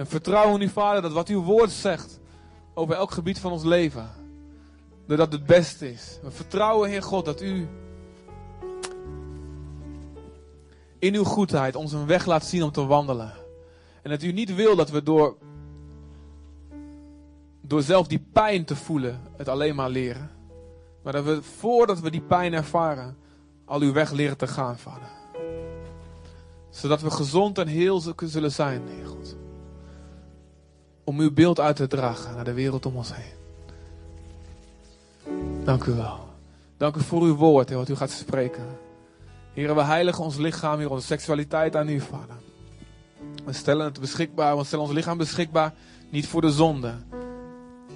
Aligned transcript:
En 0.00 0.06
vertrouwen 0.06 0.60
in 0.60 0.66
u, 0.66 0.70
Vader, 0.70 1.02
dat 1.02 1.12
wat 1.12 1.28
uw 1.28 1.42
woord 1.42 1.70
zegt 1.70 2.20
over 2.74 2.94
elk 2.94 3.10
gebied 3.10 3.38
van 3.38 3.52
ons 3.52 3.64
leven, 3.64 4.10
dat 5.06 5.18
dat 5.18 5.32
het 5.32 5.46
beste 5.46 5.92
is. 5.92 6.18
We 6.22 6.30
vertrouwen, 6.30 6.88
Heer 6.88 7.02
God, 7.02 7.24
dat 7.24 7.42
u 7.42 7.68
in 10.98 11.14
uw 11.14 11.24
goedheid 11.24 11.76
ons 11.76 11.92
een 11.92 12.06
weg 12.06 12.26
laat 12.26 12.44
zien 12.44 12.62
om 12.62 12.70
te 12.70 12.86
wandelen. 12.86 13.32
En 14.02 14.10
dat 14.10 14.22
u 14.22 14.32
niet 14.32 14.54
wil 14.54 14.76
dat 14.76 14.90
we 14.90 15.02
door, 15.02 15.36
door 17.60 17.82
zelf 17.82 18.06
die 18.06 18.26
pijn 18.32 18.64
te 18.64 18.76
voelen, 18.76 19.20
het 19.36 19.48
alleen 19.48 19.74
maar 19.74 19.90
leren. 19.90 20.30
Maar 21.02 21.12
dat 21.12 21.24
we 21.24 21.42
voordat 21.42 22.00
we 22.00 22.10
die 22.10 22.22
pijn 22.22 22.52
ervaren, 22.52 23.16
al 23.64 23.80
uw 23.80 23.92
weg 23.92 24.10
leren 24.10 24.36
te 24.36 24.46
gaan, 24.46 24.78
Vader. 24.78 25.10
Zodat 26.70 27.00
we 27.00 27.10
gezond 27.10 27.58
en 27.58 27.66
heel 27.66 28.02
zullen 28.16 28.52
zijn, 28.52 28.82
Heer 28.88 29.06
God. 29.06 29.36
Om 31.10 31.20
uw 31.20 31.32
beeld 31.32 31.60
uit 31.60 31.76
te 31.76 31.86
dragen 31.86 32.34
naar 32.34 32.44
de 32.44 32.52
wereld 32.52 32.86
om 32.86 32.96
ons 32.96 33.12
heen. 33.14 33.34
Dank 35.64 35.84
u 35.84 35.92
wel. 35.92 36.28
Dank 36.76 36.96
u 36.96 37.00
voor 37.00 37.22
uw 37.22 37.36
woord, 37.36 37.68
Heer, 37.68 37.78
wat 37.78 37.88
u 37.88 37.96
gaat 37.96 38.10
spreken. 38.10 38.64
Heer, 39.52 39.74
we 39.74 39.82
heiligen 39.82 40.24
ons 40.24 40.36
lichaam, 40.36 40.78
hier 40.78 40.90
onze 40.90 41.06
seksualiteit 41.06 41.76
aan 41.76 41.88
u, 41.88 42.00
Vader. 42.00 42.36
We 43.44 43.52
stellen 43.52 43.84
het 43.84 44.00
beschikbaar, 44.00 44.56
we 44.56 44.64
stellen 44.64 44.84
ons 44.84 44.94
lichaam 44.94 45.18
beschikbaar, 45.18 45.74
niet 46.10 46.26
voor 46.26 46.40
de 46.40 46.50
zonde. 46.50 46.94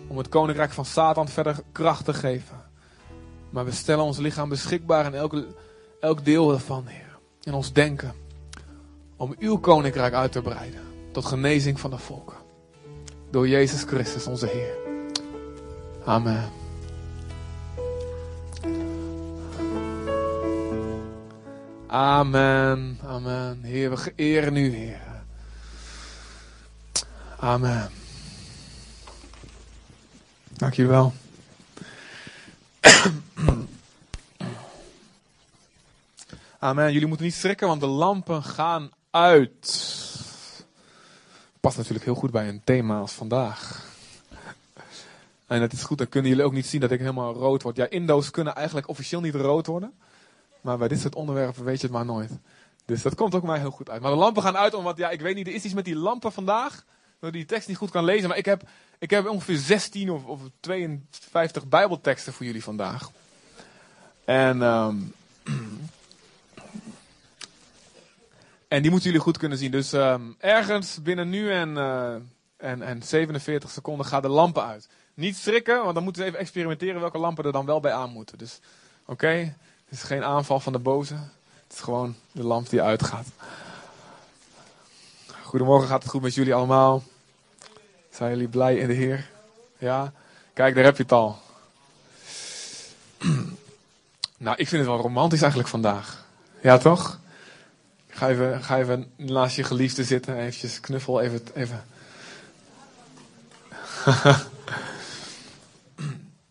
Om 0.09 0.19
het 0.19 0.29
koninkrijk 0.29 0.71
van 0.71 0.85
Satan 0.85 1.29
verder 1.29 1.63
kracht 1.73 2.05
te 2.05 2.15
geven. 2.15 2.63
Maar 3.51 3.65
we 3.65 3.71
stellen 3.71 4.05
ons 4.05 4.19
lichaam 4.19 4.49
beschikbaar 4.49 5.07
in 5.07 5.15
elk, 5.15 5.45
elk 6.01 6.25
deel 6.25 6.53
ervan, 6.53 6.87
Heer. 6.87 7.19
In 7.43 7.55
ons 7.55 7.73
denken. 7.73 8.13
Om 9.17 9.35
uw 9.39 9.59
koninkrijk 9.59 10.15
uit 10.15 10.33
te 10.33 10.43
breiden. 10.43 10.83
Tot 11.13 11.25
genezing 11.25 11.81
van 11.81 11.91
de 11.91 11.99
volken. 11.99 12.44
Door 13.35 13.49
Jezus 13.49 13.83
Christus, 13.83 14.27
onze 14.27 14.47
Heer. 14.47 14.77
Amen. 16.05 16.51
Amen. 21.87 22.99
Amen. 23.05 23.63
Heer, 23.63 23.91
we 23.91 23.97
geëren 23.97 24.57
u, 24.57 24.75
Heer. 24.75 25.01
Amen. 27.39 27.91
Dank 30.49 30.75
wel. 30.75 31.13
Amen. 36.59 36.93
Jullie 36.93 37.09
moeten 37.09 37.27
niet 37.27 37.35
schrikken, 37.35 37.67
want 37.67 37.81
de 37.81 37.87
lampen 37.87 38.43
gaan 38.43 38.91
uit. 39.11 40.03
Past 41.65 41.77
natuurlijk 41.77 42.05
heel 42.05 42.15
goed 42.15 42.31
bij 42.31 42.49
een 42.49 42.61
thema 42.65 42.99
als 42.99 43.13
vandaag. 43.13 43.87
En 45.47 45.61
het 45.61 45.73
is 45.73 45.83
goed, 45.83 45.99
dan 45.99 46.09
kunnen 46.09 46.31
jullie 46.31 46.45
ook 46.45 46.53
niet 46.53 46.67
zien 46.67 46.81
dat 46.81 46.91
ik 46.91 46.99
helemaal 46.99 47.35
rood 47.35 47.63
word. 47.63 47.77
Ja, 47.77 47.91
Indo's 47.91 48.31
kunnen 48.31 48.55
eigenlijk 48.55 48.89
officieel 48.89 49.21
niet 49.21 49.35
rood 49.35 49.67
worden. 49.67 49.93
Maar 50.61 50.79
bij 50.79 50.89
dit 50.89 51.01
soort 51.01 51.15
onderwerpen 51.15 51.65
weet 51.65 51.81
je 51.81 51.87
het 51.87 51.97
maar 51.97 52.05
nooit. 52.05 52.31
Dus 52.85 53.03
dat 53.03 53.15
komt 53.15 53.35
ook 53.35 53.43
mij 53.43 53.59
heel 53.59 53.71
goed 53.71 53.91
uit. 53.91 54.03
Maar 54.03 54.11
de 54.11 54.17
lampen 54.17 54.43
gaan 54.43 54.57
uit 54.57 54.75
omdat, 54.75 54.97
ja, 54.97 55.11
ik 55.11 55.21
weet 55.21 55.35
niet, 55.35 55.47
er 55.47 55.55
is 55.55 55.65
iets 55.65 55.75
met 55.75 55.85
die 55.85 55.97
lampen 55.97 56.33
vandaag. 56.33 56.85
Dat 57.19 57.33
die 57.33 57.45
tekst 57.45 57.69
niet 57.69 57.77
goed 57.77 57.91
kan 57.91 58.05
lezen. 58.05 58.29
Maar 58.29 58.39
ik 58.39 58.45
heb, 58.45 58.63
ik 58.99 59.11
heb 59.11 59.29
ongeveer 59.29 59.59
16 59.59 60.11
of, 60.11 60.25
of 60.25 60.41
52 60.61 61.67
bijbelteksten 61.67 62.33
voor 62.33 62.47
jullie 62.47 62.63
vandaag. 62.63 63.11
En, 64.25 64.63
um, 64.63 65.13
en 68.75 68.83
die 68.83 68.91
moeten 68.91 69.09
jullie 69.09 69.25
goed 69.25 69.39
kunnen 69.39 69.59
zien. 69.59 69.71
Dus 69.71 69.93
um, 69.93 70.37
ergens 70.39 71.03
binnen 71.03 71.29
nu 71.29 71.51
en, 71.51 71.69
uh, 71.69 72.15
en, 72.57 72.83
en 72.83 73.03
47 73.03 73.71
seconden 73.71 74.07
gaan 74.07 74.23
de 74.23 74.29
lampen 74.29 74.65
uit. 74.65 74.89
Niet 75.15 75.37
schrikken, 75.37 75.83
want 75.83 75.95
dan 75.95 76.05
moeten 76.05 76.23
we 76.23 76.29
even 76.29 76.41
experimenteren 76.41 77.01
welke 77.01 77.19
lampen 77.19 77.45
er 77.45 77.53
dan 77.53 77.67
wel 77.67 77.81
bij 77.81 77.93
aan 77.93 78.11
moeten. 78.11 78.39
Dus 78.39 78.61
oké, 79.07 79.29
het 79.85 79.91
is 79.91 80.03
geen 80.03 80.25
aanval 80.25 80.61
van 80.61 80.73
de 80.73 80.79
boze. 80.79 81.15
Het 81.15 81.73
is 81.73 81.81
gewoon 81.81 82.17
de 82.33 82.45
lamp 82.45 82.71
die 82.71 82.83
uitgaat. 82.83 83.27
Goedemorgen, 85.43 85.89
gaat 85.89 86.03
het 86.03 86.11
goed 86.11 86.23
met 86.23 86.35
jullie 86.35 86.55
allemaal? 86.55 87.03
Zijn 88.11 88.31
jullie 88.31 88.49
blij 88.49 88.77
in 88.77 88.87
de 88.87 88.95
Heer? 88.95 89.31
Ja? 89.79 90.13
Kijk, 90.53 90.75
daar 90.75 90.85
heb 90.85 90.97
je 90.97 91.03
het 91.03 91.13
al. 91.13 91.39
nou, 94.37 94.57
ik 94.57 94.69
vind 94.69 94.83
het 94.83 94.91
wel 94.91 95.01
romantisch 95.01 95.41
eigenlijk 95.41 95.71
vandaag. 95.71 96.25
Ja, 96.61 96.79
toch? 96.79 97.23
Ga 98.15 98.29
even, 98.29 98.63
ga 98.63 98.79
even 98.79 99.13
naast 99.17 99.57
je 99.57 99.65
geliefde 99.65 100.05
zitten, 100.05 100.37
eventjes 100.37 100.81
knuffel, 100.81 101.21
even... 101.21 101.41
even. 101.55 101.85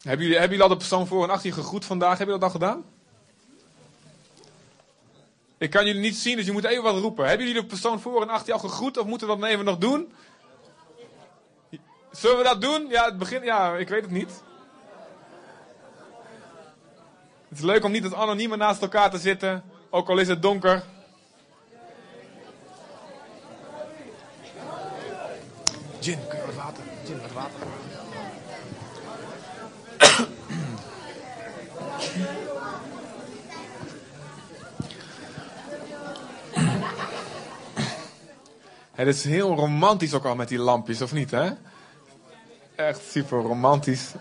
hebben, 0.03 0.25
jullie, 0.25 0.40
hebben 0.40 0.50
jullie 0.50 0.62
al 0.62 0.68
de 0.68 0.78
persoon 0.78 1.07
voor 1.07 1.24
en 1.24 1.29
achter 1.29 1.50
je 1.50 1.56
gegroet 1.56 1.85
vandaag? 1.85 2.18
Hebben 2.18 2.35
jullie 2.35 2.50
dat 2.50 2.62
al 2.62 2.68
gedaan? 2.68 2.84
Ik 5.57 5.69
kan 5.69 5.85
jullie 5.85 6.01
niet 6.01 6.16
zien, 6.16 6.35
dus 6.35 6.46
je 6.46 6.51
moet 6.51 6.63
even 6.63 6.84
wat 6.84 6.97
roepen. 6.97 7.28
Hebben 7.28 7.47
jullie 7.47 7.62
de 7.62 7.68
persoon 7.68 8.00
voor 8.00 8.22
en 8.22 8.30
achter 8.30 8.47
je 8.47 8.53
al 8.53 8.69
gegroet 8.69 8.97
of 8.97 9.06
moeten 9.06 9.28
we 9.28 9.38
dat 9.38 9.50
even 9.50 9.66
nog 9.66 9.78
doen? 9.78 10.13
Zullen 12.12 12.38
we 12.38 12.44
dat 12.44 12.62
doen? 12.62 12.88
Ja, 12.90 13.06
het 13.06 13.18
begin, 13.18 13.44
ja, 13.44 13.75
ik 13.75 13.90
weet 13.90 14.01
het 14.01 14.12
niet. 14.12 14.41
Het 17.50 17.57
is 17.57 17.63
leuk 17.63 17.84
om 17.84 17.91
niet 17.91 18.03
als 18.03 18.13
anoniemen 18.13 18.57
naast 18.57 18.81
elkaar 18.81 19.12
te 19.12 19.18
zitten, 19.18 19.63
ook 19.90 20.09
al 20.09 20.18
is 20.18 20.28
het 20.28 20.41
donker. 20.41 20.84
Gin, 26.03 26.28
kun 26.28 26.40
je 26.40 26.46
wat 26.46 26.56
water? 26.56 26.84
Gin, 27.06 27.22
wat 27.22 27.31
water. 27.31 27.59
Het 38.92 39.08
is 39.08 39.24
heel 39.24 39.56
romantisch 39.56 40.13
ook 40.13 40.25
al 40.25 40.36
met 40.36 40.47
die 40.47 40.59
lampjes, 40.59 41.02
of 41.02 41.13
niet, 41.13 41.31
hè? 41.31 41.52
Echt 42.75 43.02
super 43.09 43.42
romantisch. 43.42 44.12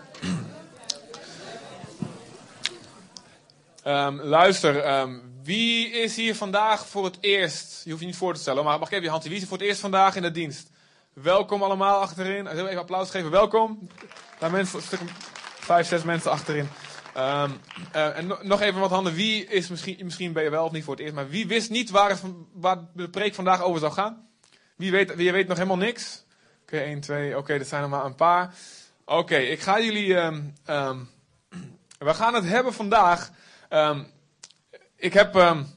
Um, 3.85 4.21
luister, 4.21 4.99
um, 4.99 5.21
wie 5.43 5.89
is 5.89 6.15
hier 6.15 6.35
vandaag 6.35 6.87
voor 6.87 7.05
het 7.05 7.17
eerst? 7.19 7.81
Je 7.83 7.89
hoeft 7.89 8.01
je 8.01 8.07
niet 8.07 8.17
voor 8.17 8.33
te 8.33 8.39
stellen, 8.39 8.63
maar 8.63 8.79
mag 8.79 8.87
ik 8.87 8.93
even 8.93 9.05
je 9.05 9.11
hand 9.11 9.23
Wie 9.23 9.35
is 9.35 9.45
voor 9.45 9.57
het 9.57 9.67
eerst 9.67 9.79
vandaag 9.79 10.15
in 10.15 10.21
de 10.21 10.31
dienst? 10.31 10.71
Welkom 11.13 11.63
allemaal 11.63 11.99
achterin. 11.99 12.47
Even 12.47 12.77
applaus 12.77 13.09
geven. 13.09 13.31
Welkom. 13.31 13.87
Daar 14.39 14.51
mensen, 14.51 14.77
een 14.77 14.83
stuk, 14.83 14.99
vijf, 15.59 15.87
zes 15.87 16.03
mensen 16.03 16.31
achterin. 16.31 16.69
Um, 17.17 17.59
uh, 17.95 18.17
en 18.17 18.37
nog 18.41 18.61
even 18.61 18.79
wat 18.79 18.89
handen. 18.89 19.13
Wie 19.13 19.45
is 19.45 19.67
misschien, 19.67 19.99
misschien 20.03 20.33
ben 20.33 20.43
je 20.43 20.49
wel 20.49 20.65
of 20.65 20.71
niet 20.71 20.83
voor 20.83 20.93
het 20.93 21.03
eerst, 21.03 21.15
maar 21.15 21.29
wie 21.29 21.47
wist 21.47 21.69
niet 21.69 21.89
waar, 21.89 22.09
het, 22.09 22.21
waar 22.53 22.77
de 22.93 23.09
preek 23.09 23.33
vandaag 23.33 23.61
over 23.61 23.79
zou 23.79 23.91
gaan? 23.91 24.27
Wie 24.75 24.91
weet, 24.91 25.15
wie 25.15 25.31
weet 25.31 25.47
nog 25.47 25.57
helemaal 25.57 25.77
niks? 25.77 26.23
Oké, 26.61 26.75
okay, 26.75 26.87
1, 26.87 26.99
2. 26.99 27.37
Oké, 27.37 27.57
dat 27.57 27.67
zijn 27.67 27.83
er 27.83 27.89
maar 27.89 28.05
een 28.05 28.15
paar. 28.15 28.53
Oké, 29.05 29.35
ik 29.35 29.59
ga 29.59 29.79
jullie. 29.79 30.15
Um, 30.15 30.55
we 31.97 32.13
gaan 32.13 32.33
het 32.33 32.45
hebben 32.45 32.73
vandaag. 32.73 33.29
Ik 34.95 35.13
heb 35.13 35.35
een, 35.35 35.67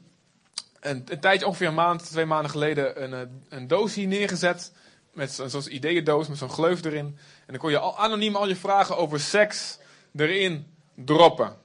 een, 0.81 1.21
tijdje, 1.21 1.47
ongeveer 1.47 1.69
een 1.69 1.75
maand, 1.75 2.11
twee 2.11 2.27
maanden 2.27 2.51
geleden, 2.51 3.13
een, 3.13 3.43
een 3.49 3.67
doos 3.67 3.95
hier 3.95 4.07
neergezet. 4.07 4.73
Met 5.17 5.33
zo'n 5.47 5.75
ideeëndoos, 5.75 6.29
met 6.29 6.39
zo'n 6.39 6.49
gleuf 6.49 6.85
erin. 6.85 7.07
En 7.07 7.47
dan 7.47 7.57
kon 7.57 7.71
je 7.71 7.79
al, 7.79 7.99
anoniem 7.99 8.37
al 8.37 8.49
je 8.49 8.57
vragen 8.57 8.97
over 8.97 9.21
seks 9.21 9.79
erin 10.17 10.67
droppen. 10.95 11.57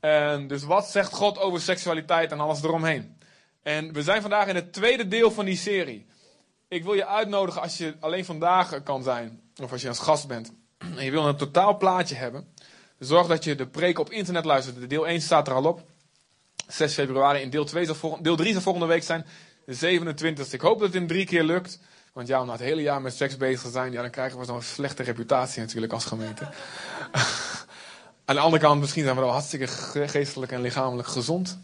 En 0.00 0.46
dus 0.46 0.62
wat 0.62 0.86
zegt 0.86 1.12
God 1.12 1.38
over 1.38 1.60
seksualiteit 1.60 2.32
en 2.32 2.40
alles 2.40 2.62
eromheen? 2.62 3.16
En 3.62 3.92
we 3.92 4.02
zijn 4.02 4.20
vandaag 4.20 4.46
in 4.46 4.54
het 4.54 4.72
tweede 4.72 5.08
deel 5.08 5.30
van 5.30 5.44
die 5.44 5.56
serie. 5.56 6.06
Ik 6.68 6.84
wil 6.84 6.94
je 6.94 7.06
uitnodigen 7.06 7.62
als 7.62 7.78
je 7.78 7.94
alleen 8.00 8.24
vandaag 8.24 8.82
kan 8.82 9.02
zijn, 9.02 9.40
of 9.62 9.72
als 9.72 9.82
je 9.82 9.88
als 9.88 9.98
gast 9.98 10.26
bent, 10.26 10.52
en 10.96 11.04
je 11.04 11.10
wil 11.10 11.28
een 11.28 11.36
totaal 11.36 11.76
plaatje 11.76 12.14
hebben. 12.14 12.48
Zorg 12.98 13.26
dat 13.26 13.44
je 13.44 13.54
de 13.54 13.66
preek 13.66 13.98
op 13.98 14.10
internet 14.10 14.44
luistert. 14.44 14.80
De 14.80 14.86
deel 14.86 15.06
1 15.06 15.20
staat 15.20 15.48
er 15.48 15.54
al 15.54 15.64
op. 15.64 15.82
6 16.68 16.94
februari. 16.94 17.40
In 17.40 17.50
deel, 17.50 17.64
2 17.64 17.84
zal 17.84 17.94
volgende, 17.94 18.24
deel 18.24 18.36
3 18.36 18.52
zal 18.52 18.62
volgende 18.62 18.86
week 18.86 19.02
zijn. 19.02 19.26
De 19.66 20.00
27e. 20.00 20.50
Ik 20.50 20.60
hoop 20.60 20.78
dat 20.78 20.86
het 20.86 20.96
in 20.96 21.06
drie 21.06 21.26
keer 21.26 21.42
lukt. 21.42 21.80
Want 22.14 22.28
ja, 22.28 22.40
om 22.40 22.48
het 22.48 22.60
hele 22.60 22.82
jaar 22.82 23.02
met 23.02 23.14
seks 23.14 23.36
bezig 23.36 23.60
te 23.60 23.70
zijn, 23.70 23.92
ja, 23.92 24.00
dan 24.00 24.10
krijgen 24.10 24.38
we 24.38 24.44
zo'n 24.44 24.62
slechte 24.62 25.02
reputatie 25.02 25.60
natuurlijk 25.60 25.92
als 25.92 26.04
gemeente. 26.04 26.48
Aan 28.24 28.34
de 28.34 28.40
andere 28.40 28.62
kant, 28.62 28.80
misschien 28.80 29.02
zijn 29.02 29.14
we 29.14 29.20
wel 29.20 29.30
hartstikke 29.30 29.66
geestelijk 30.06 30.52
en 30.52 30.60
lichamelijk 30.60 31.08
gezond. 31.08 31.58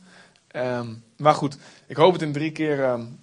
Um, 0.56 1.04
maar 1.16 1.34
goed, 1.34 1.56
ik 1.86 1.96
hoop 1.96 2.12
het 2.12 2.22
in 2.22 2.32
drie 2.32 2.52
keer, 2.52 2.84
um, 2.84 3.20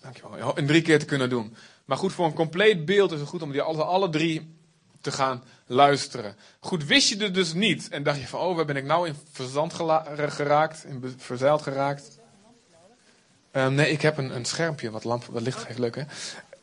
dankjewel, 0.00 0.56
in 0.56 0.66
drie 0.66 0.82
keer 0.82 0.98
te 0.98 1.04
kunnen 1.04 1.28
doen. 1.28 1.56
Maar 1.84 1.96
goed, 1.96 2.12
voor 2.12 2.26
een 2.26 2.32
compleet 2.32 2.84
beeld 2.84 3.12
is 3.12 3.20
het 3.20 3.28
goed 3.28 3.42
om 3.42 3.52
die 3.52 3.62
alle, 3.62 4.10
drie 4.10 4.54
te 5.00 5.12
gaan 5.12 5.42
luisteren. 5.66 6.36
Goed, 6.60 6.84
wist 6.84 7.08
je 7.08 7.16
het 7.22 7.34
dus 7.34 7.52
niet 7.52 7.88
en 7.88 8.02
dacht 8.02 8.20
je 8.20 8.26
van, 8.26 8.40
oh, 8.40 8.56
waar 8.56 8.64
ben 8.64 8.76
ik 8.76 8.84
nou 8.84 9.06
in 9.06 9.14
verzand 9.32 9.74
geraakt, 9.74 10.84
in 10.84 11.14
verzeild 11.16 11.62
geraakt? 11.62 12.18
Um, 13.52 13.74
nee, 13.74 13.90
ik 13.90 14.02
heb 14.02 14.18
een, 14.18 14.34
een 14.36 14.44
schermpje 14.44 14.90
wat, 14.90 15.04
lamp, 15.04 15.24
wat 15.24 15.42
licht 15.42 15.58
geeft, 15.58 15.78
leuk 15.78 15.94
hè. 15.94 16.02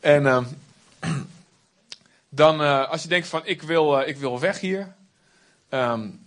En, 0.00 0.22
dan 2.28 2.60
uh, 2.60 2.90
als 2.90 3.02
je 3.02 3.08
denkt 3.08 3.26
van 3.26 3.40
ik 3.44 3.62
wil, 3.62 4.00
uh, 4.00 4.08
ik 4.08 4.16
wil 4.16 4.40
weg 4.40 4.60
hier, 4.60 4.94
um, 5.70 6.26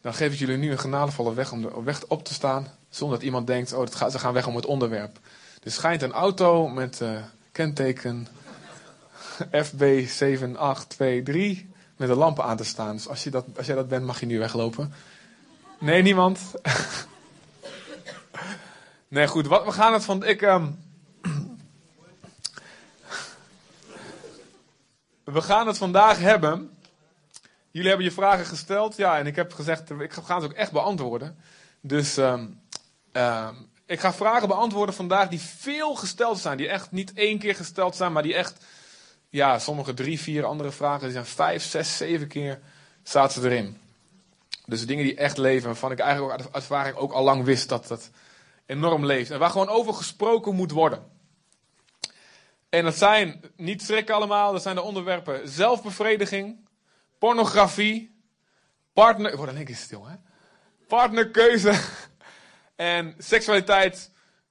dan 0.00 0.14
geef 0.14 0.32
ik 0.32 0.38
jullie 0.38 0.56
nu 0.56 0.70
een 0.70 0.78
genadevolle 0.78 1.34
weg 1.34 1.52
om 1.52 1.62
de 1.62 1.82
weg 1.84 2.04
op 2.06 2.24
te 2.24 2.34
staan. 2.34 2.68
Zonder 2.88 3.16
dat 3.16 3.26
iemand 3.26 3.46
denkt, 3.46 3.72
oh, 3.72 3.86
ze 4.10 4.18
gaan 4.18 4.32
weg 4.32 4.46
om 4.46 4.56
het 4.56 4.66
onderwerp. 4.66 5.18
Er 5.62 5.70
schijnt 5.70 6.02
een 6.02 6.12
auto 6.12 6.68
met 6.68 7.00
uh, 7.00 7.18
kenteken 7.52 8.26
FB7823 9.66 9.70
met 11.96 12.08
de 12.08 12.14
lampen 12.14 12.44
aan 12.44 12.56
te 12.56 12.64
staan. 12.64 12.96
Dus 12.96 13.08
als, 13.08 13.24
je 13.24 13.30
dat, 13.30 13.44
als 13.56 13.66
jij 13.66 13.74
dat 13.74 13.88
bent, 13.88 14.04
mag 14.04 14.20
je 14.20 14.26
nu 14.26 14.38
weglopen. 14.38 14.92
Nee, 15.78 16.02
niemand? 16.02 16.40
nee, 19.08 19.26
goed. 19.26 19.46
Wat, 19.46 19.64
we 19.64 19.72
gaan 19.72 19.92
het 19.92 20.04
van... 20.04 20.24
Ik, 20.24 20.42
um, 20.42 20.78
we 25.32 25.42
gaan 25.42 25.66
het 25.66 25.78
vandaag 25.78 26.18
hebben. 26.18 26.78
Jullie 27.70 27.88
hebben 27.88 28.06
je 28.06 28.12
vragen 28.12 28.46
gesteld. 28.46 28.96
Ja, 28.96 29.18
en 29.18 29.26
ik 29.26 29.36
heb 29.36 29.52
gezegd, 29.52 29.90
ik 29.90 30.12
ga 30.12 30.40
ze 30.40 30.46
ook 30.46 30.52
echt 30.52 30.72
beantwoorden. 30.72 31.38
Dus 31.80 32.16
um, 32.16 32.60
ik 33.86 34.00
ga 34.00 34.12
vragen 34.12 34.48
beantwoorden 34.48 34.94
vandaag 34.94 35.28
die 35.28 35.40
veel 35.40 35.94
gesteld 35.94 36.38
zijn. 36.38 36.56
Die 36.56 36.68
echt 36.68 36.90
niet 36.90 37.12
één 37.12 37.38
keer 37.38 37.54
gesteld 37.54 37.96
zijn, 37.96 38.12
maar 38.12 38.22
die 38.22 38.34
echt, 38.34 38.64
ja, 39.28 39.58
sommige 39.58 39.94
drie, 39.94 40.20
vier 40.20 40.44
andere 40.44 40.70
vragen, 40.70 41.02
die 41.02 41.12
zijn 41.12 41.24
vijf, 41.24 41.62
zes, 41.62 41.96
zeven 41.96 42.28
keer 42.28 42.58
zaten 43.02 43.42
ze 43.42 43.48
erin. 43.48 43.78
Dus 44.66 44.86
dingen 44.86 45.04
die 45.04 45.16
echt 45.16 45.38
leven, 45.38 45.66
waarvan 45.66 45.92
ik 45.92 45.98
eigenlijk 45.98 46.32
ook 46.32 46.40
uit 46.40 46.54
ervaring 46.54 46.96
ook 46.96 47.12
al 47.12 47.24
lang 47.24 47.44
wist 47.44 47.68
dat 47.68 47.88
dat 47.88 48.10
enorm 48.66 49.06
leeft. 49.06 49.30
En 49.30 49.38
waar 49.38 49.50
gewoon 49.50 49.68
over 49.68 49.94
gesproken 49.94 50.54
moet 50.54 50.70
worden. 50.70 51.02
En 52.70 52.84
dat 52.84 52.96
zijn, 52.96 53.44
niet 53.56 53.82
schrikken 53.82 54.14
allemaal, 54.14 54.52
dat 54.52 54.62
zijn 54.62 54.74
de 54.74 54.82
onderwerpen 54.82 55.48
zelfbevrediging, 55.48 56.68
pornografie, 57.18 58.22
partner... 58.92 59.30
Ik 59.30 59.36
word 59.36 59.50
in 59.50 59.56
één 59.56 59.64
keer 59.64 59.76
stil, 59.76 60.06
hè? 60.06 60.14
Partnerkeuze 60.88 61.80
en 62.76 63.14
seksualiteit, 63.18 64.10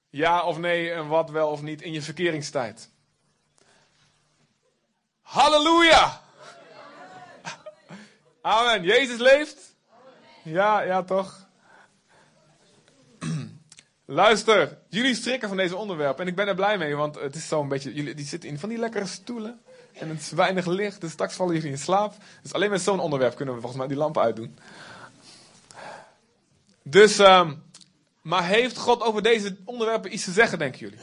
ja 0.09 0.43
of 0.43 0.57
nee 0.57 0.91
en 0.91 1.07
wat 1.07 1.29
wel 1.29 1.49
of 1.49 1.61
niet 1.61 1.81
in 1.81 1.91
je 1.91 2.01
verkeringstijd. 2.01 2.89
Halleluja! 5.21 6.21
Amen. 8.41 8.83
Jezus 8.83 9.17
leeft? 9.17 9.75
Ja, 10.43 10.81
ja 10.81 11.03
toch? 11.03 11.48
Luister, 14.11 14.77
jullie 14.87 15.15
strikken 15.15 15.47
van 15.47 15.57
deze 15.57 15.75
onderwerpen 15.75 16.21
en 16.21 16.27
ik 16.27 16.35
ben 16.35 16.47
er 16.47 16.55
blij 16.55 16.77
mee, 16.77 16.95
want 16.95 17.15
het 17.15 17.35
is 17.35 17.47
zo'n 17.47 17.67
beetje, 17.67 17.93
jullie 17.93 18.13
die 18.13 18.25
zitten 18.25 18.49
in 18.49 18.59
van 18.59 18.69
die 18.69 18.77
lekkere 18.77 19.05
stoelen 19.05 19.61
en 19.93 20.09
het 20.09 20.19
is 20.19 20.31
weinig 20.31 20.65
licht, 20.65 21.01
dus 21.01 21.11
straks 21.11 21.35
vallen 21.35 21.55
jullie 21.55 21.69
in 21.69 21.77
slaap. 21.77 22.13
Dus 22.41 22.53
alleen 22.53 22.69
met 22.69 22.81
zo'n 22.81 22.99
onderwerp 22.99 23.35
kunnen 23.35 23.53
we 23.53 23.59
volgens 23.59 23.79
mij 23.79 23.89
die 23.89 23.97
lampen 23.97 24.21
uitdoen. 24.21 24.59
Dus, 26.83 27.19
um, 27.19 27.63
maar 28.21 28.47
heeft 28.47 28.77
God 28.77 29.01
over 29.01 29.21
deze 29.21 29.57
onderwerpen 29.65 30.13
iets 30.13 30.23
te 30.23 30.31
zeggen, 30.31 30.59
denken 30.59 30.79
jullie? 30.79 30.99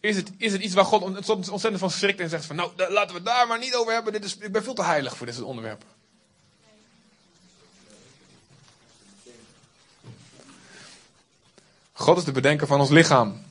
Is 0.00 0.16
het, 0.16 0.32
is 0.38 0.52
het 0.52 0.62
iets 0.62 0.74
waar 0.74 0.84
God 0.84 1.02
ontzettend 1.02 1.78
van 1.78 1.90
schrikt 1.90 2.20
en 2.20 2.28
zegt 2.28 2.44
van, 2.44 2.56
nou, 2.56 2.72
laten 2.76 3.08
we 3.08 3.14
het 3.14 3.24
daar 3.24 3.46
maar 3.46 3.58
niet 3.58 3.74
over 3.74 3.92
hebben, 3.92 4.12
dit 4.12 4.24
is, 4.24 4.36
ik 4.36 4.52
ben 4.52 4.64
veel 4.64 4.74
te 4.74 4.84
heilig 4.84 5.16
voor 5.16 5.26
dit 5.26 5.34
soort 5.34 5.46
onderwerpen. 5.46 5.93
God 11.96 12.16
is 12.16 12.24
de 12.24 12.32
bedenker 12.32 12.66
van 12.66 12.80
ons 12.80 12.90
lichaam. 12.90 13.42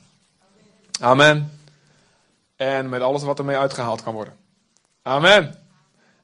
Amen. 1.00 1.58
En 2.56 2.88
met 2.88 3.00
alles 3.00 3.22
wat 3.22 3.38
ermee 3.38 3.56
uitgehaald 3.56 4.02
kan 4.02 4.14
worden. 4.14 4.36
Amen. 5.02 5.54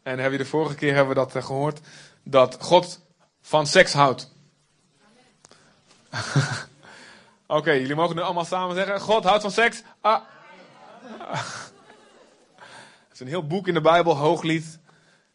En 0.03 0.19
heb 0.19 0.33
je 0.33 0.39
de 0.39 0.45
vorige 0.45 0.75
keer 0.75 0.95
hebben 0.95 1.15
we 1.15 1.21
dat 1.21 1.35
eh, 1.35 1.45
gehoord. 1.45 1.81
Dat 2.23 2.57
God 2.61 3.01
van 3.41 3.67
seks 3.67 3.93
houdt. 3.93 4.31
Oké, 7.47 7.71
jullie 7.71 7.95
mogen 7.95 8.17
nu 8.17 8.23
allemaal 8.23 8.45
samen 8.45 8.77
zeggen. 8.77 9.01
God 9.01 9.25
houdt 9.25 9.43
van 9.43 9.51
seks. 9.51 9.83
Ah. 10.01 10.21
Het 13.09 13.13
is 13.13 13.21
een 13.21 13.27
heel 13.27 13.47
boek 13.47 13.69
in 13.69 13.75
de 13.75 13.81
Bijbel, 13.81 14.17
Hooglied 14.17 14.79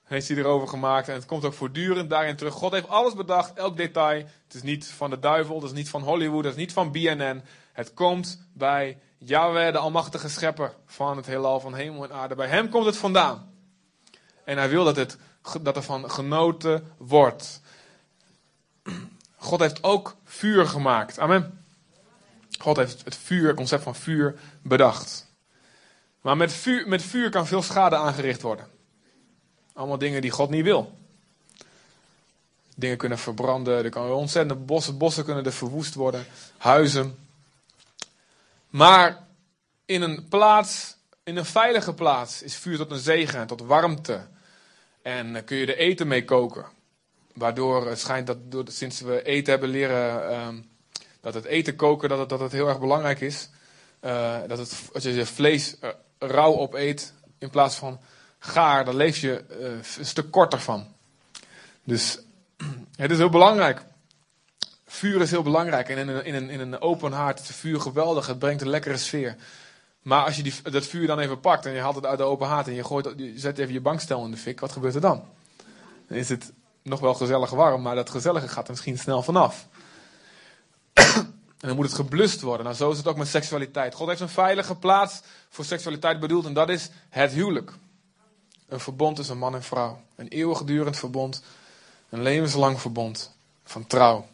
heeft 0.05 0.27
hij 0.27 0.37
erover 0.37 0.67
gemaakt. 0.67 1.07
En 1.07 1.13
het 1.13 1.25
komt 1.25 1.45
ook 1.45 1.53
voortdurend 1.53 2.09
daarin 2.09 2.35
terug. 2.35 2.53
God 2.53 2.71
heeft 2.71 2.87
alles 2.87 3.13
bedacht, 3.13 3.53
elk 3.53 3.77
detail. 3.77 4.17
Het 4.43 4.53
is 4.53 4.61
niet 4.61 4.87
van 4.87 5.09
de 5.09 5.19
duivel, 5.19 5.59
dat 5.59 5.69
is 5.69 5.75
niet 5.75 5.89
van 5.89 6.01
Hollywood, 6.01 6.43
dat 6.43 6.51
is 6.51 6.57
niet 6.57 6.73
van 6.73 6.91
BNN. 6.91 7.41
Het 7.73 7.93
komt 7.93 8.47
bij 8.53 8.97
Yahweh, 9.17 9.71
de 9.71 9.77
almachtige 9.77 10.29
schepper 10.29 10.73
van 10.85 11.17
het 11.17 11.25
heelal, 11.25 11.59
van 11.59 11.75
hemel 11.75 12.03
en 12.03 12.11
aarde. 12.11 12.35
Bij 12.35 12.47
hem 12.47 12.69
komt 12.69 12.85
het 12.85 12.97
vandaan. 12.97 13.53
En 14.43 14.57
hij 14.57 14.69
wil 14.69 14.83
dat, 14.83 14.95
het, 14.95 15.17
dat 15.61 15.75
er 15.75 15.83
van 15.83 16.11
genoten 16.11 16.93
wordt. 16.97 17.61
God 19.37 19.59
heeft 19.59 19.83
ook 19.83 20.15
vuur 20.23 20.67
gemaakt. 20.67 21.19
Amen. 21.19 21.65
God 22.59 22.77
heeft 22.77 23.05
het 23.05 23.15
vuur, 23.15 23.47
het 23.47 23.55
concept 23.55 23.83
van 23.83 23.95
vuur 23.95 24.39
bedacht. 24.61 25.33
Maar 26.21 26.37
met 26.37 26.65
met 26.85 27.03
vuur 27.03 27.29
kan 27.29 27.47
veel 27.47 27.61
schade 27.61 27.95
aangericht 27.95 28.41
worden. 28.41 28.67
Allemaal 29.75 29.97
dingen 29.97 30.21
die 30.21 30.31
God 30.31 30.49
niet 30.49 30.63
wil. 30.63 30.97
Dingen 32.75 32.97
kunnen 32.97 33.17
verbranden, 33.17 33.83
er 33.83 33.89
kan 33.89 34.11
ontzettend 34.11 34.65
bossen, 34.65 34.97
bossen 34.97 35.25
kunnen 35.25 35.45
er 35.45 35.53
verwoest 35.53 35.93
worden, 35.93 36.25
huizen. 36.57 37.17
Maar 38.69 39.23
in 39.85 40.01
een 40.01 40.27
plaats, 40.27 40.95
in 41.23 41.37
een 41.37 41.45
veilige 41.45 41.93
plaats, 41.93 42.41
is 42.41 42.55
vuur 42.55 42.77
tot 42.77 42.91
een 42.91 42.99
zegen 42.99 43.39
en 43.39 43.47
tot 43.47 43.61
warmte. 43.61 44.27
En 45.01 45.43
kun 45.43 45.57
je 45.57 45.65
er 45.65 45.77
eten 45.77 46.07
mee 46.07 46.25
koken. 46.25 46.65
Waardoor 47.33 47.87
het 47.87 47.99
schijnt 47.99 48.27
dat 48.27 48.37
door, 48.51 48.63
sinds 48.67 49.01
we 49.01 49.23
eten 49.23 49.51
hebben 49.51 49.69
leren, 49.69 50.29
ehm, 50.29 50.55
dat 51.21 51.33
het 51.33 51.45
eten 51.45 51.75
koken, 51.75 52.09
dat 52.09 52.19
het, 52.19 52.29
dat 52.29 52.39
het 52.39 52.51
heel 52.51 52.67
erg 52.67 52.79
belangrijk 52.79 53.21
is. 53.21 53.49
Uh, 54.01 54.37
dat 54.47 54.57
het, 54.57 54.73
als 54.93 55.03
je 55.03 55.25
vlees 55.25 55.75
uh, 55.83 55.89
rauw 56.19 56.57
opeet, 56.57 57.13
in 57.37 57.49
plaats 57.49 57.75
van 57.75 57.99
gaar, 58.45 58.85
daar 58.85 58.93
leef 58.93 59.17
je 59.17 59.43
uh, 59.59 59.97
een 59.97 60.05
stuk 60.05 60.31
korter 60.31 60.59
van. 60.59 60.87
Dus 61.83 62.19
het 62.95 63.11
is 63.11 63.17
heel 63.17 63.29
belangrijk. 63.29 63.81
Vuur 64.85 65.21
is 65.21 65.31
heel 65.31 65.43
belangrijk. 65.43 65.89
En 65.89 65.97
in 65.97 66.07
een, 66.07 66.25
in 66.25 66.35
een, 66.35 66.49
in 66.49 66.59
een 66.59 66.81
open 66.81 67.11
haard 67.11 67.39
is 67.39 67.55
vuur 67.55 67.81
geweldig. 67.81 68.27
Het 68.27 68.39
brengt 68.39 68.61
een 68.61 68.69
lekkere 68.69 68.97
sfeer. 68.97 69.35
Maar 70.01 70.25
als 70.25 70.35
je 70.35 70.43
die, 70.43 70.53
dat 70.63 70.85
vuur 70.85 71.07
dan 71.07 71.19
even 71.19 71.39
pakt 71.39 71.65
en 71.65 71.73
je 71.73 71.79
haalt 71.79 71.95
het 71.95 72.05
uit 72.05 72.17
de 72.17 72.23
open 72.23 72.47
haard 72.47 72.67
en 72.67 72.73
je, 72.73 72.83
gooit, 72.83 73.13
je 73.17 73.33
zet 73.35 73.57
even 73.57 73.73
je 73.73 73.81
bankstel 73.81 74.25
in 74.25 74.31
de 74.31 74.37
fik, 74.37 74.59
wat 74.59 74.71
gebeurt 74.71 74.95
er 74.95 75.01
dan? 75.01 75.23
Dan 76.07 76.17
is 76.17 76.29
het 76.29 76.51
nog 76.81 76.99
wel 76.99 77.13
gezellig 77.13 77.49
warm, 77.49 77.81
maar 77.81 77.95
dat 77.95 78.09
gezellige 78.09 78.47
gaat 78.47 78.63
er 78.63 78.71
misschien 78.71 78.97
snel 78.97 79.21
vanaf. 79.23 79.67
en 80.93 81.67
dan 81.67 81.75
moet 81.75 81.85
het 81.85 81.95
geblust 81.95 82.41
worden. 82.41 82.65
Nou, 82.65 82.77
zo 82.77 82.91
is 82.91 82.97
het 82.97 83.07
ook 83.07 83.17
met 83.17 83.27
seksualiteit. 83.27 83.93
God 83.93 84.07
heeft 84.07 84.21
een 84.21 84.29
veilige 84.29 84.75
plaats 84.75 85.21
voor 85.49 85.65
seksualiteit 85.65 86.19
bedoeld 86.19 86.45
en 86.45 86.53
dat 86.53 86.69
is 86.69 86.89
het 87.09 87.31
huwelijk. 87.31 87.71
Een 88.67 88.79
verbond 88.79 89.15
tussen 89.15 89.37
man 89.37 89.55
en 89.55 89.63
vrouw. 89.63 90.01
Een 90.15 90.27
eeuwigdurend 90.27 90.97
verbond. 90.97 91.43
Een 92.09 92.21
levenslang 92.21 92.81
verbond 92.81 93.31
van 93.63 93.87
trouw. 93.87 94.27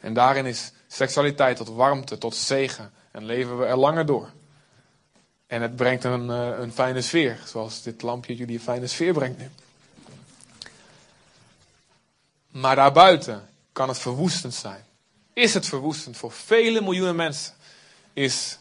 En 0.00 0.14
daarin 0.14 0.46
is 0.46 0.72
seksualiteit 0.86 1.56
tot 1.56 1.68
warmte, 1.68 2.18
tot 2.18 2.34
zegen. 2.34 2.92
En 3.10 3.24
leven 3.24 3.58
we 3.58 3.64
er 3.64 3.76
langer 3.76 4.06
door. 4.06 4.30
En 5.46 5.62
het 5.62 5.76
brengt 5.76 6.04
een, 6.04 6.30
eh, 6.30 6.58
een 6.58 6.72
fijne 6.72 7.02
sfeer. 7.02 7.40
Zoals 7.46 7.82
dit 7.82 8.02
lampje 8.02 8.36
jullie 8.36 8.54
een 8.54 8.62
fijne 8.62 8.86
sfeer 8.86 9.12
brengt 9.12 9.38
nu. 9.38 9.50
Maar 12.50 12.76
daarbuiten 12.76 13.48
kan 13.72 13.88
het 13.88 13.98
verwoestend 13.98 14.54
zijn. 14.54 14.84
Is 15.32 15.54
het 15.54 15.66
verwoestend 15.66 16.16
voor 16.16 16.32
vele 16.32 16.80
miljoenen 16.80 17.16
mensen? 17.16 17.54
Is 18.12 18.58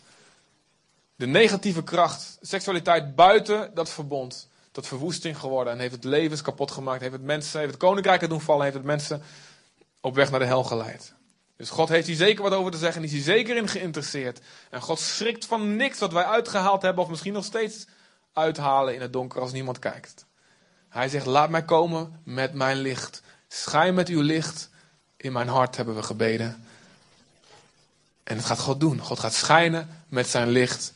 de 1.16 1.28
negatieve 1.28 1.84
kracht, 1.84 2.38
seksualiteit 2.42 3.16
buiten 3.16 3.72
dat 3.74 3.90
verbond, 3.90 4.48
tot 4.78 4.88
verwoesting 4.88 5.38
geworden. 5.38 5.74
En 5.74 5.80
heeft 5.80 5.96
het 5.96 6.04
levens 6.04 6.42
kapot 6.42 6.72
gemaakt. 6.72 7.02
Heeft 7.02 7.14
het 7.14 7.24
mensen, 7.24 7.60
heeft 7.60 7.72
het 7.72 7.82
koninkrijken 7.82 8.30
doen 8.30 8.42
vallen. 8.42 8.64
Heeft 8.64 8.76
het 8.76 8.86
mensen 8.86 9.22
op 10.02 10.16
weg 10.16 10.32
naar 10.32 10.40
de 10.40 10.46
hel 10.46 10.64
geleid. 10.64 11.14
Dus 11.56 11.70
God 11.70 11.90
heeft 11.90 12.08
hier 12.08 12.16
zeker 12.16 12.44
wat 12.44 12.54
over 12.54 12.72
te 12.72 12.78
zeggen. 12.78 13.02
En 13.02 13.08
is 13.08 13.14
hier 13.14 13.22
zeker 13.22 13.56
in 13.56 13.68
geïnteresseerd. 13.68 14.40
En 14.70 14.82
God 14.82 15.00
schrikt 15.00 15.46
van 15.46 15.76
niks 15.76 16.00
wat 16.00 16.14
wij 16.14 16.24
uitgehaald 16.24 16.82
hebben. 16.82 17.04
Of 17.04 17.10
misschien 17.10 17.34
nog 17.34 17.44
steeds 17.46 17.86
uithalen 18.34 18.94
in 18.94 19.02
het 19.02 19.14
donker 19.14 19.42
als 19.42 19.52
niemand 19.52 19.80
kijkt. 19.80 20.26
Hij 20.90 21.10
zegt, 21.10 21.26
laat 21.26 21.50
mij 21.50 21.64
komen 21.64 22.22
met 22.24 22.54
mijn 22.54 22.78
licht. 22.78 23.22
Schijn 23.48 23.94
met 23.94 24.08
uw 24.08 24.22
licht. 24.22 24.70
In 25.18 25.32
mijn 25.32 25.48
hart 25.48 25.76
hebben 25.76 25.96
we 25.96 26.04
gebeden. 26.04 26.66
En 28.24 28.36
het 28.36 28.46
gaat 28.46 28.60
God 28.60 28.80
doen. 28.80 29.00
God 29.00 29.20
gaat 29.20 29.34
schijnen 29.34 30.04
met 30.08 30.28
zijn 30.28 30.50
licht. 30.50 30.94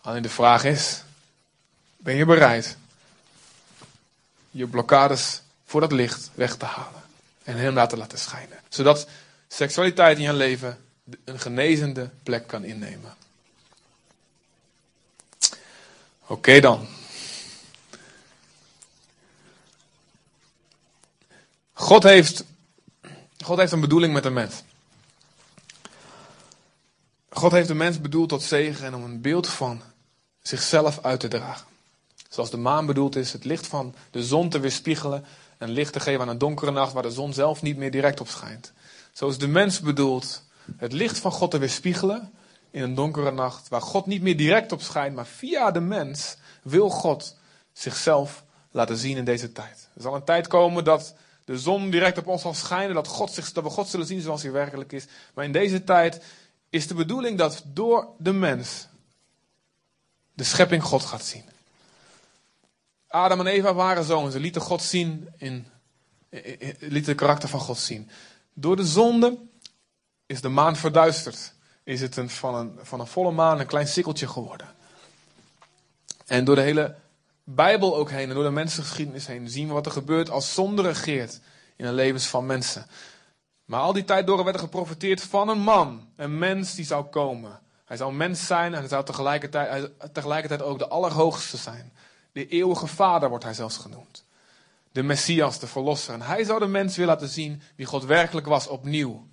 Alleen 0.00 0.22
de 0.22 0.28
vraag 0.28 0.64
is, 0.64 1.02
ben 1.96 2.14
je 2.14 2.24
bereid 2.24 2.76
je 4.50 4.66
blokkades 4.66 5.42
voor 5.64 5.80
dat 5.80 5.92
licht 5.92 6.30
weg 6.34 6.56
te 6.56 6.64
halen. 6.64 7.02
En 7.42 7.56
hem 7.56 7.88
te 7.88 7.96
laten 7.96 8.18
schijnen. 8.18 8.58
Zodat 8.68 9.08
seksualiteit 9.48 10.16
in 10.16 10.22
je 10.22 10.32
leven 10.32 10.78
een 11.24 11.40
genezende 11.40 12.10
plek 12.22 12.46
kan 12.46 12.64
innemen. 12.64 13.16
Oké 16.26 16.60
dan. 16.60 16.86
God 21.72 22.02
heeft, 22.02 22.44
God 23.44 23.58
heeft 23.58 23.72
een 23.72 23.80
bedoeling 23.80 24.12
met 24.12 24.22
de 24.22 24.30
mens. 24.30 24.62
God 27.28 27.52
heeft 27.52 27.68
de 27.68 27.74
mens 27.74 28.00
bedoeld 28.00 28.28
tot 28.28 28.42
zegen 28.42 28.86
en 28.86 28.94
om 28.94 29.04
een 29.04 29.20
beeld 29.20 29.48
van 29.48 29.82
zichzelf 30.42 30.98
uit 31.02 31.20
te 31.20 31.28
dragen. 31.28 31.67
Zoals 32.28 32.50
de 32.50 32.56
maan 32.56 32.86
bedoeld 32.86 33.16
is 33.16 33.32
het 33.32 33.44
licht 33.44 33.66
van 33.66 33.94
de 34.10 34.22
zon 34.22 34.48
te 34.48 34.60
weerspiegelen 34.60 35.24
en 35.58 35.70
licht 35.70 35.92
te 35.92 36.00
geven 36.00 36.20
aan 36.20 36.28
een 36.28 36.38
donkere 36.38 36.70
nacht 36.70 36.92
waar 36.92 37.02
de 37.02 37.10
zon 37.10 37.32
zelf 37.32 37.62
niet 37.62 37.76
meer 37.76 37.90
direct 37.90 38.20
op 38.20 38.28
schijnt. 38.28 38.72
Zo 39.12 39.28
is 39.28 39.38
de 39.38 39.48
mens 39.48 39.80
bedoeld 39.80 40.42
het 40.76 40.92
licht 40.92 41.18
van 41.18 41.32
God 41.32 41.50
te 41.50 41.58
weerspiegelen 41.58 42.32
in 42.70 42.82
een 42.82 42.94
donkere 42.94 43.30
nacht 43.30 43.68
waar 43.68 43.82
God 43.82 44.06
niet 44.06 44.22
meer 44.22 44.36
direct 44.36 44.72
op 44.72 44.82
schijnt, 44.82 45.14
maar 45.14 45.26
via 45.26 45.70
de 45.70 45.80
mens 45.80 46.36
wil 46.62 46.90
God 46.90 47.36
zichzelf 47.72 48.44
laten 48.70 48.96
zien 48.96 49.16
in 49.16 49.24
deze 49.24 49.52
tijd. 49.52 49.88
Er 49.94 50.02
zal 50.02 50.14
een 50.14 50.24
tijd 50.24 50.46
komen 50.46 50.84
dat 50.84 51.14
de 51.44 51.58
zon 51.58 51.90
direct 51.90 52.18
op 52.18 52.26
ons 52.26 52.42
zal 52.42 52.54
schijnen, 52.54 52.94
dat, 52.94 53.06
God 53.06 53.30
zich, 53.30 53.52
dat 53.52 53.64
we 53.64 53.70
God 53.70 53.88
zullen 53.88 54.06
zien 54.06 54.20
zoals 54.20 54.42
hij 54.42 54.52
werkelijk 54.52 54.92
is. 54.92 55.06
Maar 55.34 55.44
in 55.44 55.52
deze 55.52 55.84
tijd 55.84 56.22
is 56.70 56.86
de 56.86 56.94
bedoeling 56.94 57.38
dat 57.38 57.62
door 57.66 58.08
de 58.18 58.32
mens 58.32 58.86
de 60.34 60.44
schepping 60.44 60.82
God 60.82 61.02
gaat 61.02 61.24
zien. 61.24 61.44
Adam 63.08 63.40
en 63.40 63.46
Eva 63.46 63.74
waren 63.74 64.04
zoons. 64.04 64.32
Ze 64.32 64.40
lieten 64.40 64.60
God 64.60 64.82
zien 64.82 65.28
in, 65.36 65.66
lieten 66.78 67.10
het 67.10 67.14
karakter 67.14 67.48
van 67.48 67.60
God 67.60 67.78
zien. 67.78 68.10
Door 68.54 68.76
de 68.76 68.86
zonde 68.86 69.38
is 70.26 70.40
de 70.40 70.48
maan 70.48 70.76
verduisterd. 70.76 71.54
Is 71.84 72.00
het 72.00 72.16
een, 72.16 72.30
van, 72.30 72.54
een, 72.54 72.78
van 72.82 73.00
een 73.00 73.06
volle 73.06 73.30
maan 73.30 73.60
een 73.60 73.66
klein 73.66 73.88
sikkeltje 73.88 74.28
geworden. 74.28 74.68
En 76.26 76.44
door 76.44 76.54
de 76.54 76.60
hele 76.60 76.94
Bijbel 77.44 77.96
ook 77.96 78.10
heen 78.10 78.28
en 78.28 78.34
door 78.34 78.44
de 78.44 78.50
mensengeschiedenis 78.50 79.26
heen 79.26 79.50
zien 79.50 79.66
we 79.66 79.72
wat 79.72 79.86
er 79.86 79.92
gebeurt 79.92 80.30
als 80.30 80.54
zonde 80.54 80.82
regeert 80.82 81.40
in 81.76 81.84
de 81.84 81.92
levens 81.92 82.26
van 82.26 82.46
mensen. 82.46 82.86
Maar 83.64 83.80
al 83.80 83.92
die 83.92 84.04
tijd 84.04 84.26
door 84.26 84.44
werd 84.44 84.56
er 84.56 84.62
geprofiteerd 84.62 85.22
van 85.22 85.48
een 85.48 85.60
man, 85.60 86.08
een 86.16 86.38
mens 86.38 86.74
die 86.74 86.84
zou 86.84 87.04
komen. 87.04 87.60
Hij 87.84 87.96
zou 87.96 88.12
mens 88.12 88.46
zijn 88.46 88.74
en 88.74 88.78
hij 88.78 88.88
zou 88.88 89.04
tegelijkertijd, 89.04 89.90
tegelijkertijd 90.12 90.62
ook 90.62 90.78
de 90.78 90.88
Allerhoogste 90.88 91.56
zijn. 91.56 91.92
De 92.32 92.48
eeuwige 92.48 92.86
vader 92.86 93.28
wordt 93.28 93.44
hij 93.44 93.54
zelfs 93.54 93.76
genoemd. 93.76 94.24
De 94.92 95.02
Messias, 95.02 95.58
de 95.58 95.66
Verlosser. 95.66 96.14
En 96.14 96.22
hij 96.22 96.44
zou 96.44 96.58
de 96.58 96.66
mens 96.66 96.96
willen 96.96 97.14
laten 97.14 97.28
zien 97.28 97.62
wie 97.76 97.86
God 97.86 98.04
werkelijk 98.04 98.46
was 98.46 98.66
opnieuw. 98.66 99.26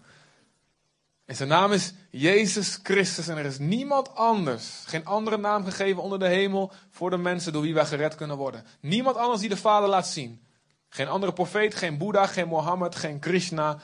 En 1.26 1.36
zijn 1.36 1.50
naam 1.50 1.72
is 1.72 1.94
Jezus 2.10 2.80
Christus 2.84 3.28
en 3.28 3.38
er 3.38 3.46
is 3.46 3.58
niemand 3.58 4.16
anders, 4.16 4.84
geen 4.86 5.06
andere 5.06 5.38
naam 5.38 5.64
gegeven 5.64 6.02
onder 6.02 6.20
de 6.20 6.28
hemel 6.28 6.72
voor 6.90 7.10
de 7.10 7.18
mensen 7.18 7.54
door 7.54 7.62
wie 7.62 7.74
wij 7.74 7.86
gered 7.86 8.16
kunnen 8.16 8.38
worden. 8.38 8.66
Niemand 8.80 9.16
anders 9.16 9.40
die 9.40 9.50
de 9.50 9.58
Vader 9.58 9.90
laat 9.90 10.08
zien. 10.08 10.42
Geen 10.90 11.08
andere 11.08 11.34
profeet, 11.34 11.76
geen 11.76 11.98
Boeddha, 11.98 12.28
geen 12.28 12.48
Mohammed, 12.48 12.96
geen 12.96 13.20
Krishna. 13.20 13.80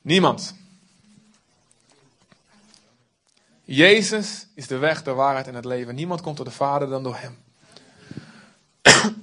Niemand. 0.00 0.54
Jezus 3.64 4.46
is 4.54 4.66
de 4.66 4.78
weg, 4.78 5.02
de 5.02 5.12
waarheid 5.12 5.46
en 5.46 5.54
het 5.54 5.64
leven. 5.64 5.94
Niemand 5.94 6.20
komt 6.20 6.36
tot 6.36 6.46
de 6.46 6.52
Vader 6.52 6.88
dan 6.88 7.02
door 7.02 7.16
Hem. 7.16 7.41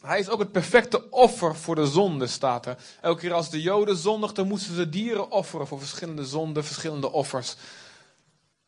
Hij 0.00 0.18
is 0.18 0.28
ook 0.28 0.38
het 0.38 0.52
perfecte 0.52 1.10
offer 1.10 1.56
voor 1.56 1.74
de 1.74 1.86
zonde, 1.86 2.26
staat 2.26 2.66
er. 2.66 2.76
Elke 3.00 3.20
keer 3.20 3.32
als 3.32 3.50
de 3.50 3.62
Joden 3.62 3.96
zondigden, 3.96 4.46
moesten 4.46 4.74
ze 4.74 4.88
dieren 4.88 5.30
offeren 5.30 5.66
voor 5.66 5.78
verschillende 5.78 6.24
zonden, 6.24 6.64
verschillende 6.64 7.12
offers. 7.12 7.56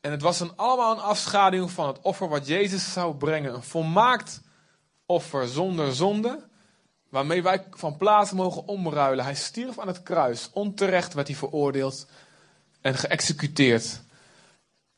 En 0.01 0.11
het 0.11 0.23
was 0.23 0.41
een, 0.41 0.57
allemaal 0.57 0.93
een 0.93 1.03
afschaduwing 1.03 1.71
van 1.71 1.87
het 1.87 2.01
offer 2.01 2.29
wat 2.29 2.47
Jezus 2.47 2.93
zou 2.93 3.15
brengen. 3.15 3.55
Een 3.55 3.63
volmaakt 3.63 4.41
offer 5.07 5.49
zonder 5.49 5.95
zonde, 5.95 6.49
waarmee 7.11 7.43
wij 7.43 7.67
van 7.71 7.97
plaats 7.97 8.33
mogen 8.33 8.67
omruilen. 8.67 9.25
Hij 9.25 9.35
stierf 9.35 9.79
aan 9.79 9.87
het 9.87 10.03
kruis. 10.03 10.51
Onterecht 10.53 11.15
werd 11.15 11.27
hij 11.27 11.37
veroordeeld 11.37 12.07
en 12.81 12.95
geëxecuteerd. 12.95 14.03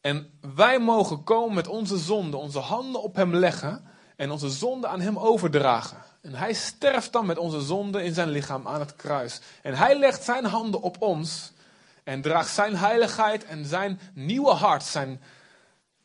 En 0.00 0.38
wij 0.54 0.78
mogen 0.78 1.25
komen 1.25 1.54
met 1.54 1.68
onze 1.68 1.99
zonde, 1.99 2.37
onze 2.37 2.58
handen 2.58 3.02
op 3.02 3.14
hem 3.14 3.35
leggen 3.35 3.85
en 4.18 4.30
onze 4.30 4.50
zonde 4.50 4.87
aan 4.87 5.00
hem 5.00 5.18
overdragen. 5.18 5.96
En 6.20 6.34
hij 6.34 6.52
sterft 6.52 7.12
dan 7.12 7.26
met 7.26 7.38
onze 7.38 7.60
zonde 7.60 8.02
in 8.02 8.14
zijn 8.14 8.28
lichaam 8.28 8.68
aan 8.68 8.80
het 8.80 8.96
kruis. 8.96 9.40
En 9.62 9.75
hij 9.75 9.98
legt 9.98 10.25
zijn 10.25 10.44
handen 10.44 10.80
op 10.80 11.02
ons 11.02 11.52
en 12.04 12.22
draagt 12.22 12.54
zijn 12.54 12.76
heiligheid 12.76 13.44
en 13.44 13.66
zijn 13.66 14.00
nieuwe 14.14 14.50
hart, 14.50 14.82
zijn 14.82 15.22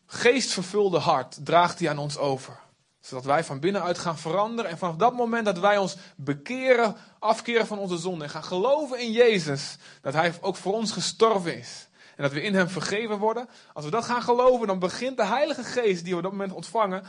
geestvervulde 0.05 0.97
hart, 0.97 1.45
draagt 1.45 1.79
hij 1.79 1.89
aan 1.89 1.97
ons 1.97 2.17
over. 2.17 2.59
Zodat 2.99 3.25
wij 3.25 3.43
van 3.43 3.59
binnenuit 3.59 3.97
gaan 3.97 4.17
veranderen 4.17 4.71
en 4.71 4.77
vanaf 4.77 4.95
dat 4.95 5.13
moment 5.13 5.45
dat 5.45 5.59
wij 5.59 5.77
ons 5.77 5.95
bekeren, 6.15 6.95
afkeren 7.19 7.67
van 7.67 7.79
onze 7.79 7.97
zonde 7.97 8.23
en 8.23 8.29
gaan 8.29 8.43
geloven 8.43 8.99
in 8.99 9.11
Jezus, 9.11 9.77
dat 10.01 10.13
hij 10.13 10.33
ook 10.41 10.55
voor 10.55 10.73
ons 10.73 10.91
gestorven 10.91 11.57
is. 11.57 11.87
En 12.15 12.23
dat 12.23 12.31
we 12.31 12.41
in 12.41 12.55
hem 12.55 12.69
vergeven 12.69 13.17
worden. 13.17 13.49
Als 13.73 13.85
we 13.85 13.91
dat 13.91 14.05
gaan 14.05 14.21
geloven, 14.21 14.67
dan 14.67 14.79
begint 14.79 15.17
de 15.17 15.25
Heilige 15.25 15.63
Geest 15.63 16.03
die 16.03 16.11
we 16.11 16.17
op 16.17 16.23
dat 16.23 16.31
moment 16.31 16.51
ontvangen 16.51 17.03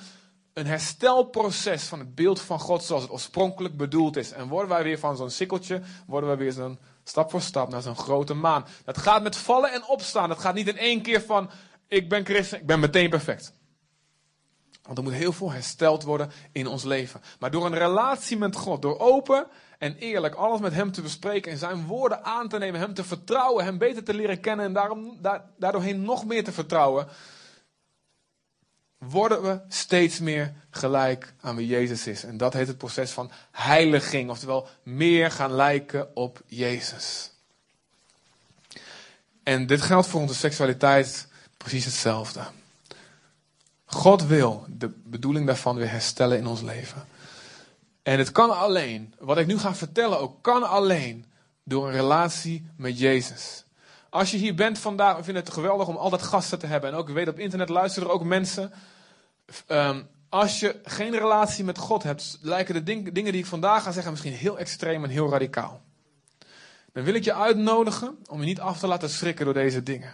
een 0.54 0.66
herstelproces 0.66 1.82
van 1.82 1.98
het 1.98 2.14
beeld 2.14 2.40
van 2.40 2.60
God 2.60 2.84
zoals 2.84 3.02
het 3.02 3.12
oorspronkelijk 3.12 3.76
bedoeld 3.76 4.16
is. 4.16 4.32
En 4.32 4.48
worden 4.48 4.68
wij 4.68 4.82
weer 4.82 4.98
van 4.98 5.16
zo'n 5.16 5.30
sikkeltje, 5.30 5.80
worden 6.06 6.28
wij 6.28 6.38
weer 6.38 6.52
zo'n 6.52 6.78
stap 7.04 7.30
voor 7.30 7.40
stap 7.40 7.70
naar 7.70 7.82
zo'n 7.82 7.96
grote 7.96 8.34
maan. 8.34 8.66
Dat 8.84 8.98
gaat 8.98 9.22
met 9.22 9.36
vallen 9.36 9.72
en 9.72 9.86
opstaan. 9.86 10.28
Dat 10.28 10.38
gaat 10.38 10.54
niet 10.54 10.68
in 10.68 10.78
één 10.78 11.02
keer 11.02 11.22
van, 11.22 11.50
ik 11.88 12.08
ben 12.08 12.24
christen, 12.24 12.58
ik 12.58 12.66
ben 12.66 12.80
meteen 12.80 13.10
perfect. 13.10 13.52
Want 14.82 14.98
er 14.98 15.04
moet 15.04 15.12
heel 15.12 15.32
veel 15.32 15.52
hersteld 15.52 16.02
worden 16.02 16.30
in 16.52 16.66
ons 16.66 16.84
leven. 16.84 17.20
Maar 17.38 17.50
door 17.50 17.66
een 17.66 17.78
relatie 17.78 18.36
met 18.36 18.56
God, 18.56 18.82
door 18.82 18.98
open 18.98 19.46
en 19.78 19.96
eerlijk 19.96 20.34
alles 20.34 20.60
met 20.60 20.72
Hem 20.72 20.92
te 20.92 21.02
bespreken 21.02 21.52
en 21.52 21.58
Zijn 21.58 21.86
woorden 21.86 22.24
aan 22.24 22.48
te 22.48 22.58
nemen, 22.58 22.80
Hem 22.80 22.94
te 22.94 23.04
vertrouwen, 23.04 23.64
Hem 23.64 23.78
beter 23.78 24.04
te 24.04 24.14
leren 24.14 24.40
kennen 24.40 24.66
en 24.66 24.72
daarom, 24.72 25.18
daardoorheen 25.58 26.02
nog 26.02 26.24
meer 26.24 26.44
te 26.44 26.52
vertrouwen, 26.52 27.06
worden 29.08 29.42
we 29.42 29.60
steeds 29.68 30.18
meer 30.18 30.52
gelijk 30.70 31.34
aan 31.40 31.56
wie 31.56 31.66
Jezus 31.66 32.06
is. 32.06 32.24
En 32.24 32.36
dat 32.36 32.52
heet 32.52 32.66
het 32.66 32.78
proces 32.78 33.10
van 33.10 33.30
heiliging, 33.50 34.30
oftewel 34.30 34.68
meer 34.82 35.30
gaan 35.30 35.52
lijken 35.52 36.16
op 36.16 36.42
Jezus. 36.46 37.32
En 39.42 39.66
dit 39.66 39.82
geldt 39.82 40.06
voor 40.06 40.20
onze 40.20 40.34
seksualiteit 40.34 41.28
precies 41.56 41.84
hetzelfde. 41.84 42.40
God 43.84 44.26
wil 44.26 44.64
de 44.68 44.92
bedoeling 45.04 45.46
daarvan 45.46 45.76
weer 45.76 45.90
herstellen 45.90 46.38
in 46.38 46.46
ons 46.46 46.60
leven. 46.60 47.06
En 48.02 48.18
het 48.18 48.32
kan 48.32 48.58
alleen, 48.58 49.14
wat 49.18 49.38
ik 49.38 49.46
nu 49.46 49.58
ga 49.58 49.74
vertellen 49.74 50.20
ook, 50.20 50.42
kan 50.42 50.62
alleen 50.62 51.24
door 51.62 51.86
een 51.86 51.92
relatie 51.92 52.70
met 52.76 52.98
Jezus. 52.98 53.64
Als 54.10 54.30
je 54.30 54.36
hier 54.36 54.54
bent 54.54 54.78
vandaag, 54.78 55.16
we 55.16 55.24
vinden 55.24 55.42
het 55.42 55.52
geweldig 55.52 55.88
om 55.88 55.96
altijd 55.96 56.22
gasten 56.22 56.58
te 56.58 56.66
hebben. 56.66 56.90
En 56.90 56.96
ook, 56.96 57.08
ik 57.08 57.14
weet 57.14 57.28
op 57.28 57.38
internet 57.38 57.68
luisteren 57.68 58.10
ook 58.10 58.24
mensen 58.24 58.72
Ehm, 59.66 60.02
als 60.28 60.60
je 60.60 60.80
geen 60.84 61.18
relatie 61.18 61.64
met 61.64 61.78
God 61.78 62.02
hebt, 62.02 62.38
lijken 62.40 62.74
de 62.74 62.82
dingen 63.12 63.12
die 63.12 63.40
ik 63.40 63.46
vandaag 63.46 63.82
ga 63.82 63.92
zeggen 63.92 64.12
misschien 64.12 64.32
heel 64.32 64.58
extreem 64.58 65.04
en 65.04 65.10
heel 65.10 65.30
radicaal. 65.30 65.82
Dan 66.92 67.04
wil 67.04 67.14
ik 67.14 67.24
je 67.24 67.34
uitnodigen 67.34 68.18
om 68.26 68.40
je 68.40 68.46
niet 68.46 68.60
af 68.60 68.78
te 68.78 68.86
laten 68.86 69.10
schrikken 69.10 69.44
door 69.44 69.54
deze 69.54 69.82
dingen. 69.82 70.12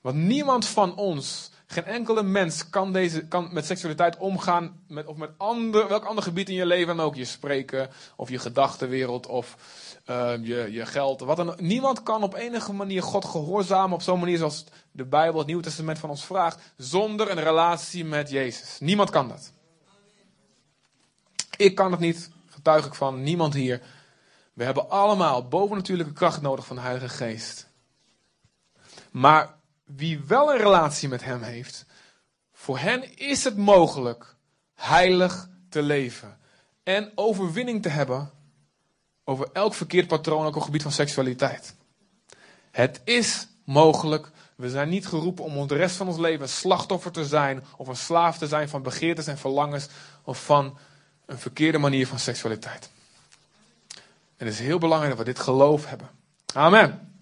Want 0.00 0.16
niemand 0.16 0.66
van 0.66 0.96
ons, 0.96 1.50
geen 1.66 1.84
enkele 1.84 2.22
mens 2.22 2.68
kan, 2.70 2.92
deze, 2.92 3.26
kan 3.26 3.48
met 3.52 3.66
seksualiteit 3.66 4.16
omgaan, 4.16 4.82
met, 4.88 5.06
of 5.06 5.16
met 5.16 5.30
ander, 5.36 5.88
welk 5.88 6.04
ander 6.04 6.24
gebied 6.24 6.48
in 6.48 6.54
je 6.54 6.66
leven 6.66 6.96
dan 6.96 7.06
ook. 7.06 7.14
Je 7.14 7.24
spreken, 7.24 7.90
of 8.16 8.30
je 8.30 8.38
gedachtenwereld, 8.38 9.26
of 9.26 9.56
Ehm, 10.04 10.44
je, 10.44 10.72
je 10.72 10.86
geld. 10.86 11.20
Wat 11.20 11.36
dan, 11.36 11.54
niemand 11.58 12.02
kan 12.02 12.22
op 12.22 12.34
enige 12.34 12.72
manier 12.72 13.02
God 13.02 13.24
gehoorzamen 13.24 13.94
op 13.94 14.02
zo'n 14.02 14.18
manier 14.18 14.38
zoals 14.38 14.64
de 14.90 15.04
Bijbel, 15.04 15.38
het 15.38 15.46
Nieuwe 15.46 15.62
Testament 15.62 15.98
van 15.98 16.10
ons 16.10 16.24
vraagt, 16.24 16.60
zonder 16.76 17.30
een 17.30 17.42
relatie 17.42 18.04
met 18.04 18.30
Jezus. 18.30 18.76
Niemand 18.80 19.10
kan 19.10 19.28
dat. 19.28 19.52
Ik 21.56 21.74
kan 21.74 21.90
het 21.90 22.00
niet, 22.00 22.30
getuig 22.46 22.86
ik 22.86 22.94
van 22.94 23.22
niemand 23.22 23.54
hier. 23.54 23.82
We 24.52 24.64
hebben 24.64 24.90
allemaal 24.90 25.48
bovennatuurlijke 25.48 26.12
kracht 26.12 26.40
nodig 26.40 26.66
van 26.66 26.76
de 26.76 26.82
Heilige 26.82 27.08
Geest. 27.08 27.68
Maar 29.10 29.54
wie 29.84 30.20
wel 30.20 30.52
een 30.52 30.58
relatie 30.58 31.08
met 31.08 31.24
Hem 31.24 31.42
heeft, 31.42 31.84
voor 32.52 32.78
hen 32.78 33.16
is 33.18 33.44
het 33.44 33.56
mogelijk 33.56 34.36
heilig 34.74 35.48
te 35.68 35.82
leven 35.82 36.38
en 36.82 37.12
overwinning 37.14 37.82
te 37.82 37.88
hebben 37.88 38.30
over 39.24 39.48
elk 39.52 39.74
verkeerd 39.74 40.06
patroon, 40.06 40.40
ook 40.40 40.48
op 40.48 40.54
het 40.54 40.64
gebied 40.64 40.82
van 40.82 40.92
seksualiteit. 40.92 41.74
Het 42.70 43.00
is 43.04 43.46
mogelijk. 43.64 44.30
We 44.56 44.70
zijn 44.70 44.88
niet 44.88 45.06
geroepen 45.06 45.44
om 45.44 45.66
de 45.66 45.76
rest 45.76 45.96
van 45.96 46.08
ons 46.08 46.18
leven 46.18 46.48
slachtoffer 46.48 47.12
te 47.12 47.24
zijn 47.24 47.64
of 47.76 47.88
een 47.88 47.96
slaaf 47.96 48.38
te 48.38 48.46
zijn 48.46 48.68
van 48.68 48.82
begeertes 48.82 49.26
en 49.26 49.38
verlangens 49.38 49.88
of 50.22 50.44
van 50.44 50.78
een 51.26 51.38
verkeerde 51.38 51.78
manier 51.78 52.06
van 52.06 52.18
seksualiteit. 52.18 52.90
En 54.36 54.46
het 54.46 54.54
is 54.54 54.60
heel 54.60 54.78
belangrijk 54.78 55.16
dat 55.16 55.26
we 55.26 55.32
dit 55.32 55.42
geloof 55.42 55.86
hebben. 55.86 56.10
Amen. 56.54 57.12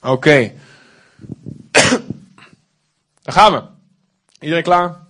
Oké. 0.00 0.10
Okay. 0.10 0.58
Daar 3.22 3.34
gaan 3.34 3.52
we. 3.52 3.64
Iedereen 4.40 4.62
klaar? 4.62 5.00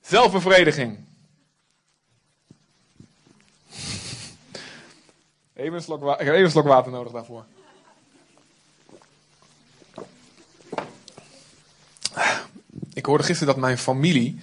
Zelfbevrediging. 0.00 1.08
Een 5.60 5.82
slok, 5.82 6.02
ik 6.02 6.26
heb 6.26 6.34
even 6.34 6.44
een 6.44 6.50
slok 6.50 6.66
water 6.66 6.92
nodig 6.92 7.12
daarvoor. 7.12 7.44
Ik 12.94 13.06
hoorde 13.06 13.24
gisteren 13.24 13.52
dat 13.54 13.62
mijn 13.62 13.78
familie, 13.78 14.40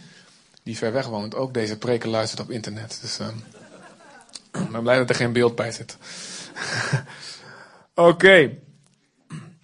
die 0.63 0.77
ver 0.77 0.91
weg 0.91 1.07
woont, 1.07 1.36
ook 1.36 1.53
deze 1.53 1.77
preken 1.77 2.09
luistert 2.09 2.41
op 2.41 2.50
internet. 2.50 2.97
Dus 3.01 3.19
um, 3.19 3.43
ik 4.51 4.71
ben 4.71 4.81
blij 4.81 4.97
dat 4.97 5.09
er 5.09 5.15
geen 5.15 5.33
beeld 5.33 5.55
bij 5.55 5.71
zit. 5.71 5.97
Oké. 8.09 8.57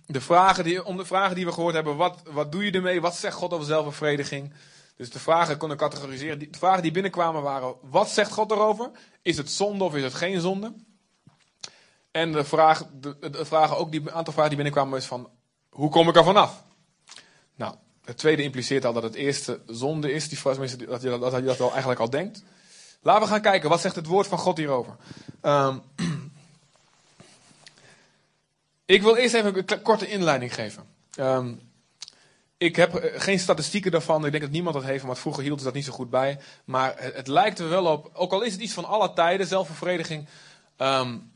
De 0.05 0.21
vragen 0.21 0.63
die, 0.63 0.83
om 0.83 0.97
de 0.97 1.05
vragen 1.05 1.35
die 1.35 1.45
we 1.45 1.51
gehoord 1.51 1.73
hebben, 1.73 1.95
wat, 1.95 2.21
wat 2.31 2.51
doe 2.51 2.65
je 2.65 2.71
ermee? 2.71 3.01
Wat 3.01 3.15
zegt 3.15 3.35
God 3.35 3.53
over 3.53 3.65
zelfbevrediging? 3.65 4.53
Dus 4.95 5.09
de 5.09 5.19
vragen 5.19 5.57
konden 5.57 5.77
categoriseren. 5.77 6.39
De 6.39 6.47
vragen 6.51 6.81
die 6.81 6.91
binnenkwamen 6.91 7.41
waren: 7.41 7.75
wat 7.81 8.09
zegt 8.09 8.31
God 8.31 8.51
erover? 8.51 8.91
Is 9.21 9.37
het 9.37 9.51
zonde 9.51 9.83
of 9.83 9.95
is 9.95 10.03
het 10.03 10.13
geen 10.13 10.41
zonde? 10.41 10.73
En 12.13 12.31
de, 12.31 12.43
vraag, 12.43 12.85
de, 12.99 13.45
vragen 13.45 13.77
ook 13.77 13.91
die, 13.91 14.11
aantal 14.11 14.33
vragen 14.33 14.49
die 14.49 14.63
binnenkwamen 14.63 14.97
is 14.97 15.05
van: 15.05 15.29
hoe 15.69 15.89
kom 15.89 16.07
ik 16.07 16.15
er 16.15 16.23
vanaf? 16.23 16.63
Nou, 17.55 17.75
het 18.05 18.17
tweede 18.17 18.43
impliceert 18.43 18.85
al 18.85 18.93
dat 18.93 19.03
het 19.03 19.13
eerste 19.13 19.61
zonde 19.67 20.11
is. 20.11 20.29
Die, 20.29 20.39
dat, 20.43 21.01
je, 21.01 21.19
dat 21.19 21.33
je 21.33 21.43
dat 21.43 21.57
wel 21.57 21.71
eigenlijk 21.71 21.99
al 21.99 22.09
denkt. 22.09 22.43
Laten 23.01 23.21
we 23.21 23.27
gaan 23.27 23.41
kijken, 23.41 23.69
wat 23.69 23.81
zegt 23.81 23.95
het 23.95 24.05
woord 24.05 24.27
van 24.27 24.37
God 24.37 24.57
hierover? 24.57 24.95
Um, 25.41 25.81
ik 28.95 29.01
wil 29.01 29.15
eerst 29.15 29.33
even 29.33 29.57
een 29.57 29.81
korte 29.81 30.07
inleiding 30.07 30.53
geven. 30.53 30.83
Um, 31.19 31.61
ik 32.57 32.75
heb 32.75 32.95
eh, 32.95 33.21
geen 33.21 33.39
statistieken 33.39 33.91
daarvan. 33.91 34.25
Ik 34.25 34.31
denk 34.31 34.43
dat 34.43 34.51
niemand 34.51 34.75
dat 34.75 34.83
heeft, 34.83 35.03
maar 35.03 35.17
vroeger 35.17 35.43
hield 35.43 35.59
ze 35.59 35.65
dat 35.65 35.73
niet 35.73 35.85
zo 35.85 35.91
goed 35.91 36.09
bij. 36.09 36.39
Maar 36.65 36.95
het, 36.97 37.27
lijkt 37.27 37.59
er 37.59 37.69
wel 37.69 37.85
op, 37.85 38.09
ook 38.13 38.31
al 38.31 38.41
is 38.41 38.51
het 38.51 38.61
iets 38.61 38.73
van 38.73 38.85
alle 38.85 39.13
tijden, 39.13 39.47
zelfbevrediging. 39.47 40.27
Um, 40.77 41.31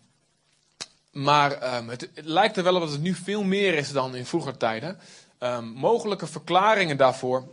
maar 1.24 1.75
um, 1.75 1.89
het, 1.89 2.09
lijkt 2.13 2.57
er 2.57 2.63
wel 2.63 2.75
op 2.75 2.81
dat 2.81 2.91
het 2.91 3.01
nu 3.01 3.13
veel 3.13 3.43
meer 3.43 3.74
is 3.74 3.91
dan 3.91 4.15
in 4.15 4.25
vroeger 4.25 4.57
tijden. 4.57 5.00
Um, 5.39 5.65
mogelijke 5.65 6.27
verklaringen 6.27 6.97
daarvoor 6.97 7.43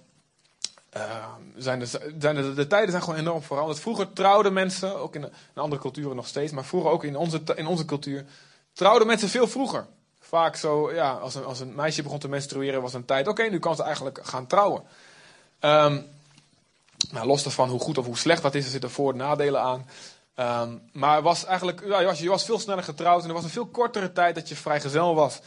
zijn, 1.56 1.78
de, 1.78 1.86
zijn 2.18 2.34
de, 2.34 2.54
de, 2.54 2.66
tijden 2.66 2.90
zijn 2.90 3.02
gewoon 3.02 3.18
enorm 3.18 3.42
veranderd. 3.42 3.80
Vroeger 3.80 4.12
trouwden 4.12 4.52
mensen, 4.52 4.96
ook 4.96 5.14
in, 5.14 5.32
andere 5.54 5.80
culturen 5.80 6.16
nog 6.16 6.26
steeds, 6.26 6.52
maar 6.52 6.64
vroeger 6.64 6.90
ook 6.90 7.04
in 7.04 7.16
onze, 7.16 7.40
in 7.54 7.66
onze 7.66 7.84
cultuur, 7.84 8.24
trouwden 8.72 9.06
mensen 9.06 9.28
veel 9.28 9.46
vroeger 9.46 9.86
vaak 10.20 10.56
zo, 10.56 10.92
ja, 10.92 11.12
als 11.12 11.34
een, 11.34 11.44
als 11.44 11.60
een 11.60 11.74
meisje 11.74 12.02
begon 12.02 12.18
te 12.18 12.28
menstrueren, 12.28 12.82
was 12.82 12.94
een 12.94 13.04
tijd, 13.04 13.28
oké, 13.28 13.42
nu 13.42 13.58
kan 13.58 13.76
ze 13.76 13.82
eigenlijk 13.82 14.20
gaan 14.22 14.46
trouwen. 14.46 14.82
Um, 15.60 16.06
los 17.10 17.42
daarvan 17.42 17.68
hoe 17.68 17.80
goed 17.80 17.98
of 17.98 18.06
hoe 18.06 18.16
slecht 18.16 18.42
dat 18.42 18.54
is, 18.54 18.64
er 18.64 18.70
zitten 18.70 18.90
voor- 18.90 19.12
en 19.12 19.18
nadelen 19.18 19.60
aan. 19.60 19.86
Um, 20.36 20.82
maar 20.92 21.22
was 21.22 21.44
eigenlijk, 21.44 21.82
ja, 21.86 22.00
je, 22.00 22.06
was, 22.06 22.18
je 22.18 22.28
was 22.28 22.44
veel 22.44 22.58
sneller 22.58 22.82
getrouwd 22.82 23.22
en 23.22 23.28
er 23.28 23.34
was 23.34 23.44
een 23.44 23.50
veel 23.50 23.66
kortere 23.66 24.12
tijd 24.12 24.34
dat 24.34 24.48
je 24.48 24.56
vrijgezel 24.56 25.14
was. 25.14 25.40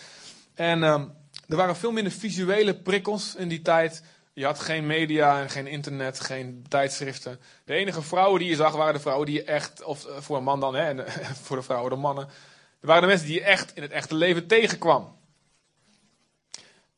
En 0.53 0.83
um, 0.83 1.13
er 1.47 1.55
waren 1.55 1.75
veel 1.75 1.91
minder 1.91 2.13
visuele 2.13 2.75
prikkels 2.75 3.35
in 3.35 3.47
die 3.47 3.61
tijd. 3.61 4.03
Je 4.33 4.45
had 4.45 4.59
geen 4.59 4.85
media 4.85 5.41
en 5.41 5.49
geen 5.49 5.67
internet, 5.67 6.19
geen 6.19 6.65
tijdschriften. 6.67 7.39
De 7.65 7.73
enige 7.73 8.01
vrouwen 8.01 8.39
die 8.39 8.49
je 8.49 8.55
zag 8.55 8.75
waren 8.75 8.93
de 8.93 8.99
vrouwen 8.99 9.25
die 9.25 9.35
je 9.35 9.43
echt, 9.43 9.83
of 9.83 10.05
eh, 10.05 10.17
voor 10.19 10.37
een 10.37 10.43
man 10.43 10.59
dan, 10.59 10.75
hè, 10.75 10.83
en 10.83 11.05
voor 11.43 11.55
de 11.55 11.63
vrouwen 11.63 11.91
de 11.91 11.97
mannen, 11.97 12.27
er 12.81 12.87
waren 12.87 13.01
de 13.01 13.07
mensen 13.07 13.27
die 13.27 13.35
je 13.35 13.43
echt 13.43 13.75
in 13.75 13.81
het 13.81 13.91
echte 13.91 14.15
leven 14.15 14.47
tegenkwam. 14.47 15.15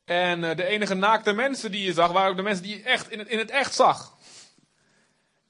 En 0.04 0.42
uh, 0.42 0.56
de 0.56 0.64
enige 0.64 0.94
naakte 0.94 1.32
mensen 1.32 1.70
die 1.70 1.84
je 1.84 1.92
zag, 1.92 2.12
waren 2.12 2.30
ook 2.30 2.36
de 2.36 2.42
mensen 2.42 2.62
die 2.62 2.76
je 2.76 2.82
echt 2.82 3.10
in 3.10 3.18
het, 3.18 3.28
in 3.28 3.38
het 3.38 3.50
echt 3.50 3.74
zag. 3.74 4.16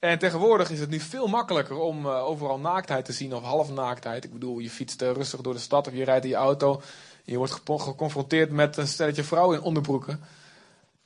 En 0.00 0.18
tegenwoordig 0.18 0.70
is 0.70 0.80
het 0.80 0.90
nu 0.90 1.00
veel 1.00 1.26
makkelijker 1.26 1.76
om 1.76 2.06
uh, 2.06 2.24
overal 2.24 2.58
naaktheid 2.58 3.04
te 3.04 3.12
zien 3.12 3.34
of 3.34 3.42
halfnaaktheid. 3.42 4.24
Ik 4.24 4.32
bedoel, 4.32 4.58
je 4.58 4.70
fietst 4.70 5.02
uh, 5.02 5.10
rustig 5.10 5.40
door 5.40 5.52
de 5.52 5.58
stad 5.58 5.86
of 5.86 5.94
je 5.94 6.04
rijdt 6.04 6.24
in 6.24 6.30
je 6.30 6.36
auto. 6.36 6.80
En 7.24 7.32
je 7.32 7.36
wordt 7.36 7.52
geconfronteerd 7.66 8.50
met 8.50 8.76
een 8.76 8.86
stelletje 8.86 9.24
vrouwen 9.24 9.56
in 9.58 9.62
onderbroeken. 9.62 10.20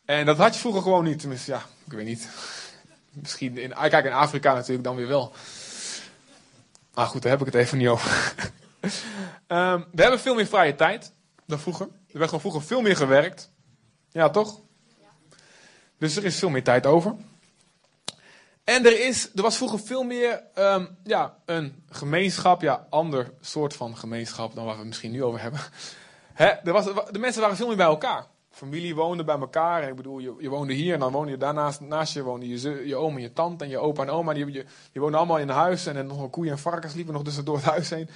En 0.04 0.26
dat 0.26 0.36
had 0.36 0.54
je 0.54 0.60
vroeger 0.60 0.82
gewoon 0.82 1.04
niet. 1.04 1.18
Tenminste, 1.18 1.50
ja, 1.50 1.62
ik 1.84 1.92
weet 1.92 2.06
niet. 2.06 2.28
Misschien 3.22 3.58
in, 3.58 3.72
kijk, 3.72 4.04
in 4.04 4.12
Afrika 4.12 4.54
natuurlijk 4.54 4.84
dan 4.84 4.96
weer 4.96 5.08
wel. 5.08 5.32
Maar 6.94 7.06
goed, 7.06 7.22
daar 7.22 7.30
heb 7.30 7.40
ik 7.40 7.46
het 7.46 7.54
even 7.54 7.78
niet 7.78 7.88
over. 7.88 8.34
um, 9.48 9.86
we 9.92 10.02
hebben 10.02 10.20
veel 10.20 10.34
meer 10.34 10.46
vrije 10.46 10.74
tijd 10.74 11.12
dan 11.46 11.58
vroeger. 11.58 11.86
Er 11.86 12.18
werd 12.18 12.24
gewoon 12.24 12.40
vroeger 12.40 12.62
veel 12.62 12.80
meer 12.80 12.96
gewerkt. 12.96 13.50
Ja, 14.10 14.30
toch? 14.30 14.60
Ja. 15.00 15.36
Dus 15.98 16.16
er 16.16 16.24
is 16.24 16.38
veel 16.38 16.50
meer 16.50 16.64
tijd 16.64 16.86
over. 16.86 17.14
En 18.64 18.84
er, 18.86 19.06
is, 19.06 19.30
er 19.34 19.42
was 19.42 19.56
vroeger 19.56 19.80
veel 19.80 20.02
meer 20.02 20.42
um, 20.58 20.96
ja, 21.02 21.36
een 21.44 21.84
gemeenschap, 21.90 22.60
ja, 22.60 22.86
ander 22.90 23.32
soort 23.40 23.74
van 23.74 23.96
gemeenschap 23.96 24.54
dan 24.54 24.64
waar 24.64 24.72
we 24.72 24.78
het 24.78 24.88
misschien 24.88 25.10
nu 25.10 25.24
over 25.24 25.40
hebben. 25.40 25.60
He, 26.34 26.46
er 26.46 26.72
was, 26.72 26.84
de 27.10 27.18
mensen 27.18 27.40
waren 27.40 27.56
veel 27.56 27.66
meer 27.66 27.76
bij 27.76 27.86
elkaar. 27.86 28.26
Familie 28.50 28.94
woonde 28.94 29.24
bij 29.24 29.38
elkaar. 29.38 29.82
En 29.82 29.88
ik 29.88 29.96
bedoel, 29.96 30.18
je, 30.18 30.34
je 30.38 30.48
woonde 30.48 30.72
hier 30.72 30.94
en 30.94 31.00
dan 31.00 31.12
woonde 31.12 31.30
je 31.30 31.36
daarnaast 31.36 31.80
naast 31.80 32.14
je 32.14 32.22
woonde 32.22 32.48
je, 32.48 32.86
je 32.86 32.96
oom 32.96 33.16
en 33.16 33.22
je 33.22 33.32
tante 33.32 33.64
en 33.64 33.70
je 33.70 33.78
opa 33.78 34.02
en 34.02 34.10
oma. 34.10 34.32
Die, 34.32 34.52
je, 34.92 35.00
woonde 35.00 35.16
allemaal 35.16 35.38
in 35.38 35.48
huis 35.48 35.86
en, 35.86 35.96
en 35.96 36.06
nog 36.06 36.22
een 36.22 36.30
koeien 36.30 36.52
en 36.52 36.58
varkens 36.58 36.94
liepen 36.94 37.12
nog 37.12 37.22
dus 37.22 37.44
door 37.44 37.56
het 37.56 37.64
huis 37.64 37.90
heen. 37.90 38.08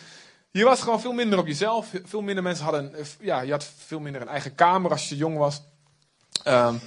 Je 0.50 0.64
was 0.64 0.82
gewoon 0.82 1.00
veel 1.00 1.12
minder 1.12 1.38
op 1.38 1.46
jezelf. 1.46 1.92
Veel 2.04 2.22
minder 2.22 2.42
mensen 2.42 2.64
hadden. 2.64 2.94
Ja, 3.20 3.40
je 3.40 3.50
had 3.50 3.70
veel 3.76 4.00
minder 4.00 4.20
een 4.20 4.28
eigen 4.28 4.54
kamer 4.54 4.90
als 4.90 5.08
je 5.08 5.16
jong 5.16 5.36
was. 5.36 5.62
Um, 6.44 6.80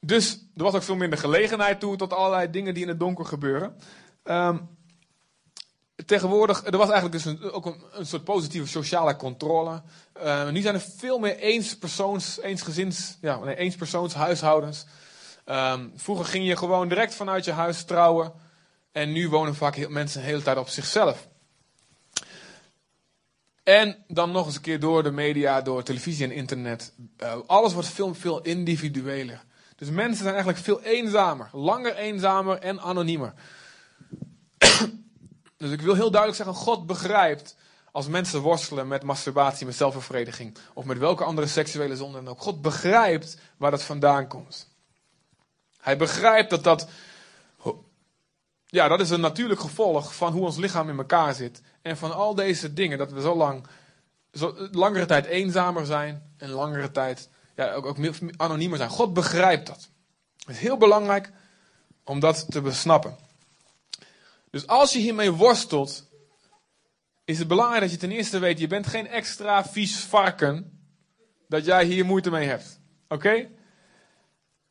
dus 0.00 0.46
er 0.56 0.62
was 0.62 0.74
ook 0.74 0.82
veel 0.82 0.96
minder 0.96 1.18
gelegenheid 1.18 1.80
toe 1.80 1.96
tot 1.96 2.12
allerlei 2.12 2.50
dingen 2.50 2.74
die 2.74 2.82
in 2.82 2.88
het 2.88 3.00
donker 3.00 3.24
gebeuren. 3.24 3.76
Um, 4.24 4.68
tegenwoordig, 6.06 6.64
er 6.64 6.76
was 6.76 6.90
eigenlijk 6.90 7.12
dus 7.12 7.24
een, 7.24 7.50
ook 7.50 7.76
een, 7.92 8.06
soort 8.06 8.24
positieve 8.24 8.66
sociale 8.68 9.16
controle. 9.16 9.82
Uh, 10.22 10.48
nu 10.48 10.60
zijn 10.60 10.74
er 10.74 10.86
veel 10.96 11.18
meer 11.18 11.36
eenspersoons, 11.36 12.40
eensgezins, 12.40 13.18
ja, 13.20 13.38
nee, 13.38 13.56
eenspersoons 13.56 14.14
huishoudens. 14.14 14.86
Um, 15.46 15.92
vroeger 15.96 16.24
ging 16.24 16.46
je 16.46 16.56
gewoon 16.56 16.88
direct 16.88 17.14
vanuit 17.14 17.44
je 17.44 17.52
huis 17.52 17.84
trouwen. 17.84 18.32
En 18.92 19.12
nu 19.12 19.28
wonen 19.28 19.54
vaak 19.54 19.74
heel, 19.74 19.90
mensen 19.90 20.20
de 20.20 20.26
hele 20.26 20.42
tijd 20.42 20.58
op 20.58 20.68
zichzelf. 20.68 21.28
En 23.62 24.04
dan 24.08 24.30
nog 24.30 24.46
eens 24.46 24.54
een 24.54 24.60
keer 24.60 24.80
door 24.80 25.02
de 25.02 25.10
media, 25.10 25.60
door 25.60 25.82
televisie 25.82 26.24
en 26.24 26.32
internet. 26.32 26.92
Uh, 27.18 27.36
alles 27.46 27.72
wordt 27.72 27.88
veel, 27.88 28.14
veel 28.14 28.42
individueler. 28.42 29.44
Dus 29.76 29.88
mensen 29.88 30.22
zijn 30.22 30.34
eigenlijk 30.34 30.64
veel 30.64 30.82
eenzamer. 30.82 31.48
Langer 31.52 31.96
eenzamer 31.96 32.58
en 32.58 32.80
anoniemer. 32.80 33.34
dus 35.58 35.70
ik 35.70 35.80
wil 35.80 35.94
heel 35.94 36.10
duidelijk 36.10 36.42
zeggen, 36.42 36.54
God 36.54 36.86
begrijpt 36.86 37.56
als 37.92 38.08
mensen 38.08 38.40
worstelen 38.40 38.88
met 38.88 39.02
masturbatie, 39.02 39.66
met 39.66 39.76
zelfbevrediging. 39.76 40.56
Of 40.74 40.84
met 40.84 40.98
welke 40.98 41.24
andere 41.24 41.46
seksuele 41.46 41.96
zonde 41.96 42.22
dan 42.22 42.28
ook. 42.28 42.40
God 42.40 42.62
begrijpt 42.62 43.38
waar 43.56 43.70
dat 43.70 43.82
vandaan 43.82 44.28
komt. 44.28 44.68
Hij 45.80 45.96
begrijpt 45.96 46.50
dat 46.50 46.64
dat 46.64 46.88
ja, 48.66 48.88
dat 48.88 49.00
is 49.00 49.10
een 49.10 49.20
natuurlijk 49.20 49.60
gevolg 49.60 50.14
van 50.14 50.32
hoe 50.32 50.44
ons 50.44 50.56
lichaam 50.56 50.88
in 50.88 50.98
elkaar 50.98 51.34
zit. 51.34 51.62
En 51.82 51.96
van 51.96 52.14
al 52.14 52.34
deze 52.34 52.72
dingen, 52.72 52.98
dat 52.98 53.12
we 53.12 53.20
zo 53.20 53.36
lang, 53.36 53.66
zo, 54.32 54.68
langere 54.70 55.06
tijd 55.06 55.24
eenzamer 55.24 55.86
zijn. 55.86 56.34
En 56.36 56.50
langere 56.50 56.90
tijd 56.90 57.28
ja, 57.56 57.72
ook, 57.72 57.86
ook 57.86 57.98
anoniemer 58.36 58.78
zijn. 58.78 58.90
God 58.90 59.12
begrijpt 59.14 59.66
dat. 59.66 59.88
Het 60.38 60.54
is 60.54 60.58
heel 60.58 60.76
belangrijk 60.76 61.32
om 62.04 62.20
dat 62.20 62.46
te 62.48 62.60
besnappen. 62.60 63.16
Dus 64.50 64.66
als 64.66 64.92
je 64.92 64.98
hiermee 64.98 65.30
worstelt, 65.30 66.08
is 67.24 67.38
het 67.38 67.48
belangrijk 67.48 67.82
dat 67.82 67.90
je 67.90 67.96
ten 67.96 68.10
eerste 68.10 68.38
weet, 68.38 68.58
je 68.58 68.66
bent 68.66 68.86
geen 68.86 69.08
extra 69.08 69.64
vies 69.64 69.98
varken, 69.98 70.80
dat 71.48 71.64
jij 71.64 71.84
hier 71.84 72.04
moeite 72.04 72.30
mee 72.30 72.48
hebt. 72.48 72.80
Oké? 73.08 73.48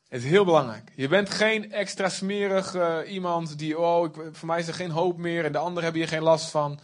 Het 0.07 0.23
is 0.23 0.29
heel 0.29 0.45
belangrijk. 0.45 0.91
Je 0.95 1.07
bent 1.07 1.29
geen 1.29 1.71
extra 1.71 2.09
smerig 2.09 2.75
uh, 2.75 2.97
iemand 3.07 3.57
die, 3.57 3.79
oh, 3.79 4.05
ik, 4.05 4.13
voor 4.31 4.47
mij 4.47 4.59
is 4.59 4.67
er 4.67 4.73
geen 4.73 4.91
hoop 4.91 5.17
meer 5.17 5.45
en 5.45 5.51
de 5.51 5.57
anderen 5.57 5.83
hebben 5.83 6.01
hier 6.01 6.11
geen 6.11 6.21
last 6.21 6.49
van. 6.49 6.79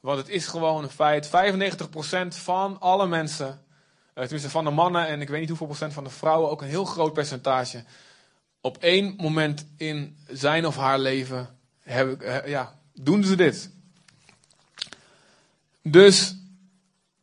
Want 0.00 0.18
het 0.18 0.28
is 0.28 0.46
gewoon 0.46 0.82
een 0.82 0.90
feit. 0.90 1.26
95% 1.26 1.30
van 2.28 2.80
alle 2.80 3.06
mensen, 3.06 3.64
tenminste 4.22 4.50
van 4.50 4.64
de 4.64 4.70
mannen 4.70 5.06
en 5.06 5.20
ik 5.20 5.28
weet 5.28 5.40
niet 5.40 5.48
hoeveel 5.48 5.66
procent 5.66 5.92
van 5.92 6.04
de 6.04 6.10
vrouwen, 6.10 6.50
ook 6.50 6.62
een 6.62 6.68
heel 6.68 6.84
groot 6.84 7.12
percentage, 7.12 7.84
op 8.60 8.76
één 8.76 9.14
moment 9.16 9.66
in 9.76 10.16
zijn 10.26 10.66
of 10.66 10.76
haar 10.76 10.98
leven 10.98 11.58
uh, 11.86 12.46
ja, 12.46 12.78
doen 12.94 13.24
ze 13.24 13.36
dit. 13.36 13.70
Dus 15.82 16.36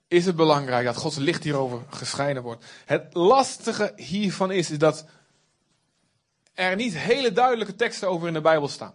is 0.08 0.26
het 0.26 0.36
belangrijk 0.36 0.86
dat 0.86 0.96
Gods 0.96 1.18
licht 1.18 1.44
hierover 1.44 1.82
gescheiden 1.90 2.44
wordt. 2.44 2.66
Het 2.86 3.14
lastige 3.14 3.94
hiervan 3.96 4.52
is, 4.52 4.72
is 4.72 4.78
dat 4.78 5.06
er 6.54 6.76
niet 6.76 6.98
hele 6.98 7.32
duidelijke 7.32 7.76
teksten 7.76 8.10
over 8.10 8.28
in 8.28 8.34
de 8.34 8.42
Bijbel 8.42 8.68
staan. 8.68 8.94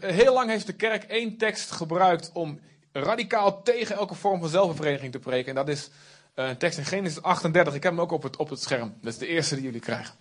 Heel 0.00 0.32
lang 0.32 0.50
heeft 0.50 0.66
de 0.66 0.72
kerk 0.72 1.04
één 1.04 1.36
tekst 1.36 1.70
gebruikt 1.70 2.30
om 2.32 2.60
radicaal 2.92 3.62
tegen 3.62 3.96
elke 3.96 4.14
vorm 4.14 4.40
van 4.40 4.48
zelfbevrediging 4.48 5.12
te 5.12 5.18
preken. 5.18 5.48
En 5.48 5.54
dat 5.54 5.68
is 5.68 5.90
eh, 6.34 6.48
een 6.48 6.56
tekst 6.56 6.78
in 6.78 6.84
Genesis 6.84 7.22
38. 7.22 7.74
Ik 7.74 7.82
heb 7.82 7.92
hem 7.92 8.00
ook 8.00 8.12
op 8.12 8.22
het, 8.22 8.36
op 8.36 8.48
het 8.48 8.60
scherm. 8.60 8.94
Dat 9.00 9.12
is 9.12 9.18
de 9.18 9.26
eerste 9.26 9.54
die 9.54 9.64
jullie 9.64 9.80
krijgen. 9.80 10.14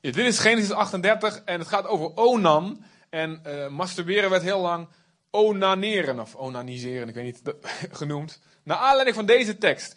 dit 0.00 0.16
is 0.16 0.38
Genesis 0.38 0.70
38 0.70 1.42
en 1.44 1.58
het 1.58 1.68
gaat 1.68 1.86
over 1.86 2.16
Onan. 2.16 2.84
En 3.10 3.42
uh, 3.46 3.68
masturberen 3.68 4.30
werd 4.30 4.42
heel 4.42 4.60
lang 4.60 4.88
onaneren 5.30 6.20
of 6.20 6.34
onaniseren, 6.34 7.08
ik 7.08 7.14
weet 7.14 7.24
niet, 7.24 7.54
genoemd. 7.98 8.40
Naar 8.62 8.76
aanleiding 8.76 9.16
van 9.16 9.26
deze 9.26 9.58
tekst. 9.58 9.96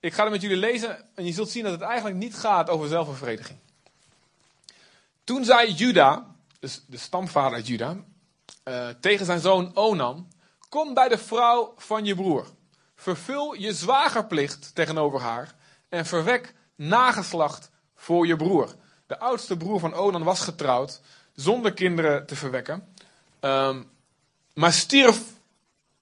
Ik 0.00 0.12
ga 0.12 0.22
het 0.22 0.32
met 0.32 0.40
jullie 0.40 0.56
lezen 0.56 1.04
en 1.14 1.24
je 1.24 1.32
zult 1.32 1.50
zien 1.50 1.62
dat 1.62 1.72
het 1.72 1.80
eigenlijk 1.80 2.16
niet 2.16 2.34
gaat 2.34 2.70
over 2.70 2.88
zelfbevrediging. 2.88 3.58
Toen 5.24 5.44
zei 5.44 5.72
Juda, 5.72 6.26
dus 6.58 6.84
de 6.86 6.96
stamvader 6.96 7.60
Juda, 7.60 7.96
uh, 8.64 8.88
tegen 9.00 9.26
zijn 9.26 9.40
zoon 9.40 9.76
Onan: 9.76 10.32
Kom 10.74 10.94
bij 10.94 11.08
de 11.08 11.18
vrouw 11.18 11.74
van 11.76 12.04
je 12.04 12.14
broer. 12.14 12.46
Vervul 12.96 13.54
je 13.54 13.72
zwagerplicht 13.72 14.74
tegenover 14.74 15.20
haar 15.20 15.54
en 15.88 16.06
verwek 16.06 16.54
nageslacht 16.74 17.70
voor 17.94 18.26
je 18.26 18.36
broer. 18.36 18.74
De 19.06 19.18
oudste 19.18 19.56
broer 19.56 19.80
van 19.80 19.94
Onan 19.94 20.22
was 20.22 20.40
getrouwd 20.40 21.00
zonder 21.34 21.72
kinderen 21.72 22.26
te 22.26 22.36
verwekken. 22.36 22.88
Um, 23.40 23.90
maar 24.54 24.72
stierf, 24.72 25.22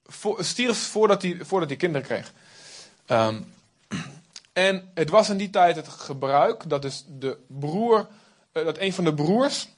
voordat, 0.06 1.22
hij, 1.22 1.38
voordat 1.40 1.68
hij 1.68 1.78
kinderen 1.78 2.06
kreeg. 2.06 2.32
Um, 3.06 3.54
en 4.52 4.90
het 4.94 5.11
was 5.11 5.28
in 5.28 5.37
die 5.37 5.50
tijd 5.50 5.76
het 5.76 5.88
gebruik 5.88 6.68
dat 6.68 6.82
dus 6.82 7.04
de 7.08 7.38
broer, 7.46 8.08
uh, 8.52 8.64
dat 8.64 8.78
een 8.78 8.92
van 8.92 9.04
de 9.04 9.14
broers 9.14 9.68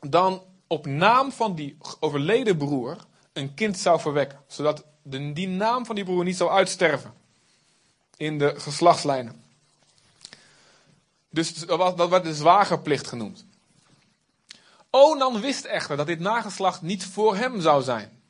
dan 0.00 0.42
op 0.66 0.86
naam 0.86 1.32
van 1.32 1.54
die 1.54 1.76
overleden 2.00 2.56
broer 2.56 2.96
een 3.34 3.54
kind 3.54 3.78
zou 3.78 4.00
verwekken. 4.00 4.38
Zodat 4.46 4.84
de, 5.02 5.32
die 5.32 5.48
naam 5.48 5.86
van 5.86 5.94
die 5.94 6.04
broer 6.04 6.24
niet 6.24 6.36
zou 6.36 6.50
uitsterven 6.50 7.14
in 8.16 8.38
de 8.38 8.60
geslachtslijnen. 8.60 9.42
Dus 11.30 11.54
dat, 11.54 11.96
dat 11.96 12.08
werd 12.08 12.24
de 12.24 12.34
zwagerplicht 12.34 13.06
genoemd. 13.06 13.44
Onan 14.90 15.40
wist 15.40 15.64
echter 15.64 15.96
dat 15.96 16.06
dit 16.06 16.20
nageslacht 16.20 16.82
niet 16.82 17.04
voor 17.04 17.36
hem 17.36 17.60
zou 17.60 17.82
zijn. 17.82 18.22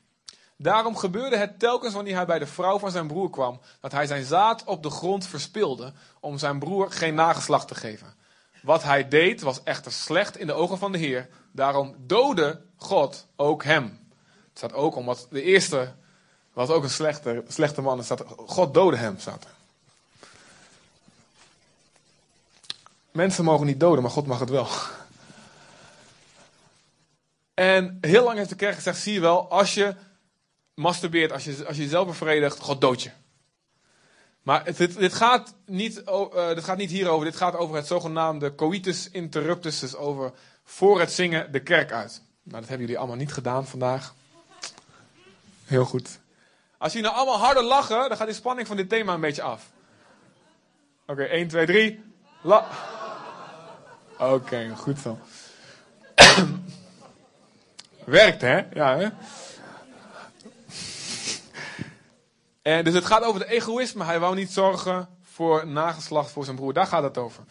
Daarom 0.57 0.97
gebeurde 0.97 1.37
het 1.37 1.59
telkens 1.59 1.95
wanneer 1.95 2.15
hij 2.15 2.27
bij 2.27 2.39
de 2.39 2.47
vrouw 2.47 2.79
van 2.79 2.91
zijn 2.91 3.07
broer 3.07 3.31
kwam, 3.31 3.61
dat 3.81 3.93
hij 3.93 4.07
zijn 4.07 4.25
zaad 4.25 4.65
op 4.65 4.83
de 4.83 4.91
grond 4.91 5.27
verspilde 5.27 5.93
om 6.21 6.39
zijn 6.39 6.59
broer 6.59 6.91
geen 6.91 7.15
nageslacht 7.15 7.69
te 7.69 7.75
geven. 7.75 8.15
Wat 8.63 8.83
hij 8.83 9.09
deed 9.09 9.41
was 9.41 9.63
echter 9.63 9.93
slecht 9.93 10.39
in 10.39 10.47
de 10.47 10.53
ogen 10.53 10.79
van 10.79 10.93
de 10.93 10.99
Heer. 10.99 11.29
Daarom 11.53 11.95
doodde 11.99 12.63
God 12.77 13.27
ook 13.37 13.65
hem. 13.65 14.04
Het 14.55 14.63
staat 14.63 14.73
ook 14.73 14.97
omdat 14.97 15.27
de 15.31 15.43
eerste 15.43 15.93
was 16.53 16.69
ook 16.69 16.83
een 16.83 16.91
slechte, 16.91 17.45
slechte 17.49 17.81
man. 17.81 18.05
Staat, 18.05 18.25
God 18.37 18.75
doodde 18.75 18.97
hem, 18.97 19.19
staat. 19.19 19.47
Mensen 23.11 23.45
mogen 23.45 23.67
niet 23.67 23.81
doden, 23.81 24.03
maar 24.03 24.11
God 24.11 24.27
mag 24.27 24.41
het 24.41 24.51
wel. 24.51 24.69
En 27.55 27.99
heel 28.01 28.25
lang 28.25 28.37
heeft 28.37 28.49
de 28.49 28.57
kerk 28.57 28.75
gezegd: 28.75 28.99
zie 28.99 29.13
je 29.13 29.21
wel, 29.21 29.51
als 29.51 29.75
je 29.75 29.95
masturbeert, 30.75 31.33
als 31.33 31.45
je, 31.45 31.65
als 31.67 31.77
je 31.77 31.83
jezelf 31.83 32.07
bevredigt, 32.07 32.59
God 32.59 32.81
dood 32.81 33.03
je. 33.03 33.11
Maar 34.43 34.65
dit, 34.65 34.99
dit, 34.99 35.15
gaat 35.15 35.55
niet, 35.67 36.03
uh, 36.09 36.49
dit 36.49 36.65
gaat 36.65 36.77
niet 36.77 36.91
hierover, 36.91 37.25
dit 37.25 37.37
gaat 37.37 37.57
over 37.57 37.77
het 37.77 37.87
zogenaamde 37.87 38.55
coitus 38.55 39.11
interruptus, 39.11 39.79
dus 39.79 39.97
over 39.97 40.33
voor 40.65 41.01
het 41.01 41.13
zingen 41.13 41.53
de 41.53 41.63
kerk 41.63 41.93
uit. 41.93 42.23
Nou, 42.43 42.61
dat 42.61 42.69
hebben 42.69 42.87
jullie 42.87 42.99
allemaal 42.99 43.17
niet 43.17 43.33
gedaan 43.33 43.67
vandaag. 43.67 44.15
Heel 45.65 45.85
goed. 45.85 46.21
Als 46.79 46.93
jullie 46.93 47.09
nou 47.09 47.21
allemaal 47.21 47.45
harder 47.45 47.63
lachen, 47.63 48.09
dan 48.09 48.17
gaat 48.17 48.27
die 48.27 48.37
spanning 48.37 48.67
van 48.67 48.77
dit 48.77 48.89
thema 48.89 49.15
een 49.15 49.21
beetje 49.21 49.43
af. 49.43 49.71
Oké, 51.07 51.23
1, 51.23 51.49
2, 51.49 51.67
3. 51.67 52.05
La. 52.43 52.69
Oké, 54.19 54.73
goed 54.77 54.99
zo. 54.99 55.19
Werkt, 58.05 58.41
hè? 58.41 58.57
Ja, 58.73 58.97
hè? 58.97 59.09
En 62.63 62.85
dus 62.85 62.95
het 62.95 63.05
gaat 63.05 63.23
over 63.23 63.41
de 63.41 63.47
egoïsme. 63.47 64.05
Hij 64.05 64.21
wou 64.21 64.35
niet 64.35 64.53
zorgen 64.53 65.09
voor 65.23 65.67
nageslacht 65.67 66.31
voor 66.31 66.45
zijn 66.45 66.57
broer. 66.57 66.73
Daar 66.73 66.87
gaat 66.87 67.03
het 67.03 67.19
over. 67.19 67.45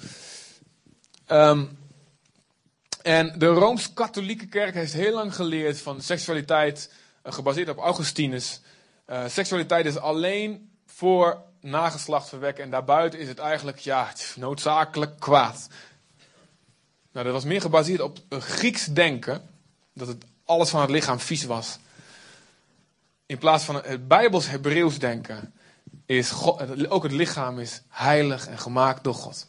Um, 1.27 1.77
en 3.01 3.39
de 3.39 3.47
Rooms-Katholieke 3.47 4.47
Kerk 4.47 4.73
heeft 4.73 4.93
heel 4.93 5.13
lang 5.13 5.35
geleerd 5.35 5.81
van 5.81 6.01
seksualiteit, 6.01 6.91
gebaseerd 7.23 7.69
op 7.69 7.77
Augustinus. 7.77 8.61
Uh, 9.07 9.23
seksualiteit 9.27 9.85
is 9.85 9.97
alleen 9.97 10.71
voor 10.85 11.43
nageslacht 11.59 12.29
verwekken 12.29 12.63
en 12.63 12.69
daarbuiten 12.69 13.19
is 13.19 13.27
het 13.27 13.39
eigenlijk 13.39 13.77
ja, 13.77 14.13
noodzakelijk 14.35 15.19
kwaad. 15.19 15.67
Nou, 17.11 17.25
dat 17.25 17.33
was 17.33 17.43
meer 17.43 17.61
gebaseerd 17.61 18.01
op 18.01 18.19
Grieks 18.29 18.85
denken, 18.85 19.49
dat 19.93 20.07
het 20.07 20.23
alles 20.45 20.69
van 20.69 20.81
het 20.81 20.89
lichaam 20.89 21.19
vies 21.19 21.43
was. 21.43 21.77
In 23.25 23.37
plaats 23.37 23.63
van 23.63 23.75
het 23.75 24.07
Bijbels 24.07 24.47
Hebreeuws 24.47 24.99
denken, 24.99 25.53
is 26.05 26.29
God, 26.29 26.89
ook 26.89 27.03
het 27.03 27.11
lichaam 27.11 27.59
is 27.59 27.81
heilig 27.89 28.47
en 28.47 28.59
gemaakt 28.59 29.03
door 29.03 29.13
God. 29.13 29.47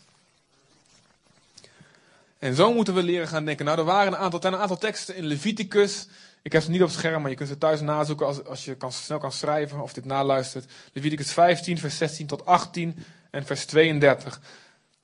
En 2.39 2.55
zo 2.55 2.73
moeten 2.73 2.95
we 2.95 3.03
leren 3.03 3.29
gaan 3.29 3.45
denken. 3.45 3.65
Nou, 3.65 3.79
er 3.79 3.85
waren 3.85 4.13
een 4.13 4.19
aantal, 4.19 4.45
een 4.45 4.57
aantal 4.57 4.79
teksten 4.79 5.17
in 5.17 5.25
Leviticus. 5.25 6.07
Ik 6.44 6.52
heb 6.52 6.62
ze 6.62 6.70
niet 6.70 6.83
op 6.83 6.88
het 6.88 6.96
scherm, 6.96 7.20
maar 7.20 7.30
je 7.30 7.37
kunt 7.37 7.48
ze 7.48 7.59
thuis 7.59 7.80
nazoeken 7.80 8.26
als, 8.26 8.44
als 8.44 8.64
je 8.64 8.74
kan, 8.74 8.92
snel 8.92 9.18
kan 9.18 9.33
schrijven 9.33 9.80
of 9.80 9.92
dit 9.92 10.04
naluistert. 10.04 10.72
Leviticus 10.92 11.33
15, 11.33 11.78
vers 11.78 11.96
16 11.96 12.26
tot 12.26 12.46
18 12.46 13.04
en 13.30 13.46
vers 13.46 13.64
32. 13.64 14.40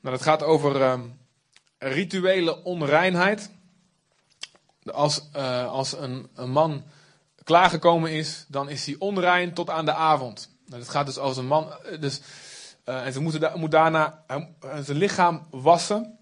Nou, 0.00 0.16
dat 0.16 0.24
gaat 0.24 0.42
over 0.42 0.82
um, 0.82 1.18
rituele 1.78 2.64
onreinheid. 2.64 3.50
Als, 4.84 5.28
uh, 5.36 5.66
als 5.66 5.98
een, 5.98 6.28
een 6.34 6.50
man 6.50 6.84
klaargekomen 7.44 8.10
is, 8.10 8.44
dan 8.48 8.68
is 8.68 8.86
hij 8.86 8.96
onrein 8.98 9.54
tot 9.54 9.70
aan 9.70 9.84
de 9.84 9.94
avond. 9.94 10.50
Nou, 10.66 10.80
dat 10.80 10.90
gaat 10.90 11.06
dus 11.06 11.18
als 11.18 11.36
een 11.36 11.46
man. 11.46 11.72
Eh, 11.72 12.00
dus, 12.00 12.20
uh, 12.84 13.06
en 13.06 13.12
ze 13.12 13.20
moeten 13.20 13.52
moet 13.54 13.70
daarna 13.70 14.24
zijn 14.82 14.98
lichaam 14.98 15.46
wassen. 15.50 16.18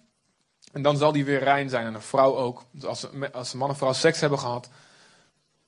En 0.72 0.82
dan 0.82 0.96
zal 0.96 1.12
die 1.12 1.24
weer 1.24 1.42
rein 1.42 1.68
zijn. 1.68 1.86
En 1.86 1.94
een 1.94 2.02
vrouw 2.02 2.36
ook. 2.36 2.64
Dus 2.70 2.84
als, 2.84 3.06
als 3.32 3.52
een 3.52 3.58
man 3.58 3.68
en 3.68 3.76
vrouw 3.76 3.92
seks 3.92 4.20
hebben 4.20 4.38
gehad. 4.38 4.68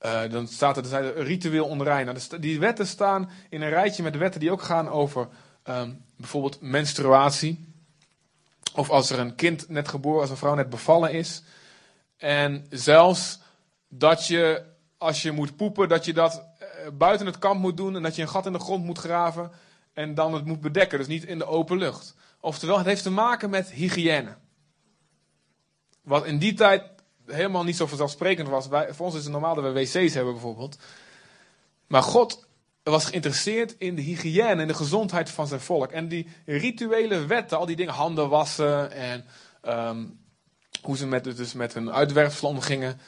Uh, 0.04 0.30
dan 0.30 0.48
staat 0.48 0.76
er, 0.76 0.94
er 0.94 1.22
ritueel 1.22 1.66
onrein. 1.66 2.06
Nou, 2.06 2.18
die 2.40 2.60
wetten 2.60 2.86
staan 2.86 3.30
in 3.48 3.62
een 3.62 3.68
rijtje 3.68 4.02
met 4.02 4.16
wetten 4.16 4.40
die 4.40 4.50
ook 4.50 4.62
gaan 4.62 4.88
over 4.88 5.28
um, 5.64 6.04
bijvoorbeeld 6.16 6.60
menstruatie. 6.60 7.68
Of 8.74 8.90
als 8.90 9.10
er 9.10 9.18
een 9.18 9.34
kind 9.34 9.68
net 9.68 9.88
geboren, 9.88 10.20
als 10.20 10.30
een 10.30 10.36
vrouw 10.36 10.54
net 10.54 10.70
bevallen 10.70 11.12
is. 11.12 11.42
En 12.16 12.66
zelfs 12.70 13.40
dat 13.88 14.26
je, 14.26 14.62
als 14.98 15.22
je 15.22 15.32
moet 15.32 15.56
poepen, 15.56 15.88
dat 15.88 16.04
je 16.04 16.12
dat 16.12 16.44
uh, 16.62 16.66
buiten 16.92 17.26
het 17.26 17.38
kamp 17.38 17.60
moet 17.60 17.76
doen. 17.76 17.96
En 17.96 18.02
dat 18.02 18.16
je 18.16 18.22
een 18.22 18.28
gat 18.28 18.46
in 18.46 18.52
de 18.52 18.58
grond 18.58 18.84
moet 18.84 18.98
graven. 18.98 19.50
En 19.92 20.14
dan 20.14 20.34
het 20.34 20.44
moet 20.44 20.60
bedekken. 20.60 20.98
Dus 20.98 21.06
niet 21.06 21.24
in 21.24 21.38
de 21.38 21.46
open 21.46 21.78
lucht. 21.78 22.14
Oftewel, 22.40 22.76
het 22.76 22.86
heeft 22.86 23.02
te 23.02 23.10
maken 23.10 23.50
met 23.50 23.70
hygiëne. 23.70 24.36
Wat 26.02 26.26
in 26.26 26.38
die 26.38 26.54
tijd 26.54 26.82
helemaal 27.32 27.64
niet 27.64 27.76
zo 27.76 27.86
vanzelfsprekend 27.86 28.48
was. 28.48 28.68
Wij, 28.68 28.94
voor 28.94 29.06
ons 29.06 29.14
is 29.14 29.22
het 29.22 29.32
normaal 29.32 29.54
dat 29.54 29.64
we 29.64 29.72
wc's 29.72 30.14
hebben 30.14 30.32
bijvoorbeeld. 30.32 30.76
Maar 31.86 32.02
God 32.02 32.46
was 32.82 33.04
geïnteresseerd 33.04 33.74
in 33.78 33.94
de 33.94 34.02
hygiëne 34.02 34.62
en 34.62 34.68
de 34.68 34.74
gezondheid 34.74 35.30
van 35.30 35.46
zijn 35.46 35.60
volk. 35.60 35.90
En 35.90 36.08
die 36.08 36.28
rituele 36.46 37.26
wetten, 37.26 37.58
al 37.58 37.66
die 37.66 37.76
dingen, 37.76 37.94
handen 37.94 38.28
wassen 38.28 38.92
en 38.92 39.24
um, 39.68 40.18
hoe 40.82 40.96
ze 40.96 41.06
met, 41.06 41.24
dus 41.24 41.52
met 41.52 41.74
hun 41.74 41.92
uitwerpsel 41.92 42.48
omgingen. 42.48 43.00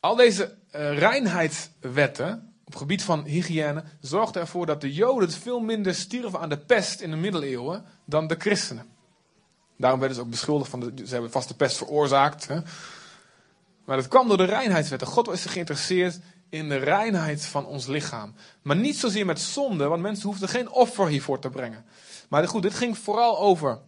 Al 0.00 0.16
deze 0.16 0.54
uh, 0.74 0.98
reinheidswetten 0.98 2.54
op 2.64 2.74
gebied 2.74 3.02
van 3.02 3.24
hygiëne 3.24 3.84
zorgden 4.00 4.42
ervoor 4.42 4.66
dat 4.66 4.80
de 4.80 4.92
Joden 4.92 5.30
veel 5.30 5.60
minder 5.60 5.94
stierven 5.94 6.40
aan 6.40 6.48
de 6.48 6.58
pest 6.58 7.00
in 7.00 7.10
de 7.10 7.16
middeleeuwen 7.16 7.84
dan 8.04 8.26
de 8.26 8.36
christenen. 8.38 8.86
Daarom 9.76 9.98
werden 9.98 10.18
ze 10.18 10.24
ook 10.24 10.30
beschuldigd 10.30 10.70
van, 10.70 10.80
de, 10.80 10.92
ze 11.06 11.12
hebben 11.12 11.30
vast 11.30 11.48
de 11.48 11.54
pest 11.54 11.76
veroorzaakt. 11.76 12.48
Hè? 12.48 12.60
Maar 13.86 13.96
dat 13.96 14.08
kwam 14.08 14.28
door 14.28 14.36
de 14.36 14.44
reinheidswetten. 14.44 15.08
God 15.08 15.26
was 15.26 15.44
geïnteresseerd 15.44 16.18
in 16.48 16.68
de 16.68 16.76
reinheid 16.76 17.44
van 17.44 17.66
ons 17.66 17.86
lichaam. 17.86 18.34
Maar 18.62 18.76
niet 18.76 18.96
zozeer 18.96 19.26
met 19.26 19.40
zonde, 19.40 19.86
want 19.86 20.02
mensen 20.02 20.28
hoefden 20.28 20.48
geen 20.48 20.70
offer 20.70 21.06
hiervoor 21.06 21.38
te 21.38 21.50
brengen. 21.50 21.84
Maar 22.28 22.48
goed, 22.48 22.62
dit 22.62 22.74
ging 22.74 22.98
vooral 22.98 23.38
over 23.38 23.80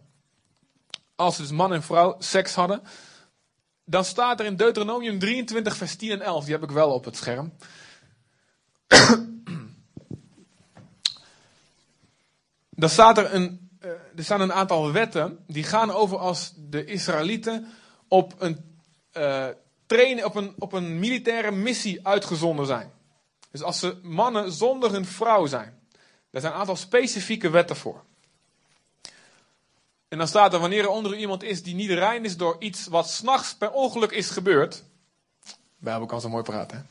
als 1.15 1.37
dus 1.37 1.51
man 1.51 1.73
en 1.73 1.83
vrouw 1.83 2.15
seks 2.19 2.53
hadden. 2.53 2.81
Dan 3.85 4.05
staat 4.05 4.39
er 4.39 4.45
in 4.45 4.55
Deuteronomium 4.55 5.19
23, 5.19 5.77
vers 5.77 5.95
10 5.95 6.11
en 6.11 6.21
11. 6.21 6.43
Die 6.43 6.53
heb 6.53 6.63
ik 6.63 6.71
wel 6.71 6.91
op 6.93 7.05
het 7.05 7.15
scherm. 7.15 7.53
dan 12.69 12.89
staat 12.89 13.17
er 13.17 13.33
een 13.33 13.69
uh, 13.85 13.91
er 14.15 14.23
staan 14.23 14.41
een 14.41 14.53
aantal 14.53 14.91
wetten 14.91 15.39
die 15.47 15.63
gaan 15.63 15.91
over 15.91 16.17
als 16.17 16.53
de 16.57 16.85
Israëlieten 16.85 17.67
op 18.07 18.35
een, 18.37 18.81
uh, 19.17 19.47
trainen, 19.89 20.25
op, 20.25 20.35
een, 20.35 20.53
op 20.57 20.73
een 20.73 20.99
militaire 20.99 21.51
missie 21.51 22.07
uitgezonden 22.07 22.65
zijn. 22.65 22.91
Dus 23.51 23.61
als 23.61 23.79
ze 23.79 23.99
mannen 24.01 24.51
zonder 24.51 24.91
hun 24.91 25.05
vrouw 25.05 25.45
zijn. 25.45 25.79
Daar 26.29 26.41
zijn 26.41 26.53
een 26.53 26.59
aantal 26.59 26.75
specifieke 26.75 27.49
wetten 27.49 27.75
voor. 27.75 28.03
En 30.07 30.17
dan 30.17 30.27
staat 30.27 30.53
er, 30.53 30.59
wanneer 30.59 30.83
er 30.83 30.89
onder 30.89 31.13
u 31.13 31.17
iemand 31.17 31.43
is 31.43 31.63
die 31.63 31.75
niet 31.75 31.89
rein 31.89 32.25
is 32.25 32.37
door 32.37 32.55
iets 32.59 32.87
wat 32.87 33.09
s'nachts 33.09 33.55
per 33.55 33.71
ongeluk 33.71 34.11
is 34.11 34.29
gebeurd. 34.29 34.83
Bijbel 35.77 36.07
kan 36.07 36.21
zo 36.21 36.29
mooi 36.29 36.43
praten. 36.43 36.77
Hè? 36.77 36.83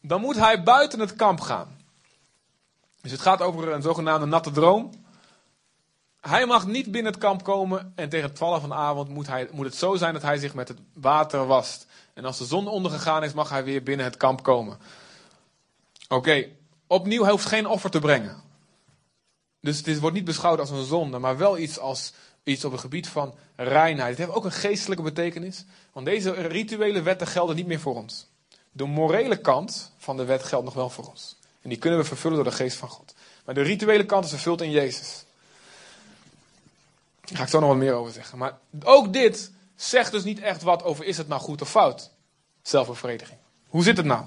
Dan 0.00 0.20
moet 0.20 0.36
hij 0.36 0.62
buiten 0.62 1.00
het 1.00 1.16
kamp 1.16 1.40
gaan. 1.40 1.76
Dus 3.00 3.12
het 3.12 3.20
gaat 3.20 3.40
over 3.40 3.68
een 3.68 3.82
zogenaamde 3.82 4.26
natte 4.26 4.50
droom. 4.50 5.05
Hij 6.28 6.46
mag 6.46 6.66
niet 6.66 6.90
binnen 6.90 7.12
het 7.12 7.20
kamp 7.20 7.44
komen 7.44 7.92
en 7.94 8.08
tegen 8.08 8.28
het 8.28 8.38
vallen 8.38 8.60
van 8.60 8.68
de 8.68 8.74
avond 8.74 9.08
moet, 9.08 9.26
hij, 9.26 9.48
moet 9.52 9.64
het 9.66 9.74
zo 9.74 9.96
zijn 9.96 10.12
dat 10.12 10.22
hij 10.22 10.38
zich 10.38 10.54
met 10.54 10.68
het 10.68 10.78
water 10.92 11.46
wast. 11.46 11.86
En 12.14 12.24
als 12.24 12.38
de 12.38 12.44
zon 12.44 12.68
ondergegaan 12.68 13.24
is, 13.24 13.32
mag 13.32 13.48
hij 13.48 13.64
weer 13.64 13.82
binnen 13.82 14.06
het 14.06 14.16
kamp 14.16 14.42
komen. 14.42 14.78
Oké, 16.08 16.48
opnieuw, 16.86 17.22
hij 17.22 17.30
hoeft 17.30 17.46
geen 17.46 17.66
offer 17.66 17.90
te 17.90 17.98
brengen. 17.98 18.36
Dus 19.60 19.84
het 19.84 19.98
wordt 19.98 20.16
niet 20.16 20.24
beschouwd 20.24 20.58
als 20.58 20.70
een 20.70 20.84
zonde, 20.84 21.18
maar 21.18 21.36
wel 21.36 21.58
iets 21.58 21.78
als 21.78 22.12
iets 22.42 22.64
op 22.64 22.72
het 22.72 22.80
gebied 22.80 23.08
van 23.08 23.34
reinheid. 23.56 24.08
Het 24.08 24.18
heeft 24.18 24.38
ook 24.38 24.44
een 24.44 24.52
geestelijke 24.52 25.02
betekenis, 25.02 25.64
want 25.92 26.06
deze 26.06 26.30
rituele 26.30 27.02
wetten 27.02 27.26
gelden 27.26 27.56
niet 27.56 27.66
meer 27.66 27.80
voor 27.80 27.96
ons. 27.96 28.26
De 28.72 28.84
morele 28.84 29.36
kant 29.36 29.92
van 29.98 30.16
de 30.16 30.24
wet 30.24 30.42
geldt 30.42 30.64
nog 30.64 30.74
wel 30.74 30.90
voor 30.90 31.08
ons. 31.08 31.38
En 31.62 31.68
die 31.68 31.78
kunnen 31.78 31.98
we 31.98 32.04
vervullen 32.04 32.36
door 32.36 32.50
de 32.50 32.56
geest 32.56 32.76
van 32.76 32.88
God. 32.88 33.14
Maar 33.44 33.54
de 33.54 33.62
rituele 33.62 34.06
kant 34.06 34.24
is 34.24 34.30
vervuld 34.30 34.60
in 34.60 34.70
Jezus. 34.70 35.25
Daar 37.26 37.36
ga 37.36 37.42
ik 37.42 37.48
zo 37.48 37.60
nog 37.60 37.68
wat 37.68 37.78
meer 37.78 37.92
over 37.92 38.12
zeggen. 38.12 38.38
Maar 38.38 38.58
ook 38.84 39.12
dit 39.12 39.52
zegt 39.74 40.12
dus 40.12 40.24
niet 40.24 40.40
echt 40.40 40.62
wat 40.62 40.82
over 40.82 41.04
is 41.04 41.18
het 41.18 41.28
nou 41.28 41.40
goed 41.40 41.62
of 41.62 41.70
fout. 41.70 42.10
Zelfbevrediging. 42.62 43.38
Hoe 43.66 43.82
zit 43.82 43.96
het 43.96 44.06
nou? 44.06 44.26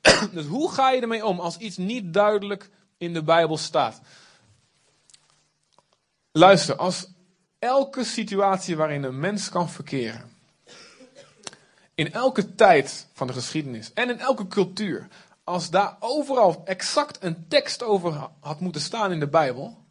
dus 0.32 0.46
hoe 0.46 0.72
ga 0.72 0.90
je 0.90 1.00
ermee 1.00 1.26
om 1.26 1.40
als 1.40 1.56
iets 1.56 1.76
niet 1.76 2.14
duidelijk 2.14 2.70
in 2.98 3.12
de 3.12 3.22
Bijbel 3.22 3.56
staat? 3.56 4.00
Luister, 6.32 6.76
als 6.76 7.08
elke 7.58 8.04
situatie 8.04 8.76
waarin 8.76 9.02
een 9.02 9.20
mens 9.20 9.48
kan 9.48 9.70
verkeren, 9.70 10.30
in 11.94 12.12
elke 12.12 12.54
tijd 12.54 13.06
van 13.12 13.26
de 13.26 13.32
geschiedenis 13.32 13.92
en 13.92 14.10
in 14.10 14.18
elke 14.18 14.46
cultuur, 14.46 15.08
als 15.44 15.70
daar 15.70 15.96
overal 16.00 16.62
exact 16.64 17.22
een 17.22 17.48
tekst 17.48 17.82
over 17.82 18.28
had 18.40 18.60
moeten 18.60 18.80
staan 18.80 19.12
in 19.12 19.20
de 19.20 19.28
Bijbel, 19.28 19.85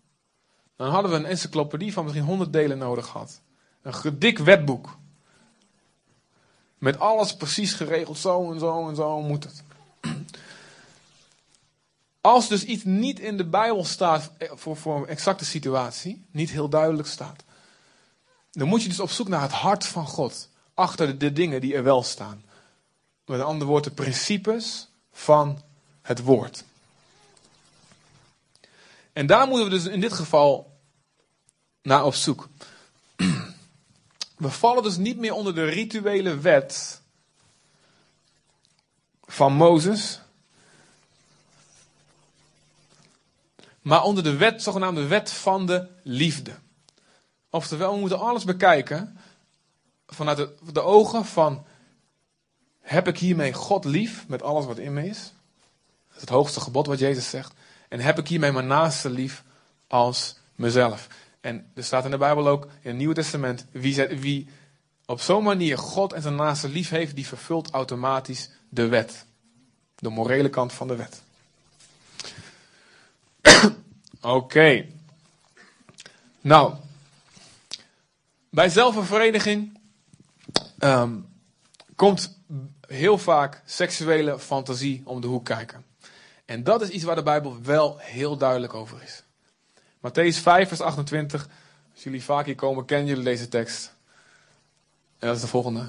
dan 0.76 0.90
hadden 0.90 1.12
we 1.12 1.18
een 1.18 1.26
encyclopedie 1.26 1.94
van 1.94 2.04
misschien 2.04 2.26
honderd 2.26 2.54
delen 2.54 2.78
nodig 2.78 3.08
gehad. 3.08 3.42
Een 3.82 3.94
gedik 3.94 4.38
wetboek. 4.38 4.98
Met 6.78 7.00
alles 7.00 7.36
precies 7.36 7.74
geregeld, 7.74 8.18
zo 8.18 8.52
en 8.52 8.60
zo 8.60 8.90
en 8.90 8.96
zo 8.96 9.22
moet 9.22 9.44
het. 9.44 9.64
Als 12.22 12.48
dus 12.48 12.64
iets 12.64 12.84
niet 12.84 13.20
in 13.20 13.38
de 13.38 13.46
Bijbel 13.46 13.84
staat 13.86 14.32
eh, 14.38 14.52
voor, 14.54 14.78
voor 14.78 14.98
een 14.98 15.08
exacte 15.08 15.46
situatie, 15.46 16.26
niet 16.32 16.50
heel 16.50 16.70
duidelijk 16.70 17.08
staat, 17.08 17.44
dan 18.52 18.68
moet 18.68 18.82
je 18.84 18.90
dus 18.90 19.00
op 19.00 19.10
zoek 19.10 19.28
naar 19.28 19.42
het 19.42 19.52
hart 19.52 19.86
van 19.86 20.08
God. 20.08 20.50
Achter 20.74 21.18
de, 21.18 21.34
dingen 21.34 21.62
die 21.62 21.76
er 21.76 21.84
wel 21.84 22.04
staan. 22.04 22.44
Met 23.26 23.40
een 23.40 23.46
ander 23.46 23.68
woord, 23.68 23.84
de 23.84 23.92
principes 23.92 24.88
van 25.12 25.62
het 26.02 26.22
woord. 26.22 26.64
En 29.16 29.26
daar 29.26 29.48
moeten 29.48 29.66
we 29.66 29.72
dus 29.72 29.86
in 29.86 30.00
dit 30.00 30.14
geval 30.14 30.80
naar 31.82 32.06
op 32.06 32.16
zoek. 32.16 32.50
We 34.38 34.50
vallen 34.50 34.84
dus 34.84 34.98
niet 34.98 35.18
meer 35.18 35.34
onder 35.34 35.56
de 35.56 35.64
rituele 35.64 36.40
wet 36.40 37.02
van 39.26 39.54
Mozes, 39.54 40.22
maar 43.82 44.04
onder 44.04 44.24
de 44.24 44.36
wet, 44.36 44.64
zogenaamde 44.64 45.08
wet 45.08 45.32
van 45.32 45.66
de 45.66 45.88
liefde. 46.04 46.52
Oftewel, 47.50 47.94
we 47.94 48.00
moeten 48.00 48.20
alles 48.20 48.44
bekijken 48.44 49.18
vanuit 50.08 50.38
de, 50.38 50.56
de 50.72 50.82
ogen 50.82 51.26
van, 51.26 51.66
heb 52.82 53.08
ik 53.08 53.18
hiermee 53.18 53.54
God 53.54 53.86
lief 53.86 54.28
met 54.28 54.42
alles 54.42 54.66
wat 54.66 54.78
in 54.78 54.94
me 54.94 55.08
is? 55.08 55.18
Dat 56.08 56.16
is 56.16 56.22
het 56.22 56.30
hoogste 56.30 56.60
gebod 56.60 56.88
wat 56.88 57.00
Jezus 57.00 57.30
zegt. 57.30 57.54
En 57.90 58.00
heb 58.00 58.18
ik 58.20 58.28
hiermee 58.28 58.52
mijn 58.52 58.68
naaste 58.68 59.10
lief 59.10 59.44
als 59.88 60.38
mezelf? 60.56 61.08
En 61.42 61.72
er 61.74 61.84
staat 61.84 62.06
in 62.06 62.12
de 62.12 62.18
Bijbel 62.18 62.48
ook, 62.48 62.64
in 62.64 62.90
het 62.90 62.96
Nieuwe 62.96 63.14
Testament, 63.14 63.66
wie, 63.72 64.08
wie 64.08 64.48
op 65.06 65.22
zo'n 65.22 65.44
manier 65.44 65.78
God 65.78 66.14
en 66.14 66.22
zijn 66.22 66.36
naaste 66.36 66.70
lief 66.70 66.90
heeft, 66.90 67.16
die 67.16 67.28
vervult 67.28 67.72
automatisch 67.72 68.50
de 68.70 68.88
wet. 68.88 69.26
De 69.96 70.10
morele 70.10 70.50
kant 70.50 70.74
van 70.74 70.88
de 70.88 70.96
wet. 70.96 71.22
Oké. 74.22 74.86
Nou, 76.42 76.74
bij 78.50 78.70
zelfbevrediging 78.70 79.80
um, 80.80 81.28
komt 81.96 82.38
heel 82.88 83.18
vaak 83.18 83.62
seksuele 83.66 84.40
fantasie 84.40 85.02
om 85.06 85.22
de 85.22 85.28
hoek 85.28 85.46
kijken. 85.46 85.86
En 86.46 86.64
dat 86.64 86.82
is 86.82 86.90
iets 86.90 87.04
waar 87.04 87.16
de 87.16 87.24
Bijbel 87.24 87.62
wel 87.62 87.98
heel 87.98 88.38
duidelijk 88.38 88.74
over 88.74 89.04
is. 89.04 89.24
Matthäus 89.98 90.42
5, 90.42 90.68
vers 90.68 90.82
28. 90.82 91.50
Als 91.94 92.04
jullie 92.04 92.24
vaak 92.24 92.46
hier 92.46 92.56
komen, 92.56 92.86
kennen 92.86 93.08
jullie 93.08 93.24
deze 93.24 93.48
tekst. 93.48 93.94
En 95.20 95.28
dat 95.28 95.36
is 95.36 95.42
de 95.42 95.48
volgende. 95.48 95.80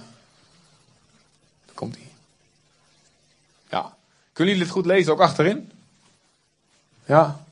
Daar 1.64 1.74
komt 1.74 1.96
hij. 1.96 2.08
Ja. 3.70 3.96
Kunnen 4.32 4.54
jullie 4.54 4.68
dit 4.68 4.76
goed 4.76 4.86
lezen, 4.86 5.12
ook 5.12 5.20
achterin? 5.20 5.72
Ja. 7.04 7.44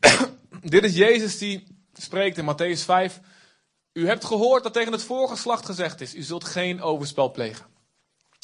Dit 0.62 0.84
is 0.84 0.94
Jezus 0.94 1.38
die 1.38 1.66
spreekt 1.94 2.38
in 2.38 2.54
Matthäus 2.54 2.80
5. 2.84 3.20
U 3.92 4.06
hebt 4.06 4.24
gehoord 4.24 4.62
dat 4.62 4.72
tegen 4.72 4.92
het 4.92 5.02
voorgeslacht 5.02 5.66
gezegd 5.66 6.00
is: 6.00 6.14
U 6.14 6.22
zult 6.22 6.44
geen 6.44 6.82
overspel 6.82 7.30
plegen. 7.30 7.66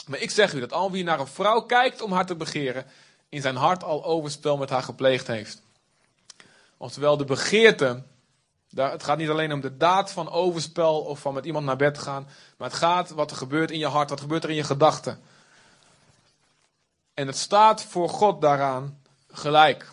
Maar 0.06 0.18
ik 0.18 0.30
zeg 0.30 0.52
u 0.54 0.60
dat 0.60 0.72
al 0.72 0.90
wie 0.90 1.04
naar 1.04 1.20
een 1.20 1.26
vrouw 1.26 1.60
kijkt 1.60 2.02
om 2.02 2.12
haar 2.12 2.26
te 2.26 2.34
begeren, 2.34 2.86
in 3.28 3.40
zijn 3.40 3.56
hart 3.56 3.84
al 3.84 4.04
overspel 4.04 4.56
met 4.56 4.70
haar 4.70 4.82
gepleegd 4.82 5.26
heeft. 5.26 5.62
Oftewel, 6.76 7.16
de 7.16 7.24
begeerte. 7.24 8.02
Het 8.74 9.02
gaat 9.02 9.18
niet 9.18 9.28
alleen 9.28 9.52
om 9.52 9.60
de 9.60 9.76
daad 9.76 10.10
van 10.12 10.30
overspel 10.30 11.00
of 11.00 11.20
van 11.20 11.34
met 11.34 11.44
iemand 11.44 11.66
naar 11.66 11.76
bed 11.76 11.98
gaan. 11.98 12.28
Maar 12.56 12.68
het 12.68 12.78
gaat 12.78 13.10
wat 13.10 13.30
er 13.30 13.36
gebeurt 13.36 13.70
in 13.70 13.78
je 13.78 13.86
hart, 13.86 14.10
wat 14.10 14.20
gebeurt 14.20 14.44
er 14.44 14.50
in 14.50 14.56
je 14.56 14.64
gedachten. 14.64 15.20
En 17.14 17.26
het 17.26 17.36
staat 17.36 17.82
voor 17.82 18.08
God 18.08 18.40
daaraan 18.40 19.00
gelijk. 19.28 19.92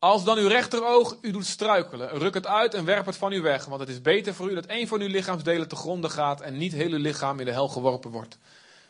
Als 0.00 0.24
dan 0.24 0.38
uw 0.38 0.48
rechteroog 0.48 1.16
u 1.20 1.30
doet 1.30 1.46
struikelen, 1.46 2.08
ruk 2.08 2.34
het 2.34 2.46
uit 2.46 2.74
en 2.74 2.84
werp 2.84 3.06
het 3.06 3.16
van 3.16 3.32
u 3.32 3.40
weg. 3.40 3.64
Want 3.64 3.80
het 3.80 3.88
is 3.88 4.00
beter 4.00 4.34
voor 4.34 4.50
u 4.50 4.54
dat 4.54 4.66
één 4.66 4.88
van 4.88 5.00
uw 5.00 5.08
lichaamsdelen 5.08 5.68
te 5.68 5.76
gronden 5.76 6.10
gaat 6.10 6.40
en 6.40 6.56
niet 6.56 6.72
heel 6.72 6.90
uw 6.90 6.98
lichaam 6.98 7.38
in 7.38 7.44
de 7.44 7.52
hel 7.52 7.68
geworpen 7.68 8.10
wordt. 8.10 8.38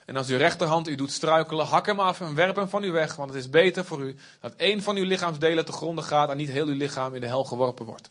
En 0.06 0.16
als 0.16 0.28
uw 0.28 0.36
rechterhand 0.36 0.88
u 0.88 0.94
doet 0.94 1.10
struikelen, 1.10 1.66
hak 1.66 1.86
hem 1.86 2.00
af 2.00 2.20
en 2.20 2.34
werp 2.34 2.56
hem 2.56 2.68
van 2.68 2.84
u 2.84 2.92
weg. 2.92 3.16
Want 3.16 3.30
het 3.30 3.38
is 3.38 3.50
beter 3.50 3.84
voor 3.84 4.00
u 4.00 4.16
dat 4.40 4.54
één 4.56 4.82
van 4.82 4.96
uw 4.96 5.04
lichaamsdelen 5.04 5.64
te 5.64 5.72
gronden 5.72 6.04
gaat 6.04 6.30
en 6.30 6.36
niet 6.36 6.50
heel 6.50 6.66
uw 6.66 6.76
lichaam 6.76 7.14
in 7.14 7.20
de 7.20 7.26
hel 7.26 7.44
geworpen 7.44 7.86
wordt. 7.86 8.10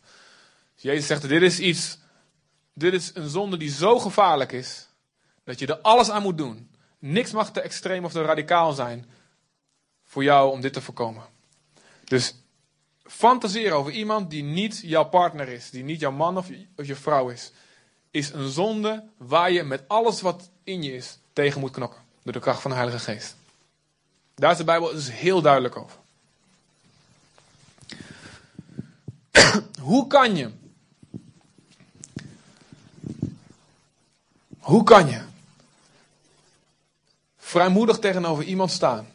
Dus 0.74 0.82
Jezus 0.82 1.06
zegt, 1.06 1.28
dit 1.28 1.42
is 1.42 1.58
iets, 1.58 1.98
dit 2.74 2.92
is 2.92 3.10
een 3.14 3.28
zonde 3.28 3.56
die 3.56 3.70
zo 3.70 3.98
gevaarlijk 3.98 4.52
is, 4.52 4.88
dat 5.44 5.58
je 5.58 5.66
er 5.66 5.78
alles 5.78 6.10
aan 6.10 6.22
moet 6.22 6.38
doen. 6.38 6.70
Niks 6.98 7.32
mag 7.32 7.52
te 7.52 7.60
extreem 7.60 8.04
of 8.04 8.12
te 8.12 8.22
radicaal 8.22 8.72
zijn 8.72 9.10
voor 10.04 10.22
jou 10.22 10.50
om 10.50 10.60
dit 10.60 10.72
te 10.72 10.80
voorkomen. 10.80 11.24
Dus 12.04 12.34
fantaseren 13.10 13.76
over 13.76 13.92
iemand 13.92 14.30
die 14.30 14.42
niet 14.42 14.80
jouw 14.84 15.04
partner 15.04 15.48
is, 15.48 15.70
die 15.70 15.84
niet 15.84 16.00
jouw 16.00 16.10
man 16.10 16.36
of 16.36 16.48
je, 16.48 16.66
of 16.76 16.86
je 16.86 16.94
vrouw 16.94 17.28
is, 17.28 17.52
is 18.10 18.32
een 18.32 18.48
zonde 18.48 19.04
waar 19.16 19.50
je 19.50 19.62
met 19.62 19.82
alles 19.86 20.20
wat 20.20 20.50
in 20.64 20.82
je 20.82 20.92
is 20.92 21.18
tegen 21.32 21.60
moet 21.60 21.70
knokken. 21.70 22.00
Door 22.22 22.32
de 22.32 22.38
kracht 22.38 22.60
van 22.62 22.70
de 22.70 22.76
Heilige 22.76 22.98
Geest. 22.98 23.34
Daar 24.34 24.50
is 24.50 24.56
de 24.56 24.64
Bijbel 24.64 24.92
dus 24.92 25.12
heel 25.12 25.42
duidelijk 25.42 25.76
over. 25.76 25.98
Hoe 29.80 30.06
kan 30.06 30.36
je? 30.36 30.50
Hoe 34.58 34.82
kan 34.82 35.08
je 35.08 35.22
vrijmoedig 37.36 37.98
tegenover 37.98 38.44
iemand 38.44 38.70
staan? 38.70 39.06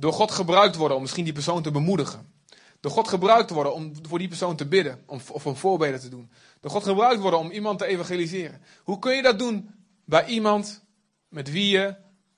Door 0.00 0.12
God 0.12 0.30
gebruikt 0.30 0.76
worden 0.76 0.96
om 0.96 1.02
misschien 1.02 1.24
die 1.24 1.32
persoon 1.32 1.62
te 1.62 1.70
bemoedigen. 1.70 2.32
Door 2.80 2.92
God 2.92 3.08
gebruikt 3.08 3.50
worden 3.50 3.74
om 3.74 3.92
voor 4.02 4.18
die 4.18 4.28
persoon 4.28 4.56
te 4.56 4.66
bidden 4.66 5.02
om, 5.06 5.20
of 5.32 5.46
om 5.46 5.56
voorbeden 5.56 6.00
te 6.00 6.08
doen. 6.08 6.30
Door 6.60 6.70
God 6.70 6.82
gebruikt 6.82 7.20
worden 7.20 7.40
om 7.40 7.50
iemand 7.50 7.78
te 7.78 7.86
evangeliseren. 7.86 8.62
Hoe 8.82 8.98
kun 8.98 9.16
je 9.16 9.22
dat 9.22 9.38
doen 9.38 9.74
bij 10.04 10.26
iemand 10.26 10.84
met 11.28 11.50
wie 11.50 11.68
je, 11.70 11.94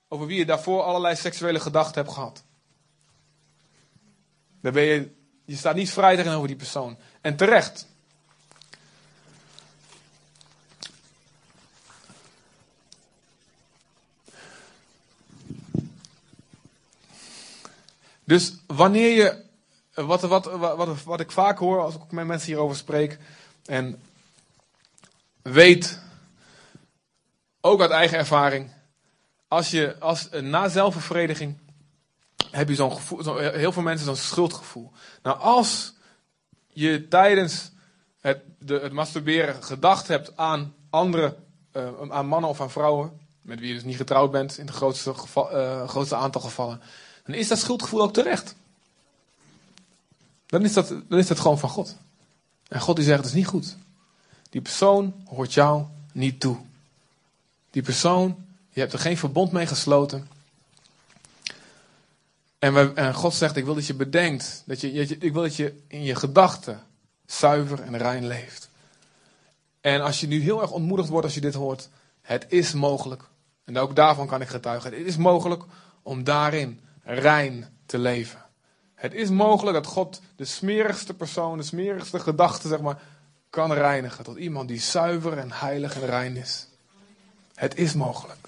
over 0.07 0.25
wie 0.25 0.37
je 0.37 0.45
daarvoor 0.45 0.81
allerlei 0.81 1.15
seksuele 1.15 1.59
gedachten 1.59 2.01
hebt 2.01 2.13
gehad? 2.13 2.43
Dan 4.61 4.73
ben 4.73 4.83
je, 4.83 5.11
je 5.45 5.55
staat 5.55 5.75
niet 5.75 5.91
vrij 5.91 6.15
tegenover 6.15 6.47
die 6.47 6.55
persoon. 6.55 6.97
En 7.21 7.35
terecht. 7.35 7.87
Dus 18.31 18.53
wanneer 18.67 19.15
je, 19.15 19.43
wat, 19.93 20.21
wat, 20.21 20.45
wat, 20.45 21.03
wat, 21.03 21.19
ik 21.19 21.31
vaak 21.31 21.57
hoor 21.57 21.81
als 21.81 21.95
ik 21.95 22.11
met 22.11 22.25
mensen 22.25 22.47
hierover 22.47 22.75
spreek, 22.75 23.17
en 23.65 24.01
weet, 25.41 25.99
ook 27.61 27.81
uit 27.81 27.91
eigen 27.91 28.17
ervaring, 28.17 28.71
als 29.47 29.71
je 29.71 29.95
als, 29.99 30.29
na 30.41 30.69
zelfbevrediging 30.69 31.57
heb 32.51 32.69
je 32.69 32.75
zo'n 32.75 32.91
gevoel, 32.91 33.23
zo, 33.23 33.37
heel 33.37 33.71
veel 33.71 33.81
mensen 33.81 34.05
zo'n 34.05 34.15
schuldgevoel. 34.15 34.91
Nou, 35.23 35.39
als 35.39 35.93
je 36.67 37.07
tijdens 37.07 37.71
het, 38.21 38.41
de, 38.59 38.79
het 38.79 38.91
masturberen 38.91 39.63
gedacht 39.63 40.07
hebt 40.07 40.37
aan 40.37 40.73
andere, 40.89 41.37
aan 42.09 42.27
mannen 42.27 42.49
of 42.49 42.61
aan 42.61 42.71
vrouwen, 42.71 43.19
met 43.41 43.59
wie 43.59 43.67
je 43.67 43.73
dus 43.73 43.83
niet 43.83 43.95
getrouwd 43.95 44.31
bent 44.31 44.57
in 44.57 44.65
het 44.65 44.75
grootste, 44.75 45.13
geval, 45.13 45.87
grootste 45.87 46.15
aantal 46.15 46.41
gevallen, 46.41 46.81
dan 47.23 47.35
is 47.35 47.47
dat 47.47 47.59
schuldgevoel 47.59 48.01
ook 48.01 48.13
terecht. 48.13 48.55
Dan 50.45 50.63
is 50.63 50.73
dat, 50.73 50.87
dan 51.07 51.19
is 51.19 51.27
dat 51.27 51.39
gewoon 51.39 51.59
van 51.59 51.69
God. 51.69 51.97
En 52.67 52.79
God 52.79 52.95
die 52.95 53.05
zegt, 53.05 53.17
het 53.17 53.27
is 53.27 53.33
niet 53.33 53.47
goed. 53.47 53.77
Die 54.49 54.61
persoon 54.61 55.13
hoort 55.25 55.53
jou 55.53 55.85
niet 56.11 56.39
toe. 56.39 56.57
Die 57.69 57.81
persoon, 57.81 58.45
je 58.69 58.79
hebt 58.79 58.93
er 58.93 58.99
geen 58.99 59.17
verbond 59.17 59.51
mee 59.51 59.67
gesloten. 59.67 60.27
En, 62.59 62.95
en 62.95 63.13
God 63.13 63.33
zegt, 63.33 63.55
ik 63.55 63.65
wil 63.65 63.75
dat 63.75 63.87
je 63.87 63.93
bedenkt, 63.93 64.63
dat 64.65 64.81
je, 64.81 64.91
ik 64.91 65.33
wil 65.33 65.41
dat 65.41 65.55
je 65.55 65.81
in 65.87 66.03
je 66.03 66.15
gedachten 66.15 66.83
zuiver 67.25 67.81
en 67.81 67.97
rein 67.97 68.27
leeft. 68.27 68.69
En 69.81 70.01
als 70.01 70.19
je 70.19 70.27
nu 70.27 70.39
heel 70.41 70.61
erg 70.61 70.71
ontmoedigd 70.71 71.09
wordt 71.09 71.25
als 71.25 71.35
je 71.35 71.41
dit 71.41 71.53
hoort, 71.53 71.89
het 72.21 72.45
is 72.49 72.73
mogelijk. 72.73 73.23
En 73.63 73.77
ook 73.77 73.95
daarvan 73.95 74.27
kan 74.27 74.41
ik 74.41 74.47
getuigen. 74.47 74.93
Het 74.93 75.05
is 75.07 75.17
mogelijk 75.17 75.63
om 76.01 76.23
daarin 76.23 76.79
rein 77.03 77.77
te 77.85 77.97
leven. 77.97 78.45
Het 78.95 79.13
is 79.13 79.29
mogelijk 79.29 79.75
dat 79.75 79.85
God 79.85 80.21
de 80.35 80.45
smerigste 80.45 81.13
persoon, 81.13 81.57
de 81.57 81.63
smerigste 81.63 82.19
gedachte, 82.19 82.67
zeg 82.67 82.81
maar, 82.81 83.01
kan 83.49 83.73
reinigen. 83.73 84.23
Tot 84.23 84.37
iemand 84.37 84.67
die 84.67 84.79
zuiver 84.79 85.37
en 85.37 85.51
heilig 85.51 85.95
en 85.95 86.05
rein 86.05 86.35
is. 86.35 86.67
Het 87.55 87.77
is 87.77 87.93
mogelijk. 87.93 88.47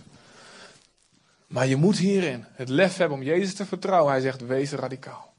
Maar 1.48 1.68
je 1.68 1.76
moet 1.76 1.98
hierin 1.98 2.46
het 2.52 2.70
lef 2.70 2.98
hebben 2.98 3.18
om 3.18 3.24
Jezus 3.24 3.54
te 3.54 3.66
vertrouwen. 3.66 4.12
Hij 4.12 4.22
zegt, 4.22 4.46
wees 4.46 4.72
radicaal. 4.72 5.34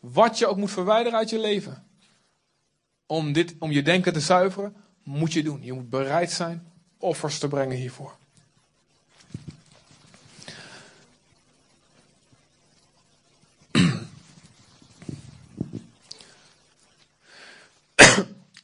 Wat 0.00 0.38
je 0.38 0.46
ook 0.46 0.56
moet 0.56 0.70
verwijderen 0.70 1.18
uit 1.18 1.30
je 1.30 1.38
leven. 1.38 1.86
Om, 3.06 3.32
dit, 3.32 3.54
om 3.58 3.70
je 3.70 3.82
denken 3.82 4.12
te 4.12 4.20
zuiveren, 4.20 4.76
moet 5.02 5.32
je 5.32 5.42
doen. 5.42 5.62
Je 5.62 5.72
moet 5.72 5.90
bereid 5.90 6.30
zijn 6.30 6.72
offers 6.98 7.38
te 7.38 7.48
brengen 7.48 7.76
hiervoor. 7.76 8.16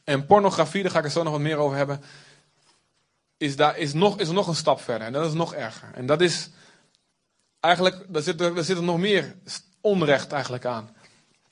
En 0.05 0.25
pornografie, 0.25 0.81
daar 0.83 0.91
ga 0.91 0.99
ik 0.99 1.05
er 1.05 1.11
zo 1.11 1.23
nog 1.23 1.31
wat 1.31 1.41
meer 1.41 1.57
over 1.57 1.77
hebben, 1.77 2.01
is, 3.37 3.55
daar, 3.55 3.77
is, 3.77 3.93
nog, 3.93 4.19
is 4.19 4.29
nog 4.29 4.47
een 4.47 4.55
stap 4.55 4.81
verder. 4.81 5.07
En 5.07 5.13
dat 5.13 5.27
is 5.27 5.33
nog 5.33 5.53
erger. 5.53 5.89
En 5.93 6.05
dat 6.05 6.21
is 6.21 6.49
eigenlijk, 7.59 8.05
daar 8.07 8.21
zit, 8.21 8.41
er, 8.41 8.55
daar 8.55 8.63
zit 8.63 8.77
er 8.77 8.83
nog 8.83 8.97
meer 8.97 9.35
onrecht 9.81 10.31
eigenlijk 10.31 10.65
aan. 10.65 10.89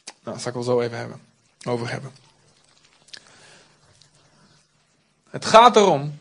Nou, 0.05 0.15
daar 0.23 0.39
zal 0.39 0.47
ik 0.47 0.53
wel 0.53 0.63
zo 0.63 0.81
even 0.81 0.97
hebben, 0.97 1.21
over 1.67 1.89
hebben. 1.89 2.11
Het 5.29 5.45
gaat 5.45 5.75
erom, 5.75 6.19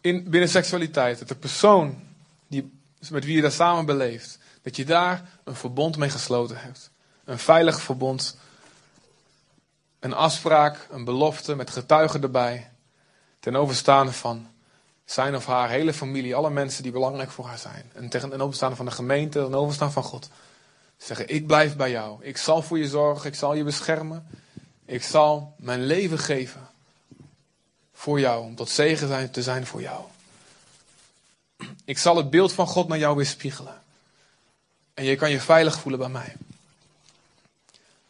in, 0.00 0.30
binnen 0.30 0.48
seksualiteit, 0.48 1.18
dat 1.18 1.28
de 1.28 1.34
persoon 1.34 2.02
die, 2.46 2.80
met 3.10 3.24
wie 3.24 3.36
je 3.36 3.42
daar 3.42 3.52
samen 3.52 3.86
beleeft, 3.86 4.38
dat 4.62 4.76
je 4.76 4.84
daar 4.84 5.28
een 5.44 5.54
verbond 5.54 5.96
mee 5.96 6.10
gesloten 6.10 6.60
hebt. 6.60 6.90
Een 7.24 7.38
veilig 7.38 7.80
verbond 7.80 8.36
een 10.00 10.14
afspraak, 10.14 10.86
een 10.90 11.04
belofte 11.04 11.54
met 11.54 11.70
getuigen 11.70 12.22
erbij. 12.22 12.70
Ten 13.40 13.56
overstaande 13.56 14.12
van 14.12 14.48
zijn 15.04 15.36
of 15.36 15.46
haar 15.46 15.68
hele 15.68 15.92
familie, 15.92 16.34
alle 16.34 16.50
mensen 16.50 16.82
die 16.82 16.92
belangrijk 16.92 17.30
voor 17.30 17.46
haar 17.46 17.58
zijn. 17.58 17.90
En 17.94 18.08
ten 18.08 18.40
overstaande 18.40 18.76
van 18.76 18.84
de 18.84 18.90
gemeente, 18.90 19.42
ten 19.42 19.54
overstaande 19.54 19.92
van 19.94 20.02
God. 20.02 20.30
Zeggen, 20.96 21.28
ik 21.28 21.46
blijf 21.46 21.76
bij 21.76 21.90
jou. 21.90 22.24
Ik 22.24 22.36
zal 22.36 22.62
voor 22.62 22.78
je 22.78 22.88
zorgen, 22.88 23.28
ik 23.28 23.34
zal 23.34 23.54
je 23.54 23.64
beschermen. 23.64 24.28
Ik 24.84 25.02
zal 25.02 25.54
mijn 25.56 25.84
leven 25.84 26.18
geven 26.18 26.68
voor 27.92 28.20
jou, 28.20 28.44
om 28.44 28.54
tot 28.54 28.68
zegen 28.68 29.30
te 29.30 29.42
zijn 29.42 29.66
voor 29.66 29.80
jou. 29.80 30.04
Ik 31.84 31.98
zal 31.98 32.16
het 32.16 32.30
beeld 32.30 32.52
van 32.52 32.66
God 32.66 32.88
naar 32.88 32.98
jou 32.98 33.16
weerspiegelen. 33.16 33.82
En 34.94 35.04
je 35.04 35.16
kan 35.16 35.30
je 35.30 35.40
veilig 35.40 35.78
voelen 35.78 36.00
bij 36.00 36.08
mij. 36.08 36.36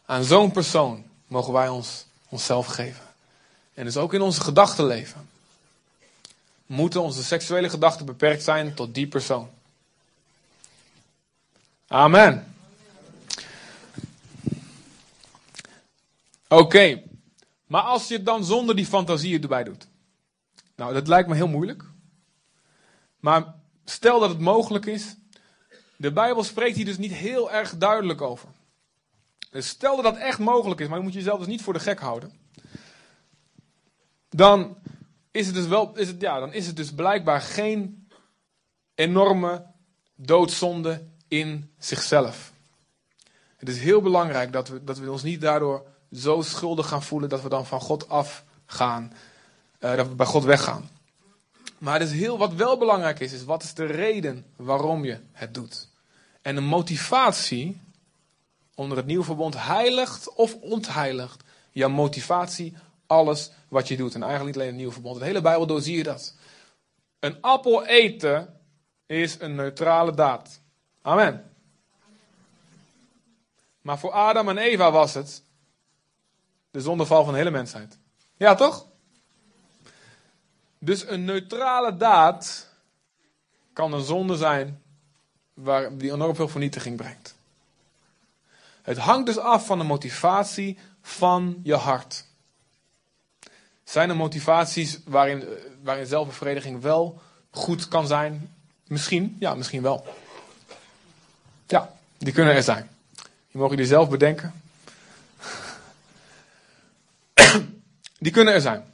Aan 0.05 0.23
zo'n 0.23 0.51
persoon 0.51 1.08
mogen 1.29 1.53
wij 1.53 1.67
ons, 1.67 2.05
onszelf 2.29 2.67
geven. 2.67 3.05
En 3.73 3.85
dus 3.85 3.97
ook 3.97 4.13
in 4.13 4.21
onze 4.21 4.41
gedachtenleven 4.41 5.29
moeten 6.65 7.01
onze 7.01 7.23
seksuele 7.23 7.69
gedachten 7.69 8.05
beperkt 8.05 8.43
zijn 8.43 8.73
tot 8.73 8.93
die 8.93 9.07
persoon. 9.07 9.49
Amen. 11.87 12.53
Oké, 16.47 17.03
maar 17.67 17.81
als 17.81 18.07
je 18.07 18.13
het 18.13 18.25
dan 18.25 18.45
zonder 18.45 18.75
die 18.75 18.85
fantasieën 18.85 19.41
erbij 19.41 19.63
doet. 19.63 19.87
Nou, 20.75 20.93
dat 20.93 21.07
lijkt 21.07 21.29
me 21.29 21.35
heel 21.35 21.47
moeilijk. 21.47 21.83
Maar 23.19 23.53
stel 23.85 24.19
dat 24.19 24.29
het 24.29 24.39
mogelijk 24.39 24.85
is. 24.85 25.15
De 25.95 26.11
Bijbel 26.11 26.43
spreekt 26.43 26.75
hier 26.75 26.85
dus 26.85 26.97
niet 26.97 27.11
heel 27.11 27.51
erg 27.51 27.77
duidelijk 27.77 28.21
over. 28.21 28.49
Dus 29.49 29.67
stel 29.67 29.95
dat 29.95 30.03
dat 30.05 30.17
echt 30.17 30.39
mogelijk 30.39 30.79
is, 30.79 30.87
maar 30.87 30.97
je 30.97 31.03
moet 31.03 31.13
jezelf 31.13 31.37
dus 31.37 31.47
niet 31.47 31.61
voor 31.61 31.73
de 31.73 31.79
gek 31.79 31.99
houden. 31.99 32.31
Dan 34.29 34.77
is 35.31 35.45
het 35.45 35.55
dus, 35.55 35.67
wel, 35.67 35.97
is 35.97 36.07
het, 36.07 36.21
ja, 36.21 36.39
dan 36.39 36.53
is 36.53 36.67
het 36.67 36.75
dus 36.75 36.93
blijkbaar 36.93 37.41
geen 37.41 38.07
enorme 38.95 39.65
doodzonde 40.15 41.07
in 41.27 41.71
zichzelf. 41.77 42.51
Het 43.57 43.69
is 43.69 43.79
heel 43.79 44.01
belangrijk 44.01 44.51
dat 44.51 44.67
we, 44.67 44.83
dat 44.83 44.97
we 44.97 45.11
ons 45.11 45.23
niet 45.23 45.41
daardoor 45.41 45.85
zo 46.11 46.41
schuldig 46.41 46.87
gaan 46.87 47.03
voelen 47.03 47.29
dat 47.29 47.41
we 47.41 47.49
dan 47.49 47.65
van 47.65 47.81
God 47.81 48.09
afgaan. 48.09 49.13
Uh, 49.79 49.95
dat 49.95 50.07
we 50.07 50.15
bij 50.15 50.25
God 50.25 50.43
weggaan. 50.43 50.89
Maar 51.77 51.99
het 51.99 52.11
heel, 52.11 52.37
wat 52.37 52.53
wel 52.53 52.77
belangrijk 52.77 53.19
is, 53.19 53.33
is 53.33 53.43
wat 53.43 53.63
is 53.63 53.73
de 53.73 53.85
reden 53.85 54.45
waarom 54.55 55.05
je 55.05 55.19
het 55.31 55.53
doet. 55.53 55.87
En 56.41 56.55
de 56.55 56.61
motivatie 56.61 57.81
onder 58.79 58.97
het 58.97 59.05
nieuwe 59.05 59.23
verbond 59.23 59.55
heiligt 59.57 60.33
of 60.33 60.55
ontheiligt 60.55 61.43
jouw 61.71 61.89
motivatie, 61.89 62.75
alles 63.07 63.51
wat 63.67 63.87
je 63.87 63.97
doet. 63.97 64.15
En 64.15 64.23
eigenlijk 64.23 64.45
niet 64.45 64.55
alleen 64.55 64.67
het 64.67 64.77
nieuwe 64.77 64.93
verbond. 64.93 65.15
Het 65.15 65.25
hele 65.25 65.41
Bijbel 65.41 65.67
door 65.67 65.81
zie 65.81 65.97
je 65.97 66.03
dat. 66.03 66.35
Een 67.19 67.41
appel 67.41 67.85
eten 67.85 68.59
is 69.05 69.39
een 69.39 69.55
neutrale 69.55 70.13
daad. 70.13 70.61
Amen. 71.01 71.51
Maar 73.81 73.99
voor 73.99 74.11
Adam 74.11 74.49
en 74.49 74.57
Eva 74.57 74.91
was 74.91 75.13
het 75.13 75.43
de 76.71 76.81
zondeval 76.81 77.23
van 77.23 77.33
de 77.33 77.39
hele 77.39 77.51
mensheid. 77.51 77.97
Ja, 78.37 78.55
toch? 78.55 78.85
Dus 80.77 81.07
een 81.07 81.25
neutrale 81.25 81.97
daad 81.97 82.67
kan 83.73 83.93
een 83.93 84.03
zonde 84.03 84.37
zijn 84.37 84.81
waar, 85.53 85.97
die 85.97 86.11
enorm 86.11 86.35
veel 86.35 86.47
vernietiging 86.47 86.97
brengt. 86.97 87.37
Het 88.89 88.97
hangt 88.97 89.25
dus 89.25 89.37
af 89.37 89.65
van 89.65 89.77
de 89.77 89.83
motivatie 89.83 90.77
van 91.01 91.59
je 91.63 91.75
hart. 91.75 92.25
Zijn 93.83 94.09
er 94.09 94.15
motivaties 94.15 94.99
waarin, 95.05 95.43
waarin 95.83 96.05
zelfbevrediging 96.05 96.81
wel 96.81 97.21
goed 97.51 97.87
kan 97.87 98.07
zijn? 98.07 98.55
Misschien, 98.87 99.35
ja, 99.39 99.55
misschien 99.55 99.81
wel. 99.81 100.05
Ja, 101.67 101.93
die 102.17 102.33
kunnen 102.33 102.53
er 102.53 102.63
zijn. 102.63 102.89
Je 103.47 103.57
mag 103.57 103.75
die 103.75 103.85
zelf 103.85 104.09
bedenken. 104.09 104.61
Die 108.19 108.31
kunnen 108.31 108.53
er 108.53 108.61
zijn. 108.61 108.93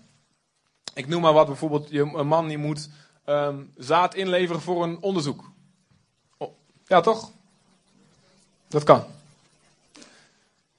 Ik 0.93 1.07
noem 1.07 1.21
maar 1.21 1.33
wat, 1.33 1.47
bijvoorbeeld 1.47 1.91
een 1.91 2.27
man 2.27 2.47
die 2.47 2.57
moet 2.57 2.89
um, 3.25 3.71
zaad 3.77 4.15
inleveren 4.15 4.61
voor 4.61 4.83
een 4.83 5.01
onderzoek. 5.01 5.51
Oh, 6.37 6.51
ja, 6.85 7.01
toch? 7.01 7.31
Dat 8.67 8.83
kan. 8.83 9.05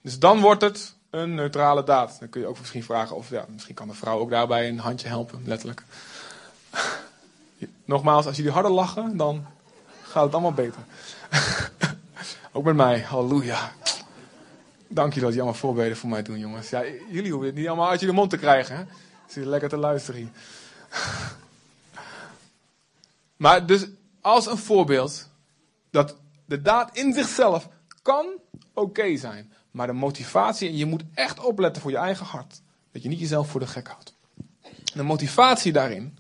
Dus 0.07 0.19
dan 0.19 0.41
wordt 0.41 0.63
het 0.63 0.95
een 1.11 1.35
neutrale 1.35 1.85
daad. 1.85 2.17
Dan 2.19 2.29
kun 2.29 2.41
je 2.41 2.47
ook 2.47 2.59
misschien 2.59 2.83
vragen 2.83 3.17
of, 3.17 3.31
ja, 3.31 3.47
misschien 3.53 3.75
kan 3.75 3.89
de 3.89 3.95
vrouw 3.95 4.19
ook 4.19 4.31
daarbij 4.31 4.69
een 4.69 4.79
handje 4.79 5.09
helpen, 5.09 5.43
letterlijk. 5.45 5.83
Nogmaals, 7.85 8.27
als 8.27 8.37
jullie 8.37 8.53
harder 8.53 8.71
lachen, 8.71 9.17
dan 9.17 9.47
gaat 10.03 10.25
het 10.25 10.33
allemaal 10.33 10.53
beter. 10.53 10.81
ook 12.53 12.65
met 12.65 12.77
mij, 12.77 13.01
halleluja. 13.01 13.73
Dank 14.89 15.15
je 15.15 15.21
dat 15.21 15.29
jullie 15.29 15.43
allemaal 15.43 15.61
voorbeden 15.61 15.97
voor 15.97 16.09
mij 16.09 16.23
doen, 16.23 16.39
jongens. 16.39 16.71
Ja, 16.71 16.85
jullie 17.11 17.31
hoeven 17.31 17.49
het 17.49 17.57
niet 17.57 17.67
allemaal 17.67 17.91
uit 17.91 18.01
jullie 18.01 18.15
mond 18.15 18.31
te 18.31 18.39
krijgen, 18.39 18.77
hè? 18.77 18.85
Zit 19.27 19.45
lekker 19.45 19.69
te 19.69 19.77
luisteren 19.77 20.21
hier. 20.21 20.31
maar 23.47 23.67
dus 23.67 23.87
als 24.21 24.47
een 24.47 24.59
voorbeeld 24.59 25.29
dat 25.91 26.17
de 26.45 26.63
daad 26.63 26.97
in 26.97 27.13
zichzelf 27.13 27.69
kan 28.03 28.27
oké 28.75 29.17
zijn. 29.17 29.55
Maar 29.77 29.87
de 29.87 29.93
motivatie, 29.93 30.69
en 30.69 30.77
je 30.77 30.87
moet 30.87 31.03
echt 31.15 31.41
opletten 31.41 31.83
voor 31.83 31.91
je 31.91 31.97
eigen 31.97 32.27
hart. 32.27 32.61
Dat 32.93 33.03
je 33.03 33.09
niet 33.09 33.19
jezelf 33.19 33.49
voor 33.49 33.61
de 33.61 33.67
gek 33.67 33.89
houdt. 33.89 34.15
De 34.95 35.03
motivatie 35.03 35.73
daarin 35.73 36.19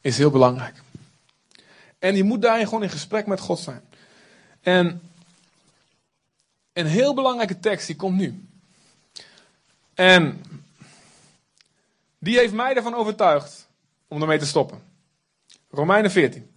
is 0.00 0.18
heel 0.18 0.30
belangrijk. 0.30 0.82
En 1.98 2.16
je 2.16 2.24
moet 2.24 2.42
daarin 2.42 2.64
gewoon 2.64 2.82
in 2.82 2.90
gesprek 2.90 3.26
met 3.26 3.40
God 3.40 3.58
zijn. 3.58 3.82
En 4.60 5.00
een 6.72 6.86
heel 6.86 7.14
belangrijke 7.14 7.60
tekst 7.60 7.86
die 7.86 7.96
komt 7.96 8.16
nu. 8.16 8.48
En 9.94 10.42
die 12.18 12.38
heeft 12.38 12.52
mij 12.52 12.74
ervan 12.74 12.94
overtuigd 12.94 13.68
om 14.08 14.20
ermee 14.20 14.38
te 14.38 14.46
stoppen. 14.46 14.82
Romeinen 15.70 16.10
14. 16.10 16.50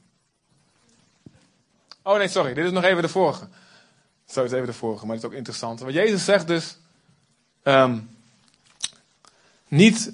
Oh 2.01 2.17
nee, 2.17 2.27
sorry, 2.27 2.53
dit 2.53 2.65
is 2.65 2.71
nog 2.71 2.83
even 2.83 3.01
de 3.01 3.09
vorige. 3.09 3.49
Zo 4.31 4.43
is 4.43 4.51
even 4.51 4.65
de 4.65 4.73
vorige, 4.73 5.05
maar 5.05 5.15
dit 5.15 5.23
is 5.23 5.29
ook 5.29 5.37
interessant. 5.37 5.79
Want 5.79 5.93
Jezus 5.93 6.25
zegt 6.25 6.47
dus: 6.47 6.77
um, 7.63 8.09
niet, 9.67 10.11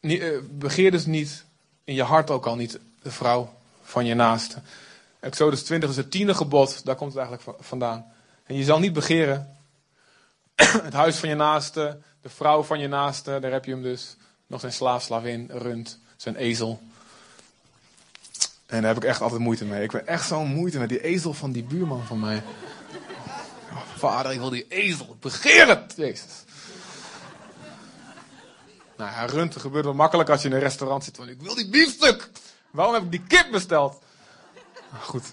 niet 0.00 0.20
uh, 0.20 0.38
begeer 0.50 0.90
dus 0.90 1.06
niet 1.06 1.44
in 1.84 1.94
je 1.94 2.02
hart 2.02 2.30
ook 2.30 2.46
al 2.46 2.56
niet 2.56 2.78
de 3.02 3.10
vrouw 3.10 3.54
van 3.82 4.06
je 4.06 4.14
naaste. 4.14 4.58
Exodus 5.20 5.62
20 5.62 5.90
is 5.90 5.96
het 5.96 6.10
tiende 6.10 6.34
gebod, 6.34 6.84
daar 6.84 6.96
komt 6.96 7.14
het 7.14 7.22
eigenlijk 7.26 7.58
vandaan. 7.64 8.12
En 8.44 8.56
je 8.56 8.64
zal 8.64 8.78
niet 8.78 8.92
begeren 8.92 9.56
het 10.88 10.92
huis 10.92 11.16
van 11.16 11.28
je 11.28 11.34
naaste, 11.34 11.98
de 12.20 12.28
vrouw 12.28 12.62
van 12.62 12.80
je 12.80 12.88
naaste, 12.88 13.38
daar 13.40 13.52
heb 13.52 13.64
je 13.64 13.70
hem 13.72 13.82
dus. 13.82 14.16
Nog 14.46 14.60
zijn 14.60 14.72
slaaf, 14.72 15.02
slavin, 15.02 15.50
rund, 15.52 15.98
zijn 16.16 16.36
ezel. 16.36 16.80
En 18.66 18.82
daar 18.82 18.94
heb 18.94 19.02
ik 19.02 19.08
echt 19.08 19.20
altijd 19.20 19.40
moeite 19.40 19.64
mee. 19.64 19.82
Ik 19.82 19.90
heb 19.90 20.06
echt 20.06 20.26
zo'n 20.26 20.54
moeite 20.54 20.78
met 20.78 20.88
die 20.88 21.02
ezel 21.02 21.32
van 21.32 21.52
die 21.52 21.62
buurman 21.62 22.04
van 22.04 22.20
mij. 22.20 22.42
Vader, 24.02 24.32
ik 24.32 24.38
wil 24.38 24.50
die 24.50 24.66
ezel. 24.68 25.16
Begeer 25.20 25.68
het, 25.68 25.92
Jezus. 25.96 26.44
Nou 28.96 29.10
ja, 29.10 29.26
rund 29.26 29.56
gebeurt 29.56 29.84
wel 29.84 29.94
makkelijk 29.94 30.28
als 30.28 30.42
je 30.42 30.48
in 30.48 30.54
een 30.54 30.60
restaurant 30.60 31.04
zit. 31.04 31.16
Want 31.16 31.30
ik 31.30 31.40
wil 31.40 31.54
die 31.54 31.68
biefstuk. 31.68 32.30
Waarom 32.70 32.94
heb 32.94 33.02
ik 33.02 33.10
die 33.10 33.22
kip 33.26 33.50
besteld? 33.50 34.02
Goed. 35.00 35.32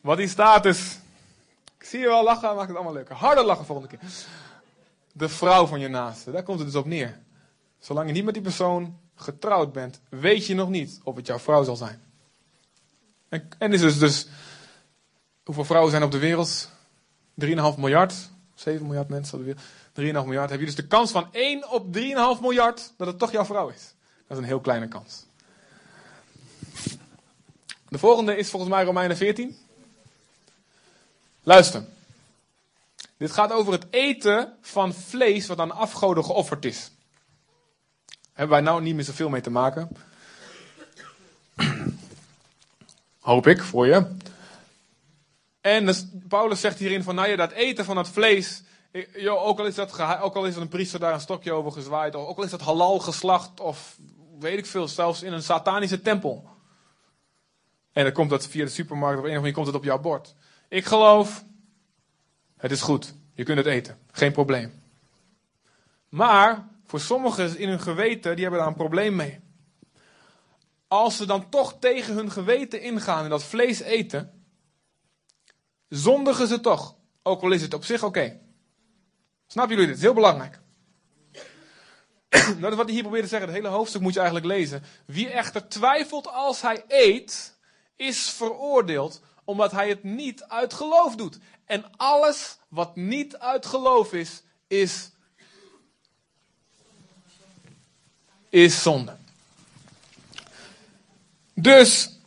Wat 0.00 0.18
hier 0.18 0.28
staat 0.28 0.64
is. 0.64 0.98
Ik 1.78 1.84
zie 1.84 1.98
je 1.98 2.06
wel 2.06 2.24
lachen, 2.24 2.54
maakt 2.54 2.68
het 2.68 2.76
allemaal 2.76 2.94
leuker. 2.94 3.14
Harder 3.14 3.44
lachen 3.44 3.64
volgende 3.64 3.96
keer. 3.96 4.08
De 5.12 5.28
vrouw 5.28 5.66
van 5.66 5.80
je 5.80 5.88
naaste, 5.88 6.30
daar 6.30 6.42
komt 6.42 6.58
het 6.58 6.66
dus 6.66 6.76
op 6.76 6.86
neer. 6.86 7.18
Zolang 7.78 8.06
je 8.06 8.12
niet 8.12 8.24
met 8.24 8.34
die 8.34 8.42
persoon 8.42 8.98
getrouwd 9.14 9.72
bent, 9.72 10.00
weet 10.08 10.46
je 10.46 10.54
nog 10.54 10.68
niet 10.68 11.00
of 11.04 11.16
het 11.16 11.26
jouw 11.26 11.38
vrouw 11.38 11.62
zal 11.62 11.76
zijn. 11.76 12.02
En, 13.28 13.48
en 13.58 13.72
is 13.72 13.80
dus, 13.80 13.98
dus. 13.98 14.26
Hoeveel 15.44 15.64
vrouwen 15.64 15.90
zijn 15.90 16.02
op 16.02 16.10
de 16.10 16.18
wereld? 16.18 16.68
3,5 17.44 17.78
miljard. 17.78 18.14
7 18.54 18.86
miljard 18.86 19.08
mensen 19.08 19.38
de 19.38 19.44
wereld. 19.44 20.22
3,5 20.22 20.26
miljard. 20.26 20.50
Heb 20.50 20.60
je 20.60 20.66
dus 20.66 20.74
de 20.74 20.86
kans 20.86 21.10
van 21.10 21.28
1 21.32 21.70
op 21.70 21.96
3,5 21.96 22.00
miljard 22.40 22.92
dat 22.96 23.06
het 23.06 23.18
toch 23.18 23.32
jouw 23.32 23.44
vrouw 23.44 23.68
is. 23.68 23.94
Dat 24.26 24.36
is 24.36 24.42
een 24.42 24.48
heel 24.48 24.60
kleine 24.60 24.88
kans. 24.88 25.26
De 27.88 27.98
volgende 27.98 28.36
is 28.36 28.50
volgens 28.50 28.72
mij 28.72 28.84
Romeinen 28.84 29.16
14. 29.16 29.56
Luister. 31.42 31.84
Dit 33.16 33.30
gaat 33.30 33.52
over 33.52 33.72
het 33.72 33.86
eten 33.90 34.56
van 34.60 34.94
vlees 34.94 35.46
wat 35.46 35.58
aan 35.58 35.70
afgoden 35.70 36.24
geofferd 36.24 36.64
is. 36.64 36.90
Hebben 38.32 38.56
wij 38.56 38.64
nou 38.64 38.82
niet 38.82 38.94
meer 38.94 39.04
zoveel 39.04 39.28
mee 39.28 39.40
te 39.40 39.50
maken. 39.50 39.88
Hoop 43.20 43.46
ik 43.46 43.62
voor 43.62 43.86
je. 43.86 44.16
En 45.68 45.94
Paulus 46.28 46.60
zegt 46.60 46.78
hierin 46.78 47.02
van, 47.02 47.14
nou 47.14 47.28
ja, 47.28 47.36
dat 47.36 47.52
eten 47.52 47.84
van 47.84 47.94
dat 47.94 48.08
vlees, 48.08 48.62
joh, 49.16 49.46
ook, 49.46 49.58
al 49.58 49.66
is 49.66 49.74
dat, 49.74 50.20
ook 50.20 50.34
al 50.34 50.46
is 50.46 50.56
een 50.56 50.68
priester 50.68 51.00
daar 51.00 51.14
een 51.14 51.20
stokje 51.20 51.52
over 51.52 51.72
gezwaaid, 51.72 52.14
of 52.14 52.26
ook 52.26 52.36
al 52.36 52.44
is 52.44 52.50
dat 52.50 52.60
halal 52.60 52.98
geslacht, 52.98 53.60
of 53.60 53.98
weet 54.38 54.58
ik 54.58 54.66
veel, 54.66 54.88
zelfs 54.88 55.22
in 55.22 55.32
een 55.32 55.42
satanische 55.42 56.02
tempel. 56.02 56.48
En 57.92 58.04
dan 58.04 58.12
komt 58.12 58.30
dat 58.30 58.46
via 58.46 58.64
de 58.64 58.70
supermarkt 58.70 59.18
of 59.18 59.24
een 59.24 59.30
of 59.30 59.36
andere 59.36 59.54
komt 59.54 59.66
het 59.66 59.76
op 59.76 59.84
jouw 59.84 59.98
bord. 59.98 60.34
Ik 60.68 60.84
geloof, 60.84 61.44
het 62.56 62.70
is 62.70 62.80
goed, 62.80 63.14
je 63.34 63.42
kunt 63.42 63.58
het 63.58 63.66
eten, 63.66 63.98
geen 64.12 64.32
probleem. 64.32 64.82
Maar 66.08 66.68
voor 66.86 67.00
sommigen 67.00 67.58
in 67.58 67.68
hun 67.68 67.80
geweten, 67.80 68.32
die 68.32 68.42
hebben 68.42 68.60
daar 68.60 68.68
een 68.68 68.74
probleem 68.74 69.16
mee. 69.16 69.40
Als 70.86 71.16
ze 71.16 71.26
dan 71.26 71.48
toch 71.48 71.76
tegen 71.78 72.14
hun 72.14 72.30
geweten 72.30 72.82
ingaan 72.82 73.24
en 73.24 73.30
dat 73.30 73.44
vlees 73.44 73.80
eten, 73.80 74.37
zondigen 75.88 76.46
ze 76.46 76.60
toch. 76.60 76.96
Ook 77.22 77.42
al 77.42 77.52
is 77.52 77.62
het 77.62 77.74
op 77.74 77.84
zich 77.84 78.02
oké. 78.02 78.18
Okay. 78.18 78.40
Snappen 79.46 79.76
jullie 79.76 79.90
dit? 79.90 79.96
Het 79.96 80.04
is 80.04 80.12
heel 80.12 80.22
belangrijk. 80.22 80.60
dat 82.60 82.70
is 82.70 82.76
wat 82.76 82.84
hij 82.84 82.94
hier 82.94 83.02
probeert 83.02 83.22
te 83.22 83.28
zeggen. 83.28 83.48
Het 83.48 83.56
hele 83.56 83.68
hoofdstuk 83.68 84.00
moet 84.00 84.12
je 84.12 84.20
eigenlijk 84.20 84.48
lezen. 84.48 84.82
Wie 85.06 85.28
echter 85.28 85.68
twijfelt 85.68 86.28
als 86.28 86.60
hij 86.60 86.84
eet, 86.88 87.56
is 87.96 88.30
veroordeeld 88.30 89.20
omdat 89.44 89.72
hij 89.72 89.88
het 89.88 90.02
niet 90.04 90.42
uit 90.42 90.74
geloof 90.74 91.16
doet. 91.16 91.38
En 91.64 91.84
alles 91.96 92.58
wat 92.68 92.96
niet 92.96 93.38
uit 93.38 93.66
geloof 93.66 94.12
is, 94.12 94.42
is, 94.66 95.10
is 98.48 98.82
zonde. 98.82 99.16
Dus, 101.54 102.17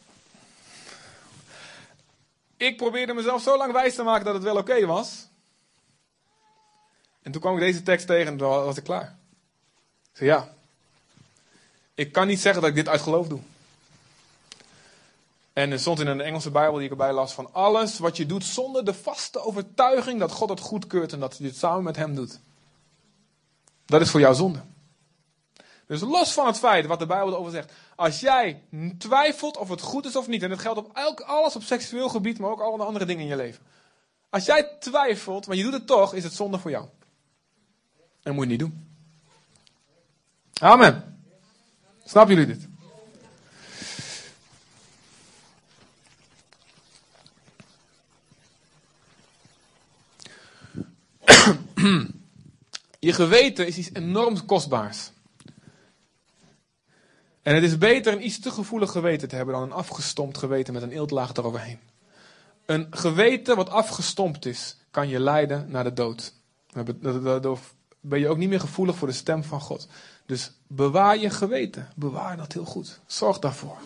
ik 2.62 2.78
probeerde 2.78 3.14
mezelf 3.14 3.42
zo 3.42 3.58
lang 3.58 3.74
wijs 3.74 3.96
te 3.96 4.04
maken 4.04 4.26
dat 4.26 4.34
het 4.34 4.44
wel 4.44 4.58
oké 4.58 4.86
was. 4.86 5.28
En 7.22 7.32
toen 7.32 7.42
kwam 7.42 7.54
ik 7.54 7.60
deze 7.60 7.84
tekst 7.84 8.08
tegen 8.08 8.32
en 8.32 8.38
toen 8.38 8.48
was 8.48 8.78
ik 8.78 8.84
klaar. 8.84 9.18
Ik 10.12 10.18
zei 10.18 10.30
ja, 10.30 10.54
ik 11.94 12.12
kan 12.12 12.28
niet 12.28 12.40
zeggen 12.40 12.62
dat 12.62 12.70
ik 12.70 12.76
dit 12.76 12.88
uit 12.88 13.02
geloof 13.02 13.28
doe. 13.28 13.40
En 15.54 15.72
er 15.72 15.80
stond 15.80 16.00
in 16.00 16.08
een 16.08 16.22
Engelse 16.22 16.52
Bijbel 16.52 16.76
die 16.76 16.86
ik 16.86 16.92
erbij 16.92 17.14
las 17.14 17.34
van 17.34 17.54
alles 17.54 18.00
wat 18.00 18.18
je 18.18 18.26
doet 18.26 18.44
zonder 18.44 18.86
de 18.86 18.94
vaste 18.94 19.40
overtuiging 19.40 20.20
dat 20.20 20.32
God 20.32 20.50
het 20.50 20.60
goedkeurt 20.60 21.14
en 21.14 21.20
dat 21.20 21.38
je 21.38 21.44
het 21.44 21.58
samen 21.58 21.84
met 21.84 21.96
hem 21.96 22.16
doet. 22.16 22.40
Dat 23.86 24.02
is 24.02 24.10
voor 24.10 24.20
jou 24.20 24.36
zonde. 24.36 24.62
Dus 25.92 26.02
los 26.02 26.34
van 26.34 26.46
het 26.46 26.58
feit 26.58 26.86
wat 26.86 27.00
de 27.00 27.06
Bijbel 27.06 27.34
erover 27.34 27.52
zegt. 27.52 27.72
Als 27.96 28.20
jij 28.20 28.64
twijfelt 28.98 29.58
of 29.58 29.70
het 29.70 29.82
goed 29.82 30.06
is 30.06 30.16
of 30.16 30.28
niet. 30.28 30.44
En 30.44 30.50
dat 30.50 30.60
geldt 30.60 30.80
op 30.80 30.98
elk, 30.98 31.20
alles 31.20 31.56
op 31.56 31.64
seksueel 31.64 32.10
gebied, 32.10 32.40
maar 32.40 32.50
ook 32.50 32.60
alle 32.60 32.84
andere 32.84 33.06
dingen 33.06 33.24
in 33.24 33.30
je 33.30 33.36
leven. 33.36 33.64
Als 34.30 34.46
jij 34.46 34.78
twijfelt, 34.80 35.48
maar 35.48 35.56
je 35.56 35.64
doet 35.64 35.74
het 35.74 35.88
toch, 35.88 36.14
is 36.14 36.24
het 36.24 36.34
zonde 36.34 36.60
voor 36.60 36.72
jou. 36.72 36.86
En 38.24 38.34
moet 38.34 38.44
je 38.44 38.50
niet 38.50 38.60
doen. 38.60 38.88
Amen. 40.54 41.24
Snappen 42.04 42.36
jullie 42.36 42.56
dit? 42.56 42.68
Je 53.00 53.14
geweten 53.14 53.68
is 53.68 53.78
iets 53.78 53.90
enorm 53.94 54.46
kostbaars. 54.46 55.12
En 57.42 57.56
het 57.56 57.64
is 57.64 57.78
beter 57.78 58.14
een 58.14 58.26
iets 58.26 58.40
te 58.40 58.52
gevoelig 58.52 58.92
geweten 58.92 59.28
te 59.28 59.36
hebben 59.36 59.54
dan 59.54 59.64
een 59.64 59.72
afgestompt 59.72 60.38
geweten 60.38 60.74
met 60.74 60.84
een 60.84 60.92
eeltlaag 60.92 61.34
eroverheen. 61.34 61.80
Een 62.66 62.88
geweten 62.90 63.56
wat 63.56 63.70
afgestompt 63.70 64.46
is, 64.46 64.78
kan 64.92 65.08
je 65.08 65.20
leiden 65.20 65.72
naar 65.72 65.84
de 65.84 65.94
dood. 65.94 66.34
Daardoor 67.22 67.60
ben 68.00 68.20
je 68.20 68.28
ook 68.28 68.38
niet 68.38 68.50
meer 68.50 68.60
gevoelig 68.60 68.96
voor 68.96 69.08
de 69.08 69.14
stem 69.14 69.44
van 69.44 69.62
God. 69.62 69.88
Dus 70.26 70.52
bewaar 70.68 71.18
je 71.18 71.30
geweten. 71.30 71.90
Bewaar 71.96 72.38
dat 72.38 72.54
heel 72.54 72.66
goed. 72.66 73.00
Zorg 73.06 73.40
daarvoor. 73.40 73.78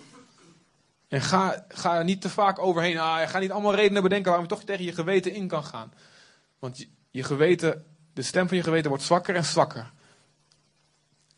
En 1.08 1.22
ga, 1.22 1.66
ga 1.68 1.98
er 1.98 2.04
niet 2.04 2.22
te 2.22 2.30
vaak 2.30 2.60
overheen. 2.60 2.98
Ah, 2.98 3.28
ga 3.30 3.40
niet 3.40 3.52
allemaal 3.52 3.76
redenen 3.76 4.04
bedenken 4.04 4.28
waarom 4.28 4.50
je 4.50 4.56
toch 4.56 4.64
tegen 4.64 4.86
je 4.86 4.94
geweten 4.94 5.34
in 5.34 5.48
kan 5.48 5.64
gaan. 5.64 5.94
Want 6.60 6.78
je, 6.78 6.88
je 7.12 7.24
geweten, 7.24 7.86
de 8.14 8.22
stem 8.22 8.48
van 8.48 8.58
je 8.58 8.64
geweten 8.64 8.90
wordt 8.90 9.04
zwakker 9.04 9.36
en 9.36 9.46
zwakker. 9.46 9.92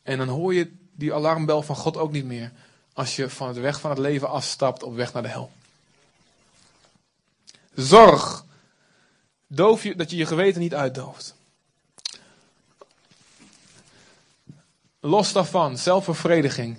En 0.04 0.18
dan 0.18 0.28
hoor 0.28 0.54
je 0.54 0.87
die 0.98 1.14
alarmbel 1.14 1.62
van 1.62 1.76
God 1.76 1.98
ook 1.98 2.12
niet 2.12 2.26
meer. 2.26 2.52
Als 2.94 3.16
je 3.16 3.30
van 3.30 3.48
het 3.48 3.58
weg 3.58 3.80
van 3.80 3.90
het 3.90 4.00
leven 4.00 4.30
afstapt 4.30 4.84
op 4.84 4.96
weg 4.96 5.14
naar 5.14 5.24
de 5.24 5.30
hel. 5.30 5.52
Zorg 7.76 8.46
doof 9.48 9.84
je, 9.84 9.96
dat 9.96 10.10
je 10.10 10.18
je 10.18 10.26
geweten 10.26 10.62
niet 10.62 10.76
uitdooft. 10.76 11.36
Los 15.00 15.34
daarvan, 15.34 15.78
zelfbevrediging 15.78 16.78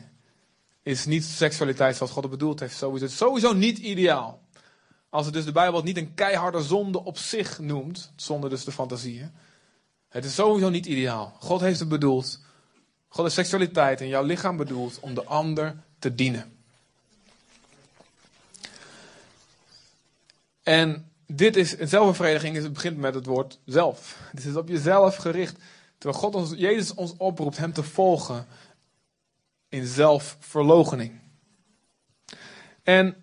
is 0.83 1.05
niet 1.05 1.25
seksualiteit 1.25 1.97
zoals 1.97 2.13
God 2.13 2.23
het 2.23 2.33
bedoeld 2.33 2.61
heeft. 2.61 2.77
Sowieso, 2.77 3.07
sowieso 3.07 3.53
niet 3.53 3.79
ideaal. 3.79 4.41
Als 5.09 5.25
het 5.25 5.35
dus 5.35 5.45
de 5.45 5.53
Bijbel 5.53 5.83
niet 5.83 5.97
een 5.97 6.15
keiharde 6.15 6.63
zonde 6.63 7.05
op 7.05 7.19
zich 7.19 7.59
noemt, 7.59 8.13
zonder 8.17 8.51
dus 8.51 8.65
de 8.65 8.73
fantasieën. 8.73 9.33
Het 10.09 10.25
is 10.25 10.35
sowieso 10.35 10.69
niet 10.69 10.87
ideaal. 10.87 11.37
God 11.39 11.61
heeft 11.61 11.79
het 11.79 11.89
bedoeld 11.89 12.41
God 13.09 13.25
heeft 13.25 13.35
seksualiteit 13.35 14.01
in 14.01 14.09
jouw 14.09 14.25
lichaam 14.25 14.57
bedoeld 14.57 15.01
om 15.01 15.15
de 15.15 15.25
ander 15.25 15.77
te 15.99 16.15
dienen. 16.15 16.57
En 20.63 21.11
dit 21.27 21.57
is, 21.57 21.77
zelfbevrediging 21.77 22.57
is, 22.57 22.63
het 22.63 22.73
begint 22.73 22.97
met 22.97 23.15
het 23.15 23.27
woord 23.27 23.59
zelf. 23.65 24.19
Het 24.31 24.45
is 24.45 24.57
op 24.57 24.69
jezelf 24.69 25.17
gericht. 25.17 25.57
Terwijl 25.99 26.23
God 26.23 26.35
ons, 26.35 26.53
Jezus 26.57 26.95
ons 26.95 27.15
oproept 27.17 27.57
hem 27.57 27.73
te 27.73 27.83
volgen. 27.83 28.47
in 29.69 29.87
zelfverloochening. 29.87 31.21
En 32.83 33.17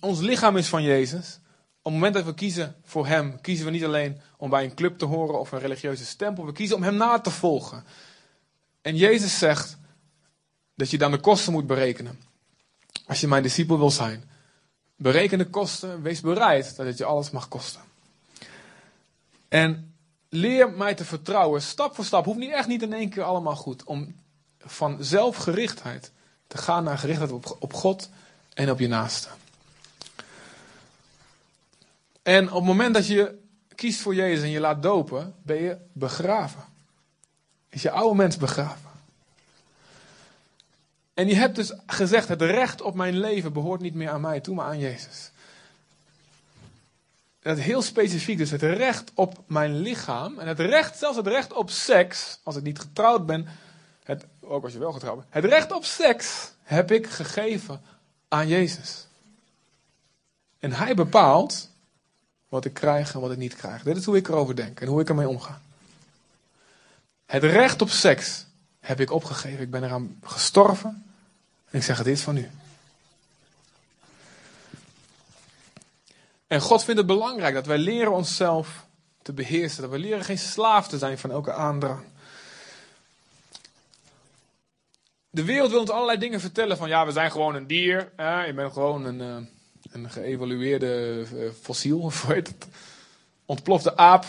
ons 0.00 0.20
lichaam 0.20 0.56
is 0.56 0.68
van 0.68 0.82
Jezus. 0.82 1.40
Op 1.78 1.92
het 1.92 1.92
moment 1.92 2.14
dat 2.14 2.24
we 2.24 2.34
kiezen 2.34 2.76
voor 2.84 3.06
Hem, 3.06 3.40
kiezen 3.40 3.64
we 3.64 3.70
niet 3.70 3.84
alleen 3.84 4.20
om 4.36 4.50
bij 4.50 4.64
een 4.64 4.74
club 4.74 4.98
te 4.98 5.04
horen 5.04 5.40
of 5.40 5.52
een 5.52 5.58
religieuze 5.58 6.04
stempel. 6.04 6.46
We 6.46 6.52
kiezen 6.52 6.76
om 6.76 6.82
Hem 6.82 6.94
na 6.94 7.20
te 7.20 7.30
volgen. 7.30 7.84
En 8.82 8.96
Jezus 8.96 9.38
zegt 9.38 9.76
dat 10.74 10.90
je 10.90 10.98
dan 10.98 11.10
de 11.10 11.20
kosten 11.20 11.52
moet 11.52 11.66
berekenen. 11.66 12.20
Als 13.06 13.20
je 13.20 13.28
mijn 13.28 13.42
discipel 13.42 13.78
wil 13.78 13.90
zijn. 13.90 14.30
Bereken 14.96 15.38
de 15.38 15.50
kosten, 15.50 16.02
wees 16.02 16.20
bereid 16.20 16.76
dat 16.76 16.86
het 16.86 16.98
je 16.98 17.04
alles 17.04 17.30
mag 17.30 17.48
kosten. 17.48 17.80
En 19.48 19.94
leer 20.28 20.70
mij 20.70 20.94
te 20.94 21.04
vertrouwen, 21.04 21.62
stap 21.62 21.94
voor 21.94 22.04
stap. 22.04 22.24
Hoeft 22.24 22.38
niet 22.38 22.52
echt 22.52 22.68
niet 22.68 22.82
in 22.82 22.92
één 22.92 23.08
keer 23.08 23.22
allemaal 23.22 23.56
goed. 23.56 23.84
Om 23.84 24.14
van 24.58 25.04
zelfgerichtheid 25.04 26.12
te 26.46 26.58
gaan 26.58 26.84
naar 26.84 26.98
gerichtheid 26.98 27.32
op, 27.32 27.56
op 27.58 27.72
God 27.72 28.10
en 28.54 28.70
op 28.70 28.78
je 28.78 28.88
naaste. 28.88 29.28
En 32.22 32.48
op 32.48 32.54
het 32.54 32.64
moment 32.64 32.94
dat 32.94 33.06
je 33.06 33.38
kiest 33.74 34.00
voor 34.00 34.14
Jezus 34.14 34.44
en 34.44 34.50
je 34.50 34.60
laat 34.60 34.82
dopen, 34.82 35.34
ben 35.42 35.62
je 35.62 35.76
begraven. 35.92 36.64
Is 37.72 37.82
je 37.82 37.90
oude 37.90 38.16
mens 38.16 38.36
begraven. 38.36 38.90
En 41.14 41.28
je 41.28 41.34
hebt 41.34 41.56
dus 41.56 41.72
gezegd, 41.86 42.28
het 42.28 42.42
recht 42.42 42.82
op 42.82 42.94
mijn 42.94 43.18
leven 43.18 43.52
behoort 43.52 43.80
niet 43.80 43.94
meer 43.94 44.08
aan 44.08 44.20
mij 44.20 44.40
toe, 44.40 44.54
maar 44.54 44.66
aan 44.66 44.78
Jezus. 44.78 45.30
Dat 47.40 47.58
heel 47.58 47.82
specifiek, 47.82 48.38
dus 48.38 48.50
het 48.50 48.62
recht 48.62 49.10
op 49.14 49.42
mijn 49.46 49.80
lichaam 49.80 50.38
en 50.38 50.46
het 50.46 50.60
recht, 50.60 50.98
zelfs 50.98 51.16
het 51.16 51.26
recht 51.26 51.52
op 51.52 51.70
seks, 51.70 52.38
als 52.42 52.56
ik 52.56 52.62
niet 52.62 52.78
getrouwd 52.78 53.26
ben, 53.26 53.48
het, 54.02 54.24
ook 54.40 54.64
als 54.64 54.72
je 54.72 54.78
wel 54.78 54.92
getrouwd 54.92 55.16
bent, 55.16 55.28
het 55.30 55.44
recht 55.44 55.72
op 55.72 55.84
seks 55.84 56.52
heb 56.62 56.90
ik 56.90 57.06
gegeven 57.06 57.80
aan 58.28 58.48
Jezus. 58.48 59.06
En 60.58 60.72
hij 60.72 60.94
bepaalt 60.94 61.70
wat 62.48 62.64
ik 62.64 62.74
krijg 62.74 63.14
en 63.14 63.20
wat 63.20 63.32
ik 63.32 63.38
niet 63.38 63.56
krijg. 63.56 63.82
Dit 63.82 63.96
is 63.96 64.04
hoe 64.04 64.16
ik 64.16 64.28
erover 64.28 64.56
denk 64.56 64.80
en 64.80 64.88
hoe 64.88 65.00
ik 65.00 65.08
ermee 65.08 65.28
omga. 65.28 65.60
Het 67.26 67.44
recht 67.44 67.82
op 67.82 67.90
seks 67.90 68.46
heb 68.80 69.00
ik 69.00 69.10
opgegeven. 69.10 69.60
Ik 69.60 69.70
ben 69.70 69.84
eraan 69.84 70.18
gestorven. 70.22 71.04
En 71.70 71.78
ik 71.78 71.84
zeg, 71.84 71.98
het 71.98 72.06
is 72.06 72.20
van 72.20 72.36
u. 72.36 72.50
En 76.46 76.60
God 76.60 76.84
vindt 76.84 76.98
het 76.98 77.08
belangrijk 77.08 77.54
dat 77.54 77.66
wij 77.66 77.78
leren 77.78 78.12
onszelf 78.12 78.86
te 79.22 79.32
beheersen. 79.32 79.82
Dat 79.82 79.90
we 79.90 79.98
leren 79.98 80.24
geen 80.24 80.38
slaaf 80.38 80.88
te 80.88 80.98
zijn 80.98 81.18
van 81.18 81.30
elke 81.30 81.52
aandrang. 81.52 82.04
De 85.30 85.44
wereld 85.44 85.70
wil 85.70 85.80
ons 85.80 85.90
allerlei 85.90 86.18
dingen 86.18 86.40
vertellen 86.40 86.76
van 86.76 86.88
ja, 86.88 87.06
we 87.06 87.12
zijn 87.12 87.30
gewoon 87.30 87.54
een 87.54 87.66
dier. 87.66 88.12
je 88.16 88.52
bent 88.54 88.72
gewoon 88.72 89.04
een, 89.04 89.20
uh, 89.20 89.46
een 89.92 90.10
geëvalueerde 90.10 91.24
uh, 91.34 91.50
fossiel, 91.62 92.00
of? 92.08 92.26
Ontplofte 93.46 93.96
aap. 93.96 94.24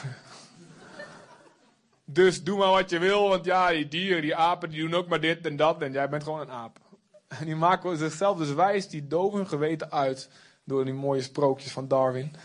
Dus 2.05 2.43
doe 2.43 2.57
maar 2.57 2.69
wat 2.69 2.89
je 2.89 2.99
wil, 2.99 3.29
want 3.29 3.45
ja, 3.45 3.69
die 3.69 3.87
dieren, 3.87 4.21
die 4.21 4.35
apen, 4.35 4.69
die 4.69 4.81
doen 4.81 4.93
ook 4.93 5.07
maar 5.07 5.21
dit 5.21 5.45
en 5.45 5.55
dat. 5.55 5.81
En 5.81 5.91
jij 5.91 6.09
bent 6.09 6.23
gewoon 6.23 6.39
een 6.39 6.51
aap. 6.51 6.79
En 7.39 7.45
die 7.45 7.55
maken 7.55 7.97
zichzelf 7.97 8.37
dus 8.37 8.53
wijs, 8.53 8.89
die 8.89 9.07
doven 9.07 9.47
geweten 9.47 9.91
uit. 9.91 10.29
Door 10.63 10.85
die 10.85 10.93
mooie 10.93 11.21
sprookjes 11.21 11.71
van 11.71 11.87
Darwin. 11.87 12.35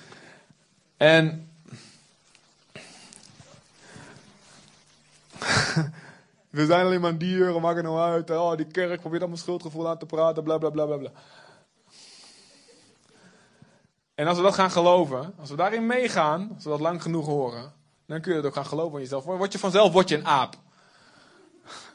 En. 0.97 1.51
we 6.51 6.67
zijn 6.67 6.87
alleen 6.87 7.01
maar 7.01 7.19
dieren, 7.19 7.61
maken 7.61 7.85
nou 7.85 7.99
uit. 7.99 8.31
Oh, 8.31 8.57
die 8.57 8.67
kerk 8.67 9.01
probeert 9.01 9.21
allemaal 9.21 9.41
schuldgevoel 9.41 9.89
aan 9.89 9.99
te 9.99 10.07
praten, 10.07 10.43
bla 10.43 10.59
bla 10.59 10.71
bla 10.71 10.87
bla 10.87 10.97
bla. 10.97 11.11
En 14.15 14.27
als 14.27 14.37
we 14.37 14.43
dat 14.43 14.55
gaan 14.55 14.71
geloven, 14.71 15.35
als 15.39 15.51
we 15.51 15.57
daarin 15.57 15.87
meegaan, 15.87 16.51
als 16.55 16.65
we 16.65 16.71
dat 16.71 16.81
lang 16.81 17.03
genoeg 17.03 17.27
horen, 17.27 17.73
dan 18.09 18.21
kun 18.21 18.31
je 18.31 18.37
het 18.37 18.47
ook 18.47 18.55
gaan 18.55 18.67
geloven 18.67 18.95
in 18.95 19.03
jezelf. 19.03 19.25
Word 19.25 19.53
je 19.53 19.59
vanzelf 19.59 19.93
word 19.93 20.09
je 20.09 20.17
een 20.17 20.27
aap. 20.27 20.57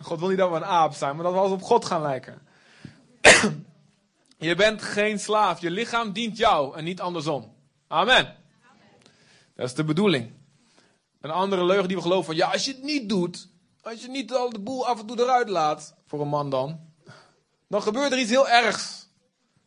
God 0.01 0.19
wil 0.19 0.29
niet 0.29 0.37
dat 0.37 0.49
we 0.49 0.55
een 0.55 0.65
aap 0.65 0.93
zijn, 0.93 1.15
maar 1.15 1.23
dat 1.23 1.33
we 1.33 1.39
als 1.39 1.51
op 1.51 1.61
God 1.61 1.85
gaan 1.85 2.01
lijken. 2.01 2.41
je 4.37 4.55
bent 4.55 4.81
geen 4.81 5.19
slaaf. 5.19 5.61
Je 5.61 5.71
lichaam 5.71 6.11
dient 6.11 6.37
jou 6.37 6.77
en 6.77 6.83
niet 6.83 7.01
andersom. 7.01 7.53
Amen. 7.87 8.35
Dat 9.55 9.65
is 9.65 9.73
de 9.73 9.83
bedoeling. 9.83 10.31
Een 11.21 11.31
andere 11.31 11.65
leugen 11.65 11.87
die 11.87 11.97
we 11.97 12.03
geloven 12.03 12.25
van, 12.25 12.35
ja, 12.35 12.51
als 12.51 12.65
je 12.65 12.71
het 12.71 12.83
niet 12.83 13.09
doet, 13.09 13.49
als 13.81 14.01
je 14.01 14.09
niet 14.09 14.33
al 14.33 14.49
de 14.49 14.59
boel 14.59 14.87
af 14.87 14.99
en 14.99 15.05
toe 15.05 15.19
eruit 15.19 15.49
laat, 15.49 15.95
voor 16.05 16.21
een 16.21 16.27
man 16.27 16.49
dan, 16.49 16.79
dan 17.67 17.81
gebeurt 17.81 18.11
er 18.11 18.19
iets 18.19 18.29
heel 18.29 18.49
ergs. 18.49 19.07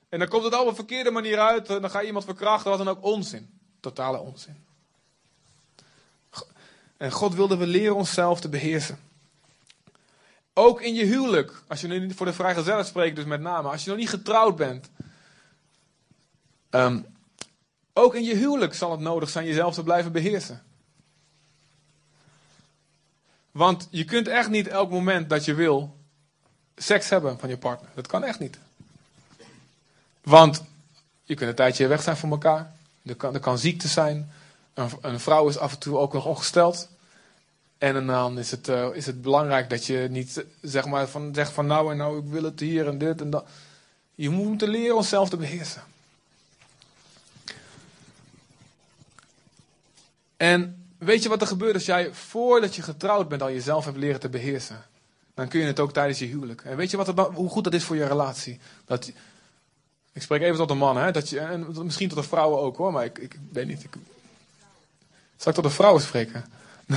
En 0.08 0.18
dan 0.18 0.28
komt 0.28 0.44
het 0.44 0.52
allemaal 0.52 0.72
op 0.72 0.78
een 0.78 0.86
verkeerde 0.86 1.10
manier 1.10 1.38
uit, 1.38 1.66
dan 1.66 1.90
ga 1.90 2.00
je 2.00 2.06
iemand 2.06 2.24
verkrachten, 2.24 2.70
wat 2.70 2.78
dan 2.78 2.88
ook 2.88 3.04
onzin. 3.04 3.60
Totale 3.80 4.18
onzin. 4.20 4.65
En 6.96 7.10
God 7.10 7.34
wilde 7.34 7.56
we 7.56 7.66
leren 7.66 7.96
onszelf 7.96 8.40
te 8.40 8.48
beheersen. 8.48 8.98
Ook 10.52 10.80
in 10.80 10.94
je 10.94 11.04
huwelijk. 11.04 11.62
Als 11.68 11.80
je 11.80 11.86
nu 11.86 11.98
niet 11.98 12.14
voor 12.14 12.26
de 12.26 12.32
vrijgezellen 12.32 12.84
spreekt, 12.84 13.16
dus 13.16 13.24
met 13.24 13.40
name. 13.40 13.68
Als 13.68 13.84
je 13.84 13.90
nog 13.90 13.98
niet 13.98 14.08
getrouwd 14.08 14.56
bent. 14.56 14.90
Um, 16.70 17.06
ook 17.92 18.14
in 18.14 18.24
je 18.24 18.34
huwelijk 18.34 18.74
zal 18.74 18.90
het 18.90 19.00
nodig 19.00 19.28
zijn 19.28 19.46
jezelf 19.46 19.74
te 19.74 19.82
blijven 19.82 20.12
beheersen. 20.12 20.62
Want 23.50 23.88
je 23.90 24.04
kunt 24.04 24.28
echt 24.28 24.48
niet 24.48 24.68
elk 24.68 24.90
moment 24.90 25.30
dat 25.30 25.44
je 25.44 25.54
wil 25.54 25.96
seks 26.76 27.08
hebben 27.08 27.38
van 27.38 27.48
je 27.48 27.56
partner. 27.56 27.90
Dat 27.94 28.06
kan 28.06 28.24
echt 28.24 28.38
niet. 28.38 28.58
Want 30.22 30.64
je 31.22 31.34
kunt 31.34 31.50
een 31.50 31.56
tijdje 31.56 31.86
weg 31.86 32.02
zijn 32.02 32.16
van 32.16 32.30
elkaar. 32.30 32.74
Er 33.02 33.14
kan, 33.14 33.34
er 33.34 33.40
kan 33.40 33.58
ziekte 33.58 33.88
zijn. 33.88 34.32
Een, 34.76 34.90
een 35.00 35.20
vrouw 35.20 35.48
is 35.48 35.58
af 35.58 35.72
en 35.72 35.78
toe 35.78 35.98
ook 35.98 36.12
nog 36.12 36.26
ongesteld. 36.26 36.88
En 37.78 38.06
dan 38.06 38.38
is 38.38 38.50
het, 38.50 38.68
uh, 38.68 38.88
is 38.92 39.06
het 39.06 39.22
belangrijk 39.22 39.70
dat 39.70 39.86
je 39.86 40.06
niet 40.10 40.44
zeg 40.62 40.86
maar, 40.86 41.08
van, 41.08 41.34
zegt 41.34 41.52
van 41.52 41.66
nou 41.66 41.90
en 41.90 41.96
nou, 41.96 42.18
ik 42.18 42.24
wil 42.30 42.42
het 42.42 42.60
hier 42.60 42.86
en 42.86 42.98
dit 42.98 43.20
en 43.20 43.30
dat. 43.30 43.46
Je 44.14 44.30
moet 44.30 44.60
leren 44.60 44.96
onszelf 44.96 45.28
te 45.28 45.36
beheersen. 45.36 45.82
En 50.36 50.86
weet 50.98 51.22
je 51.22 51.28
wat 51.28 51.40
er 51.40 51.46
gebeurt 51.46 51.74
als 51.74 51.86
jij 51.86 52.12
voordat 52.12 52.74
je 52.74 52.82
getrouwd 52.82 53.28
bent 53.28 53.42
al 53.42 53.50
jezelf 53.50 53.84
hebt 53.84 53.96
leren 53.96 54.20
te 54.20 54.28
beheersen? 54.28 54.84
Dan 55.34 55.48
kun 55.48 55.60
je 55.60 55.66
het 55.66 55.80
ook 55.80 55.92
tijdens 55.92 56.18
je 56.18 56.26
huwelijk. 56.26 56.62
En 56.62 56.76
weet 56.76 56.90
je 56.90 56.96
wat 56.96 57.08
er, 57.08 57.24
hoe 57.24 57.48
goed 57.48 57.64
dat 57.64 57.74
is 57.74 57.84
voor 57.84 57.96
je 57.96 58.06
relatie? 58.06 58.58
Dat, 58.84 59.12
ik 60.12 60.22
spreek 60.22 60.42
even 60.42 60.56
tot 60.56 60.68
de 60.68 60.74
mannen, 60.74 61.04
hè, 61.04 61.10
dat 61.10 61.28
je, 61.28 61.38
en 61.40 61.84
misschien 61.84 62.08
tot 62.08 62.18
de 62.18 62.24
vrouwen 62.24 62.60
ook 62.60 62.76
hoor, 62.76 62.92
maar 62.92 63.04
ik, 63.04 63.18
ik 63.18 63.38
weet 63.52 63.66
niet. 63.66 63.84
Ik, 63.84 63.96
zal 65.36 65.52
ik 65.52 65.54
tot 65.54 65.64
de 65.64 65.70
vrouwen 65.70 66.02
spreken? 66.02 66.44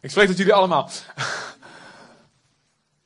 Ik 0.00 0.10
spreek 0.10 0.26
tot 0.26 0.36
jullie 0.36 0.54
allemaal. 0.54 0.90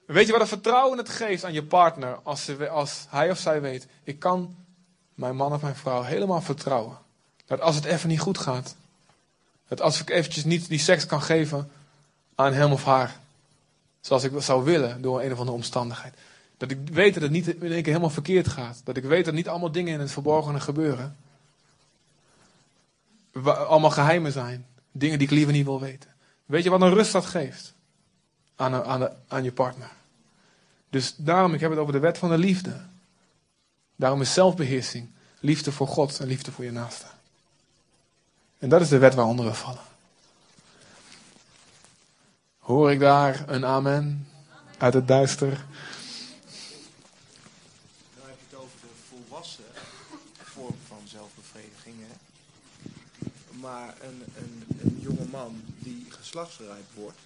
Weet 0.06 0.26
je 0.26 0.32
wat 0.32 0.40
een 0.40 0.46
vertrouwen 0.46 0.98
het 0.98 1.08
geeft 1.08 1.44
aan 1.44 1.52
je 1.52 1.62
partner 1.62 2.18
als, 2.22 2.44
ze, 2.44 2.68
als 2.68 3.06
hij 3.08 3.30
of 3.30 3.38
zij 3.38 3.60
weet, 3.60 3.86
ik 4.02 4.18
kan 4.18 4.56
mijn 5.14 5.36
man 5.36 5.52
of 5.52 5.62
mijn 5.62 5.76
vrouw 5.76 6.02
helemaal 6.02 6.42
vertrouwen. 6.42 6.98
Dat 7.46 7.60
als 7.60 7.74
het 7.74 7.84
even 7.84 8.08
niet 8.08 8.20
goed 8.20 8.38
gaat, 8.38 8.74
dat 9.68 9.80
als 9.80 10.00
ik 10.00 10.10
eventjes 10.10 10.44
niet 10.44 10.68
die 10.68 10.78
seks 10.78 11.06
kan 11.06 11.22
geven 11.22 11.70
aan 12.34 12.52
hem 12.52 12.72
of 12.72 12.84
haar, 12.84 13.16
zoals 14.00 14.24
ik 14.24 14.32
zou 14.38 14.64
willen 14.64 15.02
door 15.02 15.22
een 15.22 15.32
of 15.32 15.38
andere 15.38 15.56
omstandigheid. 15.56 16.14
Dat 16.56 16.70
ik 16.70 16.78
weet 16.92 17.14
dat 17.14 17.22
het 17.22 17.32
niet 17.32 17.46
in 17.46 17.60
één 17.60 17.70
keer 17.70 17.84
helemaal 17.84 18.10
verkeerd 18.10 18.48
gaat. 18.48 18.80
Dat 18.84 18.96
ik 18.96 19.04
weet 19.04 19.24
dat 19.24 19.34
niet 19.34 19.48
allemaal 19.48 19.72
dingen 19.72 19.92
in 19.92 20.00
het 20.00 20.12
verborgene 20.12 20.60
gebeuren. 20.60 21.16
Allemaal 23.44 23.90
geheimen 23.90 24.32
zijn. 24.32 24.66
Dingen 24.92 25.18
die 25.18 25.26
ik 25.26 25.34
liever 25.34 25.52
niet 25.52 25.64
wil 25.64 25.80
weten. 25.80 26.10
Weet 26.46 26.64
je 26.64 26.70
wat 26.70 26.80
een 26.80 26.94
rust 26.94 27.12
dat 27.12 27.26
geeft? 27.26 27.74
Aan, 28.56 28.84
aan, 28.84 29.08
aan 29.28 29.44
je 29.44 29.52
partner. 29.52 29.90
Dus 30.90 31.14
daarom, 31.16 31.54
ik 31.54 31.60
heb 31.60 31.70
het 31.70 31.78
over 31.78 31.92
de 31.92 31.98
wet 31.98 32.18
van 32.18 32.28
de 32.28 32.38
liefde. 32.38 32.80
Daarom 33.96 34.20
is 34.20 34.32
zelfbeheersing 34.32 35.10
liefde 35.40 35.72
voor 35.72 35.88
God 35.88 36.20
en 36.20 36.26
liefde 36.26 36.52
voor 36.52 36.64
je 36.64 36.72
naaste. 36.72 37.06
En 38.58 38.68
dat 38.68 38.80
is 38.80 38.88
de 38.88 38.98
wet 38.98 39.14
waaronder 39.14 39.44
we 39.44 39.54
vallen. 39.54 39.88
Hoor 42.58 42.92
ik 42.92 43.00
daar 43.00 43.48
een 43.48 43.64
amen 43.64 44.28
uit 44.78 44.94
het 44.94 45.08
duister? 45.08 45.48
Dan 45.48 45.58
heb 48.26 48.38
je 48.38 48.44
het 48.48 48.54
over 48.54 48.78
de 48.80 48.86
volwassen 49.08 49.64
vorm 50.42 50.76
van 50.86 50.98
zelfbevrediging. 51.04 51.96
Maar 53.50 53.94
een, 54.00 54.22
een, 54.36 54.64
een 54.82 54.98
jonge 55.00 55.26
man 55.30 55.62
geslachtsrijp 56.30 56.88
wordt. 56.94 57.18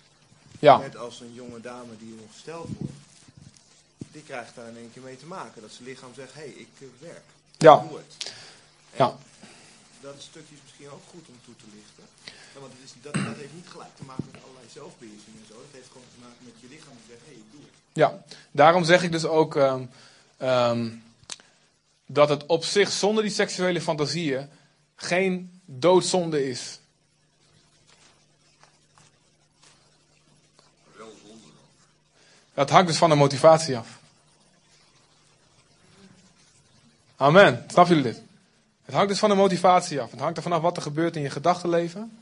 Ja. 0.59 0.78
Net 0.78 0.96
als 0.96 1.20
een 1.20 1.34
jonge 1.34 1.61
dame 1.61 1.96
die 1.98 2.14
ongesteld 2.20 2.68
wordt. 2.78 2.92
Die 4.12 4.22
krijgt 4.22 4.55
daar 4.55 4.68
in 4.68 4.76
één 4.76 4.92
keer 4.92 5.02
mee 5.02 5.16
te 5.16 5.26
maken. 5.26 5.62
Dat 5.62 5.72
zijn 5.72 5.88
lichaam 5.88 6.14
zegt, 6.14 6.32
hé, 6.34 6.40
hey, 6.40 6.50
ik 6.50 6.74
eh, 6.78 6.86
werk. 6.98 7.28
Ja. 7.59 7.82
Ik 7.82 7.88
doe 7.88 7.98
het. 7.98 8.32
ja. 8.96 9.16
dat 10.00 10.14
stukje 10.18 10.55
is 10.55 10.61
misschien 10.62 10.90
ook 10.90 11.07
goed 11.11 11.26
om 11.28 11.38
toe 11.44 11.57
te 11.57 11.68
lichten. 11.74 12.05
want 12.61 12.72
het 12.72 12.82
is, 12.84 12.92
dat, 13.02 13.14
dat 13.14 13.36
heeft 13.36 13.55
niet 13.55 13.68
gelijk 13.68 13.96
te 13.96 14.05
maken 14.05 14.28
met 14.32 14.42
allerlei 14.42 14.66
zelfbeheersing 14.72 15.34
en 15.40 15.46
zo. 15.48 15.55
Dat 15.55 15.72
heeft 15.78 15.92
gewoon 15.92 16.11
te 16.14 16.20
maken 16.24 16.44
met 16.44 16.57
je 16.61 16.68
lichaam 16.68 16.96
die 16.98 17.09
zegt, 17.09 17.24
hé, 17.26 17.32
hey, 17.32 17.40
ik 17.44 17.50
doe 17.50 17.61
het. 17.61 17.76
Ja, 17.92 18.24
daarom 18.50 18.84
zeg 18.84 19.02
ik 19.02 19.12
dus 19.12 19.24
ook 19.24 19.55
um, 19.55 19.90
um, 20.40 21.02
dat 22.07 22.28
het 22.28 22.46
op 22.46 22.64
zich 22.64 22.90
zonder 22.90 23.22
die 23.22 23.32
seksuele 23.32 23.80
fantasieën 23.80 24.48
geen 24.96 25.61
doodzonde 25.64 26.48
is. 26.48 26.78
Dat 32.55 32.70
hangt 32.70 32.86
dus 32.86 32.96
van 32.96 33.09
de 33.09 33.14
motivatie 33.14 33.76
af. 33.76 33.98
Amen. 37.16 37.64
Snap 37.68 37.86
jullie 37.86 38.02
dit? 38.02 38.22
Het 38.84 38.94
hangt 38.94 39.09
dus 39.09 39.18
van 39.18 39.28
de 39.28 39.34
motivatie 39.34 40.00
af. 40.00 40.11
Het 40.11 40.20
hangt 40.20 40.36
er 40.36 40.42
vanaf 40.42 40.62
wat 40.62 40.76
er 40.76 40.82
gebeurt 40.82 41.16
in 41.16 41.22
je 41.22 41.30
gedachtenleven. 41.30 42.18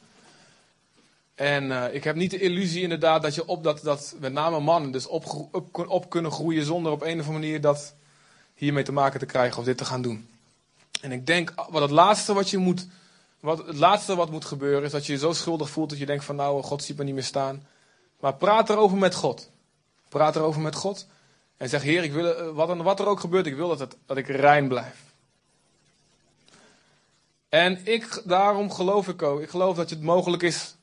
En 1.34 1.64
uh, 1.64 1.94
ik 1.94 2.04
heb 2.04 2.16
niet 2.16 2.30
de 2.30 2.38
illusie 2.38 2.82
inderdaad 2.82 3.22
dat 3.22 3.34
je 3.34 3.46
op 3.46 3.62
dat, 3.62 3.80
dat 3.82 4.14
met 4.18 4.32
name 4.32 4.60
mannen 4.60 4.90
dus 4.90 5.06
op, 5.06 5.48
op, 5.52 5.88
op, 5.88 6.10
kunnen 6.10 6.30
groeien 6.30 6.64
zonder 6.64 6.92
op 6.92 7.02
een 7.02 7.20
of 7.20 7.26
andere 7.26 7.32
manier 7.32 7.60
dat 7.60 7.94
hiermee 8.54 8.84
te 8.84 8.92
maken 8.92 9.20
te 9.20 9.26
krijgen 9.26 9.58
of 9.58 9.64
dit 9.64 9.78
te 9.78 9.84
gaan 9.84 10.02
doen. 10.02 10.28
En 11.00 11.12
ik 11.12 11.26
denk, 11.26 11.54
wat 11.70 11.82
het 11.82 11.90
laatste 11.90 12.34
wat 12.34 12.50
je 12.50 12.58
moet, 12.58 12.86
wat, 13.40 13.66
het 13.66 13.76
laatste 13.76 14.14
wat 14.14 14.30
moet 14.30 14.44
gebeuren 14.44 14.84
is 14.84 14.90
dat 14.90 15.06
je 15.06 15.12
je 15.12 15.18
zo 15.18 15.32
schuldig 15.32 15.70
voelt 15.70 15.90
dat 15.90 15.98
je 15.98 16.06
denkt 16.06 16.24
van 16.24 16.36
nou, 16.36 16.62
God 16.62 16.82
ziet 16.82 16.96
me 16.96 17.04
niet 17.04 17.14
meer 17.14 17.24
staan. 17.24 17.66
Maar 18.20 18.34
praat 18.34 18.70
erover 18.70 18.96
met 18.96 19.14
God. 19.14 19.50
Praat 20.12 20.36
erover 20.36 20.60
met 20.60 20.74
God. 20.74 21.06
En 21.56 21.68
zeg, 21.68 21.82
Heer, 21.82 22.02
ik 22.02 22.12
wil, 22.12 22.36
eh, 22.36 22.54
wat, 22.54 22.76
wat 22.76 23.00
er 23.00 23.06
ook 23.06 23.20
gebeurt, 23.20 23.46
ik 23.46 23.54
wil 23.54 23.68
dat, 23.68 23.78
het, 23.78 23.96
dat 24.06 24.16
ik 24.16 24.26
rein 24.26 24.68
blijf. 24.68 24.96
En 27.48 27.86
ik, 27.86 28.22
daarom 28.24 28.72
geloof 28.72 29.08
ik 29.08 29.22
ook, 29.22 29.40
ik 29.40 29.50
geloof 29.50 29.76
dat 29.76 29.90
het 29.90 30.02
mogelijk 30.02 30.42
is 30.42 30.74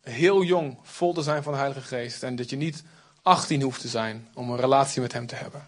heel 0.00 0.42
jong 0.42 0.78
vol 0.82 1.12
te 1.12 1.22
zijn 1.22 1.42
van 1.42 1.52
de 1.52 1.58
Heilige 1.58 1.86
Geest. 1.86 2.22
En 2.22 2.36
dat 2.36 2.50
je 2.50 2.56
niet 2.56 2.82
18 3.22 3.62
hoeft 3.62 3.80
te 3.80 3.88
zijn 3.88 4.28
om 4.34 4.50
een 4.50 4.60
relatie 4.60 5.00
met 5.00 5.12
Hem 5.12 5.26
te 5.26 5.34
hebben. 5.34 5.64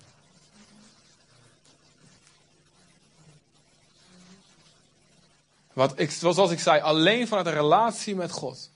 Want 5.73 6.01
ik, 6.01 6.11
zoals 6.11 6.51
ik 6.51 6.61
zei, 6.61 6.81
alleen 6.81 7.29
vanuit 7.29 7.47
een 7.47 7.53
relatie 7.53 8.15
met 8.15 8.31
God 8.31 8.71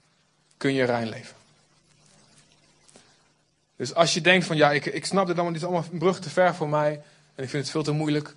kun 0.56 0.72
je 0.72 0.84
rein 0.84 1.08
leven. 1.08 1.41
Dus 3.76 3.94
als 3.94 4.14
je 4.14 4.20
denkt 4.20 4.46
van 4.46 4.56
ja, 4.56 4.70
ik, 4.70 4.86
ik 4.86 5.06
snap 5.06 5.26
dit 5.26 5.34
allemaal, 5.34 5.52
dit 5.52 5.62
is 5.62 5.68
allemaal 5.68 5.88
een 5.92 5.98
brug 5.98 6.20
te 6.20 6.30
ver 6.30 6.54
voor 6.54 6.68
mij. 6.68 7.02
En 7.34 7.44
ik 7.44 7.50
vind 7.50 7.62
het 7.62 7.70
veel 7.70 7.82
te 7.82 7.92
moeilijk. 7.92 8.34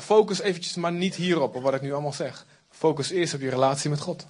Focus 0.00 0.40
eventjes 0.40 0.74
maar 0.74 0.92
niet 0.92 1.14
hierop, 1.14 1.54
op 1.54 1.62
wat 1.62 1.74
ik 1.74 1.80
nu 1.80 1.92
allemaal 1.92 2.12
zeg. 2.12 2.46
Focus 2.70 3.10
eerst 3.10 3.34
op 3.34 3.40
je 3.40 3.50
relatie 3.50 3.90
met 3.90 4.00
God. 4.00 4.26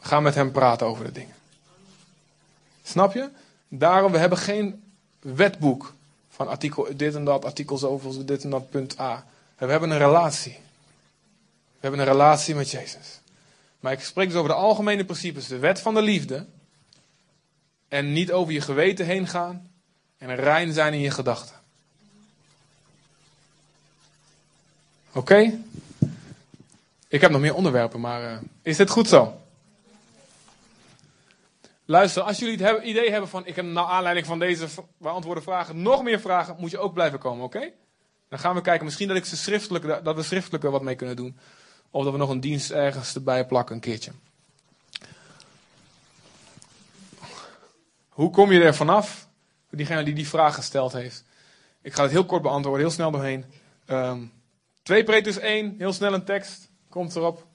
Ga 0.00 0.20
met 0.20 0.34
hem 0.34 0.52
praten 0.52 0.86
over 0.86 1.04
de 1.04 1.12
dingen. 1.12 1.34
Snap 2.82 3.12
je? 3.14 3.28
Daarom, 3.68 4.12
we 4.12 4.18
hebben 4.18 4.38
geen 4.38 4.82
wetboek 5.20 5.94
van 6.30 6.48
artikel 6.48 6.88
dit 6.96 7.14
en 7.14 7.24
dat, 7.24 7.44
artikel 7.44 7.78
zoveel, 7.78 8.24
dit 8.24 8.44
en 8.44 8.50
dat, 8.50 8.70
punt 8.70 9.00
A. 9.00 9.24
We 9.58 9.66
hebben 9.66 9.90
een 9.90 9.98
relatie. 9.98 10.52
We 11.72 11.78
hebben 11.80 12.00
een 12.00 12.06
relatie 12.06 12.54
met 12.54 12.70
Jezus. 12.70 13.20
Maar 13.80 13.92
ik 13.92 14.00
spreek 14.00 14.28
dus 14.28 14.36
over 14.36 14.50
de 14.50 14.56
algemene 14.56 15.04
principes, 15.04 15.46
de 15.46 15.58
wet 15.58 15.80
van 15.80 15.94
de 15.94 16.02
liefde. 16.02 16.46
En 17.88 18.12
niet 18.12 18.32
over 18.32 18.52
je 18.52 18.60
geweten 18.60 19.06
heen 19.06 19.26
gaan. 19.26 19.70
En 20.18 20.34
rein 20.34 20.72
zijn 20.72 20.92
in 20.92 21.00
je 21.00 21.10
gedachten. 21.10 21.56
Oké? 25.12 25.58
Ik 27.08 27.20
heb 27.20 27.30
nog 27.30 27.40
meer 27.40 27.54
onderwerpen, 27.54 28.00
maar 28.00 28.22
uh, 28.22 28.38
is 28.62 28.76
dit 28.76 28.90
goed 28.90 29.08
zo? 29.08 29.40
Luister, 31.84 32.22
als 32.22 32.38
jullie 32.38 32.64
het 32.64 32.82
idee 32.84 33.10
hebben 33.10 33.28
van, 33.28 33.46
ik 33.46 33.56
heb 33.56 33.64
naar 33.64 33.84
aanleiding 33.84 34.26
van 34.26 34.38
deze 34.38 34.66
beantwoorde 34.98 35.40
vragen 35.40 35.82
nog 35.82 36.02
meer 36.02 36.20
vragen, 36.20 36.56
moet 36.58 36.70
je 36.70 36.78
ook 36.78 36.92
blijven 36.92 37.18
komen, 37.18 37.44
oké? 37.44 37.70
Dan 38.28 38.38
gaan 38.38 38.54
we 38.54 38.60
kijken, 38.60 38.84
misschien 38.84 39.08
dat, 39.08 39.16
ik 39.16 39.24
ze 39.24 39.36
schriftelijk, 39.36 40.04
dat 40.04 40.16
we 40.16 40.22
schriftelijk 40.22 40.64
wat 40.64 40.82
mee 40.82 40.94
kunnen 40.94 41.16
doen. 41.16 41.38
Of 41.90 42.04
dat 42.04 42.12
we 42.12 42.18
nog 42.18 42.30
een 42.30 42.40
dienst 42.40 42.70
ergens 42.70 43.14
erbij 43.14 43.46
plakken, 43.46 43.74
een 43.74 43.80
keertje. 43.80 44.10
Hoe 48.18 48.30
kom 48.30 48.52
je 48.52 48.62
er 48.62 48.74
vanaf? 48.74 49.28
Diegene 49.70 50.02
die 50.02 50.14
die 50.14 50.28
vraag 50.28 50.54
gesteld 50.54 50.92
heeft. 50.92 51.24
Ik 51.82 51.92
ga 51.92 52.02
het 52.02 52.10
heel 52.10 52.24
kort 52.24 52.42
beantwoorden, 52.42 52.80
heel 52.80 52.94
snel 52.94 53.10
doorheen. 53.10 53.44
Um, 53.86 54.32
2 54.82 55.04
Petrus 55.04 55.38
1, 55.38 55.74
heel 55.78 55.92
snel 55.92 56.12
een 56.12 56.24
tekst. 56.24 56.68
Komt 56.88 57.16
erop. 57.16 57.46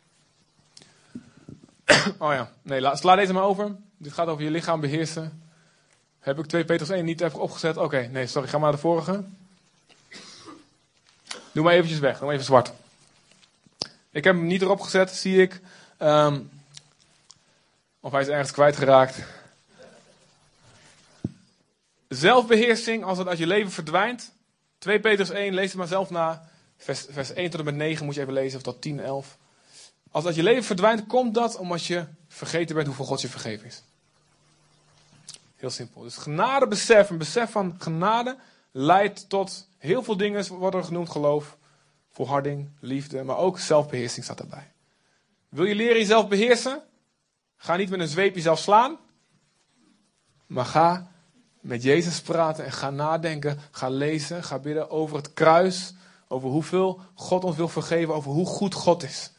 oh 2.17 2.33
ja, 2.33 2.51
nee, 2.61 2.95
sla 2.95 3.15
deze 3.15 3.33
maar 3.33 3.43
over. 3.43 3.75
Dit 3.97 4.13
gaat 4.13 4.27
over 4.27 4.43
je 4.43 4.51
lichaam 4.51 4.79
beheersen. 4.79 5.43
Heb 6.19 6.39
ik 6.39 6.45
2 6.45 6.65
Petrus 6.65 6.89
1 6.89 7.05
niet 7.05 7.21
even 7.21 7.39
opgezet? 7.39 7.77
Oké, 7.77 8.07
nee, 8.11 8.27
sorry, 8.27 8.47
ga 8.47 8.57
maar 8.57 8.69
naar 8.69 8.75
de 8.75 8.87
vorige. 8.87 9.23
Doe 11.51 11.63
maar 11.63 11.73
eventjes 11.73 11.99
weg, 11.99 12.17
doe 12.17 12.25
maar 12.25 12.33
even 12.33 12.45
zwart. 12.45 12.73
Ik 14.11 14.23
heb 14.23 14.35
hem 14.35 14.45
niet 14.47 14.61
erop 14.61 14.81
gezet, 14.81 15.11
zie 15.11 15.41
ik. 15.41 15.61
Um, 15.99 16.49
of 17.99 18.11
hij 18.11 18.21
is 18.21 18.27
ergens 18.27 18.51
kwijtgeraakt. 18.51 19.23
Zelfbeheersing, 22.15 23.03
als 23.03 23.17
het 23.17 23.27
uit 23.27 23.37
je 23.37 23.47
leven 23.47 23.71
verdwijnt. 23.71 24.33
2 24.77 24.99
Petrus 24.99 25.29
1, 25.29 25.53
lees 25.53 25.67
het 25.67 25.77
maar 25.77 25.87
zelf 25.87 26.09
na. 26.09 26.49
Vers, 26.77 27.05
vers 27.09 27.33
1 27.33 27.49
tot 27.49 27.59
en 27.59 27.65
met 27.65 27.75
9 27.75 28.05
moet 28.05 28.15
je 28.15 28.21
even 28.21 28.33
lezen, 28.33 28.57
of 28.57 28.63
tot 28.63 28.81
10, 28.81 28.99
11. 28.99 29.37
Als 30.11 30.23
dat 30.23 30.35
je 30.35 30.43
leven 30.43 30.63
verdwijnt, 30.63 31.07
komt 31.07 31.33
dat 31.33 31.57
omdat 31.57 31.85
je 31.85 32.05
vergeten 32.27 32.75
bent 32.75 32.87
hoeveel 32.87 33.05
God 33.05 33.21
je 33.21 33.27
vergeven 33.29 33.65
is. 33.65 33.83
Heel 35.55 35.69
simpel. 35.69 36.01
Dus 36.01 36.17
genadebesef, 36.17 37.09
een 37.09 37.17
besef 37.17 37.51
van 37.51 37.75
genade, 37.79 38.37
leidt 38.71 39.29
tot 39.29 39.67
heel 39.77 40.03
veel 40.03 40.17
dingen, 40.17 40.47
worden 40.47 40.79
er 40.79 40.85
genoemd, 40.85 41.09
geloof, 41.09 41.57
volharding, 42.11 42.69
liefde, 42.79 43.23
maar 43.23 43.37
ook 43.37 43.59
zelfbeheersing 43.59 44.25
staat 44.25 44.39
erbij. 44.39 44.71
Wil 45.49 45.65
je 45.65 45.75
leren 45.75 45.97
jezelf 45.97 46.27
beheersen? 46.27 46.81
Ga 47.55 47.75
niet 47.75 47.89
met 47.89 47.99
een 47.99 48.07
zweep 48.07 48.35
jezelf 48.35 48.59
slaan, 48.59 48.97
maar 50.45 50.65
ga 50.65 51.11
met 51.63 51.83
Jezus 51.83 52.21
praten 52.21 52.65
en 52.65 52.71
ga 52.71 52.89
nadenken, 52.89 53.59
ga 53.71 53.89
lezen, 53.89 54.43
ga 54.43 54.59
bidden 54.59 54.89
over 54.89 55.15
het 55.15 55.33
kruis, 55.33 55.93
over 56.27 56.49
hoeveel 56.49 57.01
God 57.13 57.43
ons 57.43 57.55
wil 57.55 57.67
vergeven, 57.67 58.13
over 58.13 58.31
hoe 58.31 58.45
goed 58.45 58.73
God 58.73 59.03
is. 59.03 59.31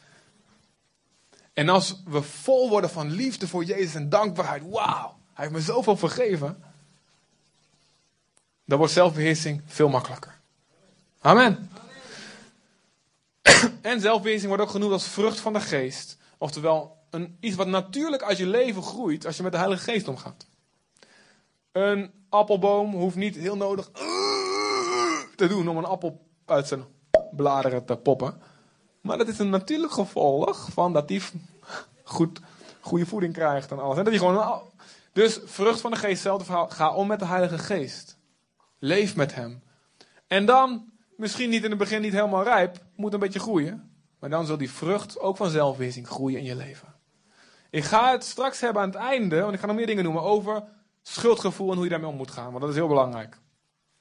En 1.53 1.69
als 1.69 2.01
we 2.05 2.21
vol 2.21 2.69
worden 2.69 2.89
van 2.89 3.11
liefde 3.11 3.47
voor 3.47 3.63
Jezus 3.63 3.95
en 3.95 4.09
dankbaarheid, 4.09 4.63
wauw, 4.69 5.17
hij 5.33 5.45
heeft 5.45 5.51
me 5.51 5.73
zoveel 5.73 5.97
vergeven, 5.97 6.63
dan 8.65 8.77
wordt 8.77 8.93
zelfbeheersing 8.93 9.61
veel 9.65 9.89
makkelijker. 9.89 10.39
Amen. 11.21 11.69
En 13.81 14.01
zelfbeheersing 14.01 14.47
wordt 14.47 14.63
ook 14.63 14.69
genoemd 14.69 14.91
als 14.91 15.07
vrucht 15.07 15.39
van 15.39 15.53
de 15.53 15.61
geest. 15.61 16.17
Oftewel, 16.37 16.97
een, 17.09 17.37
iets 17.39 17.55
wat 17.55 17.67
natuurlijk 17.67 18.23
uit 18.23 18.37
je 18.37 18.47
leven 18.47 18.83
groeit 18.83 19.25
als 19.25 19.37
je 19.37 19.43
met 19.43 19.51
de 19.51 19.57
Heilige 19.57 19.83
Geest 19.83 20.07
omgaat. 20.07 20.45
Een 21.75 22.11
appelboom 22.29 22.93
hoeft 22.93 23.15
niet 23.15 23.35
heel 23.35 23.57
nodig 23.57 23.89
te 25.35 25.47
doen 25.47 25.67
om 25.67 25.77
een 25.77 25.85
appel 25.85 26.27
uit 26.45 26.67
zijn 26.67 26.83
bladeren 27.31 27.85
te 27.85 27.95
poppen. 27.95 28.41
Maar 29.01 29.17
dat 29.17 29.27
is 29.27 29.39
een 29.39 29.49
natuurlijk 29.49 29.91
gevolg 29.91 30.67
van 30.71 30.93
dat 30.93 31.07
die 31.07 31.21
goed, 32.03 32.39
goede 32.79 33.05
voeding 33.05 33.33
krijgt 33.33 33.71
en 33.71 33.79
alles. 33.79 33.97
En 33.97 34.03
dat 34.03 34.13
die 34.13 34.21
gewoon, 34.21 34.61
dus 35.13 35.39
vrucht 35.45 35.81
van 35.81 35.91
de 35.91 35.97
geest, 35.97 36.11
hetzelfde 36.11 36.45
verhaal. 36.45 36.69
Ga 36.69 36.93
om 36.93 37.07
met 37.07 37.19
de 37.19 37.25
Heilige 37.25 37.57
Geest. 37.57 38.17
Leef 38.79 39.15
met 39.15 39.35
hem. 39.35 39.63
En 40.27 40.45
dan, 40.45 40.91
misschien 41.17 41.49
niet 41.49 41.63
in 41.63 41.69
het 41.69 41.79
begin 41.79 42.01
niet 42.01 42.13
helemaal 42.13 42.43
rijp, 42.43 42.77
moet 42.95 43.13
een 43.13 43.19
beetje 43.19 43.39
groeien. 43.39 43.91
Maar 44.19 44.29
dan 44.29 44.45
zal 44.45 44.57
die 44.57 44.71
vrucht 44.71 45.19
ook 45.19 45.37
van 45.37 45.49
zelfbeheersing 45.49 46.07
groeien 46.07 46.39
in 46.39 46.45
je 46.45 46.55
leven. 46.55 46.95
Ik 47.69 47.83
ga 47.83 48.11
het 48.11 48.23
straks 48.23 48.59
hebben 48.59 48.81
aan 48.81 48.89
het 48.89 48.97
einde, 48.97 49.41
want 49.41 49.53
ik 49.53 49.59
ga 49.59 49.65
nog 49.65 49.75
meer 49.75 49.87
dingen 49.87 50.03
noemen 50.03 50.21
over 50.21 50.63
schuldgevoel 51.07 51.69
en 51.69 51.75
hoe 51.75 51.83
je 51.83 51.89
daarmee 51.89 52.09
om 52.09 52.15
moet 52.15 52.31
gaan. 52.31 52.49
Want 52.49 52.59
dat 52.59 52.69
is 52.69 52.75
heel 52.75 52.87
belangrijk. 52.87 53.37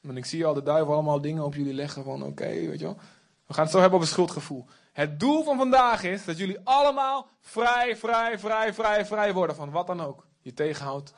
Want 0.00 0.18
ik 0.18 0.24
zie 0.24 0.44
al 0.44 0.54
de 0.54 0.62
duivel 0.62 0.92
allemaal 0.92 1.20
dingen 1.20 1.44
op 1.44 1.54
jullie 1.54 1.74
leggen 1.74 2.04
van 2.04 2.22
oké, 2.22 2.48
weet 2.48 2.78
je 2.78 2.84
wel. 2.84 2.98
We 3.46 3.54
gaan 3.54 3.62
het 3.62 3.72
zo 3.72 3.80
hebben 3.80 3.98
over 3.98 4.10
schuldgevoel. 4.10 4.66
Het 4.92 5.20
doel 5.20 5.44
van 5.44 5.56
vandaag 5.56 6.02
is 6.02 6.24
dat 6.24 6.38
jullie 6.38 6.58
allemaal 6.64 7.28
vrij, 7.40 7.96
vrij, 7.96 8.38
vrij, 8.38 8.74
vrij, 8.74 9.06
vrij 9.06 9.32
worden 9.32 9.56
van 9.56 9.70
wat 9.70 9.86
dan 9.86 10.02
ook 10.02 10.26
je 10.40 10.54
tegenhoudt 10.54 11.12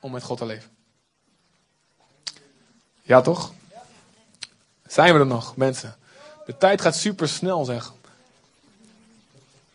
om 0.00 0.12
met 0.12 0.22
God 0.22 0.38
te 0.38 0.46
leven. 0.46 0.70
Ja, 3.02 3.20
toch? 3.20 3.52
Zijn 4.86 5.12
we 5.14 5.18
er 5.18 5.26
nog, 5.26 5.56
mensen? 5.56 5.96
De 6.46 6.56
tijd 6.56 6.80
gaat 6.80 6.96
super 6.96 7.28
snel, 7.28 7.64
zeg. 7.64 7.92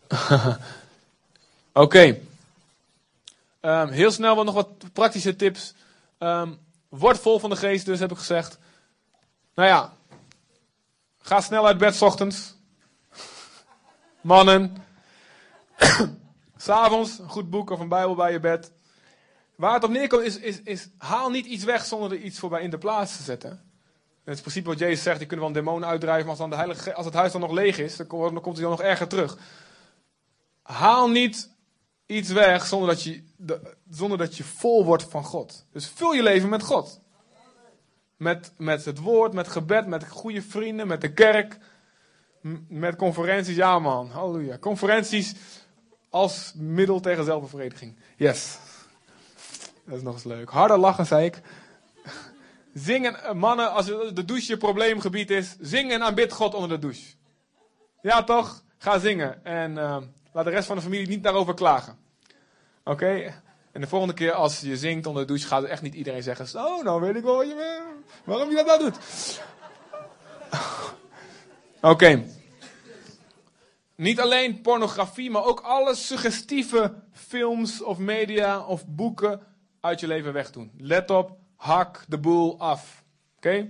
Oké. 1.73 2.19
Ehm, 3.65 3.89
heel 3.89 4.11
snel 4.11 4.35
wat 4.35 4.45
nog 4.45 4.53
wat 4.53 4.93
praktische 4.93 5.35
tips. 5.35 5.73
Um, 6.19 6.57
word 6.89 7.19
vol 7.19 7.39
van 7.39 7.49
de 7.49 7.55
geest, 7.55 7.85
dus 7.85 7.99
heb 7.99 8.11
ik 8.11 8.17
gezegd. 8.17 8.57
Nou 9.55 9.69
ja, 9.69 9.93
ga 11.17 11.41
snel 11.41 11.67
uit 11.67 11.77
bed 11.77 11.95
s 11.95 12.01
ochtends. 12.01 12.55
Mannen. 14.21 14.75
S'avonds 16.57 17.19
een 17.19 17.29
goed 17.29 17.49
boek 17.49 17.69
of 17.69 17.79
een 17.79 17.89
Bijbel 17.89 18.15
bij 18.15 18.31
je 18.31 18.39
bed. 18.39 18.71
Waar 19.55 19.73
het 19.73 19.83
op 19.83 19.89
neerkomt 19.89 20.23
is, 20.23 20.39
is, 20.39 20.61
is 20.61 20.89
haal 20.97 21.29
niet 21.29 21.45
iets 21.45 21.63
weg 21.63 21.85
zonder 21.85 22.11
er 22.11 22.17
iets 22.17 22.39
voorbij 22.39 22.61
in 22.61 22.69
de 22.69 22.77
plaats 22.77 23.17
te 23.17 23.23
zetten. 23.23 23.49
Het 24.23 24.35
is 24.35 24.41
principe 24.41 24.67
wat 24.67 24.79
Jezus 24.79 25.03
zegt, 25.03 25.19
je 25.19 25.25
kunt 25.25 25.39
wel 25.39 25.49
een 25.49 25.55
demon 25.55 25.85
uitdrijven, 25.85 26.21
maar 26.21 26.29
als, 26.29 26.39
dan 26.39 26.49
de 26.49 26.55
heilige, 26.55 26.93
als 26.93 27.05
het 27.05 27.13
huis 27.13 27.31
dan 27.31 27.41
nog 27.41 27.51
leeg 27.51 27.77
is, 27.77 27.95
dan 27.95 28.07
komt 28.07 28.43
hij 28.43 28.61
dan 28.61 28.69
nog 28.69 28.81
erger 28.81 29.07
terug. 29.07 29.37
Haal 30.61 31.09
niet 31.09 31.53
iets 32.05 32.31
weg 32.31 32.65
zonder 32.65 32.89
dat, 32.89 33.03
je, 33.03 33.23
zonder 33.89 34.17
dat 34.17 34.37
je 34.37 34.43
vol 34.43 34.85
wordt 34.85 35.03
van 35.03 35.23
God. 35.23 35.65
Dus 35.71 35.87
vul 35.87 36.13
je 36.13 36.23
leven 36.23 36.49
met 36.49 36.63
God. 36.63 36.99
Met, 38.17 38.51
met 38.57 38.85
het 38.85 38.99
woord, 38.99 39.33
met 39.33 39.47
gebed, 39.47 39.87
met 39.87 40.07
goede 40.07 40.41
vrienden, 40.41 40.87
met 40.87 41.01
de 41.01 41.13
kerk, 41.13 41.57
met 42.67 42.95
conferenties. 42.95 43.55
Ja 43.55 43.79
man, 43.79 44.09
halleluja. 44.09 44.57
Conferenties 44.57 45.33
als 46.09 46.51
middel 46.55 46.99
tegen 46.99 47.25
zelfbevrediging. 47.25 47.97
Yes. 48.15 48.57
Dat 49.85 49.97
is 49.97 50.03
nog 50.03 50.13
eens 50.13 50.23
leuk. 50.23 50.49
Harder 50.49 50.77
lachen, 50.77 51.05
zei 51.05 51.25
ik. 51.25 51.41
Zingen, 52.73 53.23
eh, 53.23 53.33
mannen, 53.33 53.71
als 53.71 53.85
de 53.85 54.25
douche 54.25 54.51
je 54.51 54.57
probleemgebied 54.57 55.29
is, 55.29 55.55
zing 55.59 55.91
en 55.91 56.03
aanbid 56.03 56.33
God 56.33 56.53
onder 56.53 56.69
de 56.69 56.79
douche. 56.79 57.13
Ja, 58.01 58.23
toch? 58.23 58.63
Ga 58.77 58.99
zingen. 58.99 59.45
En 59.45 59.71
uh, 59.71 59.97
laat 60.35 60.45
de 60.45 60.51
rest 60.51 60.67
van 60.67 60.75
de 60.75 60.81
familie 60.81 61.07
niet 61.07 61.23
daarover 61.23 61.53
klagen. 61.53 61.97
Oké? 62.83 63.33
En 63.71 63.81
de 63.81 63.87
volgende 63.87 64.13
keer 64.13 64.31
als 64.31 64.59
je 64.59 64.77
zingt 64.77 65.05
onder 65.05 65.21
de 65.21 65.27
douche, 65.27 65.47
gaat 65.47 65.63
echt 65.63 65.81
niet 65.81 65.93
iedereen 65.93 66.23
zeggen: 66.23 66.47
Zo, 66.47 66.81
nou 66.81 67.01
weet 67.01 67.15
ik 67.15 67.23
wel 67.23 67.35
wat 67.35 67.47
je, 67.47 67.81
waarom 68.23 68.49
je 68.49 68.55
dat 68.55 68.65
nou 68.65 68.79
doet. 68.79 68.97
Oké. 71.91 72.23
Niet 73.95 74.19
alleen 74.19 74.61
pornografie, 74.61 75.31
maar 75.31 75.43
ook 75.43 75.59
alle 75.59 75.95
suggestieve 75.95 76.93
films 77.11 77.81
of 77.81 77.97
media 77.97 78.65
of 78.65 78.87
boeken 78.87 79.41
uit 79.79 79.99
je 79.99 80.07
leven 80.07 80.33
wegdoen. 80.33 80.71
Let 80.77 81.09
op, 81.09 81.37
hak 81.55 82.05
de 82.07 82.17
boel 82.17 82.59
af. 82.59 83.03
Oké? 83.35 83.69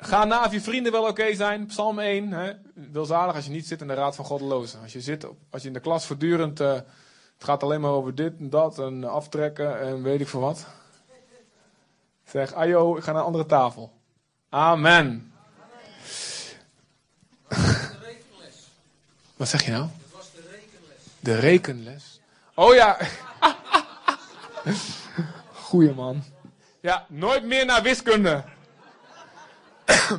Ga 0.00 0.24
na 0.24 0.44
of 0.44 0.52
je 0.52 0.60
vrienden 0.60 0.92
wel 0.92 1.06
oké 1.06 1.34
zijn. 1.34 1.66
Psalm 1.66 1.98
1. 1.98 2.32
Hè? 2.32 2.52
Welzalig 2.74 3.34
als 3.34 3.44
je 3.44 3.50
niet 3.50 3.66
zit 3.66 3.80
in 3.80 3.86
de 3.86 3.94
raad 3.94 4.14
van 4.14 4.24
goddelozen. 4.24 4.80
Als 4.80 4.92
je, 4.92 5.00
zit, 5.00 5.26
als 5.50 5.62
je 5.62 5.68
in 5.68 5.74
de 5.74 5.80
klas 5.80 6.06
voortdurend. 6.06 6.60
Uh, 6.60 6.72
het 6.72 7.46
gaat 7.46 7.62
alleen 7.62 7.80
maar 7.80 7.90
over 7.90 8.14
dit 8.14 8.38
en 8.38 8.50
dat 8.50 8.78
en 8.78 9.04
aftrekken 9.04 9.80
en 9.80 10.02
weet 10.02 10.20
ik 10.20 10.28
veel 10.28 10.40
wat. 10.40 10.66
Zeg, 12.24 12.52
ayo, 12.52 12.96
ik 12.96 13.02
ga 13.02 13.12
naar 13.12 13.20
een 13.20 13.26
andere 13.26 13.46
tafel. 13.46 13.92
Amen. 14.48 15.32
Wat 19.36 19.48
zeg 19.48 19.64
je 19.64 19.70
nou? 19.70 19.82
Dat 19.82 20.12
was 20.12 20.30
de 20.32 20.40
rekenles. 20.50 21.02
De 21.20 21.38
rekenles. 21.38 22.20
Oh 22.54 22.74
ja. 22.74 22.98
Goeie 25.68 25.94
man. 25.94 26.22
Ja, 26.80 27.06
nooit 27.08 27.44
meer 27.44 27.64
naar 27.64 27.82
wiskunde. 27.82 28.44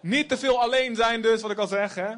Niet 0.00 0.28
te 0.28 0.38
veel 0.38 0.60
alleen 0.60 0.96
zijn 0.96 1.22
dus, 1.22 1.42
wat 1.42 1.50
ik 1.50 1.58
al 1.58 1.66
zeg. 1.66 1.94
Hè? 1.94 2.14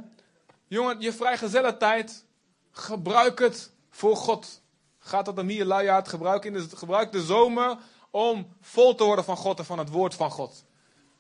Jongen, 0.67 1.01
je 1.01 1.13
vrijgezelle 1.13 1.77
tijd, 1.77 2.25
gebruik 2.73 3.39
het 3.39 3.71
voor 3.91 4.17
God. 4.17 4.61
Gaat 4.99 5.25
dat 5.25 5.37
dan 5.37 5.47
niet 5.47 5.63
luiaard 5.63 6.09
gebruiken? 6.09 6.55
In 6.55 6.71
gebruik 6.75 7.13
de 7.13 7.23
zomer 7.23 7.77
om 8.11 8.57
vol 8.61 8.95
te 8.95 9.05
worden 9.05 9.25
van 9.25 9.37
God 9.37 9.59
en 9.59 9.65
van 9.65 9.79
het 9.79 9.89
woord 9.89 10.15
van 10.15 10.31
God. 10.31 10.65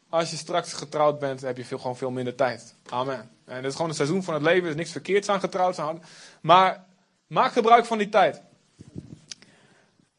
Als 0.08 0.30
je 0.30 0.36
straks 0.36 0.72
getrouwd 0.72 1.18
bent, 1.18 1.40
heb 1.40 1.56
je 1.56 1.64
veel, 1.64 1.78
gewoon 1.78 1.96
veel 1.96 2.10
minder 2.10 2.34
tijd. 2.34 2.74
Amen. 2.88 3.30
En 3.44 3.56
dit 3.56 3.64
is 3.64 3.74
gewoon 3.74 3.88
een 3.88 3.96
seizoen 3.96 4.22
van 4.22 4.34
het 4.34 4.42
leven. 4.42 4.64
Er 4.64 4.70
is 4.70 4.74
niks 4.74 4.92
verkeerds 4.92 5.28
aan 5.28 5.40
getrouwd 5.40 5.74
zijn. 5.74 6.02
Maar 6.40 6.84
maak 7.26 7.52
gebruik 7.52 7.84
van 7.84 7.98
die 7.98 8.08
tijd. 8.08 8.42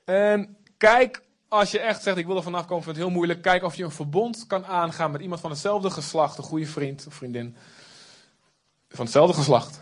En 0.06 0.58
kijk, 0.78 1.22
als 1.52 1.72
je 1.72 1.80
echt 1.80 2.04
zegt, 2.04 2.18
ik 2.18 2.26
wil 2.26 2.36
er 2.36 2.43
vanaf 2.43 2.66
komen, 2.66 2.84
vind 2.84 2.95
het 2.95 3.06
heel 3.06 3.16
moeilijk. 3.16 3.41
Kijk 3.41 3.64
of 3.64 3.76
je 3.76 3.84
een 3.84 3.91
verbond 3.91 4.47
kan 4.47 4.66
aangaan 4.66 5.12
met 5.12 5.22
iemand 5.22 5.41
van 5.41 5.49
hetzelfde 5.49 5.89
geslacht. 5.89 6.38
Een 6.38 6.43
goede 6.43 6.66
vriend 6.66 7.06
of 7.08 7.14
vriendin. 7.14 7.56
Van 8.89 9.06
hetzelfde 9.06 9.34
geslacht. 9.34 9.80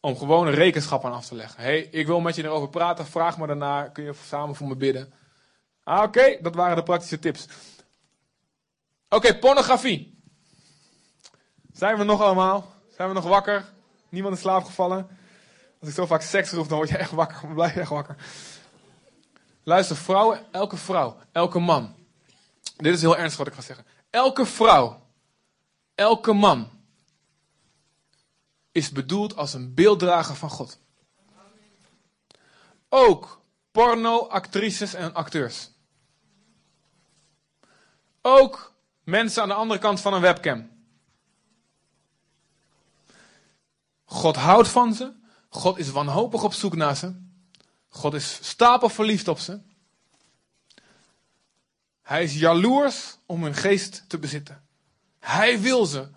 Om 0.00 0.16
gewoon 0.16 0.46
een 0.46 0.54
rekenschap 0.54 1.04
aan 1.04 1.12
af 1.12 1.26
te 1.26 1.34
leggen. 1.34 1.62
hey, 1.62 1.80
ik 1.80 2.06
wil 2.06 2.20
met 2.20 2.34
je 2.34 2.44
erover 2.44 2.68
praten. 2.68 3.06
Vraag 3.06 3.38
me 3.38 3.46
daarna. 3.46 3.82
Kun 3.82 4.04
je 4.04 4.14
samen 4.26 4.54
voor 4.54 4.68
me 4.68 4.76
bidden? 4.76 5.12
Ah, 5.84 6.02
oké. 6.02 6.38
Dat 6.42 6.54
waren 6.54 6.76
de 6.76 6.82
praktische 6.82 7.18
tips. 7.18 7.46
Oké, 9.08 9.38
pornografie. 9.38 10.22
Zijn 11.72 11.98
we 11.98 12.04
nog 12.04 12.20
allemaal? 12.20 12.74
Zijn 12.96 13.08
we 13.08 13.14
nog 13.14 13.24
wakker? 13.24 13.64
Niemand 14.08 14.34
in 14.34 14.40
slaap 14.40 14.64
gevallen? 14.64 15.08
Als 15.80 15.88
ik 15.88 15.94
zo 15.94 16.06
vaak 16.06 16.22
seks 16.22 16.50
roep, 16.50 16.68
dan 16.68 16.76
word 16.76 16.88
je 16.88 16.96
echt 16.96 17.10
wakker. 17.10 17.40
Dan 17.42 17.54
blijf 17.60 17.74
je 17.74 17.80
echt 17.80 17.90
wakker. 17.90 18.16
Luister, 19.62 19.96
vrouwen, 19.96 20.46
elke 20.52 20.76
vrouw, 20.76 21.16
elke 21.32 21.58
man. 21.58 21.94
Dit 22.76 22.94
is 22.94 23.00
heel 23.00 23.16
ernstig 23.16 23.38
wat 23.38 23.46
ik 23.46 23.54
ga 23.54 23.60
zeggen. 23.60 23.86
Elke 24.10 24.46
vrouw, 24.46 25.06
elke 25.94 26.32
man 26.32 26.70
is 28.72 28.90
bedoeld 28.90 29.36
als 29.36 29.54
een 29.54 29.74
beelddrager 29.74 30.36
van 30.36 30.50
God. 30.50 30.78
Ook 32.88 33.40
pornoactrices 33.70 34.94
en 34.94 35.14
acteurs. 35.14 35.70
Ook 38.22 38.72
mensen 39.04 39.42
aan 39.42 39.48
de 39.48 39.54
andere 39.54 39.80
kant 39.80 40.00
van 40.00 40.14
een 40.14 40.20
webcam. 40.20 40.70
God 44.04 44.36
houdt 44.36 44.68
van 44.68 44.94
ze. 44.94 45.12
God 45.48 45.78
is 45.78 45.90
wanhopig 45.90 46.42
op 46.42 46.52
zoek 46.52 46.76
naar 46.76 46.96
ze. 46.96 47.28
God 47.90 48.14
is 48.14 48.38
stapel 48.42 48.88
verliefd 48.88 49.28
op 49.28 49.38
ze. 49.38 49.60
Hij 52.02 52.22
is 52.22 52.34
jaloers 52.34 53.16
om 53.26 53.42
hun 53.42 53.54
geest 53.54 54.04
te 54.06 54.18
bezitten. 54.18 54.62
Hij 55.18 55.60
wil 55.60 55.86
ze 55.86 56.08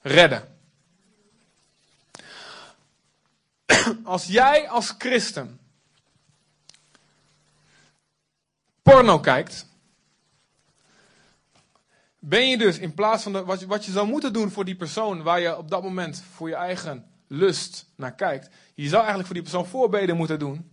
redden. 0.00 0.58
Als 4.04 4.26
jij 4.26 4.68
als 4.68 4.94
christen 4.98 5.60
porno 8.82 9.20
kijkt, 9.20 9.66
ben 12.18 12.48
je 12.48 12.58
dus 12.58 12.78
in 12.78 12.94
plaats 12.94 13.22
van 13.22 13.32
de, 13.32 13.44
wat 13.66 13.84
je 13.84 13.92
zou 13.92 14.06
moeten 14.08 14.32
doen 14.32 14.50
voor 14.50 14.64
die 14.64 14.76
persoon 14.76 15.22
waar 15.22 15.40
je 15.40 15.56
op 15.56 15.70
dat 15.70 15.82
moment 15.82 16.22
voor 16.34 16.48
je 16.48 16.54
eigen 16.54 17.10
lust 17.26 17.86
naar 17.96 18.14
kijkt, 18.14 18.48
je 18.74 18.88
zou 18.88 18.96
eigenlijk 18.96 19.26
voor 19.26 19.34
die 19.34 19.42
persoon 19.42 19.66
voorbeden 19.66 20.16
moeten 20.16 20.38
doen. 20.38 20.72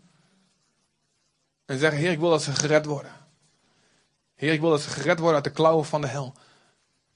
En 1.71 1.79
zeggen, 1.79 1.99
Heer, 1.99 2.11
ik 2.11 2.19
wil 2.19 2.29
dat 2.29 2.43
ze 2.43 2.55
gered 2.55 2.85
worden. 2.85 3.11
Heer, 4.35 4.53
ik 4.53 4.59
wil 4.59 4.69
dat 4.69 4.81
ze 4.81 4.89
gered 4.89 5.17
worden 5.17 5.35
uit 5.35 5.43
de 5.43 5.51
klauwen 5.51 5.85
van 5.85 6.01
de 6.01 6.07
hel. 6.07 6.33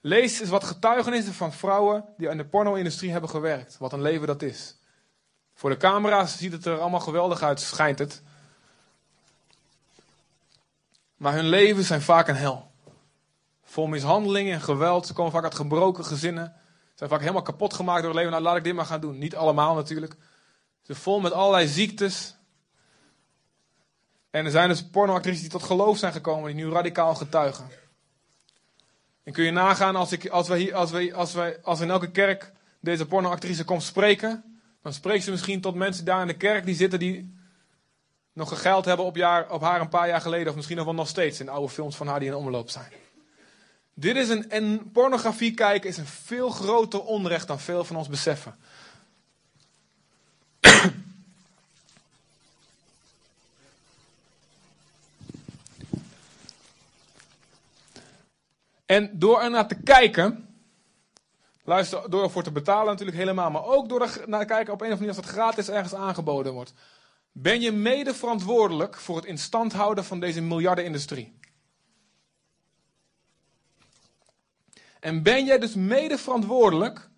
Lees 0.01 0.39
eens 0.39 0.49
wat 0.49 0.63
getuigenissen 0.63 1.33
van 1.33 1.53
vrouwen 1.53 2.05
die 2.17 2.29
in 2.29 2.37
de 2.37 2.45
porno-industrie 2.45 3.11
hebben 3.11 3.29
gewerkt. 3.29 3.77
Wat 3.77 3.93
een 3.93 4.01
leven 4.01 4.27
dat 4.27 4.41
is. 4.41 4.77
Voor 5.53 5.69
de 5.69 5.77
camera's 5.77 6.37
ziet 6.37 6.51
het 6.51 6.65
er 6.65 6.79
allemaal 6.79 6.99
geweldig 6.99 7.41
uit, 7.41 7.59
schijnt 7.59 7.99
het. 7.99 8.21
Maar 11.15 11.33
hun 11.33 11.47
leven 11.47 11.83
zijn 11.83 12.01
vaak 12.01 12.27
een 12.27 12.35
hel. 12.35 12.71
Vol 13.63 13.87
mishandelingen 13.87 14.53
en 14.53 14.61
geweld. 14.61 15.07
Ze 15.07 15.13
komen 15.13 15.31
vaak 15.31 15.43
uit 15.43 15.55
gebroken 15.55 16.05
gezinnen. 16.05 16.53
Ze 16.55 16.91
zijn 16.95 17.09
vaak 17.09 17.19
helemaal 17.19 17.41
kapot 17.41 17.73
gemaakt 17.73 17.99
door 18.01 18.09
het 18.09 18.17
leven. 18.17 18.31
Nou, 18.31 18.43
laat 18.43 18.57
ik 18.57 18.63
dit 18.63 18.75
maar 18.75 18.85
gaan 18.85 19.01
doen. 19.01 19.17
Niet 19.17 19.35
allemaal 19.35 19.75
natuurlijk. 19.75 20.15
Ze 20.81 20.95
vol 20.95 21.19
met 21.19 21.31
allerlei 21.31 21.67
ziektes. 21.67 22.35
En 24.35 24.45
er 24.45 24.51
zijn 24.51 24.69
dus 24.69 24.87
pornoactrices 24.87 25.41
die 25.41 25.49
tot 25.49 25.63
geloof 25.63 25.97
zijn 25.97 26.11
gekomen, 26.11 26.55
die 26.55 26.65
nu 26.65 26.71
radicaal 26.71 27.15
getuigen. 27.15 27.69
En 29.23 29.33
kun 29.33 29.43
je 29.43 29.51
nagaan, 29.51 29.95
als, 29.95 30.11
ik, 30.11 30.27
als, 30.27 30.47
wij 30.47 30.59
hier, 30.59 30.75
als, 30.75 30.91
wij, 30.91 31.13
als, 31.13 31.33
wij, 31.33 31.61
als 31.61 31.79
in 31.79 31.89
elke 31.89 32.11
kerk 32.11 32.51
deze 32.79 33.05
pornoactrice 33.05 33.63
komt 33.63 33.83
spreken, 33.83 34.59
dan 34.81 34.93
spreekt 34.93 35.23
ze 35.23 35.31
misschien 35.31 35.61
tot 35.61 35.75
mensen 35.75 36.05
daar 36.05 36.21
in 36.21 36.27
de 36.27 36.37
kerk 36.37 36.65
die 36.65 36.75
zitten 36.75 36.99
die 36.99 37.37
nog 38.33 38.49
gegeld 38.49 38.85
hebben 38.85 39.05
op, 39.05 39.15
jaar, 39.15 39.51
op 39.51 39.61
haar 39.61 39.81
een 39.81 39.89
paar 39.89 40.07
jaar 40.07 40.21
geleden, 40.21 40.49
of 40.49 40.55
misschien 40.55 40.77
nog 40.77 40.85
wel 40.85 40.93
nog 40.93 41.07
steeds 41.07 41.39
in 41.39 41.49
oude 41.49 41.73
films 41.73 41.95
van 41.95 42.07
haar 42.07 42.19
die 42.19 42.29
in 42.29 42.35
omloop 42.35 42.69
zijn. 42.69 42.91
Dit 43.93 44.15
is 44.15 44.29
een, 44.29 44.49
en 44.49 44.91
pornografie 44.91 45.53
kijken 45.53 45.89
is 45.89 45.97
een 45.97 46.05
veel 46.05 46.49
groter 46.49 47.03
onrecht 47.03 47.47
dan 47.47 47.59
veel 47.59 47.83
van 47.83 47.95
ons 47.95 48.07
beseffen. 48.07 48.55
En 58.85 59.19
door 59.19 59.41
er 59.41 59.49
naar 59.49 59.67
te 59.67 59.75
kijken, 59.75 60.55
luister, 61.63 62.09
door 62.09 62.23
ervoor 62.23 62.43
te 62.43 62.51
betalen 62.51 62.85
natuurlijk 62.85 63.17
helemaal, 63.17 63.51
maar 63.51 63.65
ook 63.65 63.89
door 63.89 64.01
er 64.01 64.23
naar 64.25 64.39
te 64.39 64.45
kijken 64.45 64.73
op 64.73 64.81
een 64.81 64.87
of 64.87 64.93
andere 64.93 64.95
manier 64.95 65.07
als 65.07 65.17
het 65.17 65.35
gratis 65.35 65.69
ergens 65.69 65.93
aangeboden 65.93 66.53
wordt, 66.53 66.73
ben 67.31 67.61
je 67.61 67.71
mede 67.71 68.13
verantwoordelijk 68.13 68.95
voor 68.95 69.15
het 69.15 69.25
instand 69.25 69.73
houden 69.73 70.05
van 70.05 70.19
deze 70.19 70.41
miljardenindustrie. 70.41 71.39
En 74.99 75.23
ben 75.23 75.45
jij 75.45 75.59
dus 75.59 75.73
mede 75.73 76.17
verantwoordelijk 76.17 77.09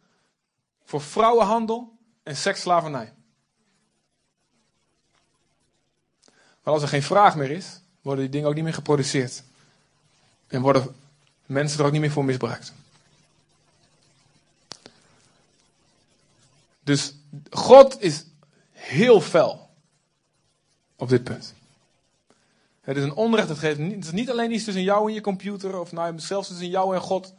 voor 0.84 1.02
vrouwenhandel 1.02 1.98
en 2.24 2.36
seksslavernij. 2.36 3.14
Maar 6.64 6.74
als 6.74 6.82
er 6.82 6.88
geen 6.88 7.04
vraag 7.04 7.36
meer 7.36 7.52
is, 7.52 7.82
worden 8.02 8.24
die 8.24 8.32
dingen 8.32 8.48
ook 8.48 8.56
niet 8.56 8.64
meer 8.64 8.74
geproduceerd. 8.74 9.44
En 10.48 10.62
worden 10.62 10.96
mensen 11.48 11.80
er 11.80 11.86
ook 11.86 11.92
niet 11.92 12.02
meer 12.02 12.12
voor 12.12 12.26
misbruikt. 12.26 12.74
Dus 16.84 17.14
God 17.50 18.02
is 18.02 18.26
heel 18.72 19.22
fel 19.22 19.70
op 20.96 21.10
dit 21.10 21.24
punt. 21.24 21.54
Het 22.82 22.98
is 22.98 23.04
een 23.04 23.14
onrecht. 23.14 23.50
Het, 23.50 23.58
geeft 23.58 23.78
niet, 23.78 23.96
het 23.96 24.04
is 24.04 24.12
niet 24.12 24.30
alleen 24.30 24.52
iets 24.52 24.64
tussen 24.64 24.84
jou 24.84 25.08
en 25.08 25.14
je 25.14 25.22
computer, 25.22 25.80
of 25.80 25.92
nou, 25.92 26.20
zelfs 26.20 26.48
tussen 26.48 26.70
jou 26.70 26.96
en 26.96 27.02
God. 27.02 27.34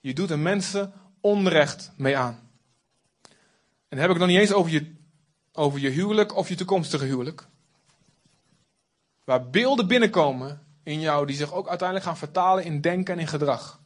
Je 0.00 0.14
doet 0.14 0.30
er 0.30 0.38
mensen 0.38 0.92
onrecht 1.20 1.90
mee 1.96 2.16
aan. 2.16 2.38
En 3.88 3.88
dan 3.88 3.98
heb 3.98 4.08
ik 4.08 4.16
het 4.16 4.18
nog 4.18 4.28
niet 4.28 4.38
eens 4.38 4.52
over 4.52 4.72
je, 4.72 4.94
over 5.52 5.80
je 5.80 5.88
huwelijk 5.88 6.36
of 6.36 6.48
je 6.48 6.54
toekomstige 6.54 7.04
huwelijk. 7.04 7.46
Waar 9.24 9.50
beelden 9.50 9.86
binnenkomen 9.86 10.63
in 10.84 11.00
jou 11.00 11.26
die 11.26 11.36
zich 11.36 11.52
ook 11.52 11.68
uiteindelijk 11.68 12.08
gaan 12.08 12.16
vertalen 12.16 12.64
in 12.64 12.80
denken 12.80 13.14
en 13.14 13.20
in 13.20 13.26
gedrag. 13.26 13.78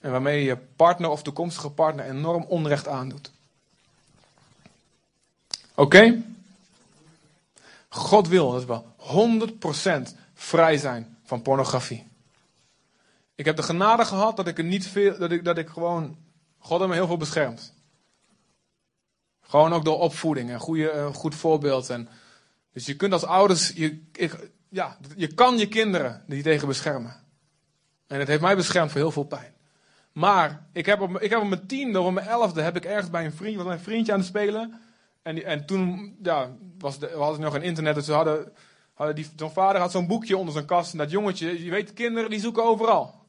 En 0.00 0.10
waarmee 0.10 0.44
je 0.44 0.56
partner 0.56 1.10
of 1.10 1.22
toekomstige 1.22 1.70
partner 1.70 2.04
enorm 2.04 2.44
onrecht 2.44 2.88
aandoet. 2.88 3.30
Oké? 5.74 6.22
God 7.88 8.28
wil 8.28 8.52
dat 8.52 8.64
we 8.64 8.80
100% 10.12 10.16
vrij 10.34 10.76
zijn 10.76 11.18
van 11.24 11.42
pornografie. 11.42 12.06
Ik 13.34 13.44
heb 13.44 13.56
de 13.56 13.62
genade 13.62 14.04
gehad 14.04 14.36
dat 14.36 14.46
ik 14.46 14.58
er 14.58 14.64
niet 14.64 14.86
veel, 14.86 15.18
dat 15.18 15.30
ik, 15.30 15.44
dat 15.44 15.58
ik 15.58 15.68
gewoon, 15.68 16.16
God 16.58 16.78
heeft 16.78 16.90
me 16.90 16.96
heel 16.96 17.06
veel 17.06 17.16
beschermd. 17.16 17.72
Gewoon 19.40 19.72
ook 19.72 19.84
door 19.84 19.98
opvoeding 19.98 20.50
en 20.50 20.60
goede, 20.60 20.90
een 20.90 21.14
goed 21.14 21.34
voorbeeld. 21.34 21.90
En, 21.90 22.08
dus 22.72 22.86
je 22.86 22.96
kunt 22.96 23.12
als 23.12 23.24
ouders, 23.24 23.68
je, 23.68 24.02
ik, 24.12 24.50
ja, 24.68 24.96
je 25.16 25.34
kan 25.34 25.58
je 25.58 25.68
kinderen 25.68 26.22
die 26.26 26.42
tegen 26.42 26.68
beschermen. 26.68 27.16
En 28.06 28.18
het 28.18 28.28
heeft 28.28 28.40
mij 28.40 28.56
beschermd 28.56 28.90
voor 28.90 29.00
heel 29.00 29.10
veel 29.10 29.24
pijn. 29.24 29.54
Maar 30.12 30.66
ik 30.72 30.86
heb 30.86 31.00
op, 31.00 31.20
ik 31.20 31.30
heb 31.30 31.40
op 31.40 31.48
mijn 31.48 31.66
tiende 31.66 32.00
op 32.00 32.12
mijn 32.12 32.26
elfde 32.26 32.62
heb 32.62 32.76
ik 32.76 32.84
ergens 32.84 33.10
bij 33.10 33.24
een 33.24 33.32
vriend, 33.32 33.56
was 33.56 33.66
mijn 33.66 33.80
vriendje 33.80 34.12
aan 34.12 34.18
het 34.18 34.28
spelen. 34.28 34.80
En, 35.22 35.44
en 35.44 35.66
toen 35.66 36.16
ja, 36.22 36.50
was 36.78 36.98
de, 36.98 37.06
we 37.06 37.42
nog 37.42 37.52
geen 37.52 37.62
internet, 37.62 37.94
dus 37.94 38.08
hadden, 38.08 38.52
hadden 38.94 39.14
die, 39.14 39.26
zo'n 39.36 39.50
vader 39.50 39.80
had 39.80 39.90
zo'n 39.90 40.06
boekje 40.06 40.36
onder 40.36 40.52
zijn 40.52 40.66
kast. 40.66 40.92
En 40.92 40.98
dat 40.98 41.10
jongetje, 41.10 41.64
je 41.64 41.70
weet, 41.70 41.92
kinderen 41.92 42.30
die 42.30 42.40
zoeken 42.40 42.64
overal. 42.64 43.26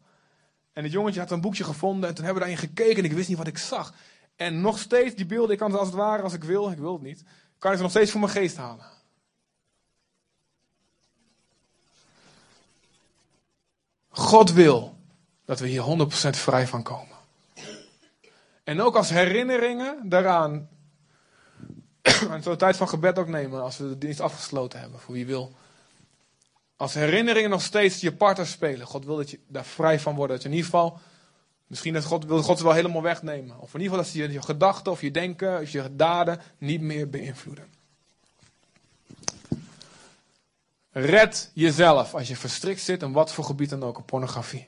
En 0.73 0.83
het 0.83 0.91
jongetje 0.91 1.19
had 1.19 1.31
een 1.31 1.41
boekje 1.41 1.63
gevonden 1.63 2.09
en 2.09 2.15
toen 2.15 2.25
hebben 2.25 2.43
we 2.43 2.49
daarin 2.49 2.69
gekeken 2.69 2.97
en 2.97 3.09
ik 3.09 3.15
wist 3.15 3.29
niet 3.29 3.37
wat 3.37 3.47
ik 3.47 3.57
zag. 3.57 3.93
En 4.35 4.61
nog 4.61 4.79
steeds, 4.79 5.15
die 5.15 5.25
beelden, 5.25 5.51
ik 5.51 5.57
kan 5.57 5.71
het 5.71 5.79
als 5.79 5.87
het 5.87 5.97
ware, 5.97 6.23
als 6.23 6.33
ik 6.33 6.43
wil, 6.43 6.71
ik 6.71 6.77
wil 6.77 6.93
het 6.93 7.01
niet, 7.01 7.23
kan 7.57 7.71
ik 7.71 7.77
ze 7.77 7.83
nog 7.83 7.91
steeds 7.91 8.11
voor 8.11 8.19
mijn 8.19 8.31
geest 8.31 8.57
halen. 8.57 8.85
God 14.09 14.51
wil 14.51 14.97
dat 15.45 15.59
we 15.59 15.67
hier 15.67 16.07
100% 16.27 16.29
vrij 16.29 16.67
van 16.67 16.83
komen. 16.83 17.17
En 18.63 18.81
ook 18.81 18.95
als 18.95 19.09
herinneringen 19.09 20.09
daaraan 20.09 20.69
en 22.31 22.43
zo 22.43 22.55
tijd 22.55 22.77
van 22.77 22.89
gebed 22.89 23.19
ook 23.19 23.27
nemen 23.27 23.61
als 23.61 23.77
we 23.77 23.87
de 23.87 23.97
dienst 23.97 24.19
afgesloten 24.19 24.79
hebben, 24.79 24.99
voor 24.99 25.13
wie 25.13 25.25
wil. 25.25 25.55
Als 26.75 26.93
herinneringen 26.93 27.49
nog 27.49 27.61
steeds 27.61 28.01
je 28.01 28.13
partner 28.13 28.47
spelen. 28.47 28.87
God 28.87 29.05
wil 29.05 29.15
dat 29.15 29.29
je 29.29 29.39
daar 29.47 29.65
vrij 29.65 29.99
van 29.99 30.15
wordt. 30.15 30.31
Dat 30.31 30.41
je 30.41 30.47
in 30.47 30.55
ieder 30.55 30.69
geval, 30.69 30.99
misschien 31.67 31.93
dat 31.93 32.03
God, 32.03 32.25
wil 32.25 32.41
God 32.41 32.57
ze 32.57 32.63
wel 32.63 32.73
helemaal 32.73 33.01
wegnemen. 33.01 33.59
Of 33.59 33.73
in 33.73 33.79
ieder 33.79 33.97
geval 33.97 33.97
dat 33.97 34.07
ze 34.07 34.17
je, 34.17 34.31
je 34.31 34.41
gedachten 34.41 34.91
of 34.91 35.01
je 35.01 35.11
denken 35.11 35.61
of 35.61 35.69
je 35.69 35.95
daden 35.95 36.41
niet 36.57 36.81
meer 36.81 37.09
beïnvloeden. 37.09 37.78
Red 41.05 41.51
jezelf 41.53 42.13
als 42.13 42.27
je 42.27 42.35
verstrikt 42.35 42.81
zit 42.81 43.01
in 43.01 43.11
wat 43.11 43.33
voor 43.33 43.43
gebied 43.43 43.69
dan 43.69 43.83
ook, 43.83 43.97
op 43.97 44.05
pornografie. 44.05 44.67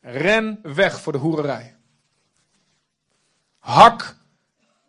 Ren 0.00 0.58
weg 0.62 1.00
voor 1.00 1.12
de 1.12 1.18
hoererij. 1.18 1.76
Hak 3.58 4.16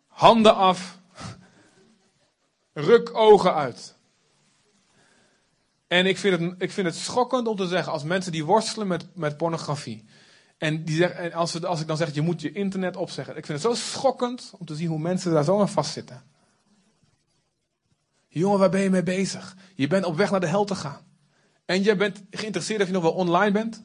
handen 0.06 0.54
af 0.54 0.98
Ruk 2.72 3.14
ogen 3.14 3.54
uit. 3.54 3.94
En 5.86 6.06
ik 6.06 6.18
vind, 6.18 6.40
het, 6.40 6.54
ik 6.58 6.70
vind 6.70 6.86
het 6.86 6.96
schokkend 6.96 7.46
om 7.46 7.56
te 7.56 7.66
zeggen, 7.66 7.92
als 7.92 8.02
mensen 8.02 8.32
die 8.32 8.44
worstelen 8.44 8.86
met, 8.86 9.06
met 9.14 9.36
pornografie. 9.36 10.04
En, 10.58 10.84
die 10.84 10.96
zeggen, 10.96 11.18
en 11.18 11.32
als, 11.32 11.64
als 11.64 11.80
ik 11.80 11.86
dan 11.86 11.96
zeg, 11.96 12.14
je 12.14 12.20
moet 12.20 12.40
je 12.40 12.52
internet 12.52 12.96
opzeggen. 12.96 13.36
Ik 13.36 13.46
vind 13.46 13.62
het 13.62 13.72
zo 13.72 13.82
schokkend 13.90 14.52
om 14.58 14.66
te 14.66 14.74
zien 14.74 14.88
hoe 14.88 14.98
mensen 14.98 15.32
daar 15.32 15.44
zo 15.44 15.60
aan 15.60 15.68
vastzitten. 15.68 16.22
Jongen, 18.32 18.58
waar 18.58 18.70
ben 18.70 18.80
je 18.80 18.90
mee 18.90 19.02
bezig? 19.02 19.56
Je 19.74 19.86
bent 19.86 20.04
op 20.04 20.16
weg 20.16 20.30
naar 20.30 20.40
de 20.40 20.46
hel 20.46 20.64
te 20.64 20.74
gaan. 20.74 21.06
En 21.64 21.82
je 21.82 21.96
bent 21.96 22.22
geïnteresseerd 22.30 22.80
of 22.80 22.86
je 22.86 22.92
nog 22.92 23.02
wel 23.02 23.12
online 23.12 23.52
bent. 23.52 23.84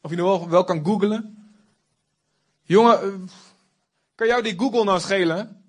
Of 0.00 0.10
je 0.10 0.16
nog 0.16 0.46
wel, 0.46 0.64
kan 0.64 0.84
googlen. 0.84 1.52
Jongen, 2.62 3.02
eh, 3.02 3.14
kan 4.14 4.26
jou 4.26 4.42
die 4.42 4.58
Google 4.58 4.84
nou 4.84 5.00
schelen? 5.00 5.64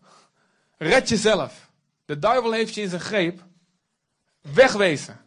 Red 0.77 1.09
jezelf. 1.09 1.71
De 2.05 2.19
duivel 2.19 2.51
heeft 2.51 2.73
je 2.73 2.81
in 2.81 2.89
zijn 2.89 3.01
greep. 3.01 3.43
Wegwezen. 4.41 5.19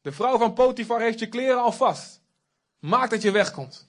De 0.00 0.12
vrouw 0.12 0.38
van 0.38 0.52
Potifar 0.52 1.00
heeft 1.00 1.18
je 1.18 1.28
kleren 1.28 1.62
al 1.62 1.72
vast. 1.72 2.20
Maak 2.78 3.10
dat 3.10 3.22
je 3.22 3.30
wegkomt. 3.30 3.88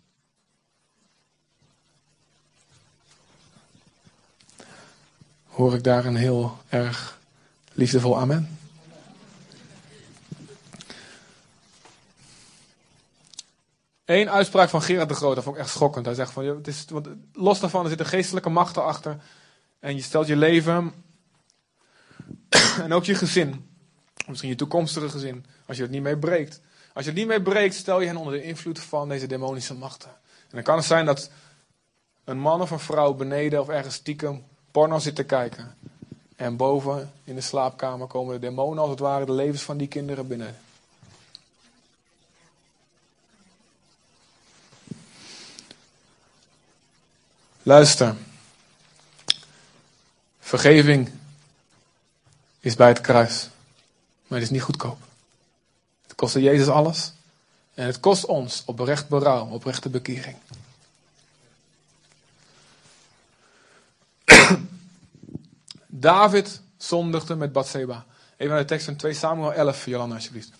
Hoor 5.56 5.74
ik 5.74 5.84
daar 5.84 6.06
een 6.06 6.16
heel 6.16 6.58
erg 6.70 7.20
liefdevol 7.74 8.20
amen? 8.20 8.58
Eén 14.06 14.30
uitspraak 14.30 14.70
van 14.70 14.82
Gerard 14.82 15.10
de 15.10 15.16
Groot, 15.16 15.36
dat 15.36 15.44
vond 15.44 15.56
ik 15.56 15.62
echt 15.62 15.72
schokkend. 15.72 16.06
Hij 16.06 16.16
zegt 16.16 16.32
van, 16.32 16.46
het 16.46 16.68
is, 16.68 16.86
want 16.90 17.08
los 17.34 17.60
daarvan, 17.60 17.82
er 17.82 17.88
zitten 17.88 18.08
geestelijke 18.08 18.50
machten 18.50 18.84
achter. 18.84 19.18
En 19.80 19.96
je 19.96 20.02
stelt 20.02 20.28
je 20.28 20.36
leven 20.36 20.94
en 22.82 22.94
ook 22.94 23.04
je 23.04 23.16
gezin, 23.16 23.70
misschien 24.28 24.50
je 24.50 24.56
toekomstige 24.56 25.10
gezin, 25.10 25.46
als 25.66 25.78
je 25.78 25.84
het 25.84 25.92
niet 25.92 26.02
mee 26.02 26.18
breekt. 26.18 26.62
Als 26.94 27.06
je 27.06 27.12
het 27.12 27.20
niet 27.20 27.30
mee 27.30 27.42
breekt, 27.42 27.76
stel 27.76 28.02
je 28.02 28.08
hen 28.08 28.18
onder 28.18 28.34
de 28.34 28.44
invloed 28.44 28.80
van 28.80 29.10
deze 29.10 29.28
demonische 29.28 29.74
machten. 29.74 30.10
En 30.10 30.52
dan 30.52 30.64
kan 30.64 30.76
het 30.76 30.86
zijn 30.86 31.06
dat 31.06 31.30
een 32.24 32.40
man 32.40 32.62
of 32.62 32.72
een 32.72 32.80
vrouw 32.80 33.14
beneden 33.14 33.62
of 33.62 33.70
ergens 33.70 33.96
stiekem 33.96 34.44
porno 34.76 35.00
zit 35.00 35.16
te 35.16 35.24
kijken. 35.24 35.76
En 36.36 36.56
boven 36.56 37.12
in 37.24 37.36
de 37.36 37.42
slaapkamer 37.42 38.08
komen 38.08 38.34
de 38.34 38.40
demonen 38.40 38.82
als 38.82 38.90
het 38.90 39.00
ware 39.00 39.26
de 39.26 39.32
levens 39.32 39.62
van 39.62 39.78
die 39.78 39.88
kinderen 39.88 40.28
binnen. 40.28 40.56
Luister. 47.64 48.16
Vergeving 50.40 51.12
is 52.60 52.76
bij 52.76 52.88
het 52.88 53.02
kruis. 53.02 53.50
Maar 54.28 54.40
het 54.40 54.48
is 54.48 54.54
niet 54.54 54.62
goedkoop. 54.62 55.00
Het 56.04 56.16
kostte 56.16 56.42
Jezus 56.42 56.68
alles. 56.68 57.14
En 57.74 57.86
het 57.86 58.00
kost 58.00 58.26
ons 58.26 58.64
oprecht 58.66 59.08
berouw, 59.08 59.48
oprechte 59.48 59.90
bekering. 59.90 60.38
David 66.06 66.62
zondigde 66.78 67.36
met 67.36 67.52
Bathseba. 67.52 68.06
Even 68.38 68.54
naar 68.54 68.62
de 68.62 68.68
tekst 68.68 68.86
van 68.86 68.96
2 68.96 69.14
Samuel 69.14 69.54
11, 69.54 69.86
Jolanda 69.86 70.16
alsjeblieft. 70.16 70.52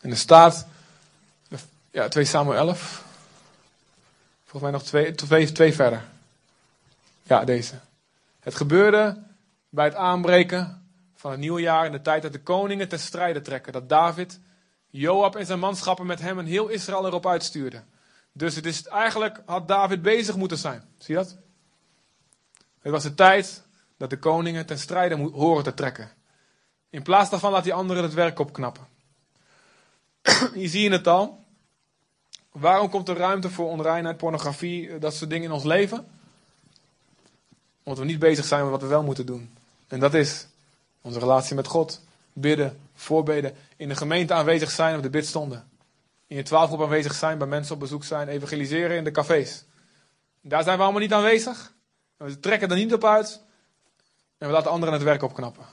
En 0.00 0.10
er 0.10 0.16
staat, 0.16 0.66
ja, 1.90 2.08
2 2.08 2.24
Samuel 2.24 2.56
11. 2.56 3.04
Volgens 4.40 4.62
mij 4.62 4.70
nog 4.70 4.82
twee, 4.82 5.14
twee, 5.14 5.52
twee 5.52 5.74
verder. 5.74 6.04
Ja, 7.22 7.44
deze. 7.44 7.74
Het 8.40 8.54
gebeurde 8.54 9.22
bij 9.68 9.84
het 9.84 9.94
aanbreken 9.94 10.86
van 11.14 11.30
het 11.30 11.40
nieuwe 11.40 11.60
jaar 11.60 11.86
in 11.86 11.92
de 11.92 12.02
tijd 12.02 12.22
dat 12.22 12.32
de 12.32 12.42
koningen 12.42 12.88
ten 12.88 13.00
strijde 13.00 13.40
trekken. 13.40 13.72
Dat 13.72 13.88
David, 13.88 14.40
Joab 14.90 15.36
en 15.36 15.46
zijn 15.46 15.58
manschappen 15.58 16.06
met 16.06 16.20
hem 16.20 16.38
en 16.38 16.46
heel 16.46 16.68
Israël 16.68 17.06
erop 17.06 17.26
uitstuurde. 17.26 17.82
Dus 18.32 18.54
het 18.54 18.66
is 18.66 18.86
eigenlijk, 18.86 19.42
had 19.46 19.68
David 19.68 20.02
bezig 20.02 20.36
moeten 20.36 20.58
zijn. 20.58 20.82
Zie 20.98 21.14
je 21.16 21.20
dat? 21.22 21.36
Het 22.82 22.92
was 22.92 23.02
de 23.02 23.14
tijd 23.14 23.62
dat 23.96 24.10
de 24.10 24.18
koningen 24.18 24.66
ten 24.66 24.78
strijde 24.78 25.16
horen 25.16 25.64
te 25.64 25.74
trekken. 25.74 26.10
In 26.90 27.02
plaats 27.02 27.30
daarvan 27.30 27.52
laat 27.52 27.64
die 27.64 27.74
anderen 27.74 28.02
het 28.02 28.14
werk 28.14 28.38
opknappen. 28.38 28.86
Hier 30.54 30.68
zie 30.68 30.82
je 30.82 30.90
het 30.90 31.06
al. 31.06 31.44
Waarom 32.52 32.90
komt 32.90 33.08
er 33.08 33.16
ruimte 33.16 33.50
voor 33.50 33.68
onreinheid, 33.68 34.16
pornografie, 34.16 34.98
dat 34.98 35.14
soort 35.14 35.30
dingen 35.30 35.44
in 35.44 35.52
ons 35.52 35.64
leven? 35.64 36.06
Omdat 37.82 38.04
we 38.04 38.10
niet 38.10 38.18
bezig 38.18 38.44
zijn 38.44 38.62
met 38.62 38.70
wat 38.70 38.82
we 38.82 38.86
wel 38.86 39.02
moeten 39.02 39.26
doen. 39.26 39.54
En 39.88 40.00
dat 40.00 40.14
is 40.14 40.46
onze 41.00 41.18
relatie 41.18 41.54
met 41.54 41.66
God. 41.66 42.00
Bidden, 42.32 42.78
voorbeden, 42.94 43.54
in 43.76 43.88
de 43.88 43.96
gemeente 43.96 44.34
aanwezig 44.34 44.70
zijn 44.70 44.96
op 44.96 45.02
de 45.02 45.10
bidstonden. 45.10 45.68
in 46.26 46.36
je 46.36 46.42
twaalfgroep 46.42 46.82
aanwezig 46.82 47.14
zijn, 47.14 47.38
bij 47.38 47.46
mensen 47.46 47.74
op 47.74 47.80
bezoek 47.80 48.04
zijn, 48.04 48.28
evangeliseren 48.28 48.96
in 48.96 49.04
de 49.04 49.10
cafés. 49.10 49.64
Daar 50.40 50.62
zijn 50.62 50.76
we 50.76 50.82
allemaal 50.82 51.00
niet 51.00 51.12
aanwezig. 51.12 51.71
We 52.22 52.40
trekken 52.40 52.70
er 52.70 52.76
niet 52.76 52.92
op 52.92 53.04
uit. 53.04 53.40
En 54.38 54.46
we 54.46 54.54
laten 54.54 54.70
anderen 54.70 54.94
het 54.94 55.02
werk 55.02 55.22
opknappen. 55.22 55.64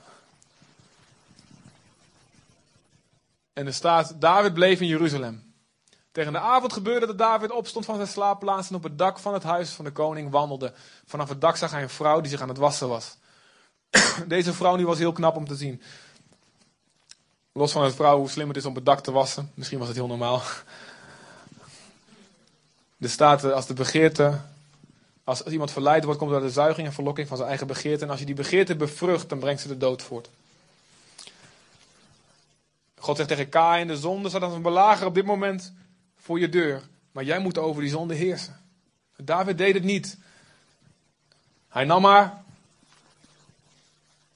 En 3.52 3.66
er 3.66 3.74
staat, 3.74 4.20
David 4.20 4.54
bleef 4.54 4.80
in 4.80 4.86
Jeruzalem. 4.86 5.54
Tegen 6.12 6.32
de 6.32 6.38
avond 6.38 6.72
gebeurde 6.72 7.06
dat 7.06 7.18
David 7.18 7.50
opstond 7.50 7.84
van 7.84 7.94
zijn 7.94 8.08
slaapplaats 8.08 8.68
en 8.68 8.74
op 8.74 8.82
het 8.82 8.98
dak 8.98 9.18
van 9.18 9.34
het 9.34 9.42
huis 9.42 9.70
van 9.70 9.84
de 9.84 9.90
koning 9.90 10.30
wandelde. 10.30 10.72
Vanaf 11.04 11.28
het 11.28 11.40
dak 11.40 11.56
zag 11.56 11.70
hij 11.70 11.82
een 11.82 11.88
vrouw 11.88 12.20
die 12.20 12.30
zich 12.30 12.40
aan 12.40 12.48
het 12.48 12.58
wassen 12.58 12.88
was. 12.88 13.16
Deze 14.26 14.52
vrouw 14.52 14.76
nu 14.76 14.86
was 14.86 14.98
heel 14.98 15.12
knap 15.12 15.36
om 15.36 15.46
te 15.46 15.56
zien. 15.56 15.82
Los 17.52 17.72
van 17.72 17.84
het 17.84 17.94
vrouw 17.94 18.18
hoe 18.18 18.28
slim 18.28 18.48
het 18.48 18.56
is 18.56 18.64
om 18.64 18.74
het 18.74 18.86
dak 18.86 19.00
te 19.00 19.12
wassen. 19.12 19.50
Misschien 19.54 19.78
was 19.78 19.88
het 19.88 19.96
heel 19.96 20.06
normaal. 20.06 20.42
Er 22.98 23.10
staat 23.10 23.44
als 23.44 23.66
de 23.66 23.74
begeerte, 23.74 24.40
als, 25.30 25.42
iemand 25.42 25.70
verleid 25.70 26.04
wordt, 26.04 26.18
komt 26.18 26.30
door 26.30 26.40
de 26.40 26.50
zuiging 26.50 26.86
en 26.86 26.92
verlokking 26.92 27.28
van 27.28 27.36
zijn 27.36 27.48
eigen 27.48 27.66
begeerte. 27.66 28.04
En 28.04 28.10
als 28.10 28.18
je 28.18 28.26
die 28.26 28.34
begeerte 28.34 28.76
bevrucht, 28.76 29.28
dan 29.28 29.38
brengt 29.38 29.60
ze 29.60 29.68
de 29.68 29.76
dood 29.76 30.02
voort. 30.02 30.30
God 32.98 33.16
zegt 33.16 33.28
tegen 33.28 33.48
Kain, 33.48 33.86
de 33.86 33.96
zonde 33.96 34.28
staat 34.28 34.42
als 34.42 34.54
een 34.54 34.62
belager 34.62 35.06
op 35.06 35.14
dit 35.14 35.24
moment 35.24 35.72
voor 36.16 36.40
je 36.40 36.48
deur. 36.48 36.82
Maar 37.12 37.24
jij 37.24 37.38
moet 37.38 37.58
over 37.58 37.82
die 37.82 37.90
zonde 37.90 38.14
heersen. 38.14 38.60
David 39.16 39.58
deed 39.58 39.74
het 39.74 39.84
niet. 39.84 40.18
Hij 41.68 41.84
nam 41.84 42.04
haar. 42.04 42.42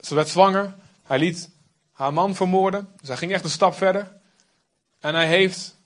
Ze 0.00 0.14
werd 0.14 0.28
zwanger. 0.28 0.74
Hij 1.02 1.18
liet 1.18 1.50
haar 1.92 2.12
man 2.12 2.34
vermoorden. 2.34 2.88
Dus 2.98 3.08
hij 3.08 3.16
ging 3.16 3.32
echt 3.32 3.44
een 3.44 3.50
stap 3.50 3.74
verder. 3.74 4.12
En 5.00 5.14
hij 5.14 5.26
heeft 5.26 5.76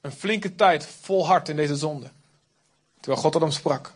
een 0.00 0.12
flinke 0.12 0.54
tijd 0.54 0.86
volhard 0.86 1.48
in 1.48 1.56
deze 1.56 1.76
zonde. 1.76 2.10
Terwijl 3.00 3.22
God 3.22 3.32
tot 3.32 3.40
hem 3.40 3.50
sprak. 3.50 3.94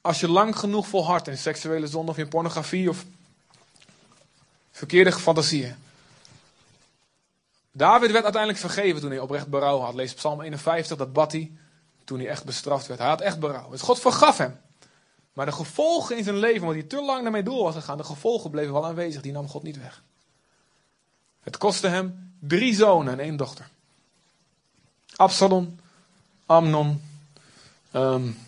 Als 0.00 0.20
je 0.20 0.28
lang 0.28 0.58
genoeg 0.58 0.86
volhardt 0.88 1.28
in 1.28 1.38
seksuele 1.38 1.86
zonde 1.86 2.10
of 2.10 2.18
in 2.18 2.28
pornografie 2.28 2.88
of 2.88 3.04
verkeerde 4.70 5.12
fantasieën. 5.12 5.74
David 7.72 8.10
werd 8.10 8.24
uiteindelijk 8.24 8.62
vergeven 8.62 9.00
toen 9.00 9.10
hij 9.10 9.18
oprecht 9.18 9.46
berouw 9.46 9.78
had. 9.78 9.94
Lees 9.94 10.14
Psalm 10.14 10.40
51, 10.40 10.96
dat 10.96 11.12
bad 11.12 11.32
hij 11.32 11.52
toen 12.04 12.18
hij 12.18 12.28
echt 12.28 12.44
bestraft 12.44 12.86
werd. 12.86 13.00
Hij 13.00 13.08
had 13.08 13.20
echt 13.20 13.38
berouw. 13.38 13.70
Dus 13.70 13.80
God 13.80 14.00
vergaf 14.00 14.38
hem. 14.38 14.60
Maar 15.32 15.46
de 15.46 15.52
gevolgen 15.52 16.16
in 16.16 16.24
zijn 16.24 16.36
leven, 16.36 16.60
omdat 16.60 16.76
hij 16.76 16.86
te 16.86 17.02
lang 17.02 17.22
daarmee 17.22 17.42
door 17.42 17.62
was 17.62 17.74
gegaan, 17.74 17.96
de 17.96 18.04
gevolgen 18.04 18.50
bleven 18.50 18.72
wel 18.72 18.86
aanwezig. 18.86 19.22
Die 19.22 19.32
nam 19.32 19.48
God 19.48 19.62
niet 19.62 19.78
weg. 19.78 20.02
Het 21.40 21.56
kostte 21.56 21.88
hem 21.88 22.34
drie 22.38 22.74
zonen 22.74 23.12
en 23.12 23.20
één 23.20 23.36
dochter. 23.36 23.68
Absalom, 25.16 25.78
Amnon, 26.46 27.02
um, 27.92 28.38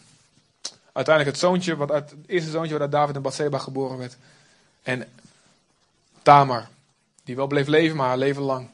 uiteindelijk 0.99 1.37
het 1.37 1.45
zoontje, 1.45 1.77
wat 1.77 1.89
het 1.89 2.15
eerste 2.27 2.51
zoontje 2.51 2.79
uit 2.79 2.91
David 2.91 3.17
en 3.17 3.23
Bathseba 3.23 3.59
geboren 3.59 3.99
werd. 3.99 4.17
En 4.83 5.09
Tamar, 6.23 6.69
die 7.25 7.37
wel 7.37 7.47
bleef 7.47 7.67
leven, 7.67 7.97
maar 7.97 8.09
haar 8.09 8.19
leven 8.19 8.43
lang. 8.43 8.69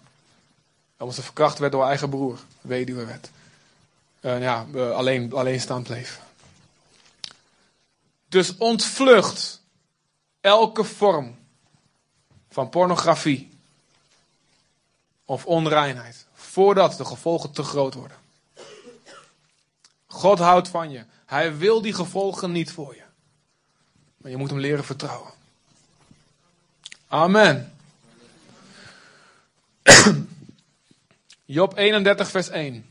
Omdat 0.98 1.14
ze 1.14 1.22
verkracht 1.22 1.58
werd 1.58 1.72
door 1.72 1.80
haar 1.80 1.90
eigen 1.90 2.08
broer, 2.10 2.38
weduwe 2.60 3.04
werd. 3.04 3.30
Uh, 4.20 4.40
ja, 4.40 4.66
alleen, 4.94 5.32
alleenstaand 5.32 5.86
bleef. 5.86 6.20
Dus 8.28 8.56
ontvlucht 8.56 9.60
elke 10.40 10.84
vorm 10.84 11.36
van 12.50 12.68
pornografie 12.68 13.58
of 15.24 15.46
onreinheid, 15.46 16.26
voordat 16.34 16.96
de 16.96 17.04
gevolgen 17.04 17.52
te 17.52 17.62
groot 17.62 17.94
worden. 17.94 18.16
God 20.06 20.38
houdt 20.38 20.68
van 20.68 20.90
je. 20.90 21.04
Hij 21.34 21.56
wil 21.56 21.82
die 21.82 21.94
gevolgen 21.94 22.52
niet 22.52 22.72
voor 22.72 22.94
je. 22.94 23.02
Maar 24.16 24.30
je 24.30 24.36
moet 24.36 24.50
hem 24.50 24.58
leren 24.58 24.84
vertrouwen. 24.84 25.32
Amen. 27.08 27.76
Job 31.44 31.76
31, 31.76 32.30
vers 32.30 32.48
1. 32.48 32.86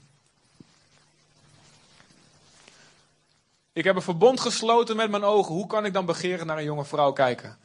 Ik 3.73 3.83
heb 3.83 3.95
een 3.95 4.01
verbond 4.01 4.39
gesloten 4.39 4.95
met 4.95 5.09
mijn 5.09 5.23
ogen. 5.23 5.53
Hoe 5.53 5.67
kan 5.67 5.85
ik 5.85 5.93
dan 5.93 6.05
begeren 6.05 6.47
naar 6.47 6.57
een 6.57 6.63
jonge 6.63 6.85
vrouw 6.85 7.11
kijken? 7.11 7.57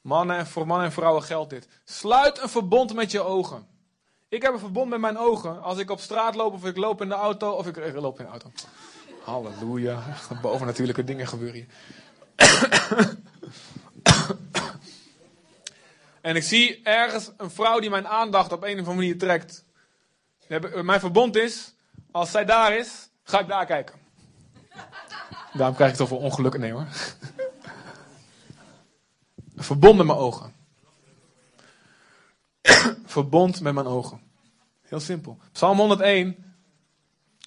Mannen, 0.00 0.46
voor 0.46 0.66
mannen 0.66 0.86
en 0.86 0.92
vrouwen 0.92 1.22
geldt 1.22 1.50
dit. 1.50 1.68
Sluit 1.84 2.38
een 2.38 2.48
verbond 2.48 2.94
met 2.94 3.10
je 3.10 3.20
ogen. 3.20 3.66
Ik 4.28 4.42
heb 4.42 4.52
een 4.52 4.58
verbond 4.58 4.90
met 4.90 5.00
mijn 5.00 5.18
ogen. 5.18 5.62
Als 5.62 5.78
ik 5.78 5.90
op 5.90 6.00
straat 6.00 6.34
loop 6.34 6.52
of 6.52 6.64
ik 6.64 6.76
loop 6.76 7.02
in 7.02 7.08
de 7.08 7.14
auto 7.14 7.50
of 7.50 7.66
ik, 7.66 7.76
ik 7.76 7.94
loop 7.94 8.18
in 8.18 8.24
de 8.24 8.30
auto. 8.30 8.50
Halleluja. 9.24 10.02
Bovennatuurlijke 10.42 11.04
dingen 11.04 11.26
gebeuren 11.26 11.54
hier. 11.54 11.66
en 16.20 16.36
ik 16.36 16.42
zie 16.42 16.80
ergens 16.82 17.30
een 17.36 17.50
vrouw 17.50 17.80
die 17.80 17.90
mijn 17.90 18.08
aandacht 18.08 18.52
op 18.52 18.62
een 18.62 18.72
of 18.72 18.78
andere 18.78 18.94
manier 18.94 19.18
trekt. 19.18 19.64
Mijn 20.82 21.00
verbond 21.00 21.36
is, 21.36 21.74
als 22.10 22.30
zij 22.30 22.44
daar 22.44 22.76
is, 22.76 23.08
ga 23.22 23.40
ik 23.40 23.48
daar 23.48 23.66
kijken. 23.66 24.00
Daarom 25.52 25.74
krijg 25.76 25.90
ik 25.90 25.96
toch 25.96 26.08
wel 26.08 26.18
ongelukken. 26.18 26.60
Nee 26.60 26.72
hoor. 26.72 26.86
Verbond 29.56 29.96
met 29.96 30.06
mijn 30.06 30.18
ogen. 30.18 30.52
Verbond 33.04 33.60
met 33.60 33.74
mijn 33.74 33.86
ogen. 33.86 34.20
Heel 34.82 35.00
simpel. 35.00 35.38
Psalm 35.52 35.78
101. 35.78 36.51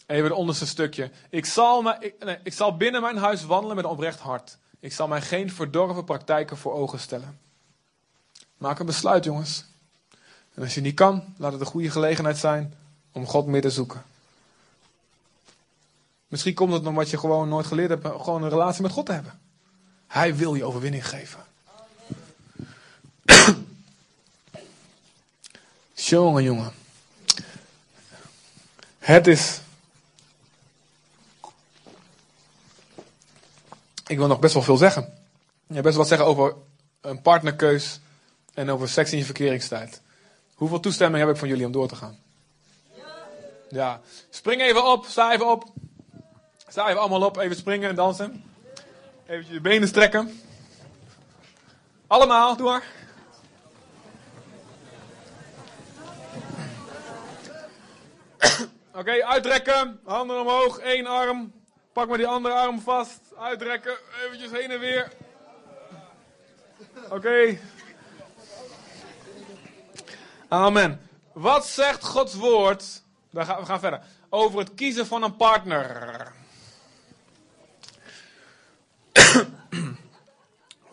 Even 0.06 0.24
het 0.24 0.34
onderste 0.34 0.68
stukje. 0.68 1.12
Ik 1.30 1.46
zal, 1.46 1.82
me, 1.82 1.96
ik, 2.00 2.24
nee, 2.24 2.38
ik 2.44 2.54
zal 2.54 2.78
binnen 2.78 3.02
mijn 3.02 3.18
huis 3.18 3.46
wandelen 3.46 3.76
met 3.76 3.86
een 3.86 3.92
oprecht 3.92 4.20
hart. 4.20 4.58
Ik 4.80 4.94
zal 4.94 5.08
mij 5.08 5.22
geen 5.22 5.52
verdorven 5.52 6.04
praktijken 6.04 6.58
voor 6.58 6.74
ogen 6.74 7.00
stellen. 7.00 7.40
Maak 8.58 8.80
een 8.80 8.86
besluit, 8.86 9.24
jongens. 9.24 9.66
En 10.54 10.62
als 10.62 10.74
je 10.74 10.82
niet 10.82 10.96
kan, 10.96 11.34
laat 11.38 11.52
het 11.52 11.62
een 11.62 11.68
goede 11.68 11.92
gelegenheid 11.92 12.38
zijn 12.38 12.74
om 13.12 13.26
God 13.26 13.46
meer 13.46 13.62
te 13.62 13.70
zoeken. 13.70 14.04
Misschien 16.28 16.54
komt 16.54 16.74
het 16.74 16.86
omdat 16.86 17.10
je 17.10 17.18
gewoon 17.18 17.50
nooit 17.50 17.66
geleerd 17.66 17.90
hebt 17.90 18.06
gewoon 18.06 18.44
een 18.44 18.50
relatie 18.50 18.82
met 18.82 18.92
God 18.92 19.06
te 19.06 19.12
hebben. 19.12 19.40
Hij 20.08 20.36
wil 20.36 20.56
je 20.56 20.64
overwinning 20.64 21.08
geven. 21.08 21.44
jongen, 25.94 26.44
jongen. 26.44 26.72
Het 29.00 29.28
is. 29.28 29.60
Ik 34.08 34.18
wil 34.18 34.28
nog 34.28 34.40
best 34.40 34.54
wel 34.54 34.64
veel 34.64 34.78
zeggen. 34.78 35.14
Je 35.68 35.82
best 35.82 35.98
wat 35.98 36.08
zeggen 36.08 36.28
over 36.28 36.56
een 37.02 37.22
partnerkeus 37.22 38.00
en 38.54 38.70
over 38.70 38.90
seks 38.90 39.12
in 39.12 39.18
je 39.18 39.26
verkeringstijd. 39.26 40.02
Hoeveel 40.54 40.80
toestemming 40.80 41.24
heb 41.24 41.34
ik 41.34 41.40
van 41.40 41.48
jullie 41.48 41.66
om 41.66 41.72
door 41.72 41.88
te 41.88 41.96
gaan? 41.96 42.20
Ja. 43.70 44.02
Spring 44.30 44.62
even 44.62 44.86
op, 44.86 45.06
sta 45.06 45.34
even 45.34 45.52
op. 45.52 45.64
Sta 46.68 46.88
even 46.88 47.00
allemaal 47.00 47.24
op, 47.24 47.38
even 47.38 47.56
springen 47.56 47.90
en 47.90 47.96
dansen. 47.96 48.44
Even 49.28 49.54
je 49.54 49.62
benen 49.62 49.88
strekken. 49.88 50.42
Allemaal, 52.08 52.58
doe. 52.58 52.82
Oké, 58.94 59.26
uitrekken. 59.26 60.00
Handen 60.04 60.40
omhoog, 60.40 60.78
één 60.78 61.06
arm. 61.06 61.54
Pak 61.96 62.08
maar 62.08 62.18
die 62.18 62.28
andere 62.28 62.54
arm 62.54 62.82
vast. 62.82 63.20
Uitrekken, 63.38 63.98
eventjes 64.24 64.52
heen 64.52 64.72
en 64.72 64.80
weer. 64.80 65.12
Oké. 67.10 67.60
Amen. 70.48 71.10
Wat 71.34 71.66
zegt 71.66 72.04
Gods 72.04 72.34
woord? 72.34 73.02
We 73.30 73.46
gaan, 73.46 73.80
verder. 73.80 74.02
Over 74.30 74.60
het 74.60 74.74
kiezen 74.74 75.08
van 75.08 75.24
een 75.24 75.36
partner. 75.36 76.32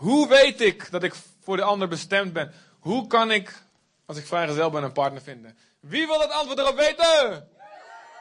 Hoe 0.04 0.28
weet 0.28 0.60
ik 0.60 0.90
dat 0.90 1.02
ik 1.02 1.14
voor 1.40 1.56
de 1.56 1.62
ander 1.62 1.88
bestemd 1.88 2.32
ben? 2.32 2.52
Hoe 2.78 3.06
kan 3.06 3.30
ik, 3.30 3.62
als 4.06 4.16
ik 4.16 4.26
vrijgezel 4.26 4.70
ben, 4.70 4.82
een 4.82 4.92
partner 4.92 5.22
vinden? 5.22 5.58
Wie 5.80 6.06
wil 6.06 6.20
het 6.20 6.30
antwoord 6.30 6.58
erop 6.58 6.76
weten? 6.76 7.48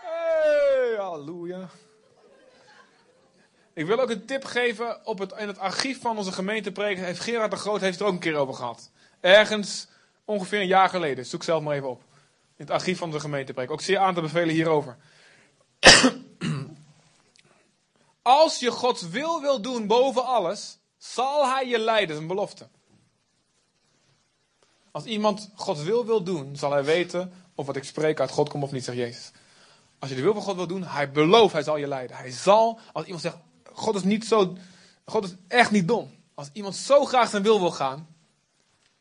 Hey, 0.01 0.95
halleluja. 0.97 1.69
Ik 3.81 3.87
wil 3.87 3.99
ook 3.99 4.09
een 4.09 4.25
tip 4.25 4.45
geven. 4.45 5.05
Op 5.05 5.19
het, 5.19 5.33
in 5.37 5.47
het 5.47 5.59
archief 5.59 6.01
van 6.01 6.17
onze 6.17 6.31
gemeentepreek 6.31 6.97
heeft 6.97 7.19
Gerard 7.19 7.51
de 7.51 7.57
Groot 7.57 7.81
heeft 7.81 7.99
er 7.99 8.05
ook 8.05 8.11
een 8.11 8.19
keer 8.19 8.35
over 8.35 8.53
gehad. 8.53 8.89
Ergens 9.19 9.87
ongeveer 10.25 10.59
een 10.59 10.67
jaar 10.67 10.89
geleden. 10.89 11.25
Zoek 11.25 11.43
zelf 11.43 11.63
maar 11.63 11.75
even 11.75 11.89
op. 11.89 12.01
In 12.57 12.65
het 12.65 12.69
archief 12.69 12.97
van 12.97 13.07
onze 13.07 13.19
gemeentepreek. 13.19 13.71
Ook 13.71 13.81
zeer 13.81 13.97
aan 13.97 14.13
te 14.13 14.21
bevelen 14.21 14.53
hierover. 14.53 14.97
Als 18.21 18.59
je 18.59 18.71
Gods 18.71 19.09
wil 19.09 19.41
wil 19.41 19.61
doen 19.61 19.87
boven 19.87 20.25
alles, 20.25 20.77
zal 20.97 21.49
Hij 21.53 21.67
je 21.67 21.79
leiden. 21.79 22.15
Is 22.15 22.21
een 22.21 22.27
belofte. 22.27 22.67
Als 24.91 25.05
iemand 25.05 25.49
Gods 25.55 25.83
wil 25.83 26.05
wil 26.05 26.23
doen, 26.23 26.55
zal 26.55 26.71
hij 26.71 26.83
weten 26.83 27.33
of 27.55 27.65
wat 27.65 27.75
ik 27.75 27.83
spreek 27.83 28.19
uit 28.19 28.29
God 28.29 28.49
komt 28.49 28.63
of 28.63 28.71
niet, 28.71 28.83
zegt 28.83 28.97
Jezus. 28.97 29.31
Als 29.99 30.09
je 30.09 30.15
de 30.15 30.21
wil 30.21 30.33
van 30.33 30.41
God 30.41 30.55
wil 30.55 30.67
doen, 30.67 30.83
hij 30.83 31.11
belooft, 31.11 31.53
hij 31.53 31.63
zal 31.63 31.77
je 31.77 31.87
leiden. 31.87 32.15
Hij 32.15 32.31
zal, 32.31 32.79
als 32.93 33.05
iemand 33.05 33.21
zegt, 33.21 33.37
God 33.73 33.95
is 33.95 34.03
niet 34.03 34.25
zo, 34.25 34.57
God 35.05 35.23
is 35.23 35.35
echt 35.47 35.71
niet 35.71 35.87
dom. 35.87 36.11
Als 36.33 36.49
iemand 36.53 36.75
zo 36.75 37.05
graag 37.05 37.29
zijn 37.29 37.43
wil 37.43 37.59
wil 37.59 37.71
gaan, 37.71 38.07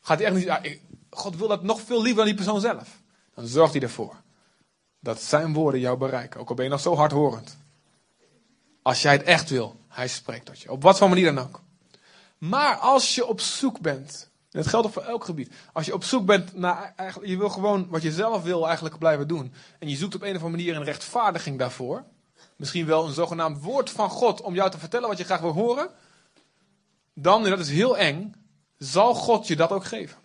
gaat 0.01 0.18
hij 0.18 0.27
echt 0.27 0.37
niet, 0.64 0.81
God 1.11 1.37
wil 1.37 1.49
dat 1.49 1.62
nog 1.62 1.81
veel 1.81 2.03
liever 2.03 2.16
dan 2.16 2.27
die 2.27 2.35
persoon 2.35 2.61
zelf. 2.61 3.01
Dan 3.35 3.47
zorgt 3.47 3.73
hij 3.73 3.83
ervoor 3.83 4.23
dat 5.01 5.23
zijn 5.23 5.53
woorden 5.53 5.81
jou 5.81 5.99
bereiken. 5.99 6.41
Ook 6.41 6.49
al 6.49 6.55
ben 6.55 6.64
je 6.64 6.71
nog 6.71 6.81
zo 6.81 6.97
hardhorend. 6.97 7.57
Als 8.83 9.03
jij 9.03 9.12
het 9.12 9.23
echt 9.23 9.51
wil, 9.51 9.77
hij 9.89 10.09
spreekt 10.09 10.45
tot 10.47 10.61
je. 10.61 10.73
Op 10.73 10.83
wat 10.83 10.99
voor 10.99 11.09
manier 11.09 11.35
dan 11.35 11.45
ook. 11.45 11.61
Maar 12.39 12.77
als 12.77 13.14
je 13.14 13.27
op 13.27 13.41
zoek 13.41 13.81
bent, 13.81 14.31
en 14.51 14.61
dat 14.61 14.66
geldt 14.66 14.87
ook 14.87 14.93
voor 14.93 15.03
elk 15.03 15.25
gebied. 15.25 15.53
Als 15.73 15.87
je 15.87 15.95
op 15.95 16.05
zoek 16.05 16.27
bent 16.27 16.55
naar, 16.55 16.93
eigenlijk, 16.97 17.31
je 17.31 17.39
wil 17.39 17.49
gewoon 17.49 17.89
wat 17.89 18.03
je 18.03 18.12
zelf 18.12 18.43
wil 18.43 18.66
eigenlijk 18.66 18.99
blijven 18.99 19.29
doen. 19.29 19.53
En 19.79 19.89
je 19.89 19.97
zoekt 19.97 20.14
op 20.14 20.23
een 20.23 20.37
of 20.37 20.43
andere 20.43 20.57
manier 20.57 20.77
een 20.77 20.85
rechtvaardiging 20.85 21.59
daarvoor. 21.59 22.05
Misschien 22.61 22.86
wel 22.86 23.06
een 23.06 23.12
zogenaamd 23.12 23.62
woord 23.62 23.90
van 23.90 24.11
God 24.11 24.40
om 24.40 24.54
jou 24.54 24.70
te 24.70 24.78
vertellen 24.78 25.08
wat 25.08 25.18
je 25.18 25.24
graag 25.24 25.40
wil 25.40 25.52
horen. 25.52 25.90
Dan, 27.14 27.44
en 27.44 27.50
dat 27.50 27.58
is 27.58 27.70
heel 27.70 27.96
eng, 27.96 28.34
zal 28.78 29.14
God 29.14 29.46
je 29.46 29.56
dat 29.56 29.70
ook 29.70 29.84
geven. 29.84 30.18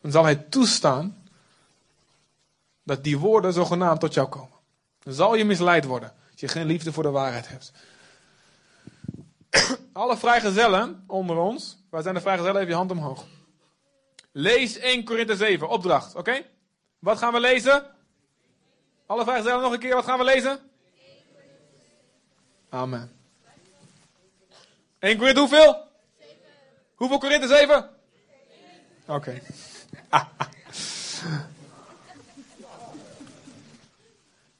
Dan 0.00 0.10
zal 0.10 0.24
hij 0.24 0.34
toestaan 0.34 1.28
dat 2.82 3.04
die 3.04 3.18
woorden 3.18 3.52
zogenaamd 3.52 4.00
tot 4.00 4.14
jou 4.14 4.28
komen. 4.28 4.58
Dan 5.02 5.14
zal 5.14 5.34
je 5.34 5.44
misleid 5.44 5.84
worden 5.84 6.12
als 6.30 6.40
je 6.40 6.48
geen 6.48 6.66
liefde 6.66 6.92
voor 6.92 7.02
de 7.02 7.10
waarheid 7.10 7.48
hebt. 7.48 7.72
Alle 9.92 10.16
vrijgezellen 10.16 11.04
onder 11.06 11.36
ons, 11.36 11.78
waar 11.90 12.02
zijn 12.02 12.14
de 12.14 12.20
vrijgezellen? 12.20 12.56
Even 12.56 12.70
je 12.70 12.76
hand 12.76 12.90
omhoog. 12.90 13.24
Lees 14.32 14.78
1 14.78 15.04
Korinthe 15.04 15.36
7, 15.36 15.68
opdracht, 15.68 16.14
oké? 16.14 16.46
Wat 16.98 17.18
gaan 17.18 17.32
we 17.32 17.40
lezen? 17.40 17.93
Alle 19.06 19.24
vrijgezellen 19.24 19.62
nog 19.62 19.72
een 19.72 19.78
keer, 19.78 19.94
wat 19.94 20.04
gaan 20.04 20.18
we 20.18 20.24
lezen? 20.24 20.70
Amen. 22.68 23.16
1 24.98 25.18
Korinthe 25.18 25.40
hoeveel? 25.40 25.88
Hoeveel 26.94 27.18
Korinthe 27.18 27.48
7? 27.48 27.90
Oké. 29.06 29.42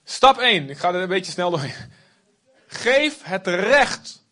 Stap 0.04 0.38
1, 0.38 0.70
ik 0.70 0.78
ga 0.78 0.88
er 0.88 1.02
een 1.02 1.08
beetje 1.08 1.32
snel 1.32 1.50
doorheen. 1.50 1.92
Geef 2.66 3.22
het 3.22 3.46
recht 3.46 4.24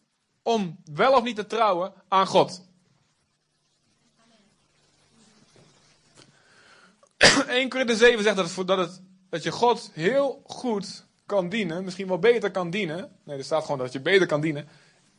om 0.42 0.82
wel 0.84 1.12
of 1.12 1.22
niet 1.22 1.36
te 1.36 1.46
trouwen 1.46 1.92
aan 2.08 2.26
God. 2.26 2.62
1 7.48 7.68
Korinther 7.68 7.96
7 7.96 8.22
zegt 8.22 8.36
dat, 8.36 8.56
het, 8.56 8.66
dat, 8.66 8.78
het, 8.78 9.00
dat 9.32 9.42
je 9.42 9.50
God 9.50 9.90
heel 9.92 10.42
goed 10.46 11.04
kan 11.26 11.48
dienen, 11.48 11.84
misschien 11.84 12.08
wel 12.08 12.18
beter 12.18 12.50
kan 12.50 12.70
dienen. 12.70 13.16
Nee, 13.24 13.38
er 13.38 13.44
staat 13.44 13.62
gewoon 13.62 13.78
dat 13.78 13.92
je 13.92 14.00
beter 14.00 14.26
kan 14.26 14.40
dienen, 14.40 14.68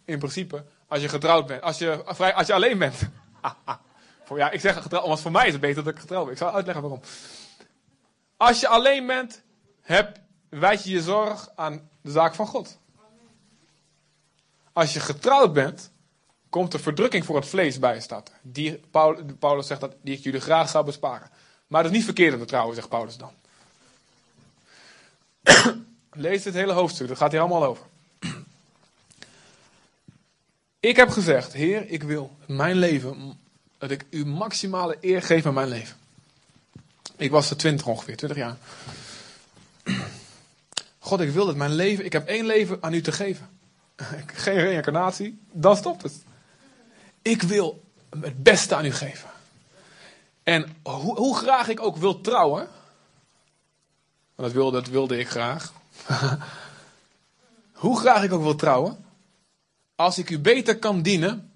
in 0.05 0.17
principe, 0.17 0.63
als 0.87 1.01
je 1.01 1.09
getrouwd 1.09 1.47
bent, 1.47 1.61
als 1.61 1.77
je, 1.77 2.03
als 2.33 2.47
je 2.47 2.53
alleen 2.53 2.77
bent. 2.77 2.95
ja, 4.35 4.51
ik 4.51 4.59
zeg 4.59 4.81
getrouwd, 4.81 5.07
want 5.07 5.19
voor 5.19 5.31
mij 5.31 5.45
is 5.45 5.51
het 5.51 5.61
beter 5.61 5.83
dat 5.83 5.93
ik 5.93 5.99
getrouwd 5.99 6.23
ben. 6.23 6.33
Ik 6.33 6.39
zal 6.39 6.53
uitleggen 6.53 6.83
waarom. 6.83 7.01
Als 8.37 8.59
je 8.59 8.67
alleen 8.67 9.07
bent, 9.07 9.41
heb, 9.81 10.19
wijd 10.49 10.83
je 10.83 10.91
je 10.91 11.01
zorg 11.01 11.49
aan 11.55 11.89
de 12.01 12.11
zaak 12.11 12.35
van 12.35 12.47
God. 12.47 12.79
Als 14.73 14.93
je 14.93 14.99
getrouwd 14.99 15.53
bent, 15.53 15.91
komt 16.49 16.73
er 16.73 16.79
verdrukking 16.79 17.25
voor 17.25 17.35
het 17.35 17.47
vlees 17.47 17.79
bij, 17.79 18.01
staat 18.01 18.31
Die, 18.41 18.81
Paulus 19.39 19.67
zegt 19.67 19.81
dat 19.81 19.95
die 20.01 20.17
ik 20.17 20.23
jullie 20.23 20.41
graag 20.41 20.69
zou 20.69 20.85
besparen. 20.85 21.29
Maar 21.67 21.83
het 21.83 21.91
is 21.91 21.97
niet 21.97 22.05
verkeerd 22.05 22.33
om 22.33 22.39
te 22.39 22.45
trouwen, 22.45 22.75
zegt 22.75 22.89
Paulus 22.89 23.17
dan. 23.17 23.41
Lees 26.11 26.43
dit 26.43 26.53
hele 26.53 26.73
hoofdstuk, 26.73 27.07
dat 27.07 27.17
gaat 27.17 27.31
hier 27.31 27.39
allemaal 27.39 27.65
over. 27.65 27.85
Ik 30.79 30.95
heb 30.95 31.09
gezegd, 31.09 31.53
Heer, 31.53 31.89
ik 31.89 32.03
wil 32.03 32.37
mijn 32.45 32.75
leven, 32.75 33.39
dat 33.77 33.91
ik 33.91 34.05
u 34.09 34.25
maximale 34.25 34.97
eer 35.01 35.21
geef 35.21 35.45
aan 35.45 35.53
mijn 35.53 35.67
leven. 35.67 35.97
Ik 37.17 37.31
was 37.31 37.49
er 37.49 37.57
twintig 37.57 37.87
ongeveer, 37.87 38.17
twintig 38.17 38.37
jaar. 38.37 38.57
God, 40.99 41.19
ik 41.19 41.29
wil 41.29 41.45
dat 41.45 41.55
mijn 41.55 41.73
leven, 41.73 42.05
ik 42.05 42.13
heb 42.13 42.27
één 42.27 42.45
leven 42.45 42.77
aan 42.81 42.93
u 42.93 43.01
te 43.01 43.11
geven. 43.11 43.49
geen 44.25 44.59
reïncarnatie, 44.59 45.39
dan 45.51 45.77
stopt 45.77 46.03
het. 46.03 46.13
Ik 47.21 47.41
wil 47.41 47.83
het 48.09 48.43
beste 48.43 48.75
aan 48.75 48.85
u 48.85 48.91
geven. 48.91 49.29
En 50.43 50.75
hoe, 50.83 51.15
hoe 51.15 51.37
graag 51.37 51.67
ik 51.67 51.81
ook 51.81 51.97
wil 51.97 52.21
trouwen, 52.21 52.67
dat 54.35 54.51
wilde, 54.51 54.81
dat 54.81 54.89
wilde 54.89 55.17
ik 55.17 55.29
graag. 55.29 55.73
hoe 57.83 57.99
graag 57.99 58.23
ik 58.23 58.33
ook 58.33 58.41
wil 58.41 58.55
trouwen, 58.55 59.05
als 59.95 60.17
ik 60.17 60.29
u 60.29 60.39
beter 60.39 60.79
kan 60.79 61.01
dienen, 61.01 61.51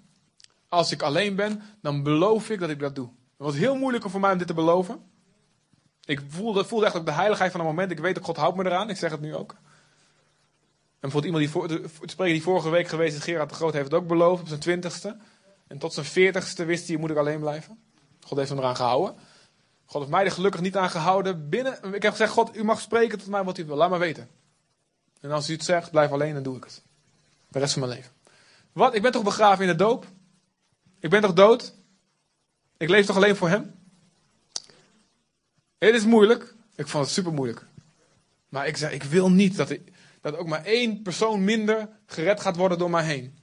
als 0.69 0.91
ik 0.91 1.01
alleen 1.01 1.35
ben, 1.35 1.61
dan 1.81 2.03
beloof 2.03 2.49
ik 2.49 2.59
dat 2.59 2.69
ik 2.69 2.79
dat 2.79 2.95
doe. 2.95 3.07
Het 3.37 3.45
was 3.45 3.55
heel 3.55 3.75
moeilijk 3.75 4.09
voor 4.09 4.19
mij 4.19 4.31
om 4.31 4.37
dit 4.37 4.47
te 4.47 4.53
beloven. 4.53 4.99
Ik 6.05 6.21
voelde, 6.27 6.65
voelde 6.65 6.85
echt 6.85 6.95
ook 6.95 7.05
de 7.05 7.11
heiligheid 7.11 7.51
van 7.51 7.59
het 7.59 7.69
moment. 7.69 7.91
Ik 7.91 7.99
weet 7.99 8.15
dat 8.15 8.23
God 8.23 8.37
houdt 8.37 8.57
me 8.57 8.65
eraan. 8.65 8.89
Ik 8.89 8.97
zeg 8.97 9.11
het 9.11 9.21
nu 9.21 9.35
ook. 9.35 9.51
En 9.51 11.13
bijvoorbeeld 11.13 11.43
iemand 11.43 11.69
die, 11.69 11.89
voor, 12.15 12.25
die 12.25 12.43
vorige 12.43 12.69
week 12.69 12.87
geweest 12.87 13.17
is, 13.17 13.23
Gerard 13.23 13.49
de 13.49 13.55
Groot, 13.55 13.73
heeft 13.73 13.91
het 13.91 14.01
ook 14.01 14.07
beloofd 14.07 14.41
op 14.41 14.47
zijn 14.47 14.59
twintigste. 14.59 15.17
En 15.67 15.77
tot 15.77 15.93
zijn 15.93 16.05
veertigste 16.05 16.65
wist 16.65 16.87
hij, 16.87 16.97
moet 16.97 17.09
ik 17.09 17.17
alleen 17.17 17.39
blijven. 17.39 17.79
God 18.21 18.37
heeft 18.37 18.49
hem 18.49 18.59
eraan 18.59 18.75
gehouden. 18.75 19.15
God 19.87 20.01
heeft 20.01 20.13
mij 20.13 20.25
er 20.25 20.31
gelukkig 20.31 20.61
niet 20.61 20.75
aan 20.75 20.89
gehouden. 20.89 21.49
Binnen, 21.49 21.93
ik 21.93 22.01
heb 22.01 22.11
gezegd, 22.11 22.31
God, 22.31 22.55
u 22.55 22.63
mag 22.63 22.81
spreken 22.81 23.19
tot 23.19 23.27
mij 23.27 23.43
wat 23.43 23.57
u 23.57 23.65
wil. 23.65 23.75
Laat 23.75 23.89
maar 23.89 23.99
weten. 23.99 24.29
En 25.21 25.31
als 25.31 25.49
u 25.49 25.53
het 25.53 25.63
zegt, 25.63 25.91
blijf 25.91 26.11
alleen, 26.11 26.33
dan 26.33 26.43
doe 26.43 26.57
ik 26.57 26.63
het. 26.63 26.81
De 27.47 27.59
rest 27.59 27.73
van 27.73 27.81
mijn 27.81 27.93
leven. 27.93 28.11
Wat? 28.71 28.95
Ik 28.95 29.01
ben 29.01 29.11
toch 29.11 29.23
begraven 29.23 29.65
in 29.65 29.71
de 29.71 29.75
doop? 29.75 30.05
Ik 30.99 31.09
ben 31.09 31.21
toch 31.21 31.33
dood? 31.33 31.73
Ik 32.77 32.89
leef 32.89 33.05
toch 33.05 33.15
alleen 33.15 33.35
voor 33.35 33.49
hem? 33.49 33.75
Het 35.77 35.95
is 35.95 36.05
moeilijk. 36.05 36.55
Ik 36.75 36.87
vond 36.87 37.03
het 37.03 37.13
super 37.13 37.33
moeilijk. 37.33 37.65
Maar 38.49 38.67
ik 38.67 38.77
zei, 38.77 38.93
ik 38.93 39.03
wil 39.03 39.31
niet 39.31 39.55
dat 39.55 39.77
dat 40.21 40.35
ook 40.35 40.47
maar 40.47 40.65
één 40.65 41.01
persoon 41.01 41.43
minder 41.43 41.89
gered 42.05 42.39
gaat 42.41 42.55
worden 42.55 42.77
door 42.77 42.89
mij 42.89 43.03
heen. 43.03 43.37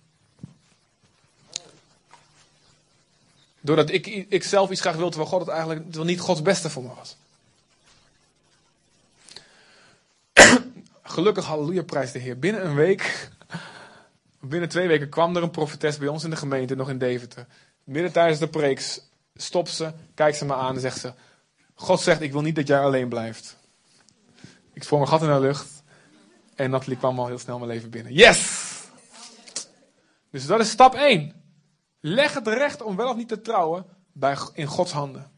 Doordat 3.65 3.91
ik, 3.91 4.07
ik 4.07 4.45
zelf 4.45 4.71
iets 4.71 4.81
graag 4.81 4.97
wil, 4.97 5.09
terwijl 5.09 5.31
God 5.31 5.41
het 5.41 5.49
eigenlijk 5.49 5.83
terwijl 5.83 6.05
niet 6.05 6.21
Gods 6.21 6.43
beste 6.43 6.71
voor 6.71 6.83
me 6.83 6.89
was. 6.95 7.17
Gelukkig, 11.03 11.45
halleluja, 11.45 11.83
prijs 11.83 12.13
de 12.13 12.19
Heer. 12.19 12.39
Binnen 12.39 12.67
een 12.67 12.75
week, 12.75 13.29
binnen 14.41 14.69
twee 14.69 14.89
weken 14.89 15.09
kwam 15.09 15.37
er 15.37 15.43
een 15.43 15.51
profetes 15.51 15.99
bij 15.99 16.09
ons 16.09 16.25
in 16.25 16.31
de 16.31 16.37
gemeente, 16.37 16.75
nog 16.75 16.91
in 16.91 16.99
Deventer. 16.99 17.47
Midden 17.85 18.13
tijdens 18.13 18.39
de 18.39 18.49
preek 18.49 19.01
stopt 19.35 19.71
ze, 19.71 19.93
kijkt 20.15 20.37
ze 20.37 20.45
me 20.45 20.55
aan 20.55 20.75
en 20.75 20.81
zegt 20.81 21.01
ze: 21.01 21.13
God 21.75 22.01
zegt, 22.01 22.21
ik 22.21 22.33
wil 22.33 22.43
niet 22.43 22.57
dat 22.57 22.67
jij 22.67 22.81
alleen 22.81 23.09
blijft. 23.09 23.57
Ik 24.73 24.83
sprong 24.83 25.03
een 25.03 25.09
gat 25.09 25.23
in 25.23 25.29
de 25.29 25.41
lucht. 25.41 25.83
En 26.55 26.71
Nathalie 26.71 26.99
kwam 26.99 27.19
al 27.19 27.27
heel 27.27 27.39
snel 27.39 27.59
mijn 27.59 27.71
leven 27.71 27.91
binnen. 27.91 28.13
Yes! 28.13 28.63
Dus 30.31 30.47
dat 30.47 30.61
is 30.61 30.71
stap 30.71 30.95
1. 30.95 31.44
Leg 32.07 32.35
het 32.35 32.47
recht 32.47 32.83
om 32.83 32.97
wel 32.97 33.09
of 33.09 33.17
niet 33.17 33.29
te 33.29 33.41
trouwen 33.41 33.87
bij, 34.13 34.37
in 34.53 34.67
Gods 34.67 34.93
handen. 34.93 35.31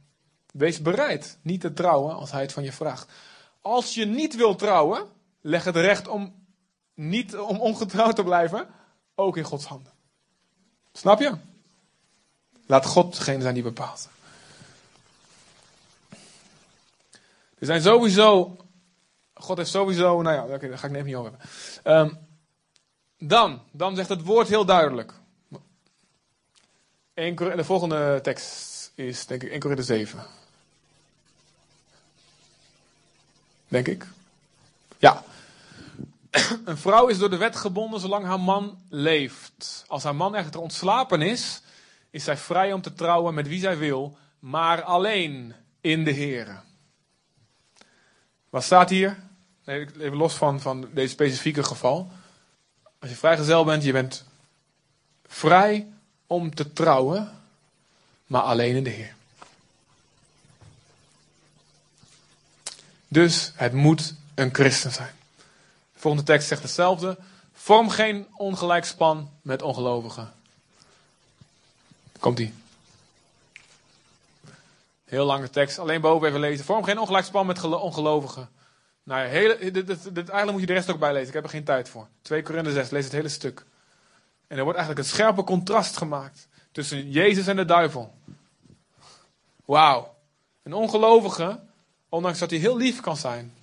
Wees 0.52 0.82
bereid 0.82 1.38
niet 1.42 1.60
te 1.60 1.72
trouwen 1.72 2.14
als 2.14 2.30
Hij 2.30 2.40
het 2.42 2.52
van 2.52 2.62
je 2.62 2.72
vraagt. 2.72 3.12
Als 3.60 3.94
je 3.94 4.04
niet 4.04 4.36
wilt 4.36 4.58
trouwen, 4.58 5.06
leg 5.40 5.64
het 5.64 5.76
recht 5.76 6.08
om, 6.08 6.46
niet, 6.94 7.36
om 7.36 7.60
ongetrouwd 7.60 8.16
te 8.16 8.24
blijven 8.24 8.68
ook 9.14 9.36
in 9.36 9.44
Gods 9.44 9.64
handen. 9.64 9.92
Snap 10.92 11.20
je? 11.20 11.36
Laat 12.66 12.86
God 12.86 13.16
degene 13.16 13.42
zijn 13.42 13.54
die 13.54 13.62
bepaalt. 13.62 14.08
Er 17.58 17.66
zijn 17.66 17.82
sowieso 17.82 18.56
God 19.34 19.56
heeft 19.56 19.70
sowieso, 19.70 20.22
nou 20.22 20.36
ja, 20.36 20.46
daar 20.46 20.78
ga 20.78 20.86
ik 20.86 20.94
het 20.94 21.04
niet 21.04 21.14
over 21.14 21.32
hebben. 21.32 21.98
Um, 21.98 22.18
dan, 23.18 23.62
dan 23.70 23.96
zegt 23.96 24.08
het 24.08 24.22
woord 24.22 24.48
heel 24.48 24.64
duidelijk. 24.64 25.12
De 27.16 27.64
volgende 27.64 28.18
tekst 28.22 28.92
is 28.94 29.26
denk 29.26 29.42
ik 29.42 29.50
1 29.50 29.60
Korinther 29.60 29.86
7. 29.86 30.26
Denk 33.68 33.88
ik. 33.88 34.06
Ja. 34.98 35.24
Een 36.64 36.76
vrouw 36.76 37.06
is 37.06 37.18
door 37.18 37.30
de 37.30 37.36
wet 37.36 37.56
gebonden 37.56 38.00
zolang 38.00 38.24
haar 38.24 38.40
man 38.40 38.78
leeft. 38.88 39.84
Als 39.86 40.02
haar 40.02 40.14
man 40.14 40.34
echter 40.34 40.60
ontslapen 40.60 41.22
is, 41.22 41.62
is 42.10 42.24
zij 42.24 42.36
vrij 42.36 42.72
om 42.72 42.82
te 42.82 42.94
trouwen 42.94 43.34
met 43.34 43.48
wie 43.48 43.60
zij 43.60 43.78
wil, 43.78 44.18
maar 44.38 44.82
alleen 44.82 45.54
in 45.80 46.04
de 46.04 46.10
Heer. 46.10 46.62
Wat 48.50 48.62
staat 48.62 48.90
hier? 48.90 49.24
even 49.64 50.16
los 50.16 50.34
van, 50.34 50.60
van 50.60 50.88
deze 50.92 51.08
specifieke 51.08 51.62
geval. 51.62 52.10
Als 52.98 53.10
je 53.10 53.16
vrijgezel 53.16 53.64
bent, 53.64 53.84
je 53.84 53.92
bent 53.92 54.24
vrij 55.26 55.95
om 56.26 56.54
te 56.54 56.72
trouwen, 56.72 57.40
maar 58.26 58.42
alleen 58.42 58.76
in 58.76 58.84
de 58.84 58.90
Heer. 58.90 59.14
Dus 63.08 63.52
het 63.54 63.72
moet 63.72 64.14
een 64.34 64.54
christen 64.54 64.92
zijn. 64.92 65.14
De 65.92 66.00
volgende 66.00 66.26
tekst 66.26 66.48
zegt 66.48 66.62
hetzelfde. 66.62 67.18
Vorm 67.52 67.90
geen 67.90 68.26
ongelijk 68.36 68.84
span 68.84 69.30
met 69.42 69.62
ongelovigen. 69.62 70.32
Komt 72.18 72.38
ie. 72.38 72.54
Heel 75.04 75.24
lange 75.24 75.50
tekst, 75.50 75.78
alleen 75.78 76.00
boven 76.00 76.28
even 76.28 76.40
lezen. 76.40 76.64
Vorm 76.64 76.84
geen 76.84 76.98
ongelijk 76.98 77.26
span 77.26 77.46
met 77.46 77.64
ongelovigen. 77.64 78.48
Nou 79.02 79.26
hele, 79.26 79.58
dit, 79.58 79.86
dit, 79.86 79.86
dit, 79.86 80.16
eigenlijk 80.16 80.50
moet 80.50 80.60
je 80.60 80.66
de 80.66 80.72
rest 80.72 80.90
ook 80.90 80.98
bijlezen. 80.98 81.28
Ik 81.28 81.34
heb 81.34 81.44
er 81.44 81.50
geen 81.50 81.64
tijd 81.64 81.88
voor. 81.88 82.06
2 82.22 82.42
Korinther 82.42 82.72
6, 82.72 82.90
lees 82.90 83.04
het 83.04 83.12
hele 83.12 83.28
stuk. 83.28 83.64
En 84.46 84.56
er 84.56 84.62
wordt 84.62 84.78
eigenlijk 84.78 85.08
een 85.08 85.14
scherpe 85.14 85.44
contrast 85.44 85.96
gemaakt 85.96 86.48
tussen 86.72 87.10
Jezus 87.10 87.46
en 87.46 87.56
de 87.56 87.64
duivel. 87.64 88.14
Wauw. 89.64 90.14
Een 90.62 90.72
ongelovige, 90.72 91.60
ondanks 92.08 92.38
dat 92.38 92.50
hij 92.50 92.58
heel 92.58 92.76
lief 92.76 93.00
kan 93.00 93.16
zijn, 93.16 93.54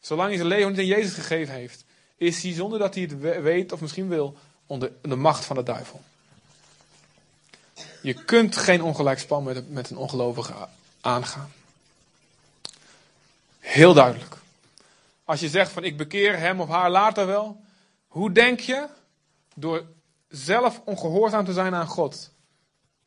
zolang 0.00 0.28
hij 0.28 0.36
zijn 0.36 0.48
leven 0.48 0.70
niet 0.70 0.78
aan 0.78 0.86
Jezus 0.86 1.14
gegeven 1.14 1.54
heeft, 1.54 1.84
is 2.16 2.42
hij 2.42 2.52
zonder 2.52 2.78
dat 2.78 2.94
hij 2.94 3.02
het 3.02 3.42
weet 3.42 3.72
of 3.72 3.80
misschien 3.80 4.08
wil 4.08 4.36
onder 4.66 4.92
de 5.02 5.16
macht 5.16 5.44
van 5.44 5.56
de 5.56 5.62
duivel. 5.62 6.00
Je 8.02 8.24
kunt 8.24 8.56
geen 8.56 8.82
ongelijkspan 8.82 9.42
met, 9.42 9.70
met 9.70 9.90
een 9.90 9.96
ongelovige 9.96 10.54
aangaan. 11.00 11.52
Heel 13.58 13.94
duidelijk. 13.94 14.36
Als 15.24 15.40
je 15.40 15.48
zegt 15.48 15.72
van 15.72 15.84
ik 15.84 15.96
bekeer 15.96 16.38
hem 16.38 16.60
of 16.60 16.68
haar 16.68 16.90
later 16.90 17.26
wel. 17.26 17.60
Hoe 18.08 18.32
denk 18.32 18.60
je? 18.60 18.86
Door 19.60 19.86
zelf 20.28 20.82
ongehoorzaam 20.84 21.44
te 21.44 21.52
zijn 21.52 21.74
aan 21.74 21.86
God. 21.86 22.30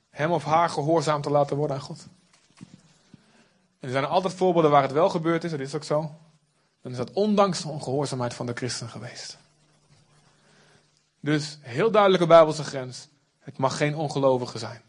Hem 0.10 0.32
of 0.32 0.44
haar 0.44 0.70
gehoorzaam 0.70 1.22
te 1.22 1.30
laten 1.30 1.58
worden 1.58 1.76
aan 1.76 1.82
God. 1.82 2.08
En 3.80 3.90
er 3.90 3.92
zijn 3.92 4.06
altijd 4.06 4.34
voorbeelden 4.34 4.72
waar 4.72 4.82
het 4.82 4.92
wel 4.92 5.10
gebeurd 5.10 5.44
is, 5.44 5.52
dat 5.52 5.60
is 5.60 5.76
ook 5.76 5.84
zo. 5.84 6.16
Dan 6.82 6.92
is 6.92 6.98
dat 6.98 7.12
ondanks 7.12 7.62
de 7.62 7.68
ongehoorzaamheid 7.68 8.34
van 8.34 8.46
de 8.46 8.54
christen 8.54 8.90
geweest. 8.90 9.38
Dus 11.20 11.58
heel 11.62 11.92
duidelijke 11.92 12.28
Bijbelse 12.28 12.64
grens. 12.64 13.08
Het 13.40 13.58
mag 13.58 13.78
geen 13.78 13.96
ongelovige 13.96 14.58
zijn. 14.58 14.82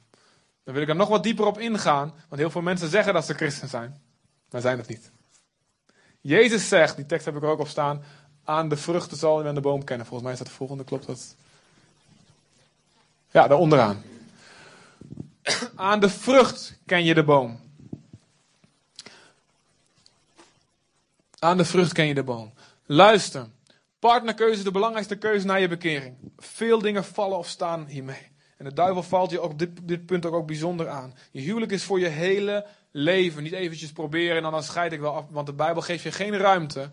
Dan 0.65 0.75
wil 0.75 0.83
ik 0.83 0.89
er 0.89 0.97
nog 0.97 1.09
wat 1.09 1.23
dieper 1.23 1.47
op 1.47 1.59
ingaan, 1.59 2.15
want 2.29 2.41
heel 2.41 2.51
veel 2.51 2.63
mensen 2.63 2.89
zeggen 2.89 3.15
dat 3.15 3.25
ze 3.25 3.35
christen 3.35 3.69
zijn, 3.69 4.03
maar 4.51 4.61
zijn 4.61 4.79
het 4.79 4.89
niet. 4.89 5.11
Jezus 6.21 6.69
zegt, 6.69 6.97
die 6.97 7.07
tekst 7.07 7.25
heb 7.27 7.37
ik 7.37 7.43
er 7.43 7.49
ook 7.49 7.59
op 7.59 7.69
staan, 7.69 8.03
aan 8.45 8.69
de 8.69 8.77
vruchten 8.77 9.17
zal 9.17 9.43
je 9.43 9.49
aan 9.49 9.55
de 9.55 9.61
boom 9.61 9.85
kennen. 9.85 10.07
Volgens 10.07 10.23
mij 10.23 10.33
is 10.33 10.39
dat 10.39 10.49
de 10.49 10.55
volgende, 10.55 10.85
klopt 10.85 11.07
dat? 11.07 11.37
Ja, 13.35 13.49
daar 13.49 13.59
onderaan. 13.59 14.03
Aan 15.77 16.01
de 16.01 16.09
vrucht 16.09 16.79
ken 16.87 17.05
je 17.05 17.15
de 17.15 17.25
boom. 17.25 17.61
Aan 21.39 21.57
de 21.57 21.65
vrucht 21.65 21.93
ken 21.93 22.07
je 22.07 22.15
de 22.15 22.23
boom. 22.23 22.53
Luister. 22.87 23.47
Partnerkeuze 23.99 24.59
is 24.59 24.65
de 24.65 24.71
belangrijkste 24.71 25.17
keuze 25.17 25.47
na 25.47 25.55
je 25.55 25.69
bekering. 25.69 26.17
Veel 26.37 26.79
dingen 26.79 27.05
vallen 27.05 27.39
of 27.39 27.49
staan 27.49 27.87
hiermee. 27.87 28.31
En 28.57 28.65
de 28.65 28.73
duivel 28.73 29.03
valt 29.03 29.31
je 29.31 29.43
op 29.43 29.59
dit, 29.59 29.71
dit 29.83 30.07
punt 30.07 30.27
ook, 30.27 30.35
ook 30.35 30.47
bijzonder 30.47 30.89
aan. 30.89 31.15
Je 31.31 31.41
huwelijk 31.41 31.73
is 31.73 31.85
voor 31.85 32.01
je 32.01 32.09
hele 32.09 32.67
leven. 32.91 33.43
Niet 33.43 33.53
eventjes 33.53 33.93
proberen 33.93 34.45
en 34.45 34.51
dan 34.51 34.63
scheid 34.63 34.93
ik 34.93 35.01
wel 35.01 35.15
af. 35.15 35.25
Want 35.31 35.47
de 35.47 35.53
Bijbel 35.53 35.83
geeft 35.83 36.03
je 36.03 36.13
geen 36.13 36.37
ruimte. 36.37 36.91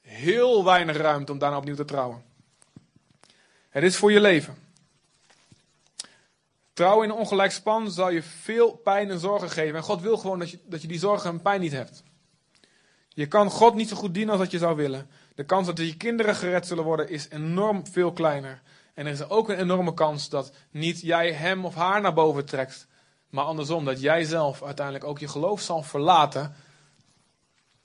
Heel 0.00 0.64
weinig 0.64 0.96
ruimte 0.96 1.32
om 1.32 1.38
daarna 1.38 1.56
opnieuw 1.56 1.74
te 1.74 1.84
trouwen. 1.84 2.34
Het 3.76 3.84
is 3.84 3.96
voor 3.96 4.12
je 4.12 4.20
leven. 4.20 4.56
Trouwen 6.72 7.04
in 7.04 7.10
een 7.10 7.16
ongelijk 7.16 7.52
span 7.52 7.90
zal 7.90 8.10
je 8.10 8.22
veel 8.22 8.70
pijn 8.70 9.10
en 9.10 9.18
zorgen 9.18 9.50
geven. 9.50 9.76
En 9.76 9.82
God 9.82 10.00
wil 10.00 10.16
gewoon 10.16 10.38
dat 10.38 10.50
je, 10.50 10.58
dat 10.64 10.82
je 10.82 10.88
die 10.88 10.98
zorgen 10.98 11.30
en 11.30 11.42
pijn 11.42 11.60
niet 11.60 11.72
hebt. 11.72 12.02
Je 13.08 13.26
kan 13.26 13.50
God 13.50 13.74
niet 13.74 13.88
zo 13.88 13.96
goed 13.96 14.14
dienen 14.14 14.32
als 14.32 14.42
dat 14.42 14.50
je 14.50 14.58
zou 14.58 14.76
willen. 14.76 15.10
De 15.34 15.44
kans 15.44 15.66
dat 15.66 15.78
je 15.78 15.96
kinderen 15.96 16.34
gered 16.34 16.66
zullen 16.66 16.84
worden 16.84 17.08
is 17.08 17.28
enorm 17.28 17.86
veel 17.86 18.12
kleiner. 18.12 18.62
En 18.94 19.06
er 19.06 19.12
is 19.12 19.28
ook 19.28 19.48
een 19.48 19.58
enorme 19.58 19.94
kans 19.94 20.28
dat 20.28 20.52
niet 20.70 21.00
jij 21.00 21.32
hem 21.32 21.64
of 21.64 21.74
haar 21.74 22.00
naar 22.00 22.14
boven 22.14 22.44
trekt, 22.44 22.86
maar 23.30 23.44
andersom, 23.44 23.84
dat 23.84 24.00
jij 24.00 24.24
zelf 24.24 24.62
uiteindelijk 24.62 25.04
ook 25.04 25.18
je 25.18 25.28
geloof 25.28 25.60
zal 25.60 25.82
verlaten. 25.82 26.54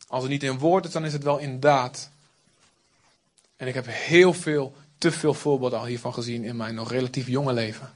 Als 0.08 0.22
het 0.22 0.32
niet 0.32 0.44
in 0.44 0.58
woord 0.58 0.86
is, 0.86 0.92
dan 0.92 1.06
is 1.06 1.14
het 1.14 1.24
wel 1.24 1.38
in 1.38 1.60
daad. 1.60 2.12
En 3.56 3.68
ik 3.68 3.74
heb 3.74 3.86
heel 3.88 4.34
veel, 4.34 4.76
te 5.02 5.12
veel 5.12 5.34
voorbeelden 5.34 5.80
al 5.80 5.86
hiervan 5.86 6.14
gezien 6.14 6.44
in 6.44 6.56
mijn 6.56 6.76
nog 6.76 6.92
relatief 6.92 7.28
jonge 7.28 7.54
leven. 7.54 7.94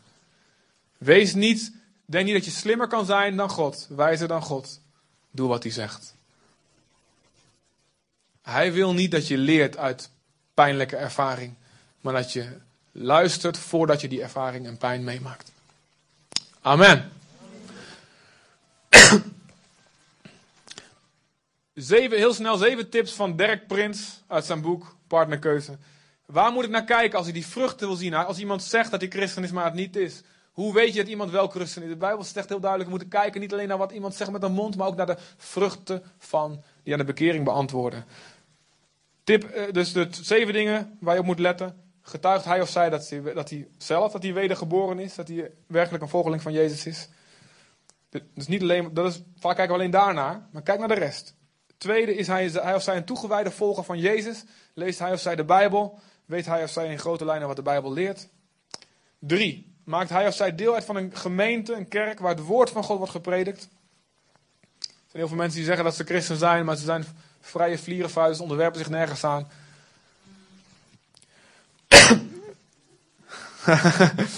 Wees 0.97 1.33
niet, 1.33 1.71
denk 2.05 2.25
niet 2.25 2.33
dat 2.33 2.45
je 2.45 2.51
slimmer 2.51 2.87
kan 2.87 3.05
zijn 3.05 3.35
dan 3.35 3.49
God, 3.49 3.87
wijzer 3.89 4.27
dan 4.27 4.41
God. 4.41 4.79
Doe 5.31 5.47
wat 5.47 5.63
hij 5.63 5.71
zegt. 5.71 6.15
Hij 8.41 8.73
wil 8.73 8.93
niet 8.93 9.11
dat 9.11 9.27
je 9.27 9.37
leert 9.37 9.77
uit 9.77 10.09
pijnlijke 10.53 10.95
ervaring, 10.95 11.53
maar 12.01 12.13
dat 12.13 12.33
je 12.33 12.57
luistert 12.91 13.57
voordat 13.57 14.01
je 14.01 14.07
die 14.07 14.21
ervaring 14.21 14.67
en 14.67 14.77
pijn 14.77 15.03
meemaakt. 15.03 15.51
Amen. 16.61 17.11
Zeven, 21.73 22.17
heel 22.17 22.33
snel 22.33 22.57
zeven 22.57 22.89
tips 22.89 23.11
van 23.11 23.35
Dirk 23.35 23.67
Prins 23.67 24.21
uit 24.27 24.45
zijn 24.45 24.61
boek 24.61 24.95
Partnerkeuze. 25.07 25.77
Waar 26.25 26.51
moet 26.51 26.63
ik 26.63 26.69
naar 26.69 26.83
kijken 26.83 27.17
als 27.17 27.27
ik 27.27 27.33
die 27.33 27.47
vruchten 27.47 27.87
wil 27.87 27.95
zien? 27.95 28.13
Als 28.13 28.39
iemand 28.39 28.63
zegt 28.63 28.91
dat 28.91 29.01
hij 29.01 29.09
christen 29.09 29.43
is, 29.43 29.51
maar 29.51 29.65
het 29.65 29.73
niet 29.73 29.95
is. 29.95 30.21
Hoe 30.51 30.73
weet 30.73 30.93
je 30.93 30.99
dat 30.99 31.09
iemand 31.09 31.31
wel 31.31 31.47
christen 31.47 31.83
is? 31.83 31.89
De 31.89 31.95
Bijbel 31.95 32.23
zegt 32.23 32.49
heel 32.49 32.59
duidelijk, 32.59 32.91
we 32.91 32.97
moeten 32.97 33.19
kijken 33.19 33.41
niet 33.41 33.53
alleen 33.53 33.67
naar 33.67 33.77
wat 33.77 33.91
iemand 33.91 34.15
zegt 34.15 34.31
met 34.31 34.43
een 34.43 34.51
mond, 34.51 34.75
maar 34.77 34.87
ook 34.87 34.95
naar 34.95 35.05
de 35.05 35.17
vruchten 35.37 36.03
van 36.17 36.63
die 36.83 36.93
aan 36.93 36.99
de 36.99 37.05
bekering 37.05 37.43
beantwoorden. 37.43 38.05
Tip, 39.23 39.43
eh, 39.43 39.71
dus 39.71 39.93
de 39.93 40.07
zeven 40.11 40.53
dingen 40.53 40.97
waar 40.99 41.13
je 41.13 41.19
op 41.19 41.25
moet 41.25 41.39
letten. 41.39 41.83
Getuigt 42.01 42.45
hij 42.45 42.61
of 42.61 42.69
zij 42.69 42.89
dat 42.89 43.09
hij, 43.09 43.33
dat 43.33 43.49
hij 43.49 43.67
zelf, 43.77 44.11
dat 44.11 44.23
hij 44.23 44.33
wedergeboren 44.33 44.99
is, 44.99 45.15
dat 45.15 45.27
hij 45.27 45.51
werkelijk 45.67 46.03
een 46.03 46.09
volgeling 46.09 46.41
van 46.41 46.53
Jezus 46.53 46.85
is. 46.85 47.09
Dus 48.33 48.47
niet 48.47 48.61
alleen, 48.61 48.93
dat 48.93 49.11
is, 49.11 49.21
vaak 49.39 49.55
kijken 49.55 49.73
we 49.73 49.79
alleen 49.79 49.91
daarnaar, 49.91 50.47
maar 50.51 50.61
kijk 50.61 50.79
naar 50.79 50.87
de 50.87 50.93
rest. 50.93 51.35
tweede 51.77 52.15
is 52.15 52.27
hij, 52.27 52.49
hij 52.49 52.75
of 52.75 52.81
zij 52.81 52.97
een 52.97 53.05
toegewijde 53.05 53.51
volger 53.51 53.83
van 53.83 53.99
Jezus. 53.99 54.43
Leest 54.73 54.99
hij 54.99 55.11
of 55.11 55.19
zij 55.19 55.35
de 55.35 55.43
Bijbel. 55.43 55.99
Weet 56.25 56.45
hij 56.45 56.63
of 56.63 56.69
zij 56.69 56.91
in 56.91 56.99
grote 56.99 57.25
lijnen 57.25 57.47
wat 57.47 57.55
de 57.55 57.61
Bijbel 57.61 57.93
leert. 57.93 58.27
Drie, 59.19 59.75
maakt 59.83 60.09
hij 60.09 60.27
of 60.27 60.33
zij 60.33 60.55
deel 60.55 60.73
uit 60.73 60.85
van 60.85 60.95
een 60.95 61.15
gemeente, 61.15 61.73
een 61.73 61.87
kerk, 61.87 62.19
waar 62.19 62.35
het 62.35 62.45
woord 62.45 62.69
van 62.69 62.83
God 62.83 62.97
wordt 62.97 63.11
gepredikt. 63.11 63.61
Er 63.61 64.87
zijn 65.07 65.21
heel 65.21 65.27
veel 65.27 65.37
mensen 65.37 65.57
die 65.57 65.65
zeggen 65.65 65.83
dat 65.83 65.95
ze 65.95 66.03
christen 66.03 66.37
zijn, 66.37 66.65
maar 66.65 66.75
ze 66.75 66.83
zijn 66.83 67.05
vrije 67.39 67.77
vlierenvuist, 67.77 68.39
onderwerpen 68.39 68.79
zich 68.79 68.89
nergens 68.89 69.23
aan. 69.23 69.47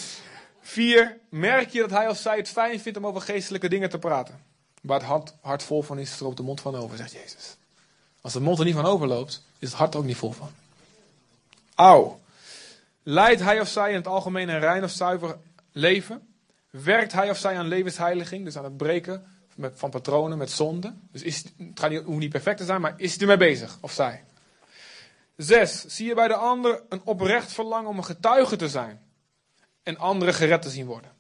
Vier, 0.61 1.17
merk 1.29 1.69
je 1.69 1.79
dat 1.79 1.89
hij 1.89 2.07
of 2.07 2.17
zij 2.17 2.37
het 2.37 2.49
fijn 2.49 2.79
vindt 2.79 2.97
om 2.97 3.07
over 3.07 3.21
geestelijke 3.21 3.69
dingen 3.69 3.89
te 3.89 3.99
praten. 3.99 4.41
Waar 4.81 4.99
het 4.99 5.07
hart, 5.07 5.33
hart 5.41 5.63
vol 5.63 5.81
van 5.81 5.99
is, 5.99 6.11
stroomt 6.11 6.37
de 6.37 6.43
mond 6.43 6.61
van 6.61 6.75
over, 6.75 6.97
zegt 6.97 7.11
Jezus. 7.11 7.55
Als 8.21 8.33
de 8.33 8.39
mond 8.39 8.59
er 8.59 8.65
niet 8.65 8.75
van 8.75 8.85
overloopt, 8.85 9.43
is 9.59 9.67
het 9.67 9.77
hart 9.77 9.95
ook 9.95 10.05
niet 10.05 10.17
vol 10.17 10.31
van. 10.31 10.49
Auw. 11.77 12.21
Leidt 13.03 13.41
hij 13.41 13.59
of 13.59 13.67
zij 13.67 13.89
in 13.89 13.95
het 13.95 14.07
algemeen 14.07 14.49
een 14.49 14.59
rein 14.59 14.83
of 14.83 14.91
zuiver 14.91 15.37
leven? 15.71 16.27
Werkt 16.69 17.11
hij 17.11 17.29
of 17.29 17.37
zij 17.37 17.57
aan 17.57 17.67
levensheiliging, 17.67 18.45
dus 18.45 18.57
aan 18.57 18.63
het 18.63 18.77
breken 18.77 19.25
van 19.73 19.89
patronen 19.89 20.37
met 20.37 20.51
zonde? 20.51 20.93
Dus 21.11 21.21
is, 21.21 21.43
het 21.57 21.79
gaat 21.79 21.89
niet, 21.89 22.03
hoeft 22.03 22.19
niet 22.19 22.29
perfect 22.29 22.57
te 22.57 22.65
zijn, 22.65 22.81
maar 22.81 22.93
is 22.97 23.11
hij 23.11 23.21
ermee 23.21 23.37
bezig, 23.37 23.77
of 23.81 23.91
zij? 23.91 24.23
Zes, 25.35 25.85
zie 25.85 26.07
je 26.07 26.15
bij 26.15 26.27
de 26.27 26.35
ander 26.35 26.83
een 26.89 27.01
oprecht 27.03 27.51
verlangen 27.51 27.89
om 27.89 27.97
een 27.97 28.05
getuige 28.05 28.55
te 28.55 28.69
zijn 28.69 29.01
en 29.83 29.97
anderen 29.97 30.33
gered 30.33 30.61
te 30.61 30.69
zien 30.69 30.85
worden. 30.85 31.11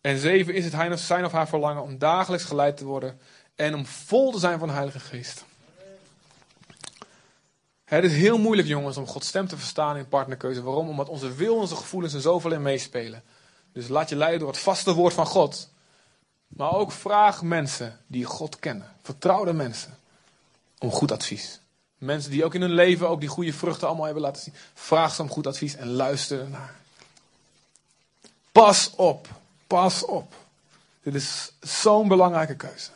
En 0.00 0.18
zeven, 0.18 0.54
is 0.54 0.64
het 0.64 1.00
zijn 1.00 1.24
of 1.24 1.32
haar 1.32 1.48
verlangen 1.48 1.82
om 1.82 1.98
dagelijks 1.98 2.44
geleid 2.44 2.76
te 2.76 2.84
worden 2.84 3.20
en 3.54 3.74
om 3.74 3.86
vol 3.86 4.32
te 4.32 4.38
zijn 4.38 4.58
van 4.58 4.68
de 4.68 4.74
Heilige 4.74 5.00
Geest. 5.00 5.45
Het 7.86 8.04
is 8.04 8.12
heel 8.12 8.38
moeilijk, 8.38 8.68
jongens, 8.68 8.96
om 8.96 9.06
Gods 9.06 9.28
stem 9.28 9.48
te 9.48 9.56
verstaan 9.56 9.96
in 9.96 10.08
partnerkeuze. 10.08 10.62
Waarom? 10.62 10.88
Omdat 10.88 11.08
onze 11.08 11.34
wil, 11.34 11.56
onze 11.56 11.76
gevoelens 11.76 12.14
er 12.14 12.20
zoveel 12.20 12.52
in 12.52 12.62
meespelen. 12.62 13.22
Dus 13.72 13.88
laat 13.88 14.08
je 14.08 14.16
leiden 14.16 14.40
door 14.40 14.48
het 14.48 14.58
vaste 14.58 14.94
woord 14.94 15.14
van 15.14 15.26
God. 15.26 15.68
Maar 16.48 16.72
ook 16.72 16.92
vraag 16.92 17.42
mensen 17.42 18.00
die 18.06 18.24
God 18.24 18.58
kennen, 18.58 18.92
vertrouwde 19.02 19.52
mensen, 19.52 19.98
om 20.78 20.90
goed 20.90 21.12
advies. 21.12 21.60
Mensen 21.98 22.30
die 22.30 22.44
ook 22.44 22.54
in 22.54 22.60
hun 22.60 22.72
leven 22.74 23.08
ook 23.08 23.20
die 23.20 23.28
goede 23.28 23.52
vruchten 23.52 23.86
allemaal 23.86 24.04
hebben 24.04 24.22
laten 24.22 24.42
zien. 24.42 24.54
Vraag 24.74 25.14
ze 25.14 25.22
om 25.22 25.28
goed 25.28 25.46
advies 25.46 25.76
en 25.76 25.88
luister 25.88 26.40
ernaar. 26.40 26.74
Pas 28.52 28.90
op, 28.96 29.28
pas 29.66 30.04
op. 30.04 30.34
Dit 31.02 31.14
is 31.14 31.52
zo'n 31.60 32.08
belangrijke 32.08 32.56
keuze. 32.56 32.90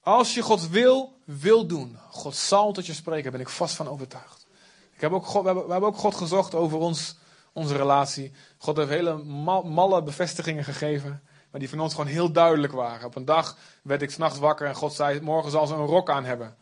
Als 0.00 0.34
je 0.34 0.42
God 0.42 0.68
wil, 0.68 1.18
wil 1.38 1.66
doen. 1.66 1.98
God 2.10 2.34
zal 2.34 2.72
tot 2.72 2.86
je 2.86 2.92
spreken, 2.92 3.22
daar 3.22 3.32
ben 3.32 3.40
ik 3.40 3.48
vast 3.48 3.74
van 3.74 3.88
overtuigd. 3.88 4.46
Ik 4.94 5.00
heb 5.00 5.12
ook 5.12 5.26
God, 5.26 5.42
we, 5.42 5.48
hebben, 5.48 5.82
ook 5.82 5.96
God 5.96 6.14
gezocht 6.14 6.54
over 6.54 6.78
ons, 6.78 7.16
onze 7.52 7.76
relatie. 7.76 8.32
God 8.58 8.76
heeft 8.76 8.88
hele 8.88 9.16
malle 9.62 10.02
bevestigingen 10.02 10.64
gegeven. 10.64 11.22
maar 11.50 11.60
die 11.60 11.68
van 11.68 11.80
ons 11.80 11.94
gewoon 11.94 12.10
heel 12.10 12.32
duidelijk 12.32 12.72
waren. 12.72 13.06
Op 13.06 13.16
een 13.16 13.24
dag 13.24 13.56
werd 13.82 14.02
ik 14.02 14.10
s'nachts 14.10 14.38
wakker 14.38 14.66
en 14.66 14.74
God 14.74 14.92
zei: 14.92 15.20
Morgen 15.20 15.50
zal 15.50 15.66
ze 15.66 15.74
een 15.74 15.86
rok 15.86 16.10
aan 16.10 16.24
hebben. 16.24 16.56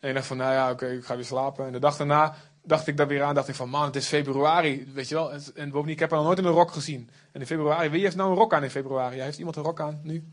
En 0.00 0.08
ik 0.08 0.14
dacht 0.14 0.26
van: 0.26 0.36
Nou 0.36 0.52
ja, 0.52 0.70
oké, 0.70 0.86
ik 0.86 1.04
ga 1.04 1.14
weer 1.14 1.24
slapen. 1.24 1.66
En 1.66 1.72
de 1.72 1.78
dag 1.78 1.96
daarna 1.96 2.34
dacht 2.62 2.86
ik 2.86 2.96
daar 2.96 3.06
weer 3.06 3.22
aan. 3.22 3.34
Dacht 3.34 3.48
ik 3.48 3.54
van: 3.54 3.68
Man, 3.68 3.84
het 3.84 3.96
is 3.96 4.06
februari. 4.06 4.92
Weet 4.92 5.08
je 5.08 5.14
wel. 5.14 5.32
En 5.32 5.70
bovendien, 5.70 5.94
ik 5.94 5.98
heb 5.98 6.10
haar 6.10 6.18
nog 6.18 6.28
nooit 6.28 6.38
in 6.38 6.44
een 6.44 6.52
rok 6.52 6.72
gezien. 6.72 7.10
En 7.32 7.40
in 7.40 7.46
februari, 7.46 7.88
wie 7.88 8.02
heeft 8.02 8.16
nou 8.16 8.30
een 8.30 8.36
rok 8.36 8.54
aan 8.54 8.62
in 8.62 8.70
februari? 8.70 9.20
Heeft 9.20 9.38
iemand 9.38 9.56
een 9.56 9.62
rok 9.62 9.80
aan 9.80 10.00
nu? 10.02 10.32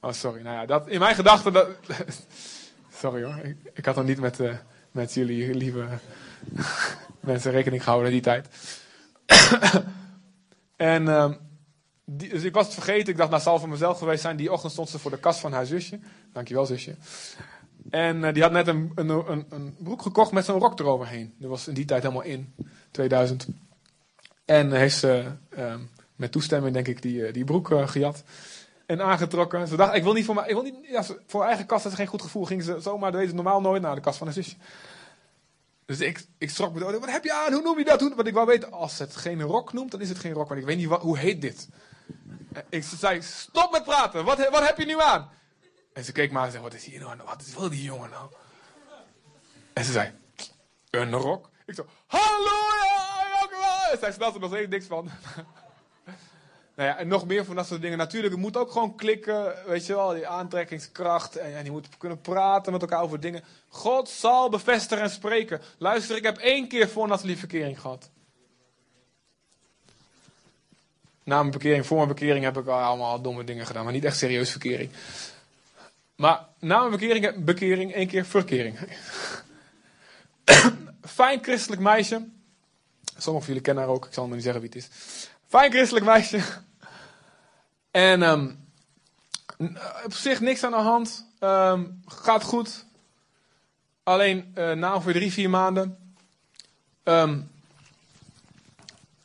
Oh, 0.00 0.12
sorry. 0.12 0.42
Nou 0.42 0.56
ja, 0.56 0.66
dat, 0.66 0.88
in 0.88 0.98
mijn 0.98 1.14
gedachten. 1.14 1.52
Dat, 1.52 1.68
sorry 3.02 3.24
hoor. 3.24 3.54
Ik, 3.74 3.84
had 3.84 3.96
nog 3.96 4.04
niet 4.04 4.20
met, 4.20 4.40
uh, 4.40 4.54
met 4.90 5.14
jullie 5.14 5.54
lieve 5.54 5.86
mensen 7.20 7.50
rekening 7.50 7.82
gehouden 7.82 8.10
die 8.10 8.20
tijd. 8.20 8.48
en. 10.76 11.38
Die, 12.04 12.28
dus 12.28 12.42
ik 12.42 12.54
was 12.54 12.64
het 12.64 12.74
vergeten. 12.74 13.12
Ik 13.12 13.16
dacht, 13.16 13.30
nou 13.30 13.42
zal 13.42 13.58
voor 13.58 13.68
mezelf 13.68 13.98
geweest 13.98 14.22
zijn. 14.22 14.36
Die 14.36 14.52
ochtend 14.52 14.72
stond 14.72 14.88
ze 14.88 14.98
voor 14.98 15.10
de 15.10 15.18
kast 15.18 15.40
van 15.40 15.52
haar 15.52 15.66
zusje. 15.66 15.98
Dankjewel, 16.32 16.66
zusje. 16.66 16.94
En 17.90 18.16
uh, 18.16 18.32
die 18.32 18.42
had 18.42 18.52
net 18.52 18.66
een, 18.66 18.92
een, 18.94 19.08
een, 19.08 19.46
een, 19.48 19.76
broek 19.78 20.02
gekocht 20.02 20.32
met 20.32 20.44
zo'n 20.44 20.58
rok 20.58 20.80
eroverheen. 20.80 21.34
Dat 21.38 21.50
was 21.50 21.68
in 21.68 21.74
die 21.74 21.84
tijd 21.84 22.02
helemaal 22.02 22.22
in, 22.22 22.54
2000. 22.90 23.46
En 24.44 24.72
heeft 24.72 24.98
ze 24.98 25.24
uh, 25.58 25.74
met 26.16 26.32
toestemming, 26.32 26.74
denk 26.74 26.88
ik, 26.88 27.02
die, 27.02 27.32
die 27.32 27.44
broek 27.44 27.68
gejat. 27.90 28.24
En 28.92 29.02
aangetrokken. 29.02 29.68
Ze 29.68 29.76
dacht, 29.76 29.94
ik 29.94 30.02
wil 30.02 30.12
niet 30.12 30.24
voor, 30.24 30.34
mij, 30.34 30.48
ik 30.48 30.54
wil 30.54 30.62
niet, 30.62 30.74
ja, 30.82 31.04
voor 31.26 31.44
eigen 31.44 31.66
kast 31.66 31.82
had 31.82 31.92
ze 31.92 31.98
geen 31.98 32.06
goed 32.06 32.22
gevoel. 32.22 32.44
Ging 32.44 32.62
ze 32.62 32.80
zomaar, 32.80 33.12
weet 33.12 33.32
normaal 33.32 33.60
nooit, 33.60 33.82
naar 33.82 33.94
de 33.94 34.00
kast 34.00 34.18
van 34.18 34.26
haar 34.26 34.36
zusje. 34.36 34.56
Dus 35.84 36.00
ik, 36.00 36.24
ik 36.38 36.50
schrok 36.50 36.74
me 36.74 36.98
Wat 37.00 37.10
heb 37.10 37.24
je 37.24 37.32
aan? 37.32 37.52
Hoe 37.52 37.62
noem 37.62 37.78
je 37.78 37.84
dat? 37.84 38.00
Want 38.00 38.26
ik 38.26 38.34
wou 38.34 38.46
weten, 38.46 38.72
als 38.72 38.98
het 38.98 39.16
geen 39.16 39.42
rok 39.42 39.72
noemt, 39.72 39.90
dan 39.90 40.00
is 40.00 40.08
het 40.08 40.18
geen 40.18 40.32
rok. 40.32 40.48
Want 40.48 40.60
ik 40.60 40.66
weet 40.66 40.76
niet, 40.76 40.86
wat, 40.86 41.00
hoe 41.00 41.18
heet 41.18 41.40
dit? 41.40 41.68
Ik 42.68 42.84
zei, 42.84 43.22
stop 43.22 43.72
met 43.72 43.84
praten. 43.84 44.24
Wat, 44.24 44.48
wat 44.48 44.66
heb 44.66 44.78
je 44.78 44.84
nu 44.84 45.00
aan? 45.00 45.30
En 45.92 46.04
ze 46.04 46.12
keek 46.12 46.32
maar 46.32 46.44
en 46.44 46.50
zei, 46.50 46.62
wat 46.62 46.74
is 46.74 46.84
hier 46.84 47.00
nou? 47.00 47.16
Wat 47.24 47.44
wil 47.58 47.68
die 47.68 47.82
jongen 47.82 48.10
nou? 48.10 48.30
En 49.72 49.84
ze 49.84 49.92
zei, 49.92 50.12
een 50.90 51.12
rok? 51.12 51.50
Ik 51.66 51.74
zo, 51.74 51.86
halleluja! 52.06 53.10
En 53.92 53.98
zij 53.98 54.12
snapte 54.12 54.34
er 54.34 54.40
nog 54.40 54.50
steeds 54.50 54.70
niks 54.70 54.86
van. 54.86 55.10
nou 56.74 56.88
ja, 56.88 56.98
en 56.98 57.08
nog 57.08 57.26
meer 57.26 57.44
van 57.44 57.56
dat 57.56 57.66
soort 57.66 57.80
dingen. 57.80 57.98
Natuurlijk, 57.98 58.32
het 58.32 58.42
moet 58.42 58.56
ook 58.56 58.70
gewoon 58.70 58.96
klikken, 58.96 59.54
weet 59.66 59.86
je 59.86 59.94
wel, 59.94 60.14
die 60.14 60.26
aantrekkingskracht. 60.26 61.36
En, 61.36 61.56
en 61.56 61.64
je 61.64 61.70
moet 61.70 61.88
kunnen 61.98 62.20
praten 62.20 62.72
met 62.72 62.80
elkaar 62.82 63.02
over 63.02 63.20
dingen. 63.20 63.44
God 63.68 64.08
zal 64.08 64.48
bevestigen 64.48 65.04
en 65.04 65.10
spreken. 65.10 65.60
Luister, 65.78 66.16
ik 66.16 66.22
heb 66.22 66.36
één 66.36 66.68
keer 66.68 66.88
voor 66.88 67.08
Nathalie 67.08 67.38
verkering 67.38 67.80
gehad. 67.80 68.10
Na 71.24 71.38
mijn 71.38 71.50
bekering, 71.50 71.86
voor 71.86 71.96
mijn 71.96 72.08
bekering 72.08 72.44
heb 72.44 72.56
ik 72.56 72.66
allemaal 72.66 73.20
domme 73.20 73.44
dingen 73.44 73.66
gedaan, 73.66 73.84
maar 73.84 73.92
niet 73.92 74.04
echt 74.04 74.16
serieus 74.16 74.50
verkering. 74.50 74.90
Maar 76.16 76.46
na 76.58 76.78
mijn 76.78 76.90
bekering, 76.90 77.44
bekering 77.44 77.92
één 77.92 78.08
keer 78.08 78.24
verkering. 78.24 78.78
Fijn 81.02 81.42
christelijk 81.42 81.82
meisje. 81.82 82.28
Sommigen 83.04 83.46
van 83.46 83.46
jullie 83.46 83.60
kennen 83.60 83.84
haar 83.84 83.92
ook, 83.92 84.06
ik 84.06 84.12
zal 84.12 84.26
maar 84.26 84.34
niet 84.34 84.44
zeggen 84.44 84.62
wie 84.62 84.70
het 84.70 84.78
is. 84.78 84.88
Fijn 85.52 85.72
christelijk 85.72 86.06
meisje. 86.06 86.40
En 87.90 88.22
um, 88.22 88.68
op 90.04 90.12
zich 90.12 90.40
niks 90.40 90.64
aan 90.64 90.70
de 90.70 90.76
hand. 90.76 91.26
Um, 91.40 92.02
gaat 92.06 92.42
goed. 92.42 92.86
Alleen 94.02 94.52
uh, 94.54 94.72
na 94.72 94.94
ongeveer 94.94 95.12
drie, 95.12 95.32
vier 95.32 95.50
maanden 95.50 96.14
um, 97.04 97.50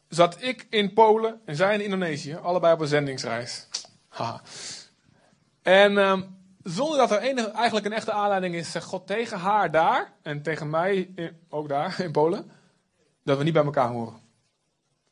zat 0.08 0.42
ik 0.42 0.68
in 0.70 0.94
Polen 0.94 1.42
en 1.46 1.56
zij 1.56 1.74
in 1.74 1.82
Indonesië. 1.82 2.36
Allebei 2.36 2.74
op 2.74 2.80
een 2.80 2.88
zendingsreis. 2.88 3.68
Haha. 4.08 4.42
En 5.62 5.94
zonder 6.64 6.98
dat 6.98 7.12
er 7.12 7.20
enige, 7.20 7.52
eigenlijk 7.52 7.86
een 7.86 7.94
echte 7.94 8.12
aanleiding 8.12 8.56
is, 8.56 8.72
zegt 8.72 8.86
God 8.86 9.08
tegen 9.08 9.38
haar 9.38 9.72
daar 9.72 10.14
en 10.22 10.42
tegen 10.42 10.70
mij 10.70 11.14
ook 11.50 11.68
daar 11.68 12.02
in 12.02 12.12
Polen, 12.12 12.52
dat 13.24 13.38
we 13.38 13.44
niet 13.44 13.54
bij 13.54 13.64
elkaar 13.64 13.90
horen. 13.90 14.26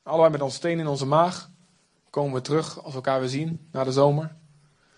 Allebei 0.06 0.30
met 0.30 0.42
ons 0.42 0.56
steen 0.56 0.80
in 0.80 0.88
onze 0.88 1.06
maag 1.06 1.50
komen 2.10 2.34
we 2.34 2.42
terug 2.42 2.78
als 2.78 2.88
we 2.88 2.96
elkaar 2.96 3.20
weer 3.20 3.30
zien 3.30 3.68
na 3.72 3.84
de 3.84 3.92
zomer. 3.92 4.36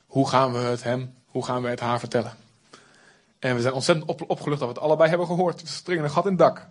Hoe 0.05 0.27
gaan 0.27 0.51
we 0.51 0.57
het 0.57 0.83
hem, 0.83 1.15
hoe 1.25 1.45
gaan 1.45 1.61
we 1.61 1.69
het 1.69 1.79
haar 1.79 1.99
vertellen? 1.99 2.35
En 3.39 3.55
we 3.55 3.61
zijn 3.61 3.73
ontzettend 3.73 4.09
op, 4.09 4.29
opgelucht 4.29 4.59
dat 4.59 4.69
we 4.69 4.73
het 4.73 4.83
allebei 4.83 5.09
hebben 5.09 5.27
gehoord. 5.27 5.61
We 5.61 5.67
springen 5.67 6.03
een 6.03 6.09
gat 6.09 6.23
in 6.23 6.29
het 6.29 6.39
dak. 6.39 6.67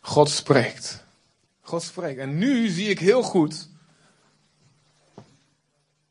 God 0.00 0.30
spreekt. 0.30 1.04
God 1.60 1.82
spreekt. 1.82 2.20
En 2.20 2.38
nu 2.38 2.68
zie 2.68 2.88
ik 2.88 2.98
heel 2.98 3.22
goed 3.22 3.68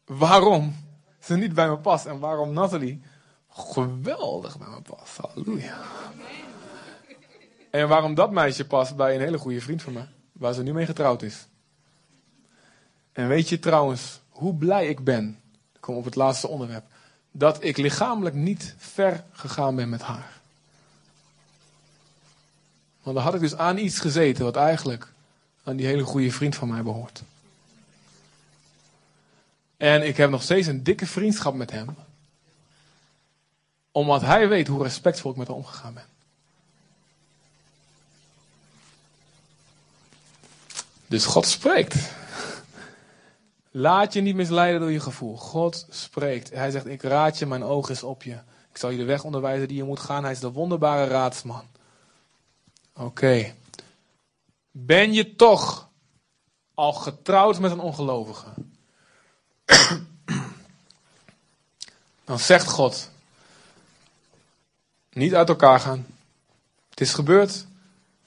waarom 0.05 0.75
ze 1.19 1.35
niet 1.35 1.53
bij 1.53 1.69
me 1.69 1.77
past 1.77 2.05
en 2.05 2.19
waarom 2.19 2.53
Nathalie 2.53 3.01
geweldig 3.49 4.57
bij 4.57 4.67
me 4.67 4.81
past. 4.81 5.17
Halleluja. 5.17 5.77
En 7.69 7.87
waarom 7.87 8.13
dat 8.13 8.31
meisje 8.31 8.65
past 8.65 8.95
bij 8.95 9.15
een 9.15 9.21
hele 9.21 9.37
goede 9.37 9.61
vriend 9.61 9.81
van 9.81 9.93
me, 9.93 10.03
waar 10.31 10.53
ze 10.53 10.63
nu 10.63 10.73
mee 10.73 10.85
getrouwd 10.85 11.21
is. 11.21 11.47
En 13.11 13.27
weet 13.27 13.49
je 13.49 13.59
trouwens 13.59 14.19
hoe 14.29 14.55
blij 14.55 14.87
ik 14.87 15.03
ben, 15.03 15.39
ik 15.73 15.81
kom 15.81 15.95
op 15.95 16.05
het 16.05 16.15
laatste 16.15 16.47
onderwerp, 16.47 16.85
dat 17.31 17.63
ik 17.63 17.77
lichamelijk 17.77 18.35
niet 18.35 18.75
ver 18.77 19.23
gegaan 19.31 19.75
ben 19.75 19.89
met 19.89 20.01
haar. 20.01 20.39
Want 23.03 23.15
dan 23.15 23.25
had 23.25 23.33
ik 23.33 23.39
dus 23.41 23.55
aan 23.55 23.77
iets 23.77 23.99
gezeten 23.99 24.43
wat 24.43 24.55
eigenlijk 24.55 25.11
aan 25.63 25.75
die 25.75 25.85
hele 25.85 26.03
goede 26.03 26.31
vriend 26.31 26.55
van 26.55 26.67
mij 26.67 26.83
behoort. 26.83 27.23
En 29.77 30.07
ik 30.07 30.17
heb 30.17 30.29
nog 30.29 30.41
steeds 30.41 30.67
een 30.67 30.83
dikke 30.83 31.05
vriendschap 31.05 31.55
met 31.55 31.71
hem. 31.71 31.95
Omdat 33.91 34.21
hij 34.21 34.47
weet 34.47 34.67
hoe 34.67 34.83
respectvol 34.83 35.31
ik 35.31 35.37
met 35.37 35.47
hem 35.47 35.55
omgegaan 35.55 35.93
ben. 35.93 36.16
Dus 41.07 41.25
God 41.25 41.45
spreekt. 41.45 41.95
Laat 43.71 44.13
je 44.13 44.21
niet 44.21 44.35
misleiden 44.35 44.79
door 44.79 44.91
je 44.91 44.99
gevoel. 44.99 45.37
God 45.37 45.85
spreekt. 45.89 46.49
Hij 46.49 46.71
zegt, 46.71 46.85
ik 46.85 47.01
raad 47.01 47.37
je, 47.37 47.45
mijn 47.45 47.63
oog 47.63 47.89
is 47.89 48.03
op 48.03 48.23
je. 48.23 48.33
Ik 48.69 48.77
zal 48.77 48.89
je 48.89 48.97
de 48.97 49.03
weg 49.03 49.23
onderwijzen 49.23 49.67
die 49.67 49.77
je 49.77 49.83
moet 49.83 49.99
gaan. 49.99 50.23
Hij 50.23 50.31
is 50.31 50.39
de 50.39 50.51
wonderbare 50.51 51.05
raadsman. 51.05 51.65
Oké. 52.93 53.53
Ben 54.71 55.13
je 55.13 55.35
toch 55.35 55.89
al 56.73 56.93
getrouwd 56.93 57.59
met 57.59 57.71
een 57.71 57.79
ongelovige? 57.79 58.47
Dan 62.23 62.39
zegt 62.39 62.67
God: 62.67 63.11
Niet 65.09 65.35
uit 65.35 65.49
elkaar 65.49 65.79
gaan. 65.79 66.05
Het 66.89 67.01
is 67.01 67.13
gebeurd. 67.13 67.65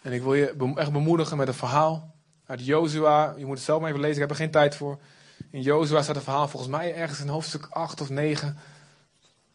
En 0.03 0.13
ik 0.13 0.23
wil 0.23 0.35
je 0.35 0.75
echt 0.75 0.93
bemoedigen 0.93 1.37
met 1.37 1.49
een 1.49 1.55
verhaal 1.55 2.10
uit 2.51 2.65
Jozua. 2.65 3.35
Je 3.37 3.47
moet 3.47 3.57
het 3.57 3.65
zelf 3.65 3.81
maar 3.81 3.89
even 3.89 4.01
lezen, 4.01 4.23
ik 4.23 4.29
heb 4.29 4.31
er 4.31 4.45
geen 4.45 4.51
tijd 4.51 4.77
voor. 4.77 4.99
In 5.51 5.63
Jozua 5.63 6.03
staat 6.03 6.17
een 6.17 6.23
verhaal, 6.23 6.49
volgens 6.49 6.73
mij 6.73 6.95
ergens 6.95 7.21
in 7.21 7.29
hoofdstuk 7.29 7.67
8 7.71 8.01
of 8.01 8.09
9. 8.09 8.59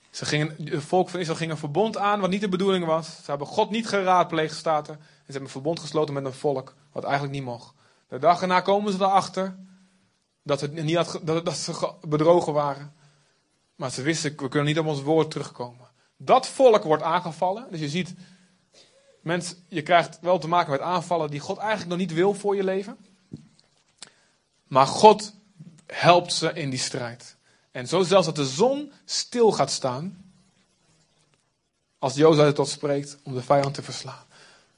Ze 0.09 0.26
gingen, 0.26 0.55
het 0.63 0.84
volk 0.84 1.09
van 1.09 1.19
Israël 1.19 1.38
ging 1.38 1.51
een 1.51 1.57
verbond 1.57 1.97
aan 1.97 2.19
wat 2.19 2.30
niet 2.30 2.41
de 2.41 2.49
bedoeling 2.49 2.85
was. 2.85 3.07
Ze 3.23 3.30
hebben 3.30 3.47
God 3.47 3.69
niet 3.69 3.88
geraadpleegd, 3.88 4.55
staat 4.55 4.88
er. 4.88 4.93
En 4.93 5.01
ze 5.01 5.23
hebben 5.23 5.41
een 5.41 5.49
verbond 5.49 5.80
gesloten 5.80 6.13
met 6.13 6.26
een 6.26 6.34
volk, 6.34 6.73
wat 6.91 7.03
eigenlijk 7.03 7.34
niet 7.34 7.43
mocht. 7.43 7.73
De 8.07 8.19
dag 8.19 8.41
erna 8.41 8.61
komen 8.61 8.91
ze 8.91 8.97
erachter 8.97 9.55
dat, 10.43 10.61
het 10.61 10.73
niet 10.84 10.95
had, 10.95 11.19
dat, 11.23 11.45
dat 11.45 11.55
ze 11.55 11.93
bedrogen 12.07 12.53
waren. 12.53 12.93
Maar 13.76 13.91
ze 13.91 14.01
wisten, 14.01 14.31
we 14.38 14.47
kunnen 14.47 14.67
niet 14.67 14.80
op 14.80 14.85
ons 14.85 15.01
woord 15.01 15.31
terugkomen. 15.31 15.88
Dat 16.17 16.47
volk 16.47 16.84
wordt 16.84 17.03
aangevallen. 17.03 17.67
Dus 17.69 17.80
je 17.80 17.89
ziet, 17.89 18.15
mensen, 19.26 19.57
je 19.68 19.81
krijgt 19.81 20.19
wel 20.22 20.39
te 20.39 20.47
maken 20.47 20.72
met 20.72 20.81
aanvallen 20.81 21.30
die 21.30 21.39
God 21.39 21.57
eigenlijk 21.57 21.89
nog 21.89 21.97
niet 21.97 22.14
wil 22.14 22.34
voor 22.34 22.56
je 22.56 22.64
leven. 22.64 22.97
Maar 24.68 24.88
God 24.88 25.34
helpt 25.85 26.34
ze 26.34 26.53
in 26.53 26.69
die 26.69 26.80
strijd. 26.80 27.35
En 27.72 27.88
zo 27.88 28.03
zelfs 28.03 28.26
dat 28.26 28.35
de 28.35 28.45
zon 28.45 28.91
stil 29.06 29.52
gaat 29.52 29.72
staan. 29.72 30.31
Als 31.99 32.15
Jozef 32.15 32.53
tot 32.53 32.69
spreekt 32.69 33.18
om 33.23 33.34
de 33.34 33.41
vijand 33.41 33.73
te 33.73 33.81
verslaan. 33.81 34.26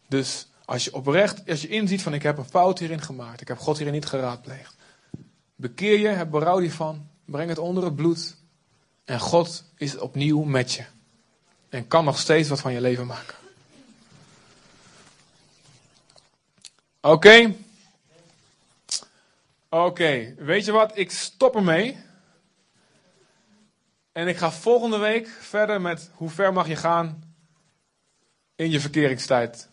Dus 0.07 0.47
als 0.65 0.83
je 0.83 0.93
oprecht, 0.93 1.49
als 1.49 1.61
je 1.61 1.67
inziet 1.67 2.01
van 2.01 2.13
ik 2.13 2.23
heb 2.23 2.37
een 2.37 2.45
fout 2.45 2.79
hierin 2.79 3.01
gemaakt. 3.01 3.41
Ik 3.41 3.47
heb 3.47 3.57
God 3.57 3.75
hierin 3.75 3.93
niet 3.93 4.05
geraadpleegd. 4.05 4.75
Bekeer 5.55 5.99
je, 5.99 6.07
heb 6.07 6.31
berouw 6.31 6.59
hiervan. 6.59 7.07
Breng 7.25 7.49
het 7.49 7.57
onder 7.57 7.83
het 7.83 7.95
bloed. 7.95 8.35
En 9.05 9.19
God 9.19 9.63
is 9.75 9.97
opnieuw 9.97 10.43
met 10.43 10.73
je. 10.73 10.85
En 11.69 11.87
kan 11.87 12.05
nog 12.05 12.19
steeds 12.19 12.49
wat 12.49 12.61
van 12.61 12.73
je 12.73 12.81
leven 12.81 13.05
maken. 13.05 13.35
Oké. 17.07 17.53
Oké, 19.69 20.35
weet 20.37 20.65
je 20.65 20.71
wat? 20.71 20.97
Ik 20.97 21.11
stop 21.11 21.55
ermee. 21.55 21.97
En 24.11 24.27
ik 24.27 24.37
ga 24.37 24.51
volgende 24.51 24.97
week 24.97 25.27
verder 25.27 25.81
met 25.81 26.11
hoe 26.13 26.29
ver 26.29 26.53
mag 26.53 26.67
je 26.67 26.75
gaan 26.75 27.35
in 28.55 28.71
je 28.71 28.79
verkeringstijd. 28.79 29.69